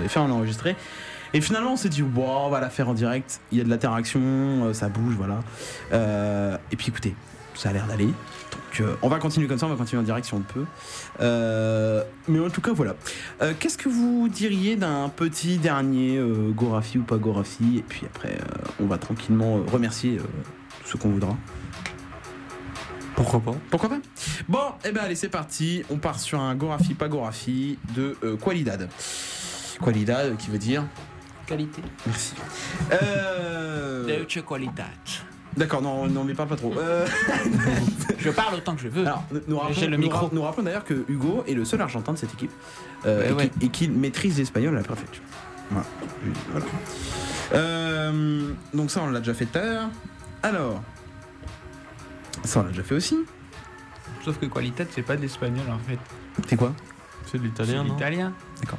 avait 0.00 0.08
fait 0.08 0.20
en 0.20 0.30
enregistré. 0.30 0.76
Et 1.34 1.40
finalement, 1.40 1.72
on 1.72 1.76
s'est 1.76 1.88
dit, 1.88 2.02
bon, 2.02 2.26
on 2.28 2.48
va 2.50 2.60
la 2.60 2.70
faire 2.70 2.88
en 2.88 2.94
direct. 2.94 3.40
Il 3.52 3.58
y 3.58 3.60
a 3.60 3.64
de 3.64 3.68
l'interaction, 3.68 4.20
euh, 4.22 4.72
ça 4.72 4.88
bouge, 4.88 5.14
voilà. 5.16 5.40
Euh, 5.92 6.56
et 6.72 6.76
puis 6.76 6.88
écoutez, 6.88 7.14
ça 7.58 7.70
a 7.70 7.72
l'air 7.72 7.86
d'aller. 7.86 8.06
Donc 8.06 8.80
euh, 8.80 8.94
on 9.02 9.08
va 9.08 9.18
continuer 9.18 9.48
comme 9.48 9.58
ça, 9.58 9.66
on 9.66 9.70
va 9.70 9.76
continuer 9.76 10.00
en 10.00 10.04
direct 10.04 10.26
si 10.26 10.34
on 10.34 10.38
le 10.38 10.44
peut. 10.44 10.64
Euh, 11.20 12.04
mais 12.28 12.38
en 12.38 12.50
tout 12.50 12.60
cas 12.60 12.72
voilà. 12.72 12.94
Euh, 13.42 13.52
Qu'est-ce 13.58 13.76
que 13.76 13.88
vous 13.88 14.28
diriez 14.28 14.76
d'un 14.76 15.08
petit 15.08 15.58
dernier 15.58 16.16
euh, 16.16 16.50
Gorafi 16.52 16.98
ou 16.98 17.02
pas 17.02 17.16
Gorafi? 17.16 17.78
Et 17.78 17.82
puis 17.82 18.06
après 18.06 18.34
euh, 18.34 18.70
on 18.80 18.86
va 18.86 18.98
tranquillement 18.98 19.58
euh, 19.58 19.62
remercier 19.70 20.18
euh, 20.18 20.22
tous 20.82 20.92
ceux 20.92 20.98
qu'on 20.98 21.10
voudra. 21.10 21.36
Pourquoi 23.16 23.40
pas? 23.40 23.54
Pourquoi 23.70 23.88
pas? 23.88 23.98
Bon, 24.48 24.72
et 24.84 24.92
ben 24.92 25.02
allez 25.02 25.16
c'est 25.16 25.28
parti. 25.28 25.82
On 25.90 25.96
part 25.96 26.20
sur 26.20 26.40
un 26.40 26.54
Gorafi 26.54 26.94
pas 26.94 27.08
Gorafi 27.08 27.76
de 27.96 28.16
euh, 28.22 28.36
Qualidad. 28.36 28.88
Qualidad 29.82 30.36
qui 30.36 30.50
veut 30.50 30.58
dire? 30.58 30.84
Qualité. 31.46 31.82
Merci. 32.06 32.34
Euh... 32.92 34.06
Deutsche 34.06 34.44
Qualität. 34.44 34.84
D'accord, 35.56 35.82
non, 35.82 36.06
non, 36.06 36.22
mais 36.24 36.34
parle 36.34 36.48
pas 36.50 36.56
trop. 36.56 36.72
Euh, 36.78 37.06
Je 38.18 38.30
parle 38.30 38.54
autant 38.56 38.74
que 38.76 38.82
je 38.82 38.88
veux. 38.88 39.06
Alors, 39.06 39.24
nous 39.48 39.58
rappelons, 39.58 39.74
J'ai 39.80 39.86
le 39.88 39.96
nous 39.96 40.02
micro. 40.04 40.26
ra- 40.26 40.30
nous 40.32 40.42
rappelons 40.42 40.64
d'ailleurs 40.64 40.84
que 40.84 41.04
Hugo 41.08 41.42
est 41.48 41.54
le 41.54 41.64
seul 41.64 41.80
Argentin 41.80 42.12
de 42.12 42.18
cette 42.18 42.32
équipe 42.34 42.50
euh, 43.06 43.20
Ouais, 43.20 43.28
et 43.30 43.32
ouais. 43.32 43.48
qui- 43.58 43.66
et 43.66 43.68
qu'il 43.70 43.92
maîtrise 43.92 44.38
l'espagnol 44.38 44.74
à 44.74 44.78
la 44.78 44.84
perfection. 44.84 45.22
Voilà. 45.70 45.86
Voilà. 46.52 46.66
Euh, 47.54 48.50
donc 48.74 48.90
ça, 48.90 49.02
on 49.02 49.10
l'a 49.10 49.18
déjà 49.20 49.34
fait 49.34 49.46
tout 49.46 49.58
à 49.58 49.62
l'heure. 49.64 49.88
Alors, 50.42 50.82
ça, 52.44 52.60
on 52.60 52.62
l'a 52.64 52.68
déjà 52.70 52.82
fait 52.82 52.94
aussi. 52.94 53.16
Sauf 54.24 54.38
que 54.38 54.46
Qualität, 54.46 54.88
c'est 54.94 55.02
pas 55.02 55.16
de 55.16 55.22
l'espagnol 55.22 55.64
en 55.70 55.78
fait. 55.78 55.98
C'est 56.48 56.56
quoi? 56.56 56.72
C'est 57.30 57.38
de 57.38 57.44
l'italien, 57.44 57.82
C'est 57.84 57.92
l'italien. 57.92 58.32
D'accord. 58.60 58.78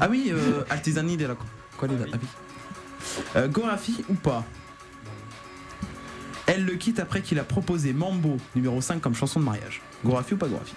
Ah 0.00 0.08
oui, 0.10 0.30
euh, 0.32 0.62
Artisani 0.70 1.16
de 1.16 1.26
la. 1.26 1.34
Ah 1.80 1.86
oui. 1.88 1.96
Euh, 3.36 3.48
Gorafi 3.48 4.04
ou 4.08 4.14
pas? 4.14 4.44
Elle 6.48 6.64
le 6.64 6.74
quitte 6.76 6.98
après 6.98 7.20
qu'il 7.20 7.38
a 7.38 7.44
proposé 7.44 7.92
Mambo 7.92 8.38
numéro 8.56 8.80
5 8.80 9.00
comme 9.02 9.14
chanson 9.14 9.38
de 9.38 9.44
mariage. 9.44 9.82
Gorafi 10.04 10.34
ou 10.34 10.36
pas 10.38 10.48
Gorafi? 10.48 10.74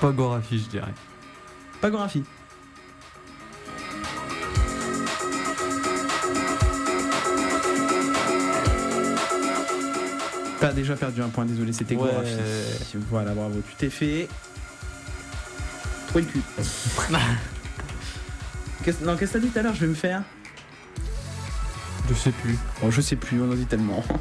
Pas 0.00 0.10
Gorafi, 0.10 0.58
je 0.58 0.68
dirais. 0.68 0.92
Pas 1.80 1.88
Gorafi. 1.90 2.24
T'as 10.60 10.72
déjà 10.72 10.94
perdu 10.94 11.22
un 11.22 11.28
point, 11.28 11.46
désolé, 11.46 11.72
c'était 11.72 11.96
Ouais. 11.96 12.10
Gorafi. 12.10 12.34
Voilà, 13.08 13.32
bravo, 13.32 13.62
tu 13.66 13.74
t'es 13.76 13.88
fait. 13.90 14.28
Trouver 16.08 16.24
le 16.26 16.30
cul. 16.32 16.42
Non, 19.02 19.14
qu'est-ce 19.16 19.32
que 19.34 19.38
t'as 19.38 19.44
dit 19.44 19.48
tout 19.50 19.58
à 19.58 19.62
l'heure? 19.62 19.74
Je 19.74 19.80
vais 19.82 19.86
me 19.88 19.94
faire. 19.94 20.22
Je 22.10 22.14
sais 22.14 22.32
plus. 22.32 22.58
Oh, 22.82 22.90
je 22.90 23.00
sais 23.00 23.16
plus, 23.16 23.40
on 23.40 23.50
en 23.50 23.54
dit 23.54 23.66
tellement. 23.66 24.02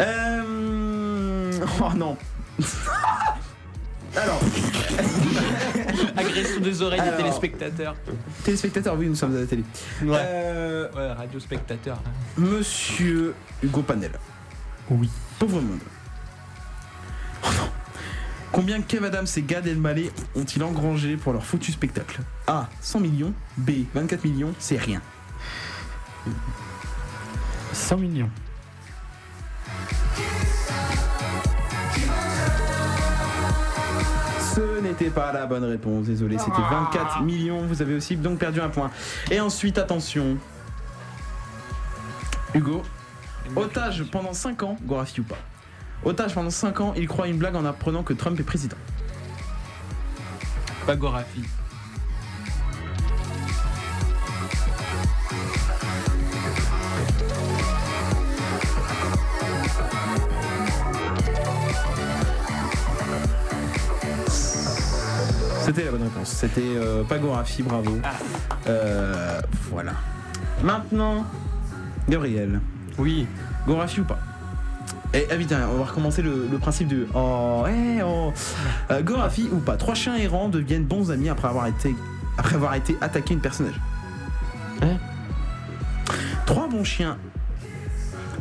Euh... 0.00 1.50
Oh 1.80 1.92
non. 1.96 2.16
Alors. 4.16 4.40
Agression 6.16 6.60
des 6.60 6.82
oreilles 6.82 7.00
Alors. 7.00 7.16
des 7.16 7.22
téléspectateurs. 7.24 7.96
Téléspectateurs, 8.44 8.94
oui, 8.96 9.08
nous 9.08 9.16
sommes 9.16 9.34
à 9.36 9.40
la 9.40 9.46
télé. 9.46 9.64
Ouais. 10.04 10.16
Euh, 10.20 10.88
Ouais, 10.94 11.12
radio 11.14 11.40
spectateur. 11.40 12.00
Monsieur 12.36 13.34
Hugo 13.60 13.82
Panel. 13.82 14.12
Oui. 14.88 15.10
Pauvre 15.40 15.60
monde. 15.60 15.80
Oh 17.42 17.48
non. 17.56 17.68
Combien 18.52 18.80
Kev 18.82 19.04
Adams 19.04 19.26
et 19.36 19.42
Gad 19.42 19.66
Elmaleh 19.66 20.12
ont-ils 20.36 20.62
engrangé 20.62 21.16
pour 21.16 21.32
leur 21.32 21.44
foutu 21.44 21.72
spectacle? 21.72 22.20
A. 22.46 22.68
100 22.82 23.00
millions. 23.00 23.32
B. 23.56 23.70
24 23.94 24.24
millions. 24.24 24.54
C'est 24.60 24.78
rien. 24.78 25.02
100 27.72 27.96
millions. 27.96 28.30
Ce 34.54 34.80
n'était 34.80 35.10
pas 35.10 35.32
la 35.32 35.46
bonne 35.46 35.64
réponse, 35.64 36.06
désolé, 36.06 36.38
c'était 36.38 36.60
24 36.60 37.22
millions, 37.22 37.64
vous 37.66 37.80
avez 37.80 37.94
aussi 37.94 38.16
donc 38.16 38.38
perdu 38.38 38.60
un 38.60 38.68
point. 38.68 38.90
Et 39.30 39.40
ensuite, 39.40 39.78
attention, 39.78 40.36
Hugo, 42.54 42.82
otage 43.54 44.04
pendant 44.10 44.32
5 44.32 44.62
ans, 44.64 44.76
Gorafi 44.82 45.20
ou 45.20 45.24
pas? 45.24 45.38
Otage 46.04 46.34
pendant 46.34 46.50
5 46.50 46.80
ans, 46.80 46.92
il 46.96 47.06
croit 47.06 47.28
une 47.28 47.38
blague 47.38 47.56
en 47.56 47.64
apprenant 47.64 48.02
que 48.02 48.12
Trump 48.14 48.38
est 48.40 48.44
président. 48.44 48.76
Pas 50.86 50.96
Gorafi. 50.96 51.44
C'était 65.68 65.84
la 65.84 65.90
bonne 65.90 66.04
réponse, 66.04 66.28
c'était 66.30 66.62
euh, 66.64 67.04
pas 67.04 67.18
Gorafi, 67.18 67.62
bravo. 67.62 67.98
Euh, 68.68 69.38
voilà. 69.70 69.92
Maintenant, 70.62 71.26
Gabriel. 72.08 72.62
Oui. 72.96 73.26
Gorafi 73.66 74.00
ou 74.00 74.04
pas? 74.04 74.18
Et 75.12 75.26
ah, 75.30 75.36
vite, 75.36 75.52
hein, 75.52 75.68
on 75.70 75.76
va 75.76 75.84
recommencer 75.84 76.22
le, 76.22 76.48
le 76.50 76.56
principe 76.56 76.88
de 76.88 77.06
oh, 77.14 77.66
eh, 77.68 78.02
oh. 78.02 78.32
Euh, 78.90 79.02
Gorafi 79.02 79.50
ou 79.52 79.58
pas? 79.58 79.76
Trois 79.76 79.92
chiens 79.92 80.16
errants 80.16 80.48
deviennent 80.48 80.86
bons 80.86 81.10
amis 81.10 81.28
après 81.28 81.48
avoir 81.48 81.66
été 81.66 81.94
après 82.38 82.54
avoir 82.54 82.74
été 82.74 82.96
attaqué 83.02 83.34
une 83.34 83.40
personne 83.40 83.66
âgée. 83.66 83.80
Hein? 84.80 84.96
Trois 86.46 86.66
bons 86.66 86.84
chiens. 86.84 87.18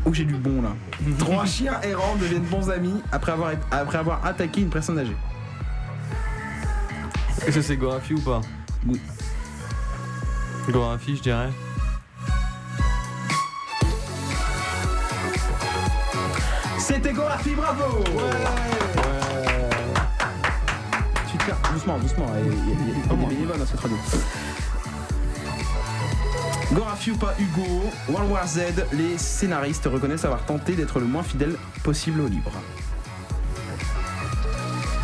Où 0.06 0.14
j'ai 0.14 0.24
du 0.24 0.36
bon 0.36 0.62
là. 0.62 0.70
Trois 1.20 1.46
chiens 1.46 1.82
errants 1.82 2.16
deviennent 2.16 2.44
bons 2.44 2.70
amis 2.70 3.02
après 3.12 3.34
avoir 3.34 3.52
après 3.70 3.98
avoir 3.98 4.26
attaqué 4.26 4.62
une 4.62 4.70
personne 4.70 4.98
âgée. 4.98 5.18
Est-ce 7.46 7.56
que 7.56 7.62
c'est 7.62 7.78
Gorafi 7.78 8.14
ou 8.14 8.20
pas 8.22 8.42
Oui. 8.88 9.00
Gorafi, 10.70 11.16
je 11.18 11.22
dirais. 11.22 11.50
C'était 16.80 17.14
Gorafi, 17.14 17.54
bravo 17.56 18.04
Super, 21.30 21.56
doucement, 21.74 21.98
doucement, 22.00 22.26
il 22.40 22.46
y 22.46 22.50
a, 22.50 22.54
il 22.54 22.58
y 22.58 22.72
a- 22.72 22.76
il 22.76 22.88
y 22.88 23.26
a 23.26 23.28
des 23.30 23.36
bénévoles 23.36 23.60
dans 23.60 23.66
cette 23.66 23.80
radio. 23.80 23.98
Gorafi 26.74 27.12
ou 27.12 27.18
pas 27.18 27.34
Hugo, 27.40 27.90
World 28.10 28.32
War 28.32 28.48
Z, 28.48 28.60
les 28.94 29.18
scénaristes 29.18 29.86
reconnaissent 29.92 30.26
avoir 30.26 30.46
tenté 30.46 30.74
d'être 30.74 31.00
le 31.00 31.06
moins 31.06 31.24
fidèle 31.24 31.56
possible 31.84 32.22
au 32.22 32.28
livre. 32.28 32.52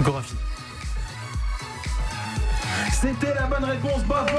Gorafi. 0.03 0.35
C'était 3.03 3.33
la 3.33 3.47
bonne 3.47 3.65
réponse, 3.65 4.01
bravo 4.05 4.29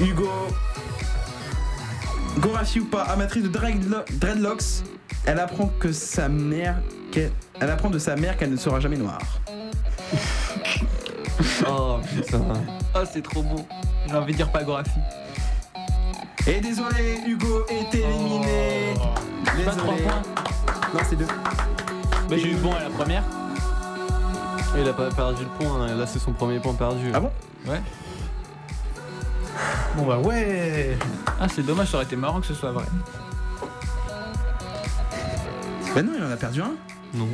Hugo 0.00 0.04
Hugo. 0.04 0.30
Gorafi 2.38 2.78
ou 2.80 2.84
pas, 2.84 3.02
amatrice 3.02 3.42
de 3.42 3.48
dreadlo- 3.48 4.04
dreadlocks, 4.20 4.84
elle 5.26 5.40
apprend 5.40 5.66
que 5.80 5.90
sa 5.90 6.28
mère, 6.28 6.76
qu'elle- 7.10 7.32
elle 7.60 7.70
apprend 7.70 7.90
de 7.90 7.98
sa 7.98 8.14
mère 8.14 8.36
qu'elle 8.36 8.52
ne 8.52 8.56
sera 8.56 8.78
jamais 8.80 8.96
noire. 8.98 9.18
Oh 11.68 11.98
putain. 12.08 12.40
Oh, 12.94 12.98
c'est 13.12 13.22
trop 13.22 13.42
beau. 13.42 13.64
J'ai 14.08 14.14
envie 14.16 14.32
de 14.32 14.36
dire 14.38 14.50
pas 14.50 14.62
Gorafi. 14.64 14.90
Et 16.46 16.60
désolé, 16.60 17.18
Hugo 17.26 17.64
est 17.68 17.94
éliminé. 17.94 18.94
Pas 19.64 19.72
trois 19.72 19.94
Désolé. 19.94 20.02
points. 20.02 20.22
Non, 20.94 21.00
c'est 21.08 21.16
deux. 21.16 21.26
Bah, 21.26 22.36
j'ai 22.36 22.50
eu 22.52 22.56
bon 22.56 22.72
à 22.74 22.80
la 22.80 22.90
première. 22.90 23.22
Il 24.76 24.88
a 24.88 24.92
pas 24.92 25.10
perdu 25.10 25.42
le 25.44 25.48
point, 25.64 25.82
hein. 25.82 25.94
là 25.96 26.06
c'est 26.06 26.18
son 26.18 26.32
premier 26.32 26.60
point 26.60 26.74
perdu. 26.74 27.10
Ah 27.14 27.20
bon 27.20 27.30
Ouais. 27.66 27.80
Bon 29.96 30.06
bah 30.06 30.18
ouais 30.18 30.96
Ah, 31.40 31.48
c'est 31.48 31.64
dommage, 31.64 31.88
ça 31.88 31.96
aurait 31.96 32.04
été 32.06 32.16
marrant 32.16 32.40
que 32.40 32.46
ce 32.46 32.54
soit 32.54 32.70
vrai. 32.72 32.84
Bah 35.94 36.02
non, 36.02 36.12
il 36.16 36.22
en 36.24 36.30
a 36.30 36.36
perdu 36.36 36.60
un. 36.62 36.72
Non. 37.14 37.26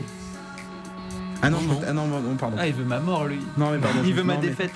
Ah 1.43 1.51
non, 1.51 1.59
je- 1.61 1.87
ah 1.87 1.93
non, 1.93 2.09
pardon. 2.39 2.57
Ah, 2.59 2.67
il 2.67 2.73
veut 2.75 2.85
ma 2.85 3.01
mort, 3.01 3.27
lui. 3.27 3.41
Non, 3.59 3.71
mais 3.73 3.79
pardon. 3.79 3.99
Il 4.05 4.11
je- 4.11 4.15
veut 4.17 4.23
ma 4.23 4.35
non, 4.37 4.41
mais- 4.41 4.49
défaite. 4.49 4.73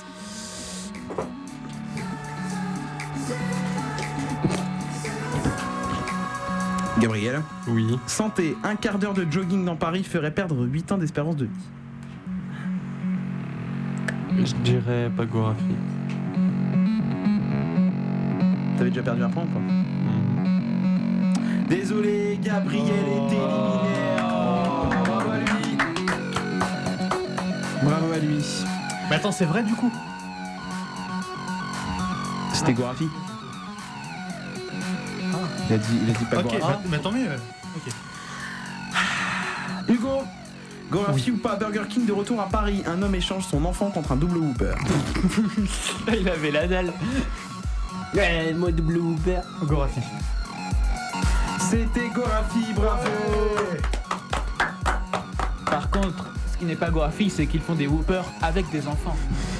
Gabriel. 7.00 7.42
Oui. 7.68 7.98
Santé, 8.06 8.56
un 8.64 8.74
quart 8.74 8.98
d'heure 8.98 9.14
de 9.14 9.26
jogging 9.30 9.64
dans 9.64 9.76
Paris 9.76 10.02
ferait 10.02 10.32
perdre 10.34 10.64
8 10.66 10.92
ans 10.92 10.98
d'espérance 10.98 11.36
de 11.36 11.44
vie. 11.44 11.50
Je 14.44 14.54
dirais 14.62 15.10
pas 15.16 15.24
Gorafi. 15.26 15.62
T'avais 18.76 18.90
déjà 18.90 19.02
perdu 19.02 19.22
un 19.22 19.28
point 19.28 19.42
ou 19.42 19.46
pas 19.46 19.60
Désolé, 21.68 22.38
Gabriel 22.42 22.86
est 22.86 23.34
éliminé. 23.34 23.40
Oh, 24.22 24.86
bravo 25.04 25.30
à 25.30 25.38
lui. 25.38 25.76
Bravo 27.82 28.12
à 28.12 28.18
lui. 28.18 28.44
Mais 29.10 29.16
attends, 29.16 29.32
c'est 29.32 29.44
vrai 29.44 29.62
du 29.62 29.74
coup 29.74 29.92
C'était 32.54 32.72
Gorafi. 32.72 33.04
Il 35.70 35.74
a 35.74 35.78
dit, 35.78 35.98
il 36.04 36.10
a 36.10 36.12
dit 36.18 36.24
pas 36.24 36.38
Ok, 36.38 36.44
Gorafi. 36.44 36.60
bah, 36.60 36.80
bah, 36.86 36.98
tant 37.02 37.12
mieux. 37.12 37.26
Ok. 37.76 37.92
Hugo 39.88 40.22
Gorafi 40.90 41.30
ou 41.32 41.36
pas 41.36 41.56
Burger 41.56 41.84
King 41.88 42.06
de 42.06 42.12
retour 42.12 42.40
à 42.40 42.48
Paris. 42.48 42.82
Un 42.86 43.02
homme 43.02 43.14
échange 43.14 43.44
son 43.46 43.64
enfant 43.64 43.90
contre 43.90 44.12
un 44.12 44.16
double 44.16 44.38
Whopper. 44.38 44.74
Il 46.18 46.28
avait 46.28 46.50
la 46.50 46.66
dalle. 46.66 46.92
Ouais, 48.14 48.54
moi 48.54 48.72
double 48.72 48.98
Whopper. 48.98 49.40
Gorafi. 49.64 50.00
C'était 51.60 52.08
Gorafi, 52.08 52.72
bravo 52.74 53.10
Par 55.66 55.90
contre, 55.90 56.32
ce 56.50 56.56
qui 56.56 56.64
n'est 56.64 56.76
pas 56.76 56.88
Gorafi, 56.88 57.28
c'est 57.28 57.46
qu'ils 57.46 57.60
font 57.60 57.74
des 57.74 57.86
whoopers 57.86 58.24
avec 58.40 58.70
des 58.70 58.86
enfants. 58.88 59.16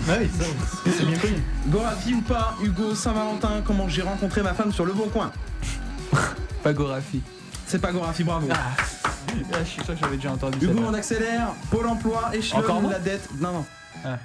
Ah 0.09 0.15
oui, 0.19 0.31
c'est 0.87 1.05
bien 1.05 1.19
connu. 1.19 1.43
Gorafi 1.67 2.15
ou 2.15 2.23
pas 2.23 2.55
Hugo 2.63 2.95
Saint-Valentin, 2.95 3.61
comment 3.67 3.89
j'ai 3.89 4.03
rencontré 4.03 4.43
ma 4.43 4.55
femme 4.55 4.73
sur 4.73 4.87
le 4.87 4.95
bon 4.95 5.09
coin? 5.09 5.31
Pas 6.63 6.73
Gorafi. 6.73 7.21
C'est 7.69 7.81
pas 7.81 7.93
Gorafi, 7.93 8.25
bravo. 8.25 8.49
Ah, 8.51 9.59
je 9.61 9.65
suis 9.65 9.85
sûr 9.85 9.95
que 9.95 10.01
j'avais 10.01 10.17
déjà 10.17 10.33
entendu 10.33 10.57
Hugo, 10.57 10.73
celle-là. 10.75 10.89
on 10.89 10.95
accélère. 10.95 11.49
Pôle 11.71 11.87
emploi 11.87 12.31
échelonne 12.33 12.91
la 12.91 12.99
dette. 12.99 13.29
Non, 13.41 13.53
non. 13.53 13.67
Ah. 14.05 14.17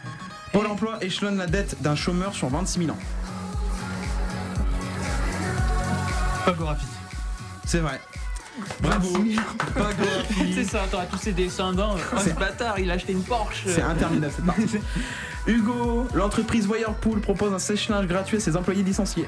Pôle 0.53 0.65
emploi 0.67 0.97
échelonne 1.01 1.37
la 1.37 1.45
dette 1.47 1.81
d'un 1.81 1.95
chômeur 1.95 2.33
sur 2.33 2.47
26 2.47 2.79
000 2.85 2.91
ans. 2.91 2.99
Pas 6.45 6.51
Gorafi. 6.53 6.85
C'est 7.65 7.79
vrai. 7.79 7.99
Bravo. 8.81 9.09
Pas 9.73 9.93
Gorafi. 9.93 10.53
C'est 10.55 10.63
ça, 10.65 10.81
t'auras 10.89 11.05
tous 11.05 11.17
ses 11.17 11.31
descendants. 11.33 11.95
Oh, 11.97 12.17
ce 12.17 12.23
C'est- 12.25 12.39
bâtard, 12.39 12.79
il 12.79 12.89
a 12.91 12.93
acheté 12.93 13.13
une 13.13 13.23
Porsche. 13.23 13.63
C'est 13.67 13.81
interminable 13.81 14.33
cette 14.35 14.45
partie. 14.45 14.69
Hugo, 15.47 16.07
l'entreprise 16.13 16.67
Wirepool 16.67 17.19
propose 17.19 17.53
un 17.53 17.59
sèche-linge 17.59 18.07
gratuit 18.07 18.37
à 18.37 18.39
ses 18.39 18.55
employés 18.55 18.83
licenciés. 18.83 19.27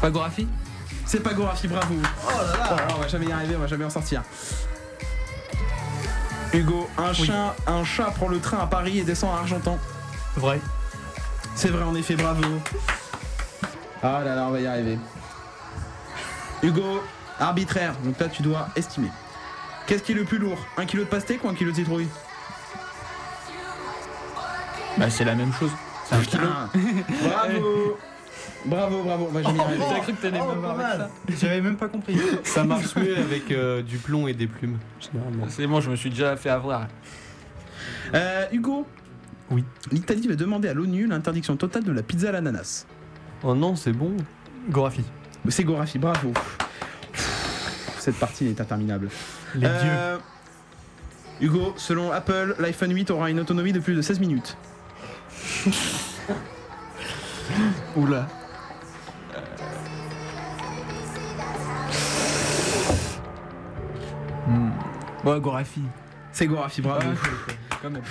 Pas 0.00 0.10
Gorafi? 0.10 0.46
C'est 1.06 1.20
pas 1.20 1.32
Gorafi, 1.32 1.68
bravo. 1.68 1.94
Oh 2.26 2.30
là 2.30 2.76
là, 2.76 2.88
on 2.96 3.00
va 3.00 3.08
jamais 3.08 3.26
y 3.26 3.32
arriver, 3.32 3.54
on 3.56 3.60
va 3.60 3.68
jamais 3.68 3.84
en 3.84 3.90
sortir. 3.90 4.22
Hugo, 6.52 6.88
un, 6.98 7.12
chat, 7.12 7.54
un 7.66 7.84
chat 7.84 8.10
prend 8.10 8.28
le 8.28 8.40
train 8.40 8.58
à 8.58 8.66
Paris 8.66 8.98
et 8.98 9.04
descend 9.04 9.30
à 9.30 9.40
Argentan. 9.40 9.78
Vrai. 10.36 10.60
C'est 11.54 11.68
vrai, 11.68 11.84
en 11.84 11.94
effet, 11.94 12.16
bravo. 12.16 12.42
Ah 14.02 14.22
là 14.24 14.34
là, 14.34 14.46
on 14.48 14.50
va 14.50 14.60
y 14.60 14.66
arriver. 14.66 14.98
Hugo, 16.62 17.02
arbitraire, 17.38 17.94
donc 18.02 18.18
là 18.18 18.28
tu 18.28 18.42
dois 18.42 18.68
estimer. 18.74 19.10
Qu'est-ce 19.86 20.02
qui 20.02 20.12
est 20.12 20.16
le 20.16 20.24
plus 20.24 20.38
lourd? 20.38 20.58
Un 20.76 20.86
kilo 20.86 21.04
de 21.04 21.08
pastèque 21.08 21.44
ou 21.44 21.48
un 21.48 21.54
kilo 21.54 21.70
de 21.70 21.76
citrouille? 21.76 22.08
Bah, 24.98 25.08
c'est 25.10 25.24
la 25.24 25.34
même 25.34 25.52
chose. 25.52 25.70
C'est 26.08 26.16
un 26.16 26.22
kilo. 26.22 26.48
Bravo 27.22 27.98
Bravo, 28.66 29.02
bravo. 29.04 29.30
T'as 29.32 30.00
cru 30.00 30.12
que 30.14 30.22
t'allais 30.22 30.40
Oh, 30.42 30.54
me 30.54 30.60
voir 30.60 30.76
pas 30.76 30.82
avec 30.84 30.98
mal. 30.98 31.08
ça 31.30 31.34
J'avais 31.46 31.60
même 31.60 31.76
pas 31.76 31.88
compris. 31.88 32.18
Ça 32.44 32.64
marche 32.64 32.96
mieux 32.96 33.16
avec 33.16 33.50
euh, 33.50 33.82
du 33.82 33.98
plomb 33.98 34.26
et 34.26 34.34
des 34.34 34.46
plumes, 34.46 34.78
généralement. 35.00 35.46
C'est 35.48 35.66
bon, 35.66 35.80
je 35.80 35.90
me 35.90 35.96
suis 35.96 36.10
déjà 36.10 36.36
fait 36.36 36.50
avoir. 36.50 36.86
Euh, 38.14 38.46
Hugo 38.52 38.86
Oui. 39.50 39.64
L'Italie 39.92 40.26
va 40.28 40.34
demander 40.34 40.68
à 40.68 40.74
l'ONU 40.74 41.06
l'interdiction 41.06 41.56
totale 41.56 41.84
de 41.84 41.92
la 41.92 42.02
pizza 42.02 42.28
à 42.28 42.32
l'ananas. 42.32 42.86
Oh 43.42 43.54
non, 43.54 43.76
c'est 43.76 43.92
bon. 43.92 44.16
Gorafi. 44.70 45.04
C'est 45.48 45.64
Gorafi, 45.64 45.98
bravo. 45.98 46.32
Cette 47.98 48.16
partie 48.16 48.46
est 48.48 48.60
interminable. 48.60 49.08
Les 49.54 49.66
Euh, 49.68 50.18
Hugo, 51.40 51.74
selon 51.76 52.10
Apple, 52.12 52.56
l'iPhone 52.58 52.92
8 52.94 53.10
aura 53.10 53.30
une 53.30 53.38
autonomie 53.40 53.72
de 53.72 53.78
plus 53.80 53.94
de 53.94 54.02
16 54.02 54.20
minutes. 54.20 54.56
Oula. 57.96 58.26
Hmm. 64.46 64.70
Ouais, 65.24 65.40
Gorafi. 65.40 65.82
C'est 66.32 66.46
Gorafi, 66.46 66.82
bravo. 66.82 67.08
Quand 67.82 67.90
même. 67.90 68.02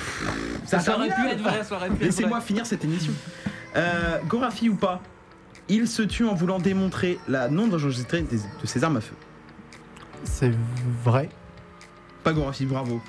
C'est 0.66 0.80
Ça 0.80 0.96
aurait 0.96 1.10
pu 1.10 1.28
être 1.28 1.42
vrai, 1.42 1.64
ça 1.64 1.76
aurait 1.76 1.90
pu 1.90 1.96
être 1.96 2.02
Laissez-moi 2.02 2.42
finir 2.42 2.66
cette 2.66 2.84
émission. 2.84 3.14
Euh, 3.76 4.20
Gorafi 4.28 4.70
ou 4.70 4.76
pas 4.76 5.02
Il 5.70 5.88
se 5.88 6.02
tue 6.02 6.26
en 6.26 6.34
voulant 6.34 6.60
démontrer 6.60 7.20
la 7.28 7.50
non-dangerosité 7.50 8.22
de 8.22 8.66
ses 8.66 8.84
armes 8.84 8.98
à 8.98 9.02
feu. 9.02 9.16
C'est 10.24 10.52
vrai. 11.04 11.30
Pas 12.24 12.34
Gorafi, 12.34 12.66
bravo. 12.66 13.02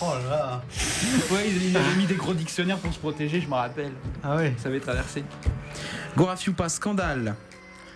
Oh 0.00 0.12
là 0.24 0.36
là. 0.36 0.62
Ouais, 1.30 1.50
il 1.50 1.76
avait 1.76 1.96
mis 1.96 2.06
des 2.06 2.16
gros 2.16 2.34
dictionnaires 2.34 2.78
pour 2.78 2.92
se 2.92 2.98
protéger, 2.98 3.40
je 3.40 3.48
me 3.48 3.54
rappelle. 3.54 3.92
Ah 4.22 4.36
ouais. 4.36 4.54
Ça 4.58 4.68
avait 4.68 4.80
traversé. 4.80 5.24
Gorafi 6.16 6.50
ou 6.50 6.52
pas 6.54 6.68
Scandale. 6.68 7.34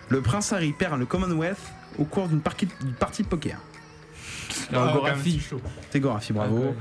Le 0.09 0.21
prince 0.21 0.51
Harry 0.53 0.73
perd 0.73 0.99
le 0.99 1.05
Commonwealth 1.05 1.61
au 1.97 2.05
cours 2.05 2.27
d'une 2.27 2.41
partie 2.41 2.67
de 2.67 3.27
poker. 3.27 3.57
Alors, 4.71 4.87
Ah, 4.89 4.93
Gorafi. 4.93 5.41
c'est 5.91 5.99
Gorafi, 5.99 6.33
bravo. 6.33 6.75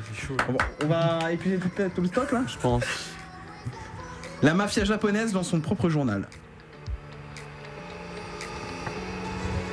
Bon, 0.48 0.58
on 0.84 0.86
va 0.86 1.32
épuiser 1.32 1.58
tout, 1.58 2.00
le- 2.02 2.08
stock 2.08 2.32
là 2.32 2.42
Je 2.46 2.56
pense. 2.58 2.84
La 4.42 4.54
mafia 4.54 4.84
japonaise 4.84 5.32
dans 5.32 5.42
son 5.42 5.60
propre 5.60 5.88
journal. 5.88 6.26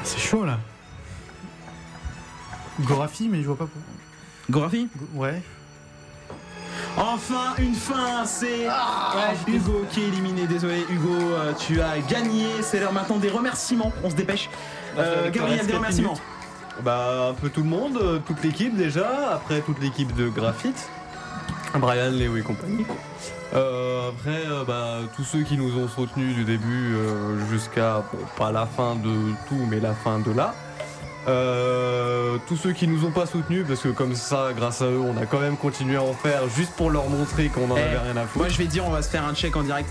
C'est 0.03 0.19
chaud 0.19 0.45
là. 0.45 0.60
Gorafi, 2.82 3.28
mais 3.30 3.41
je 3.41 3.48
vois 3.48 3.57
pas 3.57 3.65
pour. 3.65 3.82
Gorafi 4.49 4.88
Go- 4.95 5.07
Ouais. 5.22 5.41
Enfin 6.95 7.53
une 7.60 7.76
fin, 7.76 8.26
c'est 8.26 8.68
Ouais, 8.68 9.36
Hugo 9.48 9.86
qui 9.91 10.02
est 10.03 10.07
éliminé. 10.07 10.48
Désolé 10.48 10.84
Hugo, 10.90 11.14
euh, 11.14 11.53
tu 11.53 11.82
as 11.82 11.99
gagné. 11.99 12.48
C'est 12.61 12.80
l'heure 12.80 12.94
maintenant 12.94 13.18
des 13.18 13.30
remerciements. 13.30 13.91
On 14.03 14.10
se 14.10 14.15
dépêche. 14.15 14.49
Euh, 14.98 15.22
avec 15.22 15.34
Gabriel, 15.34 15.65
des 15.65 15.74
remerciements. 15.74 16.10
minutes. 16.14 16.24
Bah 16.84 17.30
un 17.30 17.34
peu 17.34 17.49
tout 17.49 17.64
le 17.64 17.70
monde, 17.70 17.98
euh, 18.02 18.20
toute 18.26 18.44
l'équipe 18.44 18.76
déjà, 18.76 19.34
après 19.34 19.62
toute 19.62 19.82
l'équipe 19.82 20.16
de 20.16 20.30
graphite, 20.30 20.90
Brian, 21.76 22.12
Léo 22.12 22.38
et 22.38 22.41
compagnie. 22.41 22.86
Euh, 23.56 24.10
après 24.10 24.45
euh, 24.45 24.64
bah, 24.66 24.99
tous 25.16 25.24
ceux 25.24 25.41
qui 25.44 25.58
nous 25.58 25.78
ont 25.82 25.88
soutenus 25.88 26.36
du 26.36 26.44
début 26.44 26.95
jusqu'à 27.49 28.04
pas 28.38 28.52
la 28.52 28.66
fin 28.66 28.95
de 28.95 29.32
tout 29.48 29.66
mais 29.70 29.80
la 29.80 29.94
fin 29.94 30.20
de 30.20 30.32
là. 30.32 30.54
Euh, 31.28 32.38
tous 32.48 32.56
ceux 32.56 32.72
qui 32.72 32.88
nous 32.88 33.06
ont 33.06 33.12
pas 33.12 33.26
soutenus 33.26 33.66
parce 33.68 33.82
que 33.82 33.90
comme 33.90 34.16
ça 34.16 34.49
grâce 34.56 34.82
à 34.82 34.86
eux 34.86 34.99
on 35.02 35.22
a 35.22 35.26
quand 35.26 35.40
même 35.40 35.58
continué 35.58 35.98
à 35.98 36.04
en 36.04 36.14
faire 36.14 36.48
juste 36.56 36.72
pour 36.74 36.90
leur 36.90 37.10
montrer 37.10 37.49
qu'on 37.49 37.70
en 37.70 37.76
Eh, 37.76 37.82
avait 37.82 37.98
rien 37.98 38.16
à 38.18 38.22
foutre. 38.22 38.38
Moi 38.38 38.48
je 38.49 38.58
vais 38.58 38.66
dire, 38.66 38.86
on 38.86 38.91
va 38.91 39.02
se 39.02 39.10
faire 39.10 39.26
un 39.26 39.34
check 39.34 39.56
en 39.56 39.64
direct. 39.64 39.90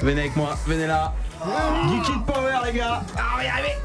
Venez 0.00 0.20
avec 0.22 0.36
moi, 0.36 0.56
venez 0.66 0.86
là. 0.86 1.12
Geeky 1.44 2.12
Power 2.26 2.58
les 2.64 2.72
gars. 2.78 3.02
Ah 3.16 3.38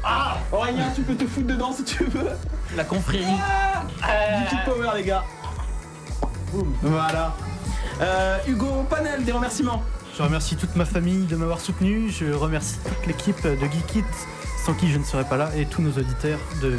Ah. 0.04 0.36
Aurélien 0.52 0.90
tu 0.94 1.02
peux 1.02 1.14
te 1.14 1.26
foutre 1.26 1.46
dedans 1.46 1.72
si 1.72 1.84
tu 1.84 2.04
veux. 2.04 2.30
La 2.76 2.84
confrérie. 2.84 3.24
Geeky 3.26 4.56
Power 4.64 4.90
les 4.96 5.04
gars. 5.04 5.24
Voilà. 6.82 7.34
Euh, 8.00 8.38
Hugo 8.46 8.84
Panel, 8.88 9.24
des 9.24 9.32
remerciements. 9.32 9.82
Je 10.16 10.22
remercie 10.22 10.56
toute 10.56 10.74
ma 10.76 10.84
famille 10.84 11.26
de 11.26 11.36
m'avoir 11.36 11.60
soutenu. 11.60 12.10
Je 12.10 12.32
remercie 12.32 12.78
toute 12.78 13.06
l'équipe 13.06 13.42
de 13.44 13.56
Geekit, 13.56 14.04
sans 14.64 14.74
qui 14.74 14.90
je 14.90 14.98
ne 14.98 15.04
serais 15.04 15.24
pas 15.24 15.36
là, 15.36 15.50
et 15.56 15.66
tous 15.66 15.82
nos 15.82 15.90
auditeurs 15.92 16.38
de, 16.62 16.78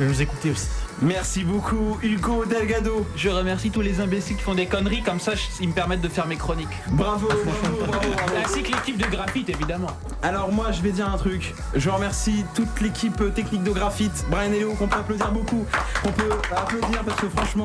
de 0.00 0.04
nous 0.06 0.22
écouter 0.22 0.50
aussi. 0.50 0.68
Merci 1.02 1.42
beaucoup 1.42 1.98
Hugo 2.00 2.44
Delgado 2.44 3.04
Je 3.16 3.28
remercie 3.28 3.70
tous 3.70 3.80
les 3.80 4.00
imbéciles 4.00 4.36
qui 4.36 4.42
font 4.42 4.54
des 4.54 4.66
conneries, 4.66 5.02
comme 5.02 5.18
ça 5.18 5.32
ils 5.60 5.68
me 5.68 5.72
permettent 5.74 6.00
de 6.00 6.08
faire 6.08 6.28
mes 6.28 6.36
chroniques. 6.36 6.68
Bravo, 6.92 7.26
bravo, 7.26 7.86
bravo, 7.86 8.08
bravo. 8.14 8.32
Ainsi 8.44 8.62
que 8.62 8.70
l'équipe 8.70 8.96
de 8.96 9.06
graphite 9.06 9.48
évidemment. 9.48 9.90
Alors 10.22 10.52
moi 10.52 10.70
je 10.70 10.80
vais 10.80 10.92
dire 10.92 11.12
un 11.12 11.18
truc, 11.18 11.54
je 11.74 11.90
remercie 11.90 12.44
toute 12.54 12.80
l'équipe 12.80 13.34
technique 13.34 13.64
de 13.64 13.72
graphite, 13.72 14.24
Brian 14.30 14.52
et 14.52 14.60
Léo 14.60 14.74
qu'on 14.74 14.86
peut 14.86 14.98
applaudir 14.98 15.32
beaucoup, 15.32 15.66
qu'on 16.04 16.12
peut 16.12 16.30
applaudir 16.56 17.02
parce 17.04 17.20
que 17.20 17.28
franchement 17.28 17.64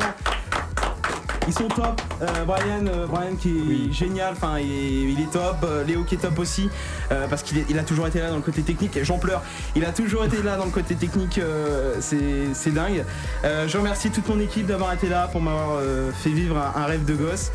ils 1.48 1.54
sont 1.54 1.68
top. 1.68 2.02
Euh, 2.22 2.44
Brian, 2.46 2.86
euh, 2.88 3.08
Brian 3.08 3.36
qui 3.40 3.50
est 3.90 3.92
génial, 3.94 4.34
enfin 4.34 4.60
il, 4.60 4.72
est- 4.72 5.12
il 5.14 5.22
est 5.22 5.32
top. 5.32 5.58
Euh, 5.64 5.84
Léo 5.84 6.04
qui 6.04 6.16
est 6.16 6.20
top 6.20 6.38
aussi 6.40 6.70
parce 7.30 7.42
qu'il 7.44 7.80
a 7.80 7.84
toujours 7.84 8.08
été 8.08 8.20
là 8.20 8.30
dans 8.30 8.36
le 8.36 8.42
côté 8.42 8.62
technique. 8.62 9.00
J'en 9.04 9.18
pleure. 9.18 9.42
Il 9.76 9.86
a 9.86 9.92
toujours 9.92 10.26
été 10.26 10.42
là 10.44 10.58
dans 10.58 10.66
le 10.66 10.72
côté 10.72 10.96
technique. 10.96 11.40
c'est 12.02 12.74
dingue. 12.74 13.04
Je 13.44 13.78
remercie 13.78 14.10
toute 14.12 14.28
mon 14.28 14.40
équipe 14.40 14.68
d'avoir 14.68 14.94
été 14.94 15.08
là 15.08 15.28
pour 15.32 15.42
m'avoir 15.42 15.80
fait 16.22 16.30
vivre 16.30 16.58
un, 16.58 16.82
un 16.82 16.86
rêve 16.86 17.06
de 17.06 17.14
gosse 17.16 17.52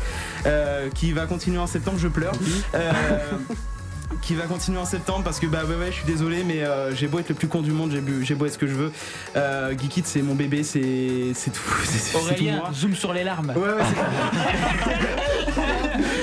qui 0.95 1.11
va 1.11 1.25
continuer 1.25 1.59
en 1.59 1.67
septembre. 1.67 1.97
Je 1.99 2.07
pleure. 2.07 2.33
qui 4.21 4.35
va 4.35 4.43
continuer 4.45 4.77
en 4.79 4.85
septembre 4.85 5.23
parce 5.23 5.39
que 5.39 5.47
bah 5.47 5.63
ouais, 5.67 5.75
ouais 5.75 5.87
je 5.87 5.97
suis 5.97 6.05
désolé 6.05 6.43
mais 6.43 6.63
euh, 6.63 6.93
j'ai 6.95 7.07
beau 7.07 7.19
être 7.19 7.29
le 7.29 7.35
plus 7.35 7.47
con 7.47 7.61
du 7.61 7.71
monde 7.71 7.91
j'ai 8.21 8.35
beau 8.35 8.45
être 8.45 8.53
ce 8.53 8.57
que 8.57 8.67
je 8.67 8.73
veux. 8.75 8.91
Euh, 9.35 9.71
Geekit 9.77 10.03
c'est 10.05 10.21
mon 10.21 10.35
bébé 10.35 10.63
c'est 10.63 11.31
c'est 11.33 11.51
tout. 11.51 11.61
C'est- 11.83 11.97
c'est 11.97 12.11
tout 12.17 12.23
Aurélien, 12.25 12.57
moi. 12.57 12.69
zoom 12.73 12.95
sur 12.95 13.13
les 13.13 13.23
larmes. 13.23 13.53
Ouais, 13.55 13.61
ouais, 13.73 13.83
c'est- 13.83 15.63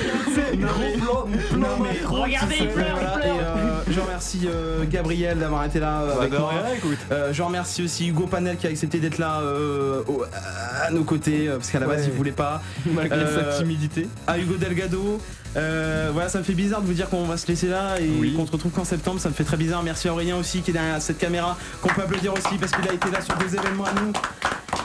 gros 0.57 1.27
non, 1.57 1.67
mais 1.81 1.99
Regardez, 2.05 2.55
il 2.59 2.67
pleure, 2.69 2.97
il 2.99 3.21
pleure. 3.21 3.25
et, 3.25 3.29
euh, 3.39 3.81
je 3.89 3.99
remercie 3.99 4.41
euh, 4.47 4.83
Gabriel 4.89 5.39
d'avoir 5.39 5.65
été 5.65 5.79
là 5.79 6.01
euh, 6.01 6.07
Bah, 6.09 6.15
avec 6.21 6.39
moi. 6.39 6.49
rien, 6.49 6.75
écoute. 6.75 6.97
Euh, 7.11 7.33
je 7.33 7.41
remercie 7.43 7.83
aussi 7.83 8.07
Hugo 8.09 8.27
Panel 8.27 8.57
qui 8.57 8.67
a 8.67 8.69
accepté 8.69 8.99
d'être 8.99 9.17
là 9.17 9.39
euh, 9.41 10.01
au- 10.07 10.23
à 10.23 10.91
nos 10.91 11.03
côtés 11.03 11.47
parce 11.49 11.69
qu'à 11.69 11.79
la 11.79 11.87
base 11.87 12.01
Ouais. 12.01 12.07
il 12.07 12.13
voulait 12.17 12.31
pas. 12.31 12.61
Malgré 12.85 13.17
Euh, 13.19 13.51
sa 13.53 13.59
timidité. 13.61 14.07
À 14.27 14.37
Hugo 14.37 14.55
Delgado. 14.55 15.19
Euh, 15.57 16.09
voilà, 16.13 16.29
ça 16.29 16.37
me 16.39 16.43
fait 16.43 16.53
bizarre 16.53 16.81
de 16.81 16.87
vous 16.87 16.93
dire 16.93 17.09
qu'on 17.09 17.25
va 17.25 17.35
se 17.35 17.45
laisser 17.47 17.67
là 17.67 17.99
et 17.99 18.09
Oui. 18.19 18.33
qu'on 18.33 18.45
se 18.47 18.51
retrouve 18.51 18.71
qu'en 18.71 18.85
septembre. 18.85 19.19
Ça 19.19 19.27
me 19.29 19.33
fait 19.33 19.43
très 19.43 19.57
bizarre. 19.57 19.83
Merci 19.83 20.07
à 20.07 20.13
Aurélien 20.13 20.37
aussi 20.37 20.61
qui 20.61 20.71
est 20.71 20.73
derrière 20.73 21.01
cette 21.01 21.17
caméra, 21.17 21.57
qu'on 21.81 21.89
peut 21.89 22.01
applaudir 22.03 22.33
aussi 22.33 22.57
parce 22.57 22.71
qu'il 22.71 22.87
a 22.89 22.93
été 22.93 23.11
là 23.11 23.19
sur 23.21 23.35
deux 23.35 23.53
événements 23.53 23.85
à 23.85 23.93
nous. 24.01 24.13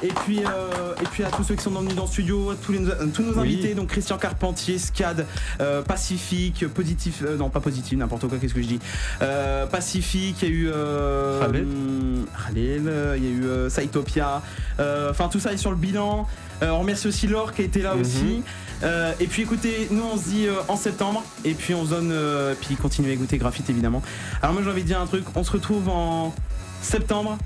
Et 0.02 0.08
puis, 0.08 0.40
euh, 0.44 0.94
et 1.00 1.04
puis 1.06 1.24
à 1.24 1.30
tous 1.30 1.42
ceux 1.42 1.54
qui 1.54 1.62
sont 1.62 1.70
venus 1.70 1.94
dans 1.94 2.02
le 2.02 2.08
studio, 2.08 2.50
à 2.50 2.54
tous, 2.56 2.72
les, 2.72 2.80
tous 3.14 3.22
nos 3.22 3.32
Oui. 3.32 3.54
invités, 3.54 3.74
donc 3.74 3.88
Christian 3.88 4.18
Carpentier, 4.18 4.78
SCAD, 4.78 5.24
euh, 5.60 5.80
Pacifique, 5.82 6.66
Positif, 6.68 7.22
euh, 7.24 7.36
non 7.36 7.48
pas 7.48 7.60
Positif, 7.60 7.96
n'importe 7.98 8.28
quoi, 8.28 8.36
qu'est-ce 8.38 8.52
que 8.54 8.60
je 8.62 8.66
dis 8.68 8.80
Euh, 9.22 9.64
Pacifique, 9.66 10.36
il 10.42 10.48
y 10.48 10.50
a 10.50 10.54
eu 10.54 10.70
euh, 10.72 11.40
Khaled. 11.40 11.62
hum, 11.64 12.26
Khaled, 12.46 12.86
euh, 12.86 13.14
il 13.16 13.24
y 13.24 13.26
a 13.26 13.30
eu 13.30 13.44
euh, 13.44 13.70
Saitopia, 13.70 14.42
euh, 14.80 15.10
enfin 15.10 15.28
tout 15.28 15.40
ça 15.40 15.52
est 15.52 15.56
sur 15.56 15.70
le 15.70 15.76
bilan. 15.78 16.26
Euh, 16.62 16.70
on 16.70 16.80
remercie 16.80 17.08
aussi 17.08 17.26
Laure 17.26 17.52
qui 17.52 17.62
a 17.62 17.64
été 17.64 17.80
là 17.82 17.94
Mhm. 17.94 18.00
aussi. 18.02 18.42
Euh, 18.82 19.12
et 19.18 19.26
puis 19.26 19.42
écoutez, 19.42 19.88
nous 19.90 20.02
on 20.12 20.18
se 20.18 20.24
dit 20.24 20.46
euh, 20.46 20.56
en 20.68 20.76
septembre 20.76 21.24
et 21.46 21.54
puis 21.54 21.74
on 21.74 21.86
se 21.86 21.90
donne, 21.90 22.10
euh, 22.12 22.54
puis 22.60 22.76
continuez 22.76 23.10
à 23.12 23.14
écouter 23.14 23.38
Graphite 23.38 23.70
évidemment. 23.70 24.02
Alors 24.42 24.52
moi 24.52 24.62
j'ai 24.62 24.70
envie 24.70 24.82
de 24.82 24.86
dire 24.88 25.00
un 25.00 25.06
truc, 25.06 25.24
on 25.34 25.42
se 25.42 25.50
retrouve 25.52 25.88
en 25.88 26.34
septembre 26.82 27.38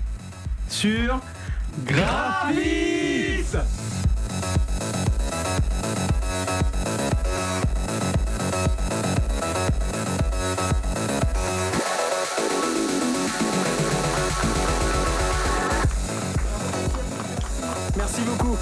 sur 0.69 1.21
Graphis 1.79 3.57
Merci 17.97 18.23
beaucoup. 18.23 18.57